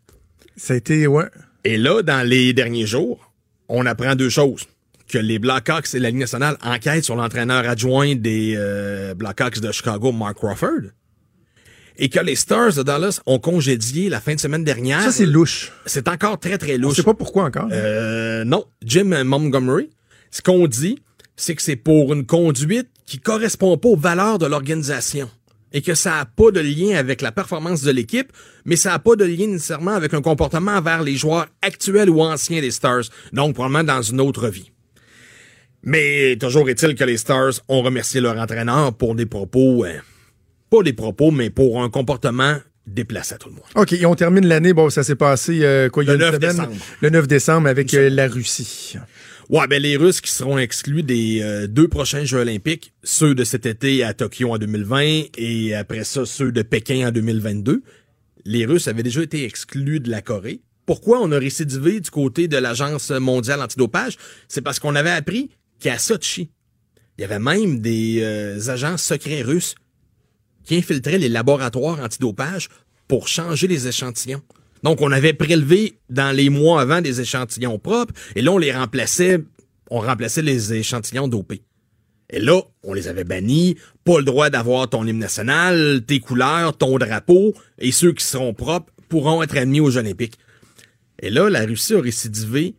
ça 0.57 0.75
a 0.75 0.77
été, 0.77 1.07
ouais. 1.07 1.25
Et 1.65 1.77
là, 1.77 2.03
dans 2.03 2.27
les 2.27 2.53
derniers 2.53 2.87
jours, 2.87 3.33
on 3.69 3.87
apprend 3.87 4.15
deux 4.15 4.29
choses. 4.29 4.65
Que 5.09 5.19
les 5.19 5.39
Blackhawks 5.39 5.95
et 5.95 5.99
la 5.99 6.09
Ligue 6.11 6.21
nationale 6.21 6.57
enquêtent 6.63 7.05
sur 7.05 7.17
l'entraîneur 7.17 7.69
adjoint 7.69 8.15
des 8.15 8.55
euh, 8.57 9.15
Blackhawks 9.15 9.61
de 9.61 9.71
Chicago, 9.73 10.11
Mark 10.13 10.37
Crawford. 10.39 10.91
Et 11.99 12.09
que 12.09 12.19
les 12.21 12.37
Stars 12.37 12.73
de 12.75 12.83
Dallas 12.83 13.21
ont 13.27 13.39
congédié 13.39 14.09
la 14.09 14.21
fin 14.21 14.35
de 14.35 14.41
semaine 14.41 14.65
dernière. 14.65 15.03
Ça, 15.03 15.13
c'est 15.13 15.27
louche. 15.27 15.71
C'est 15.85 16.09
encore 16.09 16.39
très, 16.41 16.57
très 16.57 16.79
louche. 16.79 16.97
sait 16.97 17.03
pas 17.03 17.13
pourquoi 17.15 17.45
encore. 17.45 17.69
Euh, 17.71 18.45
non, 18.45 18.65
Jim 18.85 19.23
Montgomery, 19.25 19.91
ce 20.31 20.41
qu'on 20.41 20.67
dit, 20.67 20.99
c'est 21.37 21.55
que 21.55 21.63
c'est 21.63 21.77
pour 21.77 22.15
une 22.15 22.25
conduite 22.25 22.89
qui 23.13 23.19
correspond 23.19 23.77
pas 23.77 23.91
aux 23.91 23.97
valeurs 23.97 24.39
de 24.39 24.47
l'organisation 24.47 25.29
et 25.75 25.83
que 25.83 25.95
ça 25.95 26.13
n'a 26.13 26.25
pas 26.25 26.51
de 26.51 26.61
lien 26.61 26.97
avec 26.97 27.21
la 27.21 27.31
performance 27.31 27.83
de 27.83 27.91
l'équipe, 27.91 28.33
mais 28.65 28.75
ça 28.77 28.89
n'a 28.93 28.99
pas 29.01 29.17
de 29.17 29.25
lien 29.27 29.49
nécessairement 29.49 29.91
avec 29.91 30.15
un 30.15 30.23
comportement 30.23 30.71
envers 30.71 31.03
les 31.03 31.17
joueurs 31.17 31.47
actuels 31.61 32.09
ou 32.09 32.23
anciens 32.23 32.63
des 32.63 32.71
Stars, 32.71 33.03
donc 33.35 33.53
probablement 33.53 33.85
dans 33.85 34.01
une 34.01 34.19
autre 34.23 34.49
vie. 34.49 34.73
Mais 35.83 36.37
toujours 36.41 36.71
est-il 36.71 36.95
que 36.95 37.05
les 37.05 37.19
Stars 37.19 37.53
ont 37.69 37.83
remercié 37.83 38.23
leur 38.23 38.39
entraîneur 38.39 38.95
pour 38.95 39.15
des 39.15 39.27
propos, 39.27 39.85
euh, 39.85 39.99
pas 40.71 40.83
des 40.83 40.95
propos, 40.95 41.31
mais 41.31 41.51
pour 41.51 41.83
un 41.83 41.91
comportement 41.91 42.57
déplacé 42.87 43.35
à 43.35 43.37
tout 43.39 43.51
le 43.51 43.57
monde. 43.57 43.65
OK, 43.75 43.93
et 43.93 44.07
on 44.07 44.15
termine 44.15 44.47
l'année. 44.47 44.73
Bon, 44.73 44.89
ça 44.89 45.03
s'est 45.03 45.17
passé, 45.17 45.61
euh, 45.65 45.91
quoi, 45.91 46.03
il 46.03 46.07
y 46.07 46.11
a 46.11 46.15
Le 46.15 46.19
une 46.25 46.31
9 46.31 46.35
semaine? 46.37 46.51
décembre. 46.57 46.77
Le 47.03 47.11
9 47.11 47.29
décembre 47.29 47.69
avec 47.69 47.93
euh, 47.93 48.09
la 48.09 48.27
Russie. 48.27 48.97
Ouais, 49.53 49.67
ben 49.67 49.83
les 49.83 49.99
Russes 49.99 50.23
qui 50.23 50.31
seront 50.31 50.57
exclus 50.57 51.03
des 51.03 51.43
euh, 51.43 51.67
deux 51.67 51.87
prochains 51.87 52.25
Jeux 52.25 52.39
olympiques, 52.39 52.95
ceux 53.05 53.35
de 53.35 53.45
cet 53.45 53.67
été 53.67 54.03
à 54.03 54.15
Tokyo 54.15 54.51
en 54.51 54.57
2020 54.57 55.25
et 55.37 55.75
après 55.75 56.05
ça 56.05 56.25
ceux 56.25 56.53
de 56.53 56.63
Pékin 56.63 57.09
en 57.09 57.13
2022. 57.13 57.83
Les 58.47 58.65
Russes 58.65 58.89
avaient 58.89 59.03
déjà 59.03 59.23
été 59.23 59.45
exclus 59.45 60.01
de 60.01 60.11
la 60.11 60.23
Corée. 60.23 60.63
Pourquoi 60.87 61.21
on 61.21 61.31
a 61.33 61.39
récidivé 61.39 62.01
du 62.01 62.09
côté 62.11 62.49
de 62.49 62.57
l'Agence 62.57 63.11
mondiale 63.11 63.61
antidopage? 63.61 64.17
C'est 64.49 64.63
parce 64.63 64.79
qu'on 64.79 64.95
avait 64.95 65.11
appris 65.11 65.51
qu'à 65.81 65.99
Sochi, 65.99 66.49
il 67.19 67.21
y 67.21 67.25
avait 67.25 67.39
même 67.39 67.81
des 67.81 68.21
euh, 68.23 68.71
agents 68.71 68.97
secrets 68.97 69.43
russes 69.43 69.75
qui 70.65 70.77
infiltraient 70.77 71.19
les 71.19 71.29
laboratoires 71.29 72.01
antidopage 72.01 72.71
pour 73.07 73.29
changer 73.29 73.67
les 73.67 73.87
échantillons. 73.87 74.41
Donc, 74.83 75.01
on 75.01 75.13
avait 75.13 75.33
prélevé 75.33 75.99
dans 76.11 76.35
les 76.35 76.51
mois 76.51 76.81
avant 76.81 77.01
des 77.01 77.21
échantillons 77.21 77.79
propres, 77.79 78.15
et 78.35 78.43
là, 78.43 78.53
on 78.53 78.59
les 78.59 78.73
remplaçait, 78.73 79.39
on 79.91 80.01
remplaçait 80.01 80.43
les 80.43 80.75
échantillons 80.75 81.29
dopés. 81.29 81.63
Et 82.31 82.41
là, 82.41 82.63
on 82.83 82.95
les 82.95 83.09
avait 83.09 83.25
bannis, 83.25 83.77
pas 84.05 84.19
le 84.19 84.25
droit 84.25 84.49
d'avoir 84.49 84.89
ton 84.89 85.07
hymne 85.07 85.19
national, 85.19 86.03
tes 86.07 86.19
couleurs, 86.19 86.77
ton 86.77 86.97
drapeau, 86.99 87.55
et 87.79 87.93
ceux 87.93 88.13
qui 88.13 88.25
seront 88.25 88.55
propres 88.55 88.91
pourront 89.09 89.43
être 89.43 89.57
admis 89.57 89.81
aux 89.81 89.91
Jeux 89.91 90.01
olympiques. 90.01 90.39
Et 91.21 91.29
là, 91.31 91.51
la 91.51 91.61
Russie 91.67 91.95
a 91.95 92.01
récidivé 92.01 92.75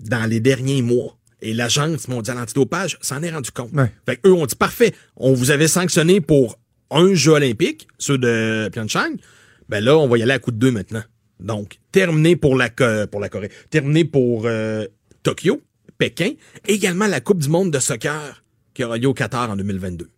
dans 0.00 0.28
les 0.28 0.40
derniers 0.40 0.82
mois. 0.82 1.16
Et 1.40 1.54
l'Agence 1.54 2.08
mondiale 2.08 2.38
antidopage 2.38 2.98
s'en 3.00 3.22
est 3.22 3.30
rendu 3.30 3.50
compte. 3.52 3.72
Ouais. 3.72 3.92
Fait 4.04 4.18
eux 4.26 4.32
ont 4.32 4.46
dit, 4.46 4.56
parfait, 4.56 4.94
on 5.16 5.32
vous 5.32 5.50
avait 5.50 5.68
sanctionné 5.68 6.20
pour 6.20 6.58
un 6.90 7.14
jeu 7.14 7.32
olympique, 7.32 7.86
ceux 7.98 8.18
de 8.18 8.68
Pyeongchang. 8.72 9.16
Ben 9.68 9.82
là, 9.82 9.96
on 9.98 10.08
va 10.08 10.18
y 10.18 10.22
aller 10.22 10.32
à 10.32 10.38
coup 10.38 10.50
de 10.52 10.58
deux 10.58 10.70
maintenant. 10.70 11.02
Donc, 11.40 11.78
terminé 11.92 12.36
pour 12.36 12.56
la, 12.56 12.70
pour 12.70 13.20
la 13.20 13.28
Corée, 13.28 13.50
terminé 13.70 14.04
pour 14.04 14.42
euh, 14.46 14.86
Tokyo, 15.22 15.60
Pékin, 15.98 16.30
également 16.66 17.06
la 17.06 17.20
Coupe 17.20 17.38
du 17.42 17.48
monde 17.48 17.70
de 17.70 17.78
soccer 17.78 18.42
qui 18.74 18.84
aura 18.84 18.96
lieu 18.96 19.08
au 19.08 19.14
Qatar 19.14 19.50
en 19.50 19.56
2022. 19.56 20.08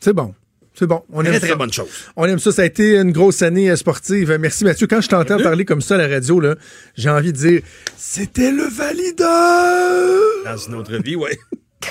C'est 0.00 0.12
bon. 0.12 0.34
C'est 0.78 0.86
bon. 0.86 1.02
On 1.10 1.22
Très, 1.22 1.32
aime 1.32 1.38
très 1.40 1.48
ça. 1.48 1.54
bonne 1.56 1.72
chose. 1.72 1.88
On 2.16 2.26
aime 2.26 2.38
ça. 2.38 2.52
Ça 2.52 2.60
a 2.60 2.64
été 2.66 2.98
une 2.98 3.10
grosse 3.12 3.40
année 3.40 3.70
euh, 3.70 3.76
sportive. 3.76 4.36
Merci 4.38 4.64
Mathieu. 4.64 4.86
Quand 4.86 5.00
je 5.00 5.08
t'entends 5.08 5.38
parler 5.38 5.64
comme 5.64 5.80
ça 5.80 5.94
à 5.94 5.98
la 5.98 6.06
radio, 6.08 6.38
là, 6.38 6.56
j'ai 6.96 7.08
envie 7.08 7.32
de 7.32 7.38
dire 7.38 7.62
c'était 7.96 8.50
le 8.50 8.64
valideur. 8.64 10.20
Dans 10.44 10.56
une 10.58 10.74
autre 10.74 10.96
vie, 11.02 11.16
ouais. 11.16 11.38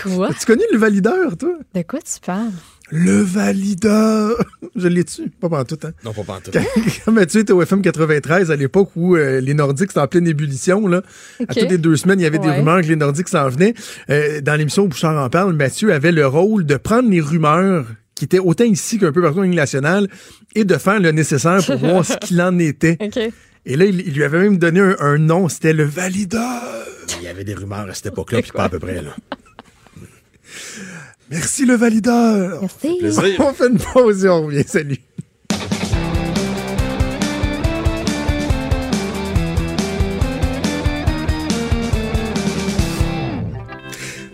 Quoi? 0.03 0.29
Tu 0.39 0.45
connais 0.45 0.65
le 0.71 0.77
valideur, 0.77 1.35
toi? 1.37 1.57
De 1.73 1.81
quoi 1.81 1.99
tu 2.01 2.19
parles? 2.23 2.51
Le 2.91 3.21
valideur. 3.21 4.37
Je 4.75 4.87
l'ai 4.87 5.03
tu 5.03 5.29
Pas 5.29 5.49
pendant 5.49 5.63
tout, 5.65 5.79
hein? 5.83 5.91
Non, 6.03 6.13
pas 6.13 6.23
pantoute. 6.23 6.53
Quand, 6.53 6.81
quand 7.05 7.11
Mathieu 7.11 7.41
était 7.41 7.53
au 7.53 7.61
FM 7.61 7.81
93, 7.81 8.51
à 8.51 8.55
l'époque 8.55 8.91
où 8.95 9.15
euh, 9.15 9.41
les 9.41 9.53
Nordiques 9.53 9.91
étaient 9.91 9.99
en 9.99 10.07
pleine 10.07 10.27
ébullition, 10.27 10.87
là, 10.87 11.01
à 11.47 11.53
toutes 11.53 11.69
les 11.69 11.77
deux 11.77 11.95
semaines, 11.95 12.19
il 12.19 12.23
y 12.23 12.27
avait 12.27 12.39
des 12.39 12.49
rumeurs 12.49 12.81
que 12.81 12.87
les 12.87 12.95
Nordiques 12.95 13.29
s'en 13.29 13.49
venaient. 13.49 13.73
Euh, 14.09 14.41
dans 14.41 14.55
l'émission 14.55 14.83
où 14.83 14.87
Bouchard 14.87 15.23
en 15.23 15.29
parle, 15.29 15.53
Mathieu 15.53 15.93
avait 15.93 16.11
le 16.11 16.27
rôle 16.27 16.65
de 16.65 16.75
prendre 16.75 17.09
les 17.09 17.21
rumeurs 17.21 17.87
qui 18.13 18.25
étaient 18.25 18.39
autant 18.39 18.63
ici 18.63 18.97
qu'un 18.97 19.11
peu 19.11 19.21
partout 19.21 19.39
en 19.39 19.43
ligne 19.43 19.55
nationale 19.55 20.07
et 20.53 20.63
de 20.63 20.77
faire 20.77 20.99
le 20.99 21.11
nécessaire 21.11 21.65
pour 21.65 21.77
voir 21.77 22.05
ce 22.05 22.15
qu'il 22.17 22.41
en 22.41 22.57
était. 22.59 22.97
Et 23.67 23.77
là, 23.77 23.85
il, 23.85 23.99
il 24.01 24.13
lui 24.13 24.23
avait 24.23 24.41
même 24.41 24.59
donné 24.59 24.79
un, 24.79 24.95
un 24.99 25.17
nom, 25.17 25.49
c'était 25.49 25.73
le 25.73 25.85
valideur. 25.85 26.61
Il 27.19 27.23
y 27.23 27.27
avait 27.27 27.43
des 27.43 27.55
rumeurs 27.55 27.89
à 27.89 27.93
cette 27.95 28.05
époque-là, 28.05 28.43
puis 28.43 28.51
pas 28.51 28.65
à 28.65 28.69
peu 28.69 28.77
près, 28.77 29.01
là. 29.01 29.15
Merci 31.29 31.65
le 31.65 31.75
valideur. 31.75 32.61
Merci. 32.61 32.99
On 33.39 33.53
fait 33.53 33.67
une 33.67 33.79
pause 33.79 34.25
et 34.25 34.29
on 34.29 34.45
revient. 34.45 34.63
Salut. 34.67 34.97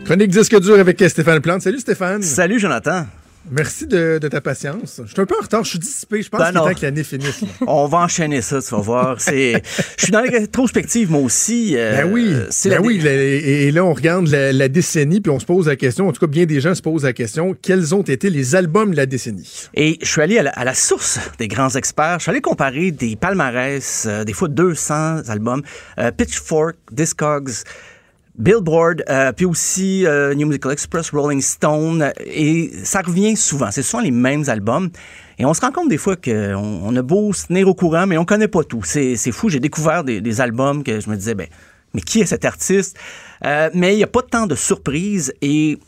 Chronique 0.06 0.32
disque 0.32 0.60
dur 0.60 0.78
avec 0.78 1.02
Stéphane 1.08 1.40
Plante. 1.40 1.62
Salut 1.62 1.80
Stéphane. 1.80 2.22
Salut 2.22 2.60
Jonathan. 2.60 3.06
Merci 3.52 3.86
de, 3.86 4.18
de 4.18 4.28
ta 4.30 4.40
patience. 4.40 5.02
Je 5.06 5.12
suis 5.12 5.20
un 5.22 5.26
peu 5.26 5.36
en 5.38 5.44
retard, 5.44 5.64
je 5.66 5.72
suis 5.72 5.80
dissipé. 5.80 6.22
Je 6.22 6.30
pense 6.30 6.40
Ben 6.40 6.48
qu'il 6.52 6.58
est 6.58 6.74
temps 6.74 6.80
que 6.80 6.86
l'année 6.86 7.04
finisse. 7.04 7.42
là. 7.42 7.48
On 7.68 7.86
va 7.86 7.98
enchaîner 8.00 8.42
ça, 8.42 8.62
tu 8.62 8.70
vas 8.74 8.80
voir. 8.82 9.20
Je 9.20 9.60
suis 9.98 10.12
dans 10.12 10.22
la 10.22 10.32
rétrospective 10.32 11.12
moi 11.12 11.20
aussi. 11.22 11.74
euh, 11.76 11.98
Ben 12.04 12.12
oui, 12.14 12.34
ben 12.34 12.70
la 12.72 12.82
oui. 12.82 13.00
la- 13.00 13.12
et, 13.14 13.68
et 13.68 13.72
là, 13.72 13.84
on 13.84 13.94
regarde 13.94 14.28
la, 14.28 14.54
la 14.54 14.68
décennie, 14.70 15.20
puis 15.20 15.32
on 15.32 15.40
se 15.40 15.46
pose 15.46 15.68
la 15.68 15.76
question, 15.76 16.08
en 16.08 16.14
tout 16.14 16.22
cas, 16.22 16.28
bien 16.28 16.46
des 16.46 16.62
gens 16.62 16.74
se 16.76 16.82
posent 16.82 17.04
la 17.04 17.14
question, 17.14 17.54
quels 17.62 17.94
ont 17.94 18.02
été 18.04 18.30
les 18.30 18.56
albums 18.56 18.92
de 18.92 18.96
la 18.98 19.06
décennie? 19.06 19.68
Et 19.74 19.98
je 20.02 20.08
suis 20.10 20.22
allé 20.22 20.38
à 20.38 20.44
la, 20.44 20.52
à 20.52 20.64
la 20.64 20.74
source 20.74 21.20
des 21.38 21.48
grands 21.50 21.70
experts. 21.76 22.20
Je 22.20 22.24
suis 22.24 22.30
allé 22.32 22.42
comparer 22.42 22.92
des 22.92 23.16
palmarès, 23.18 24.06
euh, 24.08 24.24
des 24.24 24.34
fois 24.34 24.48
200 24.48 25.28
albums, 25.28 25.62
euh, 26.00 26.12
Pitchfork, 26.12 26.76
Discogs, 26.92 27.50
Billboard, 28.38 29.04
euh, 29.10 29.32
puis 29.34 29.46
aussi 29.46 30.06
euh, 30.06 30.34
New 30.34 30.48
Musical 30.48 30.72
Express, 30.72 31.12
Rolling 31.12 31.42
Stone, 31.42 32.02
euh, 32.02 32.12
et 32.26 32.72
ça 32.84 33.02
revient 33.02 33.36
souvent. 33.36 33.72
C'est 33.72 33.84
souvent 33.84 34.04
les 34.04 34.12
mêmes 34.12 34.44
albums. 34.48 34.90
Et 35.38 35.46
on 35.46 35.54
se 35.54 35.62
rend 35.62 35.72
compte 35.72 35.90
des 35.90 35.98
fois 35.98 36.16
qu'on 36.16 36.56
on 36.56 36.96
a 36.96 37.02
beau 37.02 37.34
se 37.34 37.48
tenir 37.48 37.68
au 37.68 37.74
courant, 37.74 38.08
mais 38.08 38.18
on 38.18 38.26
connaît 38.26 38.48
pas 38.48 38.64
tout. 38.64 38.84
C'est 38.84 39.16
fou. 39.32 39.50
J'ai 39.50 39.60
découvert 39.60 40.04
des, 40.04 40.42
albums 40.42 40.84
que 40.84 41.00
je 41.00 41.10
me 41.10 41.16
disais, 41.16 41.36
ben, 41.36 41.48
mais 41.94 42.02
qui 42.02 42.22
est 42.22 42.26
cet 42.26 42.46
artiste? 42.46 42.98
Mais 43.44 43.94
il 43.94 43.98
n'y 43.98 44.04
a 44.04 44.08
pas 44.08 44.22
tant 44.22 44.46
de 44.46 44.56
surprises 44.56 45.34
et 45.42 45.80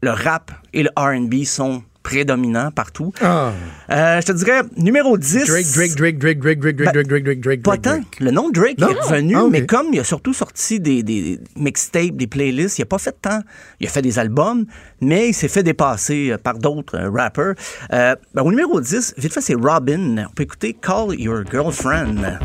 le 0.00 0.10
rap 0.10 0.50
et 0.72 0.82
le 0.82 0.90
R&B 0.96 1.44
sont 1.44 1.82
prédominants 2.02 2.70
partout. 2.70 3.12
Ah, 3.22 3.52
Euh, 3.90 4.20
je 4.20 4.26
te 4.26 4.32
dirais, 4.32 4.62
numéro 4.76 5.16
10. 5.18 5.46
Drake, 5.46 5.66
Drake, 5.74 5.94
Drake, 5.96 6.18
Drake, 6.18 6.38
Drake, 6.38 6.58
Drake, 6.60 6.76
Drake, 6.76 6.92
Ben, 6.92 6.92
Drake, 6.92 7.08
Drake, 7.08 7.24
Drake, 7.24 7.40
Drake, 7.40 7.62
Pas 7.62 7.70
Drake, 7.76 7.82
tant. 7.82 7.90
Drake. 7.96 8.20
Le 8.20 8.30
nom 8.30 8.48
de 8.48 8.54
Drake 8.54 8.78
Non? 8.78 8.88
est 8.88 9.00
revenu, 9.00 9.34
Ah, 9.36 9.44
ok. 9.44 9.50
mais 9.52 9.66
comme 9.66 9.86
il 9.92 10.00
a 10.00 10.04
surtout 10.04 10.32
sorti 10.34 10.80
des, 10.80 11.02
des 11.02 11.38
mixtapes, 11.56 12.16
des 12.16 12.26
playlists, 12.26 12.78
il 12.78 12.82
a 12.82 12.86
pas 12.86 12.98
fait 12.98 13.16
tant. 13.20 13.40
Il 13.80 13.86
a 13.86 13.90
fait 13.90 14.02
des 14.02 14.18
albums, 14.18 14.64
mais 15.00 15.28
il 15.28 15.34
s'est 15.34 15.48
fait 15.48 15.62
dépasser 15.62 16.30
euh, 16.32 16.38
par 16.38 16.58
d'autres 16.58 16.96
euh, 16.98 17.10
rappers. 17.10 17.54
Euh, 17.92 18.16
ben, 18.34 18.42
au 18.42 18.50
numéro 18.50 18.80
10, 18.80 19.14
vite 19.18 19.32
fait, 19.32 19.40
c'est 19.40 19.54
Robin. 19.54 20.26
On 20.28 20.32
peut 20.34 20.42
écouter 20.44 20.74
Call 20.80 21.14
Your 21.18 21.42
Girlfriend. 21.50 22.38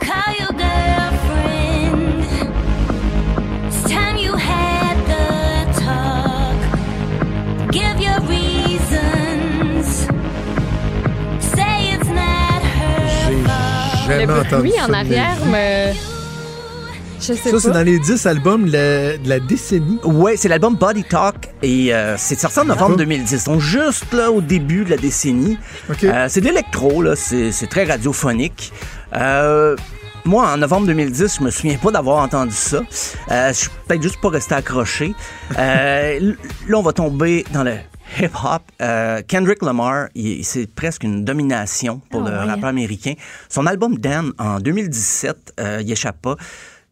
Call 0.00 0.34
Jamais 14.20 14.26
Le 14.26 14.40
entendu 14.40 14.56
bruit 14.56 14.72
ça 14.76 14.84
en 14.84 14.88
de 14.88 14.94
arrière 14.94 15.36
ma 15.46 15.58
vie. 15.88 15.92
me. 15.92 15.94
Je 17.20 17.26
sais 17.34 17.34
Ça, 17.36 17.60
c'est 17.60 17.68
pas. 17.68 17.74
dans 17.74 17.82
les 17.84 17.98
10 18.00 18.26
albums 18.26 18.66
de 18.66 18.72
la, 18.72 19.16
de 19.16 19.28
la 19.28 19.38
décennie. 19.38 19.98
Ouais, 20.02 20.36
c'est 20.36 20.48
l'album 20.48 20.74
Body 20.74 21.04
Talk 21.04 21.50
et 21.62 21.94
euh, 21.94 22.16
c'est 22.18 22.36
sorti 22.38 22.58
en 22.58 22.64
novembre 22.64 22.94
Ah. 22.94 22.98
2010, 22.98 23.44
donc 23.44 23.60
juste 23.60 24.12
là 24.12 24.32
au 24.32 24.40
début 24.40 24.84
de 24.84 24.90
la 24.90 24.96
décennie. 24.96 25.56
OK. 25.88 26.02
Euh, 26.02 26.26
c'est 26.28 26.40
de 26.40 26.46
l'électro, 26.46 27.00
là, 27.00 27.14
c'est 27.14 27.52
c'est 27.52 27.68
très 27.68 27.84
radiophonique. 27.84 28.72
Euh, 29.14 29.76
moi, 30.24 30.48
en 30.52 30.56
novembre 30.56 30.86
2010, 30.88 31.36
je 31.38 31.44
me 31.44 31.50
souviens 31.50 31.76
pas 31.78 31.92
d'avoir 31.92 32.18
entendu 32.24 32.54
ça. 32.54 32.80
Euh, 33.30 33.48
je 33.48 33.52
suis 33.54 33.70
peut-être 33.86 34.02
juste 34.02 34.20
pas 34.20 34.28
resté 34.30 34.54
accroché. 34.56 35.14
Euh, 35.58 36.16
l- 36.16 36.36
là, 36.68 36.76
on 36.78 36.82
va 36.82 36.92
tomber 36.92 37.44
dans 37.52 37.62
le 37.62 37.74
hip-hop. 38.20 38.62
Euh, 38.80 39.22
Kendrick 39.26 39.62
Lamar, 39.62 40.08
c'est 40.42 40.66
presque 40.72 41.04
une 41.04 41.24
domination 41.24 42.00
pour 42.10 42.22
Ah 42.26 42.30
le 42.30 42.36
ouais. 42.38 42.44
rappeur 42.44 42.68
américain. 42.68 43.14
Son 43.48 43.66
album 43.66 43.98
Dan, 43.98 44.32
en 44.38 44.58
2017, 44.60 45.54
euh, 45.60 45.78
il 45.82 45.90
échappe 45.90 46.20
pas. 46.22 46.36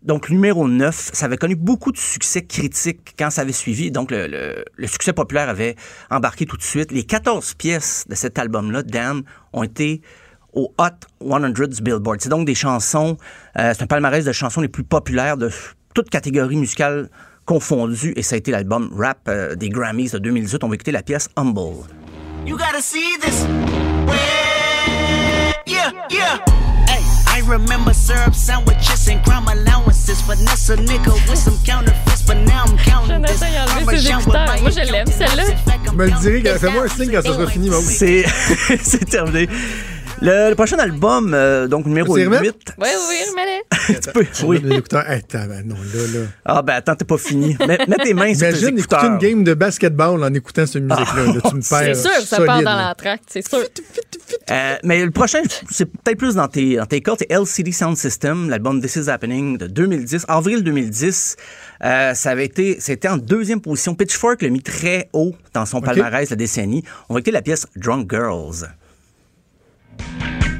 Donc, 0.02 0.30
numéro 0.30 0.66
9, 0.66 1.10
ça 1.12 1.26
avait 1.26 1.36
connu 1.36 1.56
beaucoup 1.56 1.92
de 1.92 1.98
succès 1.98 2.42
critiques 2.42 3.14
quand 3.18 3.28
ça 3.30 3.42
avait 3.42 3.52
suivi. 3.52 3.90
Donc, 3.90 4.10
le, 4.10 4.26
le- 4.28 4.64
le 4.74 4.86
succès 4.86 5.12
populaire 5.12 5.50
avait 5.50 5.76
embarqué 6.10 6.46
tout 6.46 6.56
de 6.56 6.62
suite. 6.62 6.90
Les 6.90 7.04
14 7.04 7.52
pièces 7.54 8.06
de 8.08 8.14
cet 8.14 8.38
album-là, 8.38 8.82
Dan, 8.82 9.22
ont 9.52 9.62
été 9.62 10.00
au 10.54 10.72
Hot 10.78 11.06
100 11.28 11.68
du 11.68 11.82
Billboard. 11.82 12.20
C'est 12.22 12.30
donc 12.30 12.46
des 12.46 12.54
chansons, 12.54 13.18
euh, 13.58 13.72
c'est 13.76 13.82
un 13.82 13.86
palmarès 13.86 14.24
de 14.24 14.32
chansons 14.32 14.62
les 14.62 14.68
plus 14.68 14.84
populaires 14.84 15.36
de 15.36 15.50
toutes 15.94 16.08
catégories 16.08 16.56
musicales 16.56 17.10
confondues. 17.44 18.12
Et 18.16 18.22
ça 18.22 18.34
a 18.34 18.38
été 18.38 18.50
l'album 18.50 18.90
rap 18.96 19.18
euh, 19.28 19.54
des 19.54 19.68
Grammys 19.68 20.10
de 20.12 20.18
2018. 20.18 20.64
On 20.64 20.68
va 20.68 20.74
écouter 20.74 20.92
la 20.92 21.02
pièce 21.02 21.28
Humble. 21.36 21.86
You 22.46 22.56
gotta 22.56 22.80
see 22.80 23.18
this. 23.20 23.46
Yeah, 25.66 25.92
yeah. 26.10 26.38
Hey, 26.88 27.02
I 27.26 27.42
remember 27.46 27.92
syrup 27.92 28.34
sandwiches 28.34 29.08
and 29.08 29.22
crime 29.24 29.46
allowances. 29.46 30.20
Finesse 30.22 30.70
a 30.70 30.76
nigga 30.76 31.12
with 31.28 31.38
some 31.38 31.58
counterfeits, 31.64 32.22
but 32.26 32.36
now 32.46 32.64
I'm 32.66 32.76
counting 32.78 33.22
this. 33.22 33.40
Moi, 33.84 34.70
je 34.70 34.92
l'aime, 34.92 35.06
celle-là. 35.06 35.44
Je 35.86 35.92
me 35.92 36.06
le 36.06 36.20
dirai, 36.20 36.42
gars, 36.42 36.58
fais-moi 36.58 36.84
un 36.84 36.88
signe 36.88 37.10
quand 37.12 37.22
ça 37.22 37.34
sera 37.34 37.46
fini. 37.46 37.70
C'est 37.82 38.24
c'est 38.82 39.04
terminé. 39.04 39.48
Le, 40.22 40.50
le 40.50 40.54
prochain 40.54 40.76
album, 40.78 41.32
euh, 41.32 41.66
donc 41.66 41.86
numéro 41.86 42.14
Tu 42.14 42.20
8. 42.24 42.24
y 42.24 42.26
remets? 42.36 42.50
Oui, 42.78 42.88
oui, 43.08 43.16
remets-les. 43.30 44.00
tu 44.00 44.12
peux, 44.12 44.26
oui. 44.44 44.60
Les 44.62 44.76
écouteurs. 44.76 45.08
Hey, 45.08 45.22
tabarnak, 45.22 45.64
non, 45.64 45.76
là, 45.76 46.00
là. 46.20 46.26
Ah, 46.44 46.60
ben 46.60 46.74
attends, 46.74 46.94
t'es 46.94 47.06
pas 47.06 47.16
fini. 47.16 47.56
Mets, 47.66 47.78
mets 47.88 47.96
tes 47.96 48.12
mains 48.12 48.34
sur 48.34 48.40
tes 48.40 48.48
Imagine 48.50 48.68
écouter 48.78 48.96
écouteurs. 48.96 49.04
une 49.04 49.16
game 49.18 49.44
de 49.44 49.54
basketball 49.54 50.22
en 50.22 50.34
écoutant 50.34 50.66
cette 50.66 50.82
musique-là. 50.82 51.24
là. 51.24 51.40
Tu 51.48 51.56
me 51.56 51.60
C'est 51.62 51.84
perds. 51.86 51.96
sûr, 51.96 52.10
ça 52.20 52.36
solide, 52.36 52.46
part 52.46 52.62
dans 52.62 52.76
l'entracte, 52.76 53.24
c'est 53.28 53.48
sûr. 53.48 53.60
Euh, 54.50 54.76
mais 54.84 55.02
le 55.06 55.10
prochain, 55.10 55.40
c'est 55.70 55.86
peut-être 55.86 56.18
plus 56.18 56.34
dans 56.34 56.48
tes, 56.48 56.76
dans 56.76 56.84
tes 56.86 57.00
cordes, 57.00 57.20
c'est 57.20 57.30
LCD 57.32 57.72
Sound 57.72 57.96
System, 57.96 58.50
l'album 58.50 58.82
This 58.82 58.96
Is 58.96 59.08
Happening 59.08 59.56
de 59.56 59.68
2010, 59.68 60.26
avril 60.28 60.62
2010. 60.62 61.36
Euh, 61.82 62.12
ça 62.12 62.30
avait 62.30 62.44
été, 62.44 62.76
c'était 62.78 63.08
en 63.08 63.16
deuxième 63.16 63.62
position. 63.62 63.94
Pitchfork 63.94 64.42
l'a 64.42 64.50
mis 64.50 64.62
très 64.62 65.08
haut 65.14 65.34
dans 65.54 65.64
son 65.64 65.80
palmarès 65.80 66.28
la 66.28 66.36
décennie. 66.36 66.84
On 67.08 67.14
va 67.14 67.20
écouter 67.20 67.30
la 67.32 67.40
pièce 67.42 67.66
Drunk 67.74 68.10
Girls. 68.10 68.68
Thank 70.00 70.44
you 70.44 70.59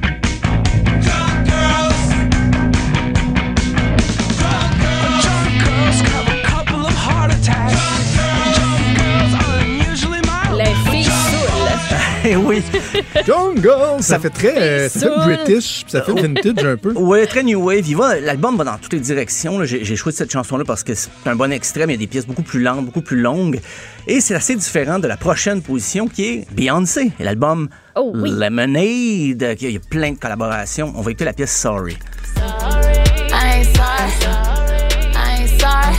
oui. 12.51 12.63
Jungle! 13.25 14.01
Ça 14.01 14.19
fait 14.19 14.29
très. 14.29 14.57
euh, 14.57 14.89
ça 14.89 14.99
fait 14.99 15.05
Soul. 15.05 15.23
British, 15.23 15.83
puis 15.83 15.91
ça 15.91 16.01
fait 16.01 16.13
vintage 16.13 16.65
un 16.65 16.77
peu. 16.77 16.91
Ouais, 16.93 17.25
très 17.25 17.43
new 17.43 17.61
wave. 17.63 17.85
Va, 17.95 18.19
l'album 18.19 18.57
va 18.57 18.63
dans 18.63 18.77
toutes 18.77 18.93
les 18.93 18.99
directions. 18.99 19.63
J'ai, 19.63 19.95
choisi 19.95 20.17
cette 20.17 20.31
chanson-là 20.31 20.63
parce 20.65 20.83
que 20.83 20.93
c'est 20.93 21.09
un 21.25 21.35
bon 21.35 21.51
extrait, 21.51 21.87
mais 21.87 21.93
il 21.93 21.97
y 21.97 22.03
a 22.03 22.05
des 22.05 22.07
pièces 22.07 22.27
beaucoup 22.27 22.43
plus 22.43 22.61
lentes, 22.61 22.85
beaucoup 22.85 23.01
plus 23.01 23.19
longues. 23.19 23.59
Et 24.07 24.19
c'est 24.21 24.35
assez 24.35 24.55
différent 24.55 24.99
de 24.99 25.07
la 25.07 25.17
prochaine 25.17 25.61
position 25.61 26.07
qui 26.07 26.25
est 26.25 26.51
Beyoncé 26.51 27.11
et 27.19 27.23
l'album 27.23 27.69
Oh 27.95 28.11
oui. 28.15 28.31
Lemonade. 28.31 29.57
Il 29.61 29.71
y 29.71 29.75
a 29.75 29.79
plein 29.89 30.11
de 30.11 30.17
collaborations. 30.17 30.93
On 30.95 31.01
va 31.01 31.11
écouter 31.11 31.25
la 31.25 31.33
pièce 31.33 31.51
Sorry. 31.51 31.97
I 32.37 33.59
ain't 33.59 33.75
sorry. 33.75 34.11
I 35.15 35.41
ain't 35.41 35.59
sorry. 35.59 35.95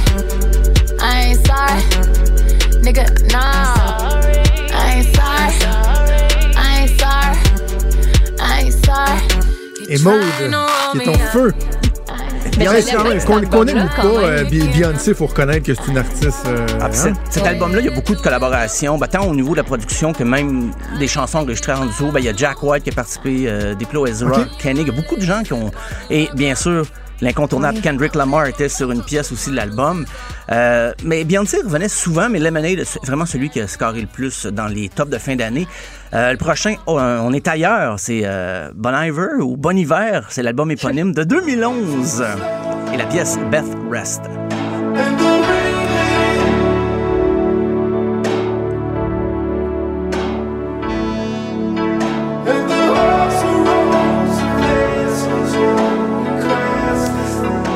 I 1.01 1.31
ain't 1.31 1.47
sorry. 1.47 2.83
Nigga, 2.83 3.05
nah. 3.33 4.22
Et 9.93 9.99
Maude, 9.99 10.23
qui 10.93 10.99
est 10.99 11.05
ton 11.05 11.13
feu. 11.15 11.53
Qu'on 13.51 13.67
aime 13.67 13.85
ou 13.85 13.97
pas, 13.97 14.05
euh, 14.05 14.45
Beyoncé, 14.45 15.11
il 15.11 15.15
faut 15.15 15.27
reconnaître 15.27 15.67
que 15.67 15.75
c'est 15.75 15.89
une 15.91 15.99
artiste. 15.99 16.45
euh, 16.47 16.67
Ah, 16.81 16.87
hein? 16.87 17.13
cet 17.31 17.47
album-là, 17.47 17.81
il 17.81 17.87
y 17.87 17.89
a 17.89 17.93
beaucoup 17.95 18.15
de 18.15 18.21
collaborations, 18.21 18.99
ben, 18.99 19.07
tant 19.07 19.27
au 19.27 19.35
niveau 19.35 19.53
de 19.53 19.59
la 19.59 19.65
production 19.65 20.13
que 20.13 20.25
même 20.25 20.71
des 20.99 21.09
chansons 21.09 21.39
enregistrées 21.39 21.73
en 21.73 21.87
duo. 21.87 22.11
Ben, 22.11 22.21
il 22.21 22.25
y 22.27 22.29
a 22.29 22.35
Jack 22.35 22.63
White 22.63 22.85
qui 22.85 22.91
a 22.91 22.95
participé, 22.95 23.45
euh, 23.47 23.75
Diplo 23.75 24.07
Ezra. 24.07 24.45
Kenny. 24.59 24.81
Il 24.81 24.87
y 24.87 24.91
a 24.91 24.95
beaucoup 24.95 25.17
de 25.17 25.23
gens 25.23 25.43
qui 25.43 25.53
ont. 25.53 25.71
Et 26.11 26.29
bien 26.35 26.55
sûr, 26.55 26.85
l'incontournable 27.23 27.81
Kendrick 27.81 28.15
Lamar 28.15 28.47
était 28.47 28.69
sur 28.69 28.91
une 28.91 29.03
pièce 29.03 29.33
aussi 29.33 29.51
de 29.51 29.57
l'album. 29.57 30.05
Euh, 30.51 30.93
mais 31.05 31.25
Beyoncé 31.25 31.59
revenait 31.65 31.89
souvent, 31.89 32.29
mais 32.29 32.39
Lemonade, 32.39 32.85
c'est 32.85 33.03
vraiment 33.07 33.25
celui 33.25 33.49
qui 33.49 33.61
a 33.61 33.69
scoré 33.69 34.03
le 34.03 34.07
plus 34.07 34.47
dans 34.47 34.67
les 34.67 34.89
tops 34.91 35.11
de 35.11 35.19
fin 35.19 35.37
d'année. 35.37 35.67
Euh, 36.13 36.33
le 36.33 36.37
prochain, 36.37 36.75
oh, 36.87 36.99
euh, 36.99 37.21
on 37.23 37.33
est 37.33 37.49
ailleurs, 37.49 37.99
c'est 37.99 38.23
euh, 38.25 38.71
Bon 38.75 38.95
Iver 38.95 39.41
ou 39.41 39.57
Bon 39.57 39.77
Hiver, 39.77 40.27
c'est 40.29 40.43
l'album 40.43 40.71
éponyme 40.71 41.15
de 41.15 41.25
2011. 41.25 42.25
Et 42.93 42.97
la 42.99 43.07
pièce 43.07 43.39
Beth 43.51 43.65
Rest. 43.91 44.23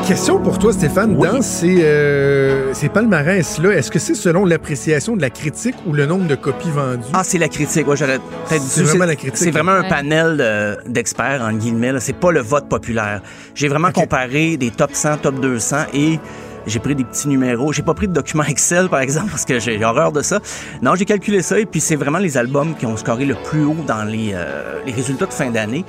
Question 0.07 0.39
pour 0.39 0.57
toi, 0.57 0.71
Stéphane. 0.71 1.17
Dans 1.17 1.41
ces, 1.41 1.83
euh, 1.83 2.73
ces 2.73 2.87
palmarès-là, 2.87 3.71
est-ce 3.71 3.91
que 3.91 3.99
c'est 3.99 4.15
selon 4.15 4.45
l'appréciation 4.45 5.17
de 5.17 5.21
la 5.21 5.29
critique 5.29 5.75
ou 5.85 5.91
le 5.91 6.05
nombre 6.05 6.27
de 6.27 6.35
copies 6.35 6.69
vendues? 6.69 7.03
Ah, 7.13 7.23
c'est 7.25 7.37
la 7.37 7.49
critique. 7.49 7.85
Ouais, 7.87 7.97
j'aurais 7.97 8.19
peut-être 8.47 8.61
C'est 8.61 8.83
vraiment 8.83 9.03
la 9.05 9.15
critique. 9.17 9.37
C'est 9.37 9.51
vraiment 9.51 9.73
un 9.73 9.81
Ouais. 9.81 9.89
panel 9.89 10.37
de- 10.37 10.89
d'experts, 10.89 11.41
en 11.41 11.51
guillemets. 11.51 11.91
C'est 11.99 12.15
pas 12.17 12.31
le 12.31 12.39
vote 12.39 12.69
populaire. 12.69 13.21
J'ai 13.53 13.67
vraiment 13.67 13.91
comparé 13.91 14.55
des 14.55 14.71
top 14.71 14.91
100, 14.93 15.17
top 15.17 15.41
200 15.41 15.87
et 15.93 16.19
j'ai 16.67 16.79
pris 16.79 16.95
des 16.95 17.03
petits 17.03 17.27
numéros. 17.27 17.73
J'ai 17.73 17.81
pas 17.81 17.93
pris 17.93 18.07
de 18.07 18.13
document 18.13 18.43
Excel, 18.43 18.89
par 18.89 18.99
exemple, 18.99 19.31
parce 19.31 19.45
que 19.45 19.59
j'ai 19.59 19.83
horreur 19.83 20.11
de 20.11 20.21
ça. 20.21 20.39
Non, 20.81 20.95
j'ai 20.95 21.05
calculé 21.05 21.41
ça 21.41 21.59
et 21.59 21.65
puis 21.65 21.81
c'est 21.81 21.95
vraiment 21.95 22.19
les 22.19 22.37
albums 22.37 22.75
qui 22.75 22.85
ont 22.85 22.97
scoré 22.97 23.25
le 23.25 23.35
plus 23.35 23.63
haut 23.63 23.77
dans 23.87 24.03
les, 24.03 24.31
euh, 24.33 24.81
les 24.85 24.91
résultats 24.91 25.25
de 25.25 25.33
fin 25.33 25.49
d'année. 25.49 25.85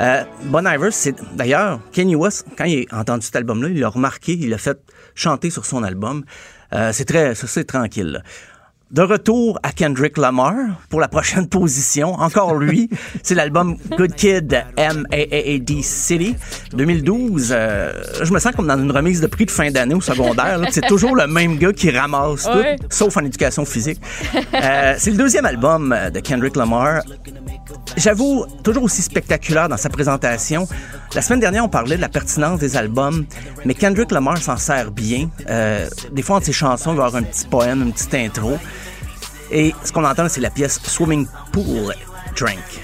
Euh, 0.00 0.24
bon 0.44 0.66
c'est 0.90 1.14
d'ailleurs 1.34 1.78
Kanye 1.92 2.14
West, 2.14 2.46
quand 2.56 2.64
il 2.64 2.86
a 2.90 3.00
entendu 3.00 3.26
cet 3.26 3.36
album-là, 3.36 3.68
il 3.68 3.78
l'a 3.78 3.88
remarqué, 3.88 4.32
il 4.32 4.48
l'a 4.48 4.58
fait 4.58 4.78
chanter 5.14 5.50
sur 5.50 5.66
son 5.66 5.82
album. 5.82 6.24
Euh, 6.72 6.90
c'est 6.92 7.04
très, 7.04 7.34
c'est 7.34 7.64
tranquille. 7.64 8.22
De 8.92 9.00
retour 9.00 9.58
à 9.62 9.72
Kendrick 9.72 10.18
Lamar 10.18 10.52
pour 10.90 11.00
la 11.00 11.08
prochaine 11.08 11.48
position. 11.48 12.12
Encore 12.12 12.56
lui, 12.56 12.90
c'est 13.22 13.34
l'album 13.34 13.78
Good 13.96 14.14
Kid 14.14 14.62
M.A.A.A.D. 14.76 15.82
City 15.82 16.36
2012. 16.74 17.54
Euh, 17.56 17.90
je 18.22 18.30
me 18.30 18.38
sens 18.38 18.52
comme 18.54 18.66
dans 18.66 18.78
une 18.78 18.90
remise 18.90 19.22
de 19.22 19.26
prix 19.28 19.46
de 19.46 19.50
fin 19.50 19.70
d'année 19.70 19.94
au 19.94 20.02
secondaire. 20.02 20.58
là. 20.58 20.68
C'est 20.70 20.86
toujours 20.86 21.16
le 21.16 21.26
même 21.26 21.56
gars 21.56 21.72
qui 21.72 21.90
ramasse 21.90 22.42
tout, 22.42 22.84
sauf 22.90 23.16
en 23.16 23.24
éducation 23.24 23.64
physique. 23.64 23.98
Euh, 24.54 24.94
c'est 24.98 25.10
le 25.10 25.16
deuxième 25.16 25.46
album 25.46 25.96
de 26.12 26.20
Kendrick 26.20 26.54
Lamar. 26.56 27.00
J'avoue, 27.96 28.44
toujours 28.62 28.84
aussi 28.84 29.00
spectaculaire 29.00 29.70
dans 29.70 29.76
sa 29.78 29.88
présentation. 29.88 30.68
La 31.14 31.22
semaine 31.22 31.40
dernière, 31.40 31.64
on 31.64 31.68
parlait 31.68 31.96
de 31.96 32.00
la 32.00 32.08
pertinence 32.08 32.58
des 32.58 32.76
albums, 32.76 33.24
mais 33.64 33.74
Kendrick 33.74 34.10
Lamar 34.10 34.38
s'en 34.38 34.56
sert 34.56 34.90
bien. 34.90 35.30
Euh, 35.48 35.88
des 36.12 36.22
fois, 36.22 36.36
entre 36.36 36.46
ses 36.46 36.52
chansons, 36.52 36.92
il 36.92 36.96
va 36.96 37.04
y 37.04 37.06
avoir 37.06 37.22
un 37.22 37.24
petit 37.24 37.46
poème, 37.46 37.82
une 37.82 37.92
petite 37.92 38.14
intro. 38.14 38.58
Et 39.54 39.74
ce 39.84 39.92
qu'on 39.92 40.04
entend, 40.04 40.28
c'est 40.28 40.40
la 40.40 40.50
pièce 40.50 40.80
Swimming 40.82 41.26
Pool 41.52 41.94
Drink. 42.38 42.82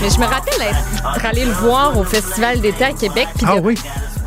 Mais 0.00 0.10
je 0.10 0.18
me 0.18 0.24
rappelle 0.24 0.60
être 0.62 1.24
allée 1.26 1.44
le 1.44 1.52
voir 1.52 1.96
au 1.96 2.04
Festival 2.04 2.60
d'été 2.60 2.84
à 2.84 2.92
Québec. 2.92 3.28
Ah 3.44 3.56
de- 3.56 3.60
oui? 3.60 3.78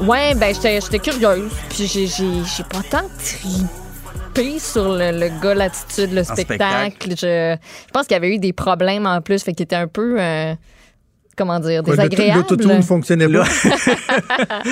Ouais, 0.02 0.34
ben 0.36 0.54
j'étais 0.54 0.80
j'étais 0.82 1.00
curieuse. 1.00 1.52
Puis 1.70 1.88
j'ai- 1.88 2.08
j'ai 2.08 2.44
j'ai 2.46 2.64
pas 2.64 2.82
tant 2.90 3.06
trippé 3.24 4.60
sur 4.60 4.90
le, 4.94 5.12
le 5.12 5.30
gars, 5.42 5.54
l'attitude, 5.56 6.14
le 6.14 6.24
spectacle. 6.24 7.10
Je, 7.12 7.56
je 7.58 7.92
pense 7.94 8.04
qu'il 8.08 8.14
y 8.14 8.18
avait 8.18 8.34
eu 8.36 8.40
des 8.40 8.54
problèmes 8.54 9.06
en 9.06 9.22
plus, 9.22 9.44
fait 9.44 9.54
qu'il 9.54 9.64
était 9.64 9.76
un 9.76 9.88
peu, 9.88 10.16
euh, 10.20 10.54
comment 11.36 11.60
dire, 11.60 11.84
Quoi, 11.84 11.96
désagréable. 11.96 12.40
L'autotune 12.40 12.78
ne 12.78 12.82
fonctionnait 12.82 13.28
pas? 13.30 13.44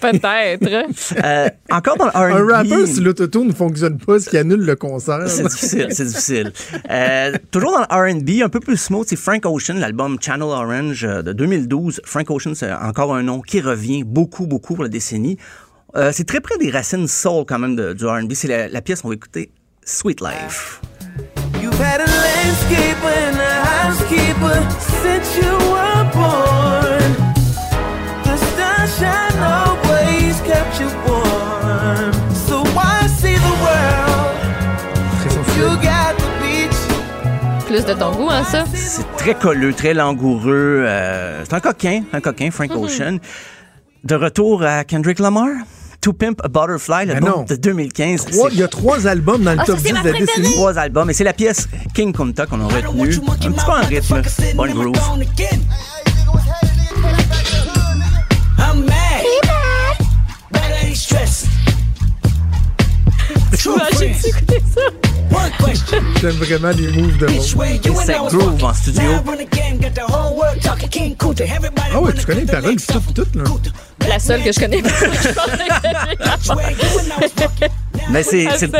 Peut-être. 0.00 1.14
Euh, 1.24 1.48
encore 1.70 1.96
dans 1.96 2.06
le 2.06 2.16
Un 2.16 2.42
R&B. 2.44 2.50
rappeur, 2.50 2.86
si 2.86 3.00
l'autotune 3.00 3.48
ne 3.48 3.52
fonctionne 3.52 3.98
pas, 3.98 4.18
ce 4.18 4.28
qui 4.30 4.38
annule 4.38 4.60
le 4.64 4.76
concert. 4.76 5.28
C'est 5.28 5.46
difficile, 5.46 5.86
c'est 5.90 6.04
difficile. 6.06 6.52
Euh, 6.90 7.32
toujours 7.50 7.72
dans 7.72 7.80
le 7.80 8.12
R&B, 8.14 8.42
un 8.44 8.48
peu 8.48 8.60
plus 8.60 8.76
smooth, 8.76 9.06
c'est 9.08 9.16
Frank 9.16 9.44
Ocean, 9.46 9.74
l'album 9.74 10.16
Channel 10.20 10.42
Orange 10.42 11.04
euh, 11.04 11.22
de 11.22 11.32
2012. 11.32 12.00
Frank 12.04 12.30
Ocean, 12.30 12.54
c'est 12.54 12.72
encore 12.72 13.14
un 13.14 13.22
nom 13.22 13.40
qui 13.40 13.60
revient 13.60 14.04
beaucoup, 14.04 14.46
beaucoup 14.46 14.74
pour 14.74 14.84
la 14.84 14.88
décennie. 14.90 15.36
Euh, 15.96 16.10
c'est 16.12 16.24
très 16.24 16.40
près 16.40 16.56
des 16.58 16.70
racines 16.70 17.06
soul 17.06 17.44
quand 17.46 17.58
même 17.58 17.76
de- 17.76 17.92
du 17.92 18.06
R&B. 18.06 18.32
C'est 18.34 18.48
la, 18.48 18.68
la 18.68 18.80
pièce 18.80 19.02
qu'on 19.02 19.08
va 19.08 19.14
écouter, 19.14 19.50
Sweet 19.84 20.20
Life. 20.20 20.80
You've 21.62 21.78
had 21.80 22.00
a 22.00 22.06
landscaper 22.06 23.12
and 23.30 23.38
a 23.38 23.51
housekeeper 23.92 24.56
since 25.02 25.36
you 25.36 25.52
were 25.74 26.04
born. 26.16 27.10
The 28.24 28.36
sunshine 28.56 29.38
always 29.56 30.40
kept 30.40 30.80
you 30.80 30.88
warm. 31.06 32.12
So 32.46 32.64
why 32.76 33.06
see 33.20 33.36
the 33.36 33.54
world? 33.64 34.36
You 35.58 35.68
got 35.82 36.16
the 36.16 37.66
plus 37.66 37.84
de 37.84 37.94
ton 37.94 38.12
goût, 38.12 38.30
hein, 38.30 38.44
ça? 38.44 38.64
C'est 38.74 39.06
très 39.16 39.34
colleux, 39.34 39.72
très 39.72 39.94
langoureux. 39.94 40.84
euh, 40.86 41.44
c'est 41.44 41.54
un 41.54 41.60
coquin, 41.60 42.02
un 42.12 42.20
coquin, 42.20 42.50
Frank 42.50 42.70
Mhm. 42.70 42.82
Ocean. 42.84 43.18
De 44.04 44.14
retour 44.14 44.62
à 44.64 44.84
Kendrick 44.84 45.18
Lamar? 45.20 45.48
To 46.02 46.12
Pimp 46.12 46.40
a 46.44 46.48
Butterfly, 46.48 47.06
l'album 47.06 47.30
non. 47.30 47.42
de 47.44 47.54
2015. 47.54 48.24
Trois- 48.26 48.48
C'est- 48.50 48.54
il 48.56 48.58
y 48.60 48.62
a 48.64 48.68
trois 48.68 49.06
albums 49.06 49.42
dans 49.44 49.52
le 49.52 49.60
Ah, 49.60 49.64
top 49.64 49.76
ça, 49.76 49.82
c'est 49.82 49.88
10 49.88 49.92
ma 49.94 50.02
de 50.02 50.10
la 50.10 50.18
décennie. 50.18 50.52
Trois 50.52 50.76
albums, 50.78 51.10
et 51.10 51.12
c'est 51.12 51.22
la 51.22 51.32
pièce 51.32 51.68
King 51.94 52.12
Kunta 52.12 52.44
qu'on 52.46 52.60
a 52.60 52.64
retenu. 52.64 53.02
Un 53.02 53.06
petit 53.36 53.50
peu 53.50 53.70
en 53.70 53.86
rythme, 53.86 54.22
bon 54.56 54.72
groove. 54.72 54.96
I'm 58.58 58.84
mad. 58.84 59.24
Ain't 60.82 60.96
stressing. 60.96 61.48
True 63.58 63.74
Imagine 63.76 64.14
friends. 64.14 64.28
écouter 64.28 64.62
ça. 64.74 64.80
J'aime 66.20 66.30
vraiment 66.32 66.70
les 66.70 66.88
moves 66.88 67.16
de 67.18 67.26
I 67.30 67.38
was 67.90 68.28
groove 68.28 68.62
en 68.64 68.74
studio. 68.74 69.02
Ah 71.92 72.00
ouais, 72.00 72.12
tu 72.14 72.26
connais 72.26 72.40
les 72.40 72.46
paroles 72.46 72.76
toutes, 72.76 72.96
up. 72.96 73.02
toutes, 73.14 73.34
là. 73.36 73.44
La 74.08 74.18
seule 74.18 74.42
que 74.42 74.52
je 74.52 74.60
connais. 74.60 74.82
Mais 78.10 78.22
c'est, 78.22 78.46
c'est, 78.58 78.70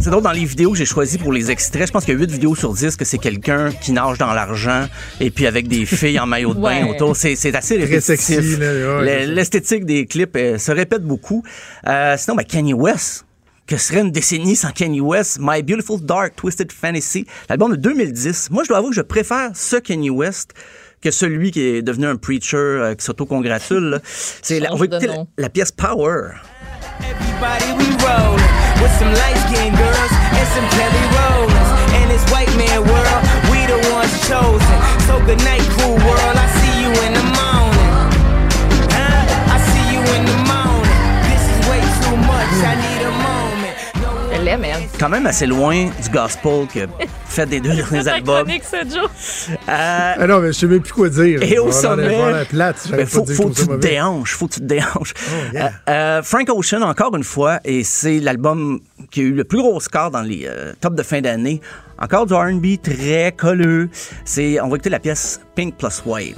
c'est 0.00 0.10
drôle, 0.10 0.22
dans 0.22 0.32
les 0.32 0.44
vidéos 0.44 0.72
que 0.72 0.78
j'ai 0.78 0.84
choisies 0.84 1.18
pour 1.18 1.32
les 1.32 1.50
extraits, 1.50 1.86
je 1.86 1.92
pense 1.92 2.04
qu'il 2.04 2.14
y 2.14 2.16
a 2.16 2.20
8 2.20 2.30
vidéos 2.30 2.54
sur 2.54 2.72
10 2.74 2.96
que 2.96 3.04
c'est 3.04 3.18
quelqu'un 3.18 3.70
qui 3.80 3.92
nage 3.92 4.18
dans 4.18 4.32
l'argent 4.32 4.86
et 5.20 5.30
puis 5.30 5.46
avec 5.46 5.68
des 5.68 5.86
filles 5.86 6.18
en 6.18 6.26
maillot 6.26 6.54
de 6.54 6.60
bain 6.60 6.84
Ouais. 6.84 6.90
autour. 6.90 7.16
C'est, 7.16 7.36
c'est 7.36 7.54
assez 7.54 7.76
répétitif. 7.76 8.20
sexy, 8.20 8.56
là, 8.56 8.98
ouais, 9.00 9.26
ça. 9.26 9.32
l'esthétique 9.32 9.84
des 9.86 10.06
clips 10.06 10.34
euh, 10.36 10.58
se 10.58 10.72
répète 10.72 11.02
beaucoup. 11.02 11.42
Euh, 11.86 12.16
sinon, 12.18 12.36
ben, 12.36 12.44
Kanye 12.44 12.74
West. 12.74 13.24
Que 13.66 13.78
serait 13.78 14.00
une 14.00 14.10
décennie 14.10 14.56
sans 14.56 14.72
Kanye 14.72 15.00
West? 15.00 15.38
My 15.40 15.62
Beautiful 15.62 15.98
Dark 16.00 16.36
Twisted 16.36 16.70
Fantasy, 16.70 17.26
l'album 17.48 17.70
de 17.70 17.76
2010. 17.76 18.50
Moi, 18.50 18.62
je 18.64 18.68
dois 18.68 18.78
avouer 18.78 18.90
que 18.90 18.96
je 18.96 19.00
préfère 19.00 19.50
ce 19.54 19.76
Kanye 19.76 20.10
West 20.10 20.52
que 21.00 21.10
celui 21.10 21.50
qui 21.50 21.60
est 21.62 21.82
devenu 21.82 22.06
un 22.06 22.16
preacher 22.16 22.56
euh, 22.56 22.94
qui 22.94 23.04
s'auto-congratule. 23.04 24.00
C'est 24.42 24.60
la, 24.60 24.72
on 24.72 24.76
va 24.76 24.84
Change 24.84 24.88
de 24.90 24.94
écouter 24.96 25.06
la, 25.06 25.14
nom. 25.16 25.28
la 25.38 25.48
pièce 25.48 25.72
Power. 25.72 26.34
Everybody 27.00 27.72
we 27.78 27.88
rollin' 28.04 28.40
with 28.82 28.92
some 28.98 29.12
light 29.12 29.36
skinned 29.48 29.76
girls 29.76 30.12
and 30.12 30.46
some 30.52 30.68
jelly 30.76 31.04
rollers. 31.16 31.70
In 32.02 32.08
this 32.08 32.24
white 32.30 32.52
man 32.56 32.80
world, 32.84 33.22
we 33.50 33.64
the 33.66 33.80
ones 33.92 34.12
chosen. 34.28 34.78
So 35.08 35.18
good 35.26 35.40
night, 35.42 35.64
cool 35.80 35.96
world. 36.04 36.36
I 36.36 36.46
see 36.60 36.82
you 36.84 36.90
in 37.04 37.12
the 37.16 37.26
morning. 37.32 37.92
Huh? 38.92 39.56
I 39.56 39.58
see 39.72 39.86
you 39.92 40.00
in 40.16 40.22
the 40.28 40.38
morning. 40.52 41.00
This 41.32 41.44
is 41.48 41.58
way 41.68 41.80
too 42.04 42.16
much. 42.28 42.52
I 42.64 42.74
need 42.80 42.93
quand 44.98 45.08
même 45.08 45.26
assez 45.26 45.46
loin 45.46 45.86
du 46.02 46.10
gospel 46.12 46.66
que 46.72 46.80
fait 47.26 47.46
des 47.46 47.60
deux 47.60 47.74
derniers 47.74 48.08
albums. 48.08 48.46
ça, 48.62 48.82
Joe. 48.82 49.08
Euh, 49.50 49.56
Ah 49.68 50.26
non, 50.26 50.40
mais 50.40 50.48
je 50.48 50.52
sais 50.52 50.66
même 50.66 50.80
plus 50.80 50.92
quoi 50.92 51.08
dire. 51.08 51.42
et 51.42 51.58
au 51.58 51.72
sommet, 51.72 52.44
plate, 52.50 52.88
ben, 52.90 52.98
pas 52.98 53.06
faut, 53.06 53.24
que 53.24 53.54
tu 53.54 53.66
te 53.66 53.76
déhanches, 53.76 54.34
faut 54.34 54.46
que 54.46 54.54
tu 54.54 54.60
te 54.60 54.66
déhanches. 54.66 55.14
Oh, 55.16 55.54
yeah. 55.54 55.66
Euh, 55.66 55.70
euh, 55.88 56.22
Frank 56.22 56.48
Ocean, 56.50 56.82
encore 56.82 57.16
une 57.16 57.24
fois, 57.24 57.60
et 57.64 57.84
c'est 57.84 58.20
l'album 58.20 58.80
qui 59.10 59.20
a 59.20 59.22
eu 59.24 59.32
le 59.32 59.44
plus 59.44 59.58
gros 59.58 59.80
score 59.80 60.10
dans 60.10 60.22
les 60.22 60.44
euh, 60.46 60.72
tops 60.80 60.96
de 60.96 61.02
fin 61.02 61.20
d'année. 61.20 61.60
Encore 61.98 62.26
du 62.26 62.34
R&B 62.34 62.80
très 62.82 63.32
colleux. 63.36 63.88
C'est, 64.24 64.60
on 64.60 64.68
va 64.68 64.76
écouter 64.76 64.90
la 64.90 64.98
pièce 64.98 65.40
Pink 65.54 65.76
Plus 65.76 66.02
White. 66.04 66.36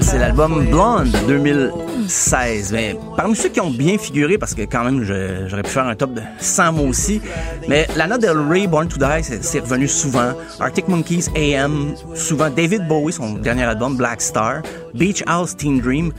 C'est 0.00 0.18
l'album 0.18 0.64
Blonde 0.66 1.08
2000. 1.28 1.70
16. 2.08 2.72
Mais 2.72 2.96
parmi 3.16 3.36
ceux 3.36 3.48
qui 3.48 3.60
ont 3.60 3.70
bien 3.70 3.98
figuré, 3.98 4.38
parce 4.38 4.54
que 4.54 4.62
quand 4.62 4.84
même, 4.84 5.02
j'aurais 5.02 5.62
pu 5.62 5.70
faire 5.70 5.86
un 5.86 5.94
top 5.94 6.14
de 6.14 6.22
100 6.38 6.72
mots 6.72 6.88
aussi, 6.88 7.20
mais 7.68 7.86
Lana 7.96 8.18
Del 8.18 8.38
Rey, 8.38 8.66
Born 8.66 8.88
to 8.88 8.98
Die, 8.98 9.38
c'est 9.40 9.60
revenu 9.60 9.88
souvent. 9.88 10.32
Arctic 10.60 10.88
Monkeys, 10.88 11.28
AM, 11.36 11.94
souvent. 12.14 12.50
David 12.50 12.86
Bowie, 12.86 13.12
son 13.12 13.34
dernier 13.34 13.64
album, 13.64 13.96
Black 13.96 14.20
Star. 14.20 14.62
Beach 14.94 15.22
House, 15.26 15.56
Teen 15.56 15.80
Dream. 15.80 16.12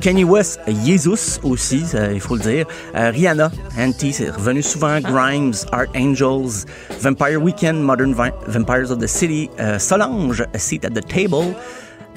Kenny 0.00 0.24
West, 0.24 0.60
Jesus 0.66 1.38
aussi, 1.42 1.84
il 2.12 2.20
faut 2.20 2.36
le 2.36 2.40
dire. 2.40 2.66
Euh, 2.94 3.10
Rihanna, 3.10 3.50
Anti, 3.78 4.14
c'est 4.14 4.30
revenu 4.30 4.62
souvent. 4.62 4.98
Grimes, 4.98 5.52
Art 5.72 5.88
Angels, 5.94 6.64
Vampire 7.00 7.42
Weekend, 7.42 7.82
Modern 7.82 8.14
Vampires 8.46 8.90
of 8.90 8.98
the 8.98 9.06
City. 9.06 9.50
Euh, 9.60 9.78
Solange, 9.78 10.42
A 10.54 10.58
Seat 10.58 10.86
at 10.86 10.90
the 10.90 11.06
Table. 11.06 11.54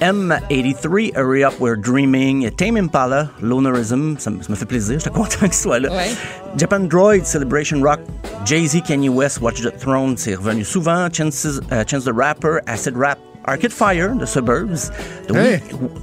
M83, 0.00 1.14
Hurry 1.16 1.44
Up, 1.44 1.54
We're 1.60 1.76
Dreaming, 1.76 2.50
Tame 2.56 2.76
Impala, 2.76 3.30
Lonerism, 3.42 4.18
ça, 4.18 4.30
me- 4.30 4.42
ça 4.42 4.48
me 4.50 4.54
fait 4.56 4.66
plaisir, 4.66 4.98
j'étais 4.98 5.10
content 5.14 5.40
qu'il 5.46 5.52
soit 5.54 5.78
là. 5.80 5.90
Ouais. 5.92 6.10
Japan 6.56 6.80
Droid, 6.80 7.24
Celebration 7.24 7.80
Rock, 7.82 8.00
Jay-Z, 8.44 8.82
Kanye 8.86 9.08
West, 9.08 9.40
Watch 9.40 9.62
the 9.62 9.76
Throne, 9.78 10.16
c'est 10.16 10.34
revenu 10.34 10.64
souvent. 10.64 11.08
Chances, 11.12 11.60
euh, 11.72 11.84
Chance 11.86 12.04
the 12.04 12.12
Rapper, 12.14 12.58
Acid 12.66 12.96
Rap, 12.96 13.18
Arcade 13.46 13.72
Fire, 13.72 14.12
The 14.20 14.26
Suburbs. 14.26 14.90
Oui, 15.30 15.38
Hey. 15.38 15.60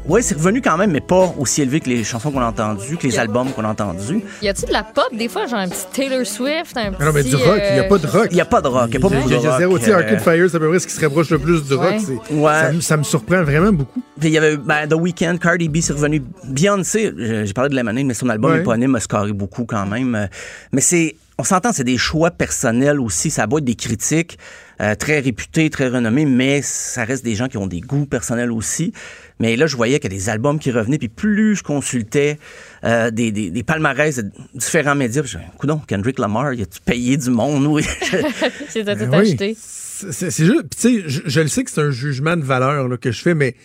ouais, 0.07 0.22
c'est 0.22 0.35
revenu 0.35 0.61
quand 0.61 0.77
même, 0.77 0.91
mais 0.91 1.01
pas 1.01 1.34
aussi 1.39 1.61
élevé 1.61 1.80
que 1.80 1.89
les 1.89 2.03
chansons 2.03 2.31
qu'on 2.31 2.41
a 2.41 2.45
entendues, 2.45 2.97
que 2.97 3.07
les 3.07 3.18
albums 3.19 3.51
qu'on 3.51 3.63
a 3.65 3.69
entendus. 3.69 4.22
Y 4.41 4.49
a-tu 4.49 4.65
de 4.65 4.72
la 4.73 4.84
pop, 4.84 5.07
des 5.13 5.27
fois, 5.27 5.45
genre 5.47 5.59
un 5.59 5.68
petit 5.69 5.85
Taylor 5.93 6.26
Swift, 6.26 6.76
un 6.77 6.91
petit. 6.91 7.03
Non, 7.03 7.11
mais 7.13 7.23
du 7.23 7.35
rock, 7.35 7.59
il 7.69 7.73
n'y 7.73 7.80
a 7.80 7.84
pas 7.85 7.97
de 7.97 8.07
rock. 8.07 8.27
Il 8.31 8.35
n'y 8.35 8.41
a 8.41 8.45
pas 8.45 8.61
de 8.61 8.68
rock, 8.68 8.89
il 8.93 8.99
n'y 8.99 9.05
a 9.05 9.09
pas 9.09 9.15
beaucoup 9.15 9.30
de 9.30 9.35
a 9.35 9.38
rock. 9.51 9.59
zéro. 9.59 9.77
Euh, 9.77 9.95
Arcade 10.03 10.22
Fire, 10.22 10.49
c'est 10.49 10.55
à 10.55 10.59
peu 10.59 10.69
près 10.69 10.80
ce 10.80 10.88
qui 10.88 10.93
se 10.93 11.01
rapproche 11.01 11.30
le 11.30 11.39
plus 11.39 11.63
du 11.63 11.73
rock. 11.73 11.95
Ouais. 12.31 12.51
Ça, 12.53 12.72
me- 12.72 12.81
ça 12.81 12.97
me 12.97 13.03
surprend 13.03 13.43
vraiment 13.43 13.72
beaucoup. 13.73 14.01
Puis 14.19 14.30
il 14.30 14.34
y 14.34 14.38
avait 14.38 14.57
ben, 14.57 14.88
The 14.88 14.93
Weeknd, 14.93 15.38
Cardi 15.41 15.68
B, 15.69 15.77
c'est 15.81 15.93
revenu. 15.93 16.22
Beyoncé, 16.45 17.11
j'ai 17.18 17.45
j'ai 17.47 17.53
parlé 17.53 17.69
de 17.69 17.76
Lemonade, 17.76 18.05
mais 18.05 18.13
son 18.13 18.30
album 18.30 18.51
Ouais. 18.51 18.59
éponyme 18.59 18.95
a 18.95 18.99
scoré 18.99 19.34
beaucoup 19.34 19.65
quand 19.65 19.85
même. 19.85 20.15
Euh, 20.15 20.26
Mais 20.72 20.81
c'est, 20.81 21.15
on 21.38 21.43
s'entend, 21.43 21.72
c'est 21.73 21.84
des 21.84 21.97
choix 21.97 22.30
personnels 22.31 22.99
aussi. 22.99 23.30
Ça 23.31 23.43
a 23.43 23.47
beau 23.47 23.57
être 23.57 23.63
des 23.65 23.76
critiques 23.76 24.38
euh, 24.81 24.95
très 24.95 25.19
réputés, 25.19 25.69
très 25.69 25.87
renommés, 25.89 26.25
mais 26.25 26.61
ça 26.61 27.03
reste 27.05 27.23
des 27.23 27.35
gens 27.35 27.47
qui 27.47 27.57
ont 27.57 27.67
des 27.67 27.81
goûts 27.81 28.05
personnels 28.05 28.51
aussi. 28.51 28.93
Mais 29.39 29.55
là, 29.55 29.67
je 29.67 29.75
voyais 29.75 29.99
qu'il 29.99 30.11
y 30.11 30.15
a 30.15 30.17
des 30.17 30.29
albums 30.29 30.59
qui 30.59 30.71
revenaient, 30.71 30.97
puis 30.97 31.07
plus 31.07 31.55
je 31.55 31.63
consultais 31.63 32.39
euh, 32.83 33.11
des, 33.11 33.31
des, 33.31 33.51
des 33.51 33.63
palmarès 33.63 34.17
de 34.17 34.31
différents 34.55 34.95
médias, 34.95 35.21
je 35.23 35.37
disais, 35.37 35.49
coudonc, 35.57 35.81
Kendrick 35.87 36.19
Lamar, 36.19 36.53
il 36.53 36.61
a-tu 36.61 36.79
payé 36.81 37.17
du 37.17 37.29
monde? 37.29 37.65
Oui. 37.67 37.83
C'est 38.69 38.79
tout 38.81 38.85
Ben 38.85 39.09
oui. 39.09 39.31
acheté. 39.31 39.55
C'est 39.57 40.31
c'est 40.31 40.45
juste, 40.45 40.61
puis 40.61 40.79
tu 40.79 41.01
sais, 41.01 41.03
je, 41.05 41.21
je 41.25 41.41
le 41.41 41.47
sais 41.47 41.63
que 41.63 41.69
c'est 41.69 41.81
un 41.81 41.91
jugement 41.91 42.35
de 42.35 42.41
valeur 42.41 42.87
là, 42.87 42.97
que 42.97 43.11
je 43.11 43.21
fais, 43.21 43.35
mais 43.35 43.55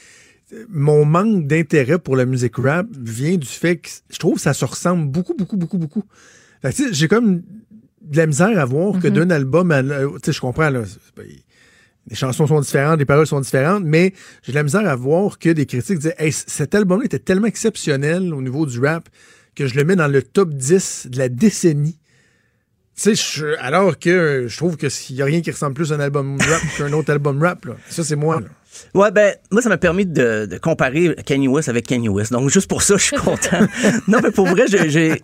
euh, 0.52 0.66
mon 0.68 1.06
manque 1.06 1.46
d'intérêt 1.46 1.98
pour 1.98 2.14
la 2.14 2.26
musique 2.26 2.56
rap 2.56 2.86
vient 2.92 3.36
du 3.36 3.46
fait 3.46 3.78
que 3.78 3.88
je 4.10 4.18
trouve 4.18 4.34
que 4.34 4.42
ça 4.42 4.52
se 4.52 4.66
ressemble 4.66 5.08
beaucoup, 5.08 5.34
beaucoup, 5.34 5.56
beaucoup, 5.56 5.78
beaucoup. 5.78 6.04
Fait 6.60 6.72
que, 6.72 6.76
tu 6.76 6.84
sais, 6.84 6.92
J'ai 6.92 7.08
comme 7.08 7.42
de 8.06 8.16
la 8.16 8.26
misère 8.26 8.58
à 8.58 8.64
voir 8.64 9.00
que 9.00 9.08
d'un 9.08 9.30
album, 9.30 9.70
à 9.70 9.82
l'autre- 9.82 10.18
tu 10.20 10.26
sais, 10.26 10.32
je 10.32 10.40
comprends, 10.40 10.70
là, 10.70 10.82
les 12.08 12.14
chansons 12.14 12.46
sont 12.46 12.60
différentes, 12.60 12.98
les 13.00 13.04
paroles 13.04 13.26
sont 13.26 13.40
différentes, 13.40 13.82
mais 13.84 14.12
j'ai 14.42 14.52
de 14.52 14.56
la 14.56 14.62
misère 14.62 14.88
à 14.88 14.94
voir 14.94 15.38
que 15.38 15.50
des 15.50 15.66
critiques 15.66 15.96
disaient 15.98 16.14
hey, 16.18 16.30
cet 16.32 16.74
album-là 16.74 17.04
était 17.04 17.18
tellement 17.18 17.46
exceptionnel 17.48 18.32
au 18.32 18.40
niveau 18.42 18.64
du 18.66 18.78
rap 18.80 19.08
que 19.56 19.66
je 19.66 19.74
le 19.74 19.84
mets 19.84 19.96
dans 19.96 20.06
le 20.08 20.22
top 20.22 20.50
10 20.50 21.08
de 21.10 21.18
la 21.18 21.28
décennie. 21.28 21.98
Tu 23.00 23.14
sais, 23.16 23.56
alors 23.58 23.98
que 23.98 24.08
euh, 24.08 24.48
je 24.48 24.56
trouve 24.56 24.76
que 24.76 24.88
s'il 24.88 25.16
y 25.16 25.22
a 25.22 25.24
rien 25.26 25.40
qui 25.42 25.50
ressemble 25.50 25.74
plus 25.74 25.92
à 25.92 25.96
un 25.96 26.00
album 26.00 26.38
rap 26.40 26.62
qu'un 26.78 26.92
autre 26.92 27.10
album 27.10 27.42
rap, 27.42 27.64
là. 27.66 27.76
Ça, 27.90 28.04
c'est 28.04 28.16
moi, 28.16 28.40
là. 28.40 28.46
Ouais, 28.94 29.10
ben, 29.10 29.34
moi, 29.50 29.62
ça 29.62 29.68
m'a 29.68 29.76
permis 29.76 30.06
de, 30.06 30.46
de 30.50 30.58
comparer 30.58 31.14
Kanye 31.24 31.48
West 31.48 31.68
avec 31.68 31.86
Kanye 31.86 32.08
West. 32.08 32.32
Donc, 32.32 32.48
juste 32.50 32.68
pour 32.68 32.82
ça, 32.82 32.96
je 32.96 33.02
suis 33.04 33.16
content. 33.16 33.60
non, 34.08 34.18
mais 34.22 34.30
pour 34.30 34.46
vrai, 34.46 34.64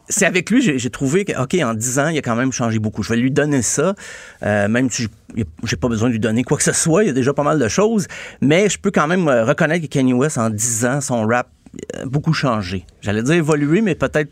c'est 0.08 0.26
avec 0.26 0.50
lui, 0.50 0.78
j'ai 0.78 0.90
trouvé 0.90 1.24
que, 1.24 1.40
OK, 1.40 1.54
en 1.62 1.74
10 1.74 1.98
ans, 1.98 2.08
il 2.08 2.18
a 2.18 2.22
quand 2.22 2.36
même 2.36 2.52
changé 2.52 2.78
beaucoup. 2.78 3.02
Je 3.02 3.10
vais 3.10 3.16
lui 3.16 3.30
donner 3.30 3.62
ça, 3.62 3.94
euh, 4.42 4.68
même 4.68 4.90
si 4.90 5.08
j'ai- 5.34 5.76
pas 5.76 5.88
besoin 5.88 6.08
de 6.08 6.12
lui 6.12 6.20
donner 6.20 6.44
quoi 6.44 6.56
que 6.56 6.62
ce 6.62 6.72
soit. 6.72 7.04
Il 7.04 7.06
y 7.06 7.10
a 7.10 7.14
déjà 7.14 7.32
pas 7.32 7.42
mal 7.42 7.58
de 7.58 7.68
choses. 7.68 8.06
Mais 8.40 8.68
je 8.68 8.78
peux 8.78 8.90
quand 8.90 9.06
même 9.06 9.26
euh, 9.28 9.44
reconnaître 9.44 9.82
que 9.84 9.90
Kanye 9.90 10.12
West, 10.12 10.38
en 10.38 10.50
10 10.50 10.84
ans, 10.86 11.00
son 11.00 11.26
rap 11.26 11.48
a 11.94 12.04
beaucoup 12.04 12.34
changé. 12.34 12.84
J'allais 13.00 13.22
dire 13.22 13.34
évolué, 13.34 13.80
mais 13.80 13.94
peut-être, 13.94 14.30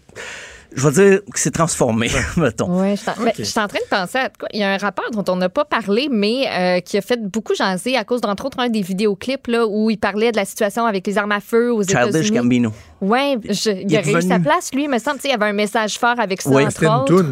je 0.74 0.88
vais 0.88 0.92
dire 1.10 1.20
que 1.32 1.38
c'est 1.38 1.50
transformé, 1.50 2.08
mettons. 2.36 2.80
Ouais, 2.80 2.96
je 2.96 3.00
suis 3.00 3.10
en- 3.10 3.14
je 3.38 3.42
suis 3.44 3.60
en 3.60 3.68
train 3.68 3.78
de 3.78 3.88
penser 3.88 4.18
à 4.18 4.28
quoi. 4.28 4.48
Il 4.52 4.60
y 4.60 4.62
a 4.62 4.70
un 4.72 4.76
rappeur 4.78 5.10
dont 5.12 5.24
on 5.32 5.36
n'a 5.36 5.48
pas 5.48 5.64
parlé, 5.64 6.08
mais 6.10 6.44
euh, 6.48 6.80
qui 6.80 6.96
a 6.98 7.00
fait 7.00 7.20
beaucoup 7.22 7.54
jaser 7.54 7.96
à 7.96 8.04
cause, 8.04 8.20
d'entre 8.20 8.46
autres, 8.46 8.60
un 8.60 8.68
des 8.68 8.82
vidéoclips 8.82 9.46
là, 9.48 9.66
où 9.66 9.90
il 9.90 9.98
parlait 9.98 10.32
de 10.32 10.36
la 10.36 10.44
situation 10.44 10.84
avec 10.86 11.06
les 11.06 11.18
armes 11.18 11.32
à 11.32 11.40
feu 11.40 11.72
aux 11.72 11.82
Childish 11.82 12.06
États-Unis. 12.08 12.38
Gambino. 12.38 12.72
Ouais, 13.00 13.36
je- 13.48 13.70
il, 13.70 13.90
Il 13.90 13.96
a 13.96 14.00
réussi 14.00 14.28
sa 14.28 14.38
place, 14.38 14.70
lui. 14.74 14.84
Il 14.84 14.90
me 14.90 14.98
semble, 14.98 15.16
tu 15.16 15.22
sais, 15.22 15.28
il 15.28 15.32
y 15.32 15.34
avait 15.34 15.46
un 15.46 15.52
message 15.52 15.98
fort 15.98 16.18
avec 16.18 16.42
ça, 16.42 16.50
Oui, 16.50 16.62
entre 16.64 16.72
C'était 16.72 16.86
une 16.86 16.92
autres. 16.92 17.24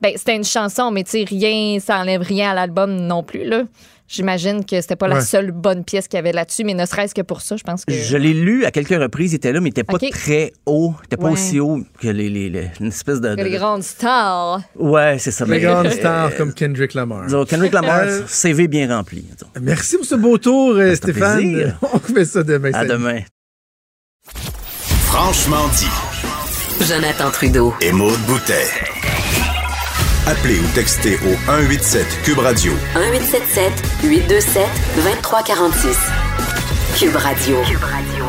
Ben, 0.00 0.12
c'était 0.16 0.36
une 0.36 0.44
chanson, 0.44 0.90
mais 0.90 1.02
tu 1.04 1.10
sais, 1.12 1.24
rien, 1.26 1.78
ça 1.80 1.98
enlève 2.00 2.20
rien 2.22 2.50
à 2.50 2.54
l'album 2.54 2.94
non 2.94 3.22
plus, 3.22 3.44
là. 3.44 3.62
J'imagine 4.08 4.64
que 4.64 4.80
c'était 4.80 4.96
pas 4.96 5.08
la 5.08 5.20
seule 5.20 5.50
bonne 5.50 5.84
pièce 5.84 6.08
qu'il 6.08 6.16
y 6.16 6.20
avait 6.20 6.32
là-dessus, 6.32 6.64
mais 6.64 6.74
ne 6.74 6.84
serait-ce 6.86 7.14
que 7.14 7.22
pour 7.22 7.40
ça, 7.40 7.56
je 7.56 7.62
pense 7.62 7.84
que. 7.84 7.92
Je 7.94 8.16
l'ai 8.16 8.32
lu 8.34 8.64
à 8.64 8.70
quelques 8.70 8.90
reprises, 9.00 9.32
il 9.32 9.36
était 9.36 9.52
là, 9.52 9.60
mais 9.60 9.68
il 9.68 9.70
était 9.70 9.84
pas 9.84 9.98
très 9.98 10.52
haut. 10.66 10.94
Il 11.02 11.04
était 11.06 11.16
pas 11.16 11.24
Ouais. 11.26 11.32
aussi 11.32 11.60
haut 11.60 11.80
que 12.00 12.08
les, 12.08 12.28
les- 12.30 12.50
les- 12.50 12.70
une 12.80 12.88
espèce 12.88 13.20
de. 13.20 13.34
les 13.34 13.50
grandes 13.56 13.82
stars. 13.82 14.60
Ouais, 14.76 15.16
c'est 15.18 15.30
ça. 15.30 15.44
Les 15.44 15.50
mais- 15.52 15.60
grandes 15.60 15.86
euh, 15.86 15.90
stars 15.90 16.36
comme 16.36 16.52
Kendrick 16.52 16.94
Lamar. 16.94 17.26
disons, 17.26 17.44
Kendrick 17.44 17.72
Lamar, 17.72 18.00
Euh, 18.04 18.22
CV 18.26 18.68
bien 18.68 18.94
rempli. 18.94 19.24
Merci 19.60 19.96
pour 19.96 20.06
ce 20.06 20.14
beau 20.16 20.38
tour, 20.38 20.74
euh, 20.76 20.94
Stéphane. 20.94 21.38
plaisir. 21.38 21.78
On 21.92 21.98
fait 21.98 22.24
ça 22.24 22.42
demain. 22.42 22.70
À 22.70 22.72
salut. 22.78 22.88
demain. 22.90 23.20
Franchement 25.06 25.68
dit. 25.78 26.84
Jonathan 26.86 27.30
Trudeau. 27.30 27.72
Et 27.80 27.92
Maude 27.92 28.18
Boutet. 28.26 28.66
Appelez 30.26 30.58
ou 30.58 30.64
textez 30.74 31.16
au 31.16 31.34
187 31.44 32.06
Cube 32.24 32.38
Radio 32.38 32.72
1877 32.94 33.72
827 34.04 34.62
2346. 34.96 35.98
Cube 36.98 37.16
Radio. 37.16 37.56
Cube 37.68 37.82
Radio. 37.82 38.24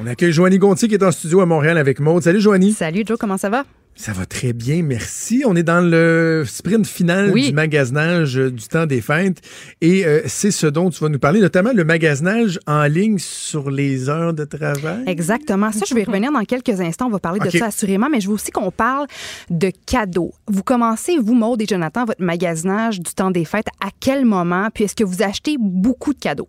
On 0.00 0.06
accueille 0.06 0.30
Joanie 0.30 0.58
Gontier 0.58 0.86
qui 0.86 0.94
est 0.94 1.02
en 1.02 1.10
studio 1.10 1.40
à 1.40 1.46
Montréal 1.46 1.78
avec 1.78 1.98
Maude. 1.98 2.22
Salut 2.22 2.40
Joanie. 2.40 2.72
Salut 2.72 3.02
Joe, 3.04 3.18
comment 3.18 3.38
ça 3.38 3.48
va? 3.50 3.64
Ça 3.94 4.12
va 4.12 4.26
très 4.26 4.52
bien, 4.52 4.82
merci. 4.82 5.44
On 5.46 5.54
est 5.54 5.62
dans 5.62 5.80
le 5.80 6.44
sprint 6.46 6.86
final 6.86 7.30
Oui. 7.30 7.48
du 7.48 7.52
magasinage 7.52 8.34
du 8.34 8.66
temps 8.66 8.86
des 8.86 9.00
fêtes 9.00 9.40
et 9.80 10.04
euh, 10.06 10.22
c'est 10.26 10.50
ce 10.50 10.66
dont 10.66 10.90
tu 10.90 10.98
vas 11.04 11.08
nous 11.10 11.18
parler, 11.20 11.40
notamment 11.40 11.70
le 11.72 11.84
magasinage 11.84 12.58
en 12.66 12.84
ligne 12.84 13.18
sur 13.18 13.70
les 13.70 14.08
heures 14.08 14.32
de 14.32 14.44
travail. 14.44 15.04
Exactement. 15.06 15.70
Ça, 15.70 15.84
je 15.86 15.94
vais 15.94 16.00
y 16.02 16.04
revenir 16.04 16.32
dans 16.32 16.42
quelques 16.44 16.80
instants. 16.80 17.06
On 17.06 17.10
va 17.10 17.20
parler 17.20 17.38
de 17.38 17.50
ça 17.50 17.66
assurément, 17.66 18.08
mais 18.10 18.20
je 18.20 18.28
veux 18.28 18.34
aussi 18.34 18.50
qu'on 18.50 18.70
parle 18.72 19.06
de 19.50 19.70
cadeaux. 19.86 20.32
Vous 20.48 20.62
commencez, 20.64 21.18
vous, 21.18 21.34
Maude 21.34 21.62
et 21.62 21.66
Jonathan, 21.66 22.04
votre 22.04 22.22
magasinage 22.22 22.98
du 22.98 23.12
temps 23.14 23.30
des 23.30 23.44
fêtes. 23.44 23.68
À 23.80 23.90
quel 24.00 24.24
moment? 24.24 24.68
Puis 24.74 24.84
est-ce 24.84 24.96
que 24.96 25.04
vous 25.04 25.22
achetez 25.22 25.56
beaucoup 25.60 26.14
de 26.14 26.18
cadeaux? 26.18 26.48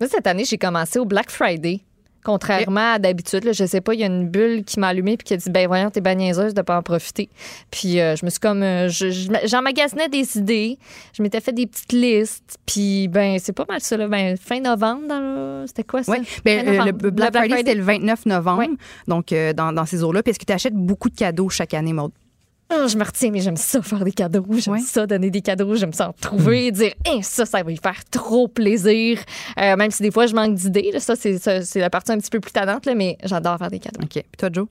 Moi, 0.00 0.08
cette 0.10 0.26
année, 0.26 0.44
j'ai 0.46 0.58
commencé 0.58 0.98
au 0.98 1.04
Black 1.04 1.30
Friday. 1.30 1.82
Contrairement 2.24 2.94
à 2.94 2.98
d'habitude, 2.98 3.44
là, 3.44 3.52
je 3.52 3.64
sais 3.64 3.80
pas, 3.80 3.94
il 3.94 4.00
y 4.00 4.02
a 4.02 4.06
une 4.06 4.28
bulle 4.28 4.62
qui 4.64 4.78
m'a 4.78 4.88
allumé 4.88 5.16
puis 5.16 5.24
qui 5.24 5.34
a 5.34 5.36
dit 5.36 5.48
ben 5.50 5.66
voyons, 5.66 5.90
t'es 5.90 6.00
bien 6.00 6.14
niaiseuse 6.14 6.52
de 6.54 6.62
pas 6.62 6.76
en 6.76 6.82
profiter. 6.82 7.28
Puis 7.70 7.98
euh, 8.00 8.14
je 8.16 8.24
me 8.24 8.30
suis 8.30 8.40
comme 8.40 8.62
euh, 8.62 8.88
je- 8.88 9.10
je- 9.10 9.30
j'emmagasinais 9.44 10.08
des 10.08 10.36
idées, 10.36 10.78
je 11.16 11.22
m'étais 11.22 11.40
fait 11.40 11.52
des 11.52 11.66
petites 11.66 11.92
listes, 11.92 12.58
puis 12.66 13.08
ben 13.08 13.38
c'est 13.38 13.52
pas 13.52 13.64
mal 13.68 13.80
ça 13.80 13.96
là, 13.96 14.06
ben 14.08 14.36
fin 14.36 14.60
novembre 14.60 15.08
dans 15.08 15.20
le- 15.20 15.64
c'était 15.66 15.84
quoi 15.84 16.02
ça? 16.02 16.12
Oui. 16.12 16.18
Ben, 16.44 16.66
euh, 16.68 16.84
le. 16.86 16.92
Black, 16.92 17.32
Friday, 17.40 17.56
c'était 17.58 17.74
le 17.74 17.82
29 17.84 18.26
novembre. 18.26 18.62
Donc, 19.08 19.32
euh, 19.32 19.52
dans, 19.52 19.72
dans 19.72 19.86
ces 19.86 20.02
eaux-là. 20.04 20.22
Puis 20.22 20.30
est-ce 20.30 20.38
que 20.38 20.44
tu 20.44 20.52
achètes 20.52 20.74
beaucoup 20.74 21.08
de 21.10 21.14
cadeaux 21.16 21.48
chaque 21.48 21.74
année, 21.74 21.92
Maude? 21.92 22.12
Ah, 22.72 22.86
je 22.86 22.96
me 22.96 23.04
retiens, 23.04 23.30
mais 23.32 23.40
j'aime 23.40 23.56
ça 23.56 23.82
faire 23.82 24.04
des 24.04 24.12
cadeaux. 24.12 24.46
J'aime 24.50 24.78
ça 24.78 25.06
donner 25.06 25.30
des 25.30 25.40
cadeaux. 25.40 25.74
J'aime 25.74 25.92
ça 25.92 26.08
en 26.08 26.12
trouver, 26.12 26.70
dire, 26.70 26.92
Hein, 27.06 27.18
ça, 27.22 27.44
ça 27.44 27.62
va 27.62 27.68
lui 27.70 27.76
faire 27.82 28.00
trop 28.10 28.46
plaisir. 28.46 29.18
Euh, 29.58 29.76
même 29.76 29.90
si 29.90 30.02
des 30.02 30.10
fois, 30.12 30.26
je 30.26 30.34
manque 30.34 30.54
d'idées. 30.54 30.90
là. 30.92 31.00
Ça, 31.00 31.16
c'est 31.16 31.38
ça, 31.38 31.62
c'est 31.62 31.80
la 31.80 31.90
partie 31.90 32.12
un 32.12 32.18
petit 32.18 32.30
peu 32.30 32.38
plus 32.40 32.52
tannante, 32.52 32.86
là, 32.86 32.94
mais 32.94 33.18
j'adore 33.24 33.58
faire 33.58 33.70
des 33.70 33.80
cadeaux. 33.80 34.00
OK. 34.02 34.10
Puis 34.12 34.24
toi, 34.38 34.48
Joe? 34.52 34.66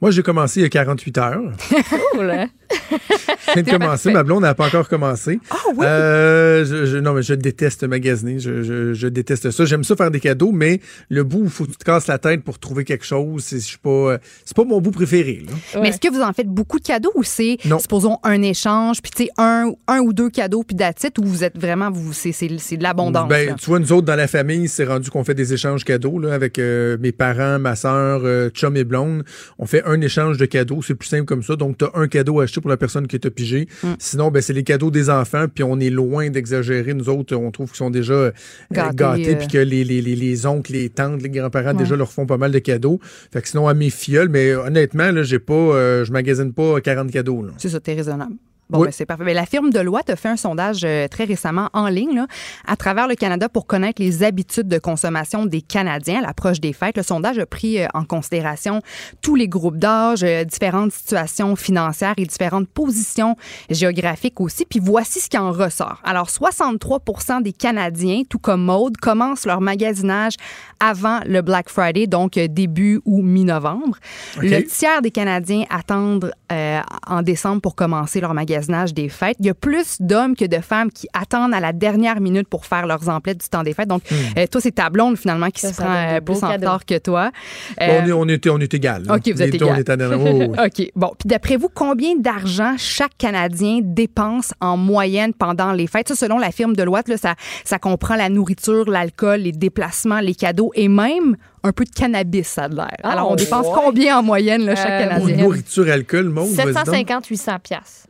Moi, 0.00 0.10
j'ai 0.10 0.22
commencé 0.22 0.60
il 0.60 0.62
y 0.64 0.66
a 0.66 0.68
48 0.70 1.18
heures. 1.18 1.42
Cool, 2.12 2.30
hein? 2.30 2.48
Je 2.90 3.52
viens 3.54 3.62
de 3.62 3.70
commencer, 3.70 4.12
ma 4.12 4.22
blonde 4.22 4.42
n'a 4.42 4.54
pas 4.54 4.66
encore 4.66 4.88
commencé. 4.88 5.40
Ah 5.50 5.56
oui? 5.76 5.84
Euh, 5.86 6.64
je, 6.64 6.86
je- 6.86 6.96
non, 6.98 7.12
mais 7.14 7.22
je 7.22 7.34
déteste 7.34 7.84
magasiner. 7.84 8.38
Je, 8.38 8.62
je- 8.62 8.94
je 8.94 9.06
déteste 9.08 9.50
ça. 9.50 9.64
J'aime 9.64 9.84
ça 9.84 9.96
faire 9.96 10.10
des 10.10 10.20
cadeaux, 10.20 10.52
mais 10.52 10.80
le 11.08 11.24
bout 11.24 11.40
où 11.40 11.44
il 11.44 11.50
faut 11.50 11.64
que 11.64 11.70
tu 11.72 11.76
te 11.76 11.84
casses 11.84 12.06
la 12.06 12.18
tête 12.18 12.42
pour 12.44 12.58
trouver 12.58 12.84
quelque 12.84 13.04
chose, 13.04 13.42
c'est 13.44 13.60
pas, 13.78 13.90
euh, 13.90 14.18
c'est 14.44 14.56
pas 14.56 14.64
mon 14.64 14.80
bout 14.80 14.90
préféré. 14.90 15.44
là. 15.46 15.80
Mais 15.80 15.88
est-ce 15.88 16.00
que 16.00 16.08
vous 16.12 16.20
en 16.22 16.32
faites 16.32 16.48
beaucoup 16.48 16.78
de 16.78 16.84
cadeaux 16.84 17.12
ou 17.14 17.22
c'est, 17.22 17.58
supposons, 17.80 18.18
un 18.22 18.42
échange, 18.42 19.02
puis 19.02 19.10
tu 19.14 19.24
sais, 19.24 19.30
un, 19.38 19.72
un 19.88 19.98
ou 20.00 20.12
deux 20.12 20.30
cadeaux, 20.30 20.62
puis 20.62 20.76
d'attitude, 20.76 21.18
ou 21.18 21.24
vous 21.24 21.44
êtes 21.44 21.58
vraiment, 21.58 21.90
vous, 21.90 22.12
c'est, 22.12 22.32
c'est, 22.32 22.48
c'est 22.58 22.76
de 22.76 22.82
l'abondance? 22.82 23.28
Ben, 23.28 23.54
tu 23.56 23.66
vois, 23.66 23.78
nous 23.78 23.92
autres, 23.92 24.06
dans 24.06 24.16
la 24.16 24.28
famille, 24.28 24.68
c'est 24.68 24.84
rendu 24.84 25.10
qu'on 25.10 25.24
fait 25.24 25.34
des 25.34 25.52
échanges 25.52 25.84
cadeaux 25.84 26.18
là, 26.18 26.32
avec 26.34 26.58
euh, 26.58 26.96
mes 27.00 27.12
parents, 27.12 27.58
ma 27.58 27.76
soeur, 27.76 28.20
euh, 28.24 28.48
chum 28.50 28.76
et 28.76 28.84
blonde. 28.84 29.24
On 29.58 29.66
fait 29.66 29.82
un 29.84 30.00
échange 30.00 30.38
de 30.38 30.46
cadeaux. 30.46 30.80
C'est 30.82 30.94
plus 30.94 31.08
simple 31.08 31.24
comme 31.24 31.42
ça. 31.42 31.56
Donc, 31.56 31.78
tu 31.78 31.84
as 31.84 31.90
un 31.94 32.08
cadeau 32.08 32.40
à 32.40 32.44
acheter 32.44 32.60
pour 32.62 32.70
la 32.70 32.78
personne 32.78 33.06
qui 33.06 33.20
t'a 33.20 33.30
pigé. 33.30 33.68
Mm. 33.82 33.88
Sinon, 33.98 34.30
ben, 34.30 34.40
c'est 34.40 34.54
les 34.54 34.64
cadeaux 34.64 34.90
des 34.90 35.10
enfants. 35.10 35.44
Puis 35.54 35.62
on 35.62 35.78
est 35.78 35.90
loin 35.90 36.30
d'exagérer. 36.30 36.94
Nous 36.94 37.10
autres, 37.10 37.36
on 37.36 37.50
trouve 37.50 37.68
qu'ils 37.68 37.76
sont 37.76 37.90
déjà 37.90 38.14
euh, 38.14 38.30
Gâtés, 38.72 38.96
gâtés. 38.96 39.34
euh. 39.34 39.38
Puis 39.38 39.48
que 39.48 39.58
les, 39.58 39.84
les, 39.84 40.00
les, 40.00 40.16
les 40.16 40.46
oncles, 40.46 40.72
les 40.72 40.88
tantes, 40.88 41.20
les 41.20 41.28
grands-parents 41.28 41.72
Ouais. 41.72 41.74
déjà 41.74 41.96
leur 41.96 42.10
font 42.10 42.24
pas 42.24 42.38
mal 42.38 42.52
de 42.52 42.58
cadeaux. 42.60 42.98
Fait 43.32 43.42
que 43.42 43.48
sinon, 43.48 43.68
à 43.68 43.74
mes 43.74 43.90
filleuls, 43.90 44.28
mais 44.30 44.54
honnêtement, 44.54 45.10
là, 45.10 45.22
j'ai 45.22 45.38
pas, 45.40 45.52
euh, 45.52 46.04
je 46.06 46.12
magasine 46.12 46.52
pas 46.54 46.80
40 46.80 47.10
cadeaux. 47.10 47.44
C'est 47.58 47.68
ça, 47.68 47.80
t'es 47.80 47.94
raisonnable. 47.94 48.34
Bon, 48.72 48.78
Oui. 48.80 48.86
ben, 48.86 48.92
c'est 48.92 49.04
parfait. 49.04 49.24
Ben, 49.24 49.34
la 49.34 49.44
firme 49.44 49.68
Deloitte 49.70 50.08
a 50.08 50.16
fait 50.16 50.30
un 50.30 50.36
sondage 50.38 50.80
euh, 50.84 51.06
très 51.06 51.24
récemment 51.24 51.68
en 51.74 51.88
ligne 51.88 52.14
là, 52.14 52.26
à 52.66 52.74
travers 52.74 53.06
le 53.06 53.14
Canada 53.16 53.50
pour 53.50 53.66
connaître 53.66 54.00
les 54.00 54.22
habitudes 54.22 54.66
de 54.66 54.78
consommation 54.78 55.44
des 55.44 55.60
Canadiens 55.60 56.20
à 56.20 56.22
l'approche 56.22 56.58
des 56.58 56.72
fêtes. 56.72 56.96
Le 56.96 57.02
sondage 57.02 57.38
a 57.38 57.44
pris 57.44 57.82
euh, 57.82 57.86
en 57.92 58.04
considération 58.04 58.80
tous 59.20 59.34
les 59.34 59.46
groupes 59.46 59.76
d'âge, 59.76 60.24
euh, 60.24 60.44
différentes 60.44 60.92
situations 60.92 61.54
financières 61.54 62.14
et 62.16 62.24
différentes 62.24 62.66
positions 62.66 63.36
géographiques 63.68 64.40
aussi. 64.40 64.64
Puis 64.64 64.80
voici 64.82 65.20
ce 65.20 65.28
qui 65.28 65.36
en 65.36 65.52
ressort. 65.52 66.00
Alors, 66.02 66.30
63% 66.30 67.42
des 67.42 67.52
Canadiens, 67.52 68.22
tout 68.28 68.38
comme 68.38 68.64
Maude, 68.64 68.96
commencent 68.96 69.44
leur 69.44 69.60
magasinage 69.60 70.36
avant 70.84 71.20
le 71.26 71.42
Black 71.42 71.68
Friday, 71.68 72.08
donc 72.08 72.36
euh, 72.36 72.48
début 72.48 73.00
ou 73.04 73.22
mi-novembre. 73.22 73.96
Le 74.40 74.62
tiers 74.62 75.00
des 75.00 75.12
Canadiens 75.12 75.62
attendent 75.70 76.32
euh, 76.50 76.80
en 77.06 77.22
décembre 77.22 77.60
pour 77.62 77.76
commencer 77.76 78.20
leur 78.20 78.34
magasinage 78.34 78.92
des 78.92 79.08
fêtes. 79.08 79.36
Il 79.38 79.46
y 79.46 79.50
a 79.50 79.54
plus 79.54 79.98
d'hommes 80.00 80.34
que 80.34 80.44
de 80.44 80.58
femmes 80.58 80.90
qui 80.90 81.06
attendent 81.12 81.54
à 81.54 81.60
la 81.60 81.72
dernière 81.72 82.20
minute 82.20 82.48
pour 82.48 82.66
faire 82.66 82.86
leurs 82.86 83.08
emplettes 83.08 83.38
du 83.40 83.48
temps 83.48 83.62
des 83.62 83.74
fêtes. 83.74 83.86
Donc, 83.88 84.02
Hmm. 84.10 84.38
euh, 84.40 84.46
toi, 84.48 84.60
c'est 84.60 84.72
ta 84.72 84.90
blonde 84.90 85.16
finalement 85.16 85.48
qui 85.50 85.60
Ça, 85.60 85.68
se 85.68 85.74
ça 85.74 85.84
prend 85.84 86.14
de 86.14 86.20
plus 86.20 86.42
en 86.42 86.52
retard 86.52 86.84
que 86.84 86.98
toi. 86.98 87.30
Bon, 87.78 87.84
Euh, 87.84 88.00
on, 88.02 88.06
est, 88.08 88.12
on, 88.12 88.28
est, 88.28 88.48
on 88.48 88.58
est 88.58 88.74
égal. 88.74 89.04
là. 89.04 89.14
OK, 89.14 89.22
vous 89.32 89.40
êtes 89.42 89.54
égal. 89.54 89.84
Oh. 90.18 90.54
OK. 90.66 90.90
Bon, 90.96 91.12
puis 91.16 91.26
d'après 91.28 91.56
vous, 91.56 91.68
combien 91.72 92.16
d'argent 92.18 92.74
chaque 92.76 93.16
Canadien 93.16 93.78
dépense 93.82 94.52
en 94.60 94.76
moyenne 94.76 95.32
pendant 95.32 95.70
les 95.72 95.86
fêtes? 95.86 96.08
Ça, 96.08 96.16
selon 96.16 96.38
la 96.38 96.50
firme 96.50 96.74
Deloitte, 96.74 97.08
là, 97.08 97.16
ça, 97.16 97.34
ça 97.64 97.78
comprend 97.78 98.16
la 98.16 98.28
nourriture, 98.28 98.90
l'alcool, 98.90 99.40
les 99.40 99.52
déplacements, 99.52 100.18
les 100.20 100.34
cadeaux 100.34 100.71
et 100.74 100.88
même 100.88 101.36
un 101.62 101.72
peu 101.72 101.84
de 101.84 101.90
cannabis, 101.90 102.48
ça 102.48 102.64
a 102.64 102.68
de 102.68 102.76
l'air. 102.76 102.96
Alors, 103.02 103.30
on 103.30 103.32
Oh, 103.34 103.36
dépense 103.36 103.66
ouais. 103.66 103.72
combien 103.74 104.18
en 104.18 104.22
moyenne, 104.22 104.64
là, 104.64 104.74
chaque 104.74 104.88
Euh, 104.90 105.08
Canadien? 105.08 105.36
Nourriture, 105.36 105.88
alcool, 105.90 106.28
monde. 106.28 106.48
vas-y 106.50 106.66
donc. 106.66 106.74
750, 106.84 107.26
800 107.26 107.58
piastres. 107.62 108.08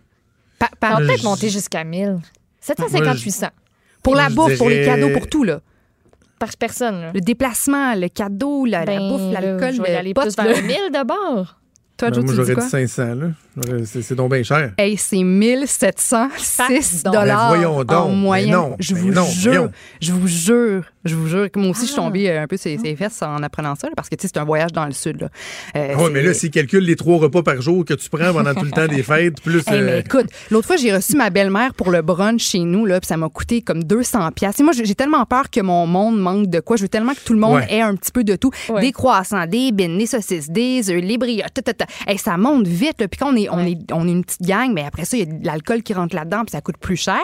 par- 0.80 1.00
Je- 1.00 1.06
peut-être 1.06 1.24
monter 1.24 1.48
jusqu'à 1.48 1.82
1000. 1.84 2.18
750, 2.60 3.04
Moi, 3.04 3.14
je- 3.16 3.24
800. 3.24 3.48
Pour 4.02 4.14
la 4.14 4.28
Je 4.28 4.34
bouffe, 4.34 4.58
pour 4.58 4.68
les 4.68 4.84
cadeaux, 4.84 5.10
pour 5.10 5.26
tout, 5.28 5.42
là. 5.44 5.60
Par 6.38 6.50
personne. 6.56 7.00
là. 7.00 7.10
Le 7.14 7.20
déplacement, 7.20 7.94
le 7.94 8.08
cadeau, 8.08 8.64
la, 8.64 8.80
la 8.80 8.86
Ben, 8.86 9.08
bouffe, 9.08 9.32
là, 9.32 9.40
l'alcool, 9.40 9.74
Je 9.74 9.82
vais 9.82 9.92
le 9.92 9.96
aller 9.98 10.14
pot, 10.14 10.22
plus 10.22 10.36
vers 10.36 10.46
là. 10.46 10.52
le 10.54 10.62
1000 10.62 10.90
d'abord. 10.92 11.56
Toi, 12.02 12.10
Ben, 12.10 12.14
Joe, 12.16 12.24
moi, 12.24 12.34
j'aurais 12.34 12.54
dit 12.64 12.68
500. 12.68 13.02
là. 13.14 13.26
J'aurais- 13.56 13.84
C'est 13.86 14.02
c'est 14.02 14.14
donc 14.16 14.32
bien 14.32 14.42
cher. 14.42 14.72
Hey, 14.76 14.96
c'est 14.96 15.22
1706 15.22 17.02
Pardon. 17.04 17.20
dollars 17.20 17.50
Ben, 17.52 17.56
voyons 17.56 17.84
donc. 17.84 17.92
en 17.92 18.08
Ben 18.08 18.14
moyenne. 18.16 18.50
non, 18.52 18.76
je 18.78 18.94
vous 18.94 19.12
non, 19.12 19.24
jure, 19.26 19.52
voyons. 19.52 19.70
je 20.00 20.12
vous 20.12 20.26
jure, 20.28 20.82
je 21.04 21.14
vous 21.14 21.26
jure 21.28 21.50
que 21.50 21.58
moi 21.58 21.70
aussi 21.70 21.82
je 21.82 21.86
suis 21.92 21.94
Ah. 21.98 22.02
tombée 22.02 22.30
euh, 22.30 22.42
un 22.42 22.46
peu 22.46 22.56
ses, 22.56 22.78
ses 22.78 22.96
fesses 22.96 23.22
en 23.22 23.42
apprenant 23.42 23.74
ça 23.74 23.88
là, 23.88 23.92
parce 23.96 24.08
que 24.08 24.14
tu 24.16 24.22
sais 24.22 24.30
c'est 24.34 24.40
un 24.40 24.44
voyage 24.44 24.72
dans 24.72 24.86
le 24.86 24.92
sud 24.92 25.20
là. 25.20 25.28
Euh, 25.76 25.94
Oui, 25.96 26.04
c'est- 26.06 26.10
mais 26.10 26.22
là, 26.22 26.34
s'il 26.34 26.50
calcule 26.50 26.84
les 26.84 26.96
trois 26.96 27.18
repas 27.18 27.42
par 27.42 27.60
jour 27.60 27.84
que 27.84 27.94
tu 27.94 28.08
prends 28.08 28.32
pendant 28.32 28.54
tout 28.54 28.64
le 28.64 28.70
temps 28.70 28.86
des 28.86 29.02
fêtes, 29.02 29.40
plus. 29.42 29.58
Hey, 29.68 29.80
mais 29.82 29.92
euh, 29.92 30.00
écoute, 30.00 30.26
l'autre 30.50 30.66
fois, 30.66 30.76
j'ai 30.76 30.94
reçu 30.94 31.16
ma 31.16 31.30
belle-mère 31.30 31.74
pour 31.74 31.90
le 31.90 32.02
brunch 32.02 32.42
chez 32.42 32.60
nous, 32.60 32.86
là, 32.86 33.00
puis 33.00 33.06
ça 33.08 33.16
m'a 33.16 33.28
coûté 33.28 33.62
comme 33.62 33.84
200 33.84 34.30
pièces. 34.32 34.58
Moi, 34.60 34.72
j'ai 34.72 34.84
j'ai 34.84 34.94
tellement 34.94 35.24
peur 35.26 35.50
que 35.50 35.60
mon 35.60 35.86
monde 35.86 36.18
manque 36.18 36.46
de 36.48 36.60
quoi. 36.60 36.76
Je 36.76 36.82
veux 36.82 36.88
tellement 36.88 37.12
que 37.14 37.20
tout 37.24 37.32
le 37.34 37.38
monde 37.38 37.54
Ouais. 37.56 37.66
ait 37.74 37.80
un 37.82 37.94
petit 37.96 38.10
peu 38.12 38.24
de 38.24 38.34
tout. 38.36 38.50
Ouais. 38.68 38.80
Des 38.80 38.92
croissants, 38.92 39.46
des 39.46 39.70
bines, 39.72 39.98
des 39.98 40.06
saucisses, 40.06 40.50
des 40.50 40.90
œufs, 40.90 41.00
les 41.02 41.18
brioches, 41.18 41.52
ta, 41.54 41.62
ta, 41.62 41.74
ta. 41.74 41.86
Hey, 42.06 42.18
ça 42.18 42.36
monte 42.36 42.66
vite. 42.66 43.00
là. 43.00 43.08
Puis 43.08 43.18
quand 43.18 43.32
on 43.32 43.36
est, 43.36 43.48
on, 43.50 43.60
est, 43.60 43.92
on 43.92 44.06
est 44.06 44.12
une 44.12 44.24
petite 44.24 44.42
gang, 44.42 44.72
mais 44.72 44.84
après 44.84 45.04
ça, 45.04 45.16
il 45.16 45.20
y 45.20 45.22
a 45.22 45.26
de 45.26 45.46
l'alcool 45.46 45.82
qui 45.82 45.94
rentre 45.94 46.14
là-dedans, 46.14 46.44
puis 46.44 46.52
ça 46.52 46.60
coûte 46.60 46.76
plus 46.78 46.96
cher. 46.96 47.22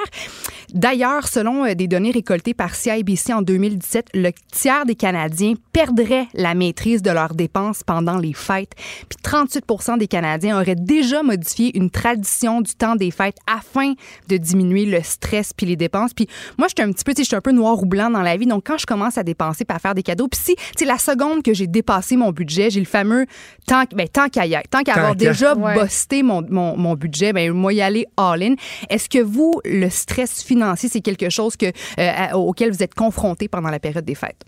D'ailleurs, 0.72 1.28
selon 1.28 1.64
euh, 1.64 1.74
des 1.74 1.88
données 1.88 2.10
récoltées 2.10 2.54
par 2.54 2.74
CIBC 2.74 3.32
en 3.32 3.42
2017, 3.42 4.08
le 4.14 4.30
tiers 4.52 4.84
des 4.84 4.94
Canadiens 4.94 5.54
perdraient 5.72 6.28
la 6.34 6.54
maîtrise 6.54 7.02
de 7.02 7.10
leurs 7.10 7.34
dépenses 7.34 7.82
pendant 7.82 8.18
les 8.18 8.34
fêtes. 8.34 8.72
Puis 9.08 9.18
38% 9.22 9.98
des 9.98 10.08
Canadiens 10.08 10.60
auraient 10.60 10.74
déjà 10.74 11.22
modifié 11.22 11.76
une 11.76 11.90
tradition 11.90 12.60
du 12.60 12.74
temps 12.74 12.96
des 12.96 13.10
fêtes 13.10 13.38
afin 13.46 13.94
de 14.28 14.36
diminuer 14.36 14.84
le 14.84 15.02
stress 15.02 15.52
puis 15.52 15.66
les 15.66 15.76
dépenses. 15.76 16.14
Puis 16.14 16.28
moi, 16.58 16.68
j'étais 16.68 16.82
un 16.82 16.92
petit 16.92 17.04
peu, 17.04 17.12
je 17.16 17.22
suis 17.22 17.36
un 17.36 17.40
peu 17.40 17.52
noir 17.52 17.80
ou 17.82 17.86
blanc 17.86 18.10
dans 18.10 18.22
la 18.22 18.36
vie. 18.36 18.46
Donc, 18.46 18.64
quand 18.66 18.78
je 18.78 18.86
commence 18.86 19.18
à 19.18 19.22
dépenser 19.22 19.64
à 19.68 19.78
faire 19.78 19.94
des 19.94 20.02
cadeaux, 20.02 20.28
puis 20.28 20.40
si, 20.42 20.56
sais, 20.76 20.84
la 20.84 20.98
seconde 20.98 21.42
que 21.42 21.52
j'ai 21.52 21.66
dépassé 21.66 22.16
mon 22.16 22.32
budget, 22.32 22.70
j'ai 22.70 22.80
le 22.80 22.86
fameux 22.86 23.26
tant, 23.66 23.84
ben, 23.94 24.08
tant 24.08 24.28
qu'à 24.28 24.46
y 24.46 24.57
tant 24.70 24.82
qu'à 24.82 24.94
avoir 24.94 25.16
déjà 25.16 25.54
Ouais. 25.54 25.80
busté 25.82 26.22
mon, 26.22 26.42
mon, 26.48 26.76
mon 26.76 26.94
budget, 26.94 27.32
ben, 27.32 27.52
moi, 27.52 27.72
y 27.72 27.80
aller 27.80 28.06
all-in. 28.16 28.54
Est-ce 28.90 29.08
que 29.08 29.18
vous, 29.18 29.60
le 29.64 29.88
stress 29.90 30.42
financier, 30.42 30.88
c'est 30.88 31.00
quelque 31.00 31.30
chose 31.30 31.56
que, 31.56 31.66
euh, 31.98 32.32
auquel 32.36 32.70
vous 32.72 32.82
êtes 32.82 32.94
confronté 32.94 33.48
pendant 33.48 33.70
la 33.70 33.78
période 33.80 34.04
des 34.04 34.14
fêtes? 34.14 34.42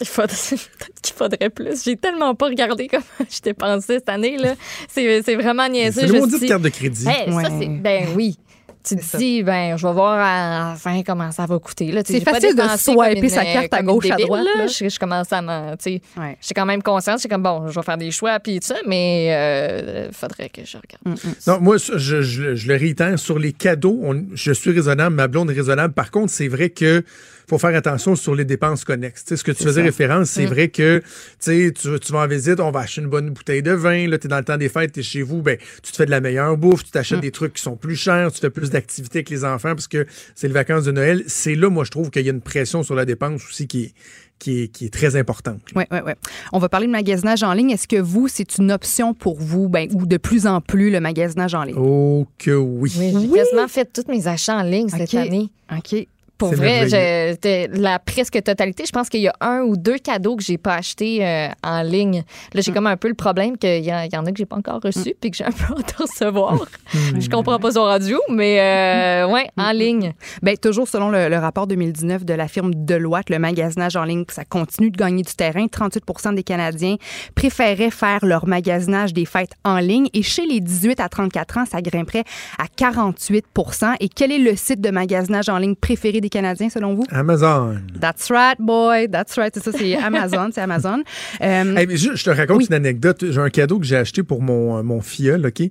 Il 0.00 0.06
faudrait, 0.06 0.34
peut-être 0.50 1.00
qu'il 1.02 1.14
faudrait 1.14 1.50
plus. 1.50 1.84
J'ai 1.84 1.96
tellement 1.96 2.34
pas 2.34 2.46
regardé 2.46 2.88
comment 2.90 3.02
je 3.30 3.40
dépensais 3.42 3.94
cette 3.98 4.08
année. 4.08 4.38
là. 4.38 4.54
C'est 4.88 5.22
c'est 5.22 5.34
vraiment 5.36 5.68
niaiseux. 5.68 6.00
C'est 6.02 6.08
Je 6.08 6.12
le 6.14 6.20
maudit 6.20 6.38
dit, 6.40 6.46
carte 6.46 6.62
de 6.62 6.68
crédit. 6.70 7.06
Hey, 7.06 7.30
Ouais. 7.32 7.44
ça, 7.44 7.50
c'est. 7.58 7.68
Ben 7.68 8.08
oui. 8.16 8.38
Tu 8.82 8.96
te 8.96 9.16
dis, 9.18 9.42
ben, 9.42 9.76
je 9.76 9.86
vais 9.86 9.92
voir 9.92 10.14
à 10.18 10.70
la 10.70 10.76
fin 10.76 11.02
comment 11.02 11.30
ça 11.32 11.44
va 11.46 11.58
coûter. 11.58 11.92
C'est 12.04 12.18
j'ai 12.18 12.24
pas 12.24 12.32
facile 12.34 12.56
de 12.56 12.62
swiper 12.78 13.28
sa 13.28 13.44
carte 13.44 13.74
à 13.74 13.82
gauche, 13.82 14.10
à 14.10 14.16
droite, 14.16 14.44
là. 14.44 14.62
là. 14.62 14.66
Je, 14.66 14.88
je 14.88 14.98
commence 14.98 15.32
à 15.32 15.42
m'en. 15.42 15.76
Tu 15.76 15.96
sais, 15.96 16.02
j'étais 16.40 16.54
quand 16.54 16.64
même 16.66 16.82
consciente. 16.82 17.18
J'étais 17.18 17.28
comme, 17.34 17.42
bon, 17.42 17.68
je 17.68 17.74
vais 17.74 17.82
faire 17.84 17.98
des 17.98 18.10
choix, 18.10 18.40
puis 18.40 18.58
tout 18.60 18.68
ça, 18.68 18.76
mais 18.86 19.28
euh, 19.32 20.10
faudrait 20.12 20.48
que 20.48 20.62
je 20.64 20.76
regarde. 20.78 21.20
Non, 21.46 21.60
moi, 21.60 21.76
je, 21.76 21.98
je- 22.22 22.54
je 22.54 22.68
le 22.68 22.76
réitère, 22.76 23.18
sur 23.18 23.38
les 23.38 23.52
cadeaux, 23.52 24.00
on- 24.02 24.24
je 24.34 24.52
suis 24.52 24.70
raisonnable, 24.70 25.14
ma 25.14 25.28
blonde 25.28 25.50
est 25.50 25.54
raisonnable. 25.54 25.92
Par 25.92 26.10
contre, 26.10 26.32
c'est 26.32 26.48
vrai 26.48 26.70
que 26.70 27.04
faut 27.50 27.58
faire 27.58 27.76
attention 27.76 28.16
sur 28.16 28.34
les 28.34 28.44
dépenses 28.44 28.84
connexes. 28.84 29.24
Tu 29.24 29.28
sais, 29.30 29.36
ce 29.36 29.44
que 29.44 29.52
tu 29.52 29.64
faisais 29.64 29.80
ça. 29.80 29.84
référence, 29.84 30.30
c'est 30.30 30.46
vrai 30.46 30.68
que 30.68 31.00
tu, 31.00 31.04
sais, 31.40 31.72
tu 31.74 32.12
vas 32.12 32.20
en 32.20 32.26
visite, 32.26 32.60
on 32.60 32.70
va 32.70 32.80
acheter 32.80 33.00
une 33.02 33.08
bonne 33.08 33.30
bouteille 33.30 33.62
de 33.62 33.72
vin, 33.72 34.06
là, 34.08 34.18
tu 34.18 34.26
es 34.26 34.30
dans 34.30 34.38
le 34.38 34.44
temps 34.44 34.56
des 34.56 34.68
fêtes, 34.68 34.92
tu 34.92 35.00
es 35.00 35.02
chez 35.02 35.22
vous, 35.22 35.42
ben, 35.42 35.58
tu 35.82 35.90
te 35.92 35.96
fais 35.96 36.06
de 36.06 36.10
la 36.10 36.20
meilleure 36.20 36.56
bouffe, 36.56 36.84
tu 36.84 36.90
t'achètes 36.90 37.18
Mm. 37.18 37.22
des 37.22 37.30
trucs 37.32 37.54
qui 37.54 37.62
sont 37.62 37.76
plus 37.76 37.96
chers, 37.96 38.30
tu 38.32 38.40
fais 38.40 38.50
plus 38.50 38.70
d'activités 38.70 39.18
avec 39.18 39.30
les 39.30 39.44
enfants 39.44 39.74
parce 39.74 39.88
que 39.88 40.06
c'est 40.34 40.46
les 40.48 40.54
vacances 40.54 40.84
de 40.84 40.92
Noël. 40.92 41.24
C'est 41.26 41.54
là, 41.56 41.68
moi, 41.68 41.84
je 41.84 41.90
trouve 41.90 42.10
qu'il 42.10 42.24
y 42.24 42.28
a 42.28 42.32
une 42.32 42.40
pression 42.40 42.82
sur 42.82 42.94
la 42.94 43.04
dépense 43.04 43.42
aussi 43.48 43.66
qui 43.66 43.82
est, 43.84 43.94
qui 44.38 44.62
est, 44.62 44.68
qui 44.68 44.86
est 44.86 44.90
très 44.90 45.16
importante. 45.16 45.60
Oui, 45.74 45.84
oui, 45.90 45.98
oui. 46.06 46.12
On 46.52 46.58
va 46.58 46.68
parler 46.68 46.86
de 46.86 46.92
magasinage 46.92 47.42
en 47.42 47.52
ligne. 47.52 47.70
Est-ce 47.70 47.88
que 47.88 48.00
vous, 48.00 48.28
c'est 48.28 48.58
une 48.58 48.70
option 48.72 49.12
pour 49.12 49.38
vous, 49.40 49.68
ben, 49.68 49.88
ou 49.92 50.06
de 50.06 50.16
plus 50.16 50.46
en 50.46 50.60
plus 50.60 50.90
le 50.90 51.00
magasinage 51.00 51.54
en 51.54 51.64
ligne? 51.64 51.76
Oh 51.76 52.26
que 52.38 52.52
oui. 52.52 52.92
Oui, 52.96 53.12
j'ai 53.20 53.28
quasiment 53.28 53.68
fait 53.68 53.90
tous 53.92 54.10
mes 54.10 54.26
achats 54.28 54.56
en 54.56 54.62
ligne 54.62 54.88
cette 54.88 55.02
OK. 55.02 55.14
année. 55.14 55.50
OK. 55.76 56.06
Pour 56.40 56.54
vrai, 56.54 56.88
je- 56.88 57.80
la 57.80 57.98
presque 57.98 58.42
totalité, 58.42 58.84
je 58.86 58.92
pense 58.92 59.08
qu'il 59.08 59.20
y 59.20 59.28
a 59.28 59.34
un 59.40 59.60
ou 59.60 59.76
deux 59.76 59.98
cadeaux 59.98 60.36
que 60.36 60.42
j'ai 60.42 60.58
pas 60.58 60.74
achetés 60.74 61.24
euh, 61.24 61.48
en 61.62 61.82
ligne. 61.82 62.24
Là, 62.54 62.60
Mm. 62.60 62.62
j'ai 62.62 62.72
comme 62.72 62.86
un 62.86 62.96
peu 62.96 63.08
le 63.08 63.14
problème 63.14 63.56
qu'il 63.56 63.84
y, 63.84 63.92
en 63.92 64.26
a 64.26 64.30
que 64.32 64.36
j'ai 64.38 64.46
pas 64.46 64.56
encore 64.56 64.80
reçus 64.82 65.14
puis 65.20 65.30
que 65.30 65.36
j'ai 65.36 65.44
un 65.44 65.50
peu 65.52 65.64
hâte 65.78 65.94
de 65.98 66.02
recevoir. 66.02 66.54
Mm. 66.54 67.20
je 67.20 67.28
comprends 67.30 67.58
pas 67.58 67.72
son 67.72 67.82
radio, 67.84 68.18
mais 68.30 68.58
euh, 68.60 69.28
ouais, 69.28 69.48
en 69.56 69.70
ligne. 69.72 70.12
Bien, 70.42 70.54
toujours 70.56 70.88
selon 70.88 71.10
le, 71.10 71.28
le 71.28 71.36
rapport 71.38 71.66
2019 71.66 72.24
de 72.24 72.34
la 72.34 72.48
firme 72.48 72.72
Deloitte, 72.74 73.30
le 73.30 73.38
magasinage 73.38 73.96
en 73.96 74.04
ligne, 74.04 74.24
ça 74.30 74.44
continue 74.44 74.90
de 74.90 74.96
gagner 74.96 75.22
du 75.22 75.34
terrain. 75.34 75.66
38% 75.66 76.34
des 76.34 76.42
Canadiens 76.42 76.96
préféraient 77.34 77.90
faire 77.90 78.24
leur 78.24 78.46
magasinage 78.46 79.12
des 79.12 79.26
fêtes 79.26 79.52
en 79.64 79.78
ligne. 79.78 80.08
Et 80.14 80.22
chez 80.22 80.46
les 80.46 80.60
18 80.60 81.00
à 81.00 81.08
34 81.08 81.58
ans, 81.58 81.64
ça 81.70 81.82
grimperait 81.82 82.24
à 82.58 82.64
48% 82.66 83.94
Et 84.00 84.08
quel 84.08 84.32
est 84.32 84.38
le 84.38 84.56
site 84.56 84.80
de 84.80 84.90
magasinage 84.90 85.48
en 85.48 85.58
ligne 85.58 85.74
préféré 85.74 86.20
des 86.20 86.29
Canadiens, 86.30 86.70
selon 86.70 86.94
vous? 86.94 87.04
Amazon. 87.10 87.76
That's 88.00 88.30
right, 88.30 88.56
boy. 88.60 89.08
That's 89.10 89.36
right. 89.36 89.52
C'est 89.54 89.62
ça, 89.62 89.72
c'est 89.76 89.94
Amazon. 89.96 90.50
c'est 90.52 90.60
Amazon. 90.62 91.02
Euh, 91.42 91.74
Hey, 91.76 91.86
mais 91.86 91.96
je, 91.96 92.14
je 92.14 92.24
te 92.24 92.30
raconte 92.30 92.66
une 92.68 92.74
anecdote. 92.74 93.24
J'ai 93.30 93.40
un 93.40 93.50
cadeau 93.50 93.78
que 93.78 93.84
j'ai 93.86 93.96
acheté 93.96 94.22
pour 94.22 94.40
mon, 94.42 94.78
euh, 94.78 94.82
mon 94.82 95.00
filleul, 95.00 95.46
OK? 95.46 95.62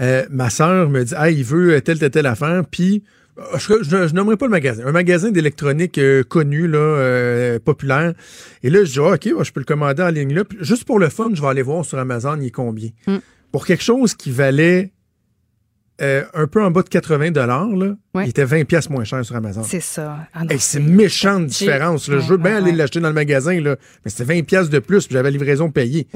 Euh, 0.00 0.24
ma 0.30 0.50
sœur 0.50 0.88
me 0.88 1.04
dit, 1.04 1.14
ah, 1.16 1.30
il 1.30 1.44
veut 1.44 1.80
telle, 1.80 1.98
telle, 1.98 2.10
telle 2.10 2.26
affaire, 2.26 2.62
puis 2.70 3.02
euh, 3.38 3.42
je, 3.58 3.82
je, 3.82 4.08
je 4.08 4.14
nommerai 4.14 4.36
pas 4.36 4.46
le 4.46 4.50
magasin. 4.50 4.84
Un 4.86 4.92
magasin 4.92 5.30
d'électronique 5.30 5.98
euh, 5.98 6.22
connu, 6.24 6.66
là, 6.68 6.78
euh, 6.78 7.58
populaire. 7.58 8.12
Et 8.62 8.70
là, 8.70 8.84
je 8.84 8.92
dis, 8.92 8.98
ah, 9.00 9.14
OK, 9.14 9.44
je 9.44 9.52
peux 9.52 9.60
le 9.60 9.64
commander 9.66 10.02
en 10.02 10.08
ligne 10.10 10.34
là. 10.34 10.44
Puis 10.44 10.58
juste 10.60 10.84
pour 10.84 10.98
le 10.98 11.08
fun, 11.08 11.30
je 11.34 11.40
vais 11.40 11.48
aller 11.48 11.62
voir 11.62 11.84
sur 11.84 11.98
Amazon, 11.98 12.36
il 12.40 12.46
est 12.46 12.50
combien. 12.50 12.90
Pour 13.52 13.64
quelque 13.66 13.82
chose 13.82 14.14
qui 14.14 14.30
valait 14.30 14.92
euh, 16.00 16.24
un 16.34 16.46
peu 16.46 16.62
en 16.62 16.70
bas 16.70 16.82
de 16.82 16.88
80 16.88 17.30
là, 17.34 17.66
il 18.22 18.28
était 18.28 18.44
20 18.44 18.64
pièces 18.64 18.88
moins 18.90 19.04
cher 19.04 19.24
sur 19.24 19.34
Amazon. 19.36 19.62
c'est 19.64 19.80
ça. 19.80 20.18
Ah 20.34 20.42
Hey, 20.48 20.58
c'est 20.60 20.78
une 20.78 20.94
méchante 20.94 21.46
différence. 21.46 22.08
là. 22.08 22.18
Je 22.18 22.26
veux 22.28 22.36
Ouais, 22.36 22.42
bien 22.42 22.50
ouais, 22.52 22.56
aller 22.58 22.70
ouais. 22.70 22.76
l'acheter 22.76 23.00
dans 23.00 23.08
le 23.08 23.14
magasin, 23.14 23.60
là, 23.60 23.76
mais 24.04 24.10
c'était 24.10 24.34
20 24.34 24.42
pièces 24.46 24.70
de 24.70 24.78
plus, 24.78 25.06
puis 25.06 25.14
j'avais 25.14 25.24
la 25.30 25.30
livraison 25.32 25.70
payée. 25.70 26.06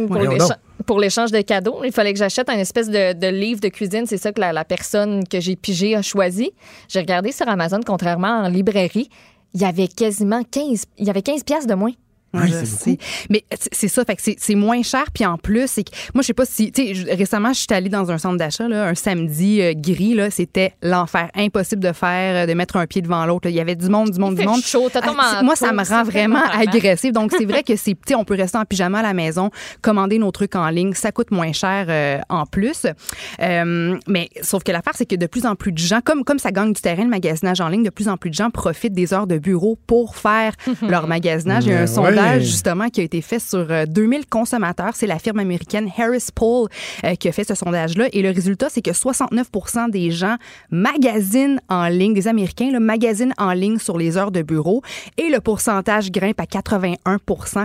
Pour 0.86 0.98
l'échange 1.00 1.30
de 1.30 1.40
cadeaux, 1.42 1.80
il 1.84 1.92
fallait 1.92 2.12
que 2.12 2.18
j'achète 2.18 2.48
un 2.48 2.58
espèce 2.58 2.88
de, 2.88 3.12
de 3.12 3.26
livre 3.28 3.60
de 3.60 3.68
cuisine. 3.68 4.04
C'est 4.06 4.16
ça 4.16 4.32
que 4.32 4.40
la, 4.40 4.52
la 4.52 4.64
personne 4.64 5.26
que 5.28 5.40
j'ai 5.40 5.54
pigé 5.56 5.94
a 5.94 6.02
choisi. 6.02 6.50
J'ai 6.88 6.98
regardé 7.00 7.30
sur 7.32 7.48
Amazon, 7.48 7.80
contrairement 7.86 8.42
en 8.44 8.48
librairie, 8.48 9.08
il 9.54 9.60
y 9.60 9.64
avait 9.64 9.86
quasiment 9.88 10.42
15, 10.42 10.84
il 10.98 11.06
y 11.06 11.10
avait 11.10 11.22
15 11.22 11.44
pièces 11.44 11.66
de 11.66 11.74
moins. 11.74 11.92
Ouais, 12.34 12.48
je 12.48 12.64
sais. 12.64 12.98
Mais 13.30 13.44
c'est- 13.58 13.68
c'est 13.72 13.88
ça, 13.88 14.04
fait 14.04 14.16
que 14.16 14.22
c'est- 14.22 14.36
c'est 14.38 14.54
moins 14.54 14.82
cher. 14.82 15.04
Puis 15.12 15.26
en 15.26 15.36
plus, 15.36 15.68
c'est 15.70 15.84
que 15.84 15.90
moi, 16.14 16.22
je 16.22 16.28
sais 16.28 16.32
pas 16.34 16.44
si. 16.46 16.72
Tu 16.72 16.94
sais, 16.94 17.14
récemment, 17.14 17.52
je 17.52 17.58
suis 17.60 17.66
allée 17.70 17.88
dans 17.90 18.10
un 18.10 18.18
centre 18.18 18.36
d'achat, 18.38 18.68
là, 18.68 18.86
un 18.88 18.94
samedi 18.94 19.60
euh, 19.60 19.72
gris, 19.76 20.14
là, 20.14 20.30
c'était 20.30 20.72
l'enfer. 20.82 21.28
Impossible 21.34 21.82
de 21.82 21.92
faire, 21.92 22.44
euh, 22.44 22.46
de 22.46 22.54
mettre 22.54 22.76
un 22.76 22.86
pied 22.86 23.02
devant 23.02 23.24
l'autre. 23.26 23.48
Il 23.48 23.54
y 23.54 23.60
avait 23.60 23.74
du 23.76 23.88
monde, 23.88 24.10
du 24.10 24.18
monde, 24.18 24.32
Il 24.32 24.36
du 24.36 24.42
fait 24.42 24.48
monde. 24.48 24.62
chaud, 24.62 24.88
t'as 24.92 25.00
ton 25.02 25.14
Ah, 25.18 25.36
c'est- 25.38 25.44
moi, 25.44 25.56
ça 25.56 25.72
me 25.72 25.84
c'est 25.84 25.94
rend 25.94 26.04
vraiment 26.04 26.42
agressive. 26.52 27.12
Donc, 27.12 27.32
c'est 27.36 27.44
vrai 27.44 27.62
que 27.62 27.76
c'est 27.76 27.94
petit, 27.94 28.14
on 28.14 28.24
peut 28.24 28.34
rester 28.36 28.56
en 28.58 28.64
pyjama 28.64 29.00
à 29.00 29.02
la 29.02 29.12
maison, 29.14 29.50
commander 29.82 30.18
nos 30.18 30.30
trucs 30.30 30.56
en 30.56 30.68
ligne, 30.68 30.94
ça 30.94 31.12
coûte 31.12 31.30
moins 31.30 31.52
cher 31.52 31.86
euh, 31.88 32.18
en 32.28 32.46
plus. 32.46 32.86
Euh, 33.40 33.98
mais 34.08 34.28
sauf 34.42 34.62
que 34.62 34.72
l'affaire, 34.72 34.94
c'est 34.96 35.06
que 35.06 35.16
de 35.16 35.26
plus 35.26 35.46
en 35.46 35.54
plus 35.54 35.72
de 35.72 35.78
gens, 35.78 36.00
comme, 36.04 36.24
comme 36.24 36.38
ça 36.38 36.50
gagne 36.50 36.72
du 36.72 36.80
terrain, 36.80 37.04
le 37.04 37.10
magasinage 37.10 37.60
en 37.60 37.68
ligne, 37.68 37.82
de 37.82 37.90
plus 37.90 38.08
en 38.08 38.16
plus 38.16 38.30
de 38.30 38.34
gens 38.34 38.50
profitent 38.50 38.92
des 38.94 39.12
heures 39.14 39.26
de 39.26 39.38
bureau 39.38 39.78
pour 39.86 40.16
faire 40.16 40.54
leur 40.88 41.06
magasinage. 41.06 41.64
Il 41.66 41.70
y 41.72 41.74
a 41.74 41.80
un 41.82 41.82
Ouais. 41.82 41.86
Sondage, 42.22 42.42
justement, 42.42 42.88
qui 42.88 43.00
a 43.00 43.04
été 43.04 43.20
fait 43.22 43.38
sur 43.38 43.66
euh, 43.70 43.84
2000 43.86 44.26
consommateurs. 44.26 44.92
C'est 44.94 45.06
la 45.06 45.18
firme 45.18 45.38
américaine 45.38 45.88
Harris 45.98 46.28
Poll 46.34 46.68
euh, 47.04 47.14
qui 47.14 47.28
a 47.28 47.32
fait 47.32 47.44
ce 47.44 47.54
sondage-là. 47.54 48.08
Et 48.12 48.22
le 48.22 48.30
résultat, 48.30 48.68
c'est 48.70 48.82
que 48.82 48.92
69 48.92 49.48
des 49.90 50.10
gens 50.10 50.36
magasinent 50.70 51.60
en 51.68 51.86
ligne, 51.88 52.14
des 52.14 52.28
Américains, 52.28 52.70
là, 52.70 52.80
magasinent 52.80 53.34
en 53.38 53.52
ligne 53.52 53.78
sur 53.78 53.98
les 53.98 54.16
heures 54.16 54.30
de 54.30 54.42
bureau. 54.42 54.82
Et 55.18 55.28
le 55.28 55.40
pourcentage 55.40 56.10
grimpe 56.10 56.40
à 56.40 56.46
81 56.46 57.18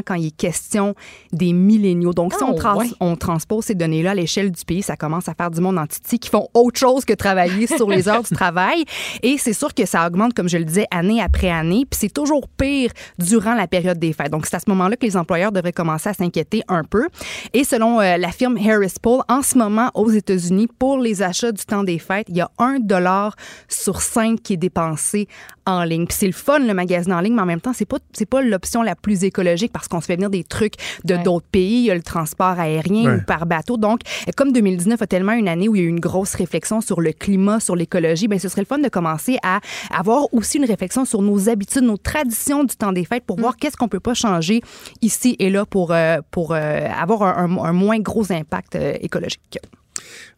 quand 0.05 0.15
il 0.15 0.27
est 0.27 0.35
question 0.35 0.95
des 1.31 1.53
milléniaux. 1.53 2.13
Donc, 2.13 2.33
si 2.33 2.39
Oh, 2.41 2.47
on, 2.51 2.55
trans- 2.55 2.77
ouais. 2.77 2.87
on 2.99 3.15
transpose 3.15 3.65
ces 3.65 3.75
données-là 3.75 4.11
à 4.11 4.15
l'échelle 4.15 4.51
du 4.51 4.63
pays, 4.63 4.81
ça 4.81 4.95
commence 4.95 5.27
à 5.27 5.33
faire 5.33 5.51
du 5.51 5.59
monde 5.61 5.77
en 5.77 5.85
titi 5.87 6.19
qui 6.19 6.29
font 6.29 6.47
autre 6.53 6.79
chose 6.79 7.05
que 7.05 7.13
travailler 7.13 7.67
sur 7.77 7.89
les 7.89 8.07
heures 8.07 8.23
du 8.23 8.33
travail. 8.35 8.85
Et 9.23 9.37
c'est 9.37 9.53
sûr 9.53 9.73
que 9.73 9.85
ça 9.85 10.07
augmente, 10.07 10.33
comme 10.33 10.47
je 10.49 10.57
le 10.57 10.63
disais, 10.65 10.85
année 10.91 11.21
après 11.21 11.49
année. 11.49 11.85
Puis 11.89 11.99
c'est 12.01 12.13
toujours 12.13 12.47
pire 12.47 12.91
durant 13.19 13.53
la 13.53 13.67
période 13.67 13.99
des 13.99 14.13
fêtes. 14.13 14.31
Donc, 14.31 14.45
c'est 14.47 14.55
à 14.55 14.59
ce 14.59 14.69
moment-là 14.69 14.95
que 14.95 15.05
les 15.05 15.17
employeurs 15.17 15.51
devraient 15.51 15.73
commencer 15.73 16.09
à 16.09 16.13
s'inquiéter 16.13 16.63
un 16.67 16.83
peu. 16.83 17.07
Et 17.53 17.63
selon 17.63 17.99
euh, 17.99 18.17
la 18.17 18.31
firme 18.31 18.57
Harris 18.57 18.95
Poll, 19.01 19.21
en 19.27 19.41
ce 19.41 19.57
moment, 19.57 19.91
aux 19.93 20.09
États-Unis, 20.09 20.67
pour 20.79 20.97
les 20.97 21.21
achats 21.21 21.51
du 21.51 21.65
temps 21.65 21.83
des 21.83 21.99
fêtes, 21.99 22.27
il 22.29 22.37
y 22.37 22.41
a 22.41 22.49
un 22.57 22.79
dollar 22.79 23.35
sur 23.67 24.01
cinq 24.01 24.41
qui 24.41 24.53
est 24.53 24.57
dépensé 24.57 25.27
en 25.67 25.83
ligne. 25.83 26.07
Puis 26.07 26.17
c'est 26.19 26.25
le 26.27 26.31
fun, 26.33 26.59
le 26.59 26.73
magasin 26.73 27.17
en 27.17 27.19
ligne, 27.19 27.35
mais 27.35 27.41
en 27.43 27.45
même 27.45 27.61
temps, 27.61 27.73
c'est 27.73 27.85
pas, 27.85 27.97
c'est 28.13 28.25
pas 28.25 28.41
l'option 28.41 28.81
la 28.81 28.95
plus 28.95 29.23
écologique 29.23 29.71
parce 29.71 29.87
qu'on 29.87 30.01
se 30.01 30.05
fait 30.07 30.15
venir 30.15 30.29
des 30.31 30.43
trucs 30.43 30.73
de 31.03 31.15
d'autres 31.17 31.45
pays. 31.51 31.79
Il 31.81 31.85
y 31.85 31.91
a 31.91 31.95
le 31.95 32.01
transport 32.01 32.59
aérien 32.59 33.05
Ouais. 33.11 33.15
ou 33.17 33.21
par 33.25 33.45
bateau. 33.45 33.77
Donc, 33.77 33.99
comme 34.35 34.51
2019 34.51 35.01
a 35.01 35.07
tellement 35.07 35.33
une 35.33 35.47
année 35.47 35.67
où 35.69 35.75
il 35.75 35.81
y 35.81 35.85
a 35.85 35.87
eu 35.87 35.89
une 35.89 35.99
grosse 35.99 36.33
réflexion 36.35 36.81
sur 36.81 37.01
le 37.01 37.11
climat, 37.11 37.59
sur 37.59 37.75
l'écologie, 37.75 38.27
ben 38.27 38.39
ce 38.39 38.49
serait 38.49 38.61
le 38.61 38.65
fun 38.65 38.79
de 38.79 38.87
commencer 38.89 39.37
à 39.43 39.59
avoir 39.95 40.33
aussi 40.33 40.57
une 40.57 40.65
réflexion 40.65 41.05
sur 41.05 41.21
nos 41.21 41.49
habitudes, 41.49 41.83
nos 41.83 41.97
traditions 41.97 42.63
du 42.63 42.75
temps 42.75 42.93
des 42.93 43.05
fêtes 43.05 43.25
pour 43.25 43.37
voir 43.39 43.57
qu'est-ce 43.57 43.75
qu'on 43.77 43.87
peut 43.89 43.99
pas 43.99 44.13
changer 44.13 44.61
ici 45.01 45.35
et 45.39 45.49
là 45.49 45.65
pour, 45.65 45.91
euh, 45.91 46.17
pour 46.31 46.53
euh, 46.53 46.87
avoir 46.97 47.23
un, 47.23 47.51
un- 47.57 47.63
un 47.65 47.73
moins 47.73 47.99
gros 47.99 48.31
impact 48.31 48.75
euh, 48.75 48.93
écologique. 49.01 49.59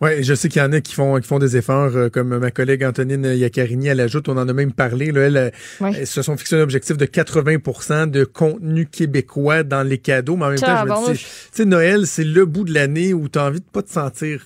Oui, 0.01 0.23
je 0.23 0.33
sais 0.33 0.47
qu'il 0.49 0.61
y 0.61 0.65
en 0.65 0.71
a 0.71 0.79
qui 0.81 0.93
font, 0.93 1.19
qui 1.19 1.27
font 1.27 1.39
des 1.39 1.57
efforts, 1.57 1.95
euh, 1.95 2.09
comme 2.09 2.37
ma 2.37 2.51
collègue 2.51 2.83
Antonine 2.85 3.25
Yaccarini, 3.25 3.87
elle 3.87 3.99
ajoute, 3.99 4.29
on 4.29 4.37
en 4.37 4.47
a 4.47 4.53
même 4.53 4.71
parlé, 4.71 5.11
là, 5.11 5.21
elle, 5.21 5.37
euh, 5.37 5.49
elles 5.97 6.07
se 6.07 6.21
sont 6.21 6.37
fixés 6.37 6.55
un 6.55 6.61
objectif 6.61 6.95
de 6.97 7.05
80% 7.05 8.09
de 8.09 8.23
contenu 8.23 8.85
québécois 8.85 9.63
dans 9.63 9.83
les 9.83 9.97
cadeaux, 9.97 10.35
mais 10.37 10.45
en 10.45 10.49
même 10.49 10.59
temps, 10.59 10.77
je 10.79 10.83
me 10.83 11.13
dis, 11.13 11.19
tu 11.19 11.25
sais, 11.51 11.65
Noël, 11.65 12.07
c'est 12.07 12.23
le 12.23 12.45
bout 12.45 12.63
de 12.63 12.73
l'année 12.73 13.13
où 13.13 13.27
tu 13.27 13.39
as 13.39 13.45
envie 13.45 13.59
de 13.59 13.65
pas 13.71 13.81
te 13.81 13.91
sentir 13.91 14.45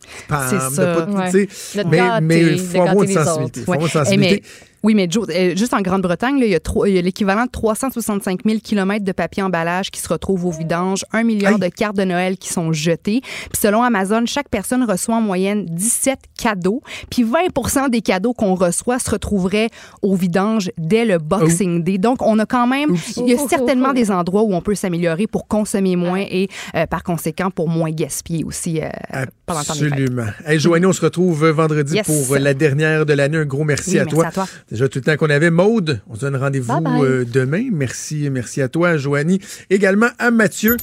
C'est 0.49 0.55
de 0.55 0.95
pas 0.95 1.05
te- 1.05 1.11
Ouais. 1.13 1.83
mais, 1.89 2.21
mais 2.21 2.41
il 2.53 2.59
faut 2.59 2.81
avoir 2.81 3.03
une 3.03 3.11
sensibilité. 3.13 3.61
faut 3.61 3.73
avoir 3.73 3.87
une. 3.87 4.01
Eh, 4.01 4.05
sensibilité. 4.05 4.43
mais- 4.43 4.67
oui, 4.83 4.95
mais 4.95 5.07
Joe, 5.09 5.27
euh, 5.29 5.55
juste 5.55 5.73
en 5.73 5.81
Grande-Bretagne, 5.81 6.37
il 6.39 6.49
y 6.49 6.55
a 6.97 7.01
l'équivalent 7.01 7.45
de 7.45 7.51
365 7.51 8.41
000 8.45 8.59
kilomètres 8.59 9.05
de 9.05 9.11
papier 9.13 9.41
emballage 9.41 9.89
qui 9.91 10.01
se 10.01 10.09
retrouvent 10.09 10.45
au 10.45 10.51
vidange, 10.51 11.05
un 11.13 11.23
milliard 11.23 11.57
de 11.57 11.69
cartes 11.69 11.95
de 11.95 12.03
Noël 12.03 12.37
qui 12.37 12.49
sont 12.49 12.73
jetées. 12.73 13.21
Puis 13.21 13.61
selon 13.61 13.81
Amazon, 13.81 14.25
chaque 14.25 14.49
personne 14.49 14.83
reçoit 14.83 15.15
en 15.15 15.21
moyenne 15.21 15.65
17 15.69 16.19
cadeaux. 16.37 16.81
Puis 17.09 17.23
20 17.23 17.89
des 17.89 18.01
cadeaux 18.01 18.33
qu'on 18.33 18.55
reçoit 18.55 18.99
se 18.99 19.09
retrouveraient 19.09 19.69
au 20.01 20.15
vidange 20.15 20.69
dès 20.77 21.05
le 21.05 21.17
Boxing 21.17 21.81
Day. 21.83 21.97
Donc, 21.97 22.21
on 22.21 22.37
a 22.39 22.45
quand 22.45 22.67
même, 22.67 22.95
il 23.17 23.29
y 23.29 23.33
a 23.33 23.37
certainement 23.37 23.93
des 23.93 24.11
endroits 24.11 24.43
où 24.43 24.53
on 24.53 24.61
peut 24.61 24.75
s'améliorer 24.75 25.27
pour 25.27 25.47
consommer 25.47 25.95
moins 25.95 26.25
et 26.29 26.49
euh, 26.75 26.85
par 26.87 27.03
conséquent 27.03 27.51
pour 27.51 27.69
moins 27.69 27.91
gaspiller 27.91 28.43
aussi 28.43 28.81
euh, 28.81 29.25
pendant 29.53 29.61
le 29.61 29.65
temps 29.65 29.73
des 29.73 29.79
fêtes. 29.79 29.91
Absolument. 29.93 30.25
Hey, 30.45 30.59
Joanie, 30.59 30.85
on 30.85 30.93
se 30.93 31.01
retrouve 31.01 31.47
vendredi 31.49 31.95
Yes. 31.95 32.05
pour 32.05 32.35
la 32.37 32.53
dernière 32.53 33.05
de 33.05 33.13
l'année. 33.13 33.37
Un 33.37 33.45
gros 33.45 33.63
merci, 33.63 33.91
Oui, 33.91 33.99
à, 33.99 34.03
merci 34.05 34.15
toi. 34.15 34.27
à 34.27 34.31
toi. 34.31 34.47
Déjà 34.71 34.87
tout 34.89 34.99
le 34.99 35.03
temps 35.03 35.15
qu'on 35.17 35.29
avait. 35.29 35.49
Maude, 35.51 36.01
on 36.09 36.15
se 36.15 36.21
donne 36.21 36.35
rendez-vous 36.35 36.67
Bye 36.73 36.81
bye. 36.81 37.01
euh, 37.03 37.25
demain. 37.25 37.65
Merci, 37.71 38.29
merci 38.31 38.61
à 38.61 38.67
toi, 38.69 38.97
Joanie. 38.97 39.39
Également 39.69 40.09
à 40.19 40.31
Mathieu. 40.31 40.77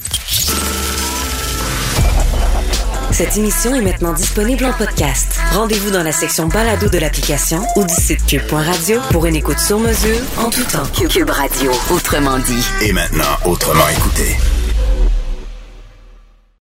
Cette 3.11 3.35
émission 3.37 3.75
est 3.75 3.81
maintenant 3.81 4.13
disponible 4.13 4.63
en 4.65 4.71
podcast. 4.73 5.37
Rendez-vous 5.51 5.91
dans 5.91 6.01
la 6.01 6.11
section 6.13 6.47
balado 6.47 6.87
de 6.89 6.97
l'application 6.97 7.61
ou 7.75 7.83
du 7.85 7.93
site 7.93 8.25
cube.radio 8.25 8.99
pour 9.11 9.25
une 9.25 9.35
écoute 9.35 9.59
sur 9.59 9.79
mesure 9.79 10.17
en 10.37 10.49
tout 10.49 10.63
temps. 10.63 10.87
Cube 11.09 11.29
Radio, 11.29 11.71
autrement 11.93 12.39
dit. 12.39 12.65
Et 12.81 12.93
maintenant, 12.93 13.25
autrement 13.45 13.87
écouté. 13.89 14.37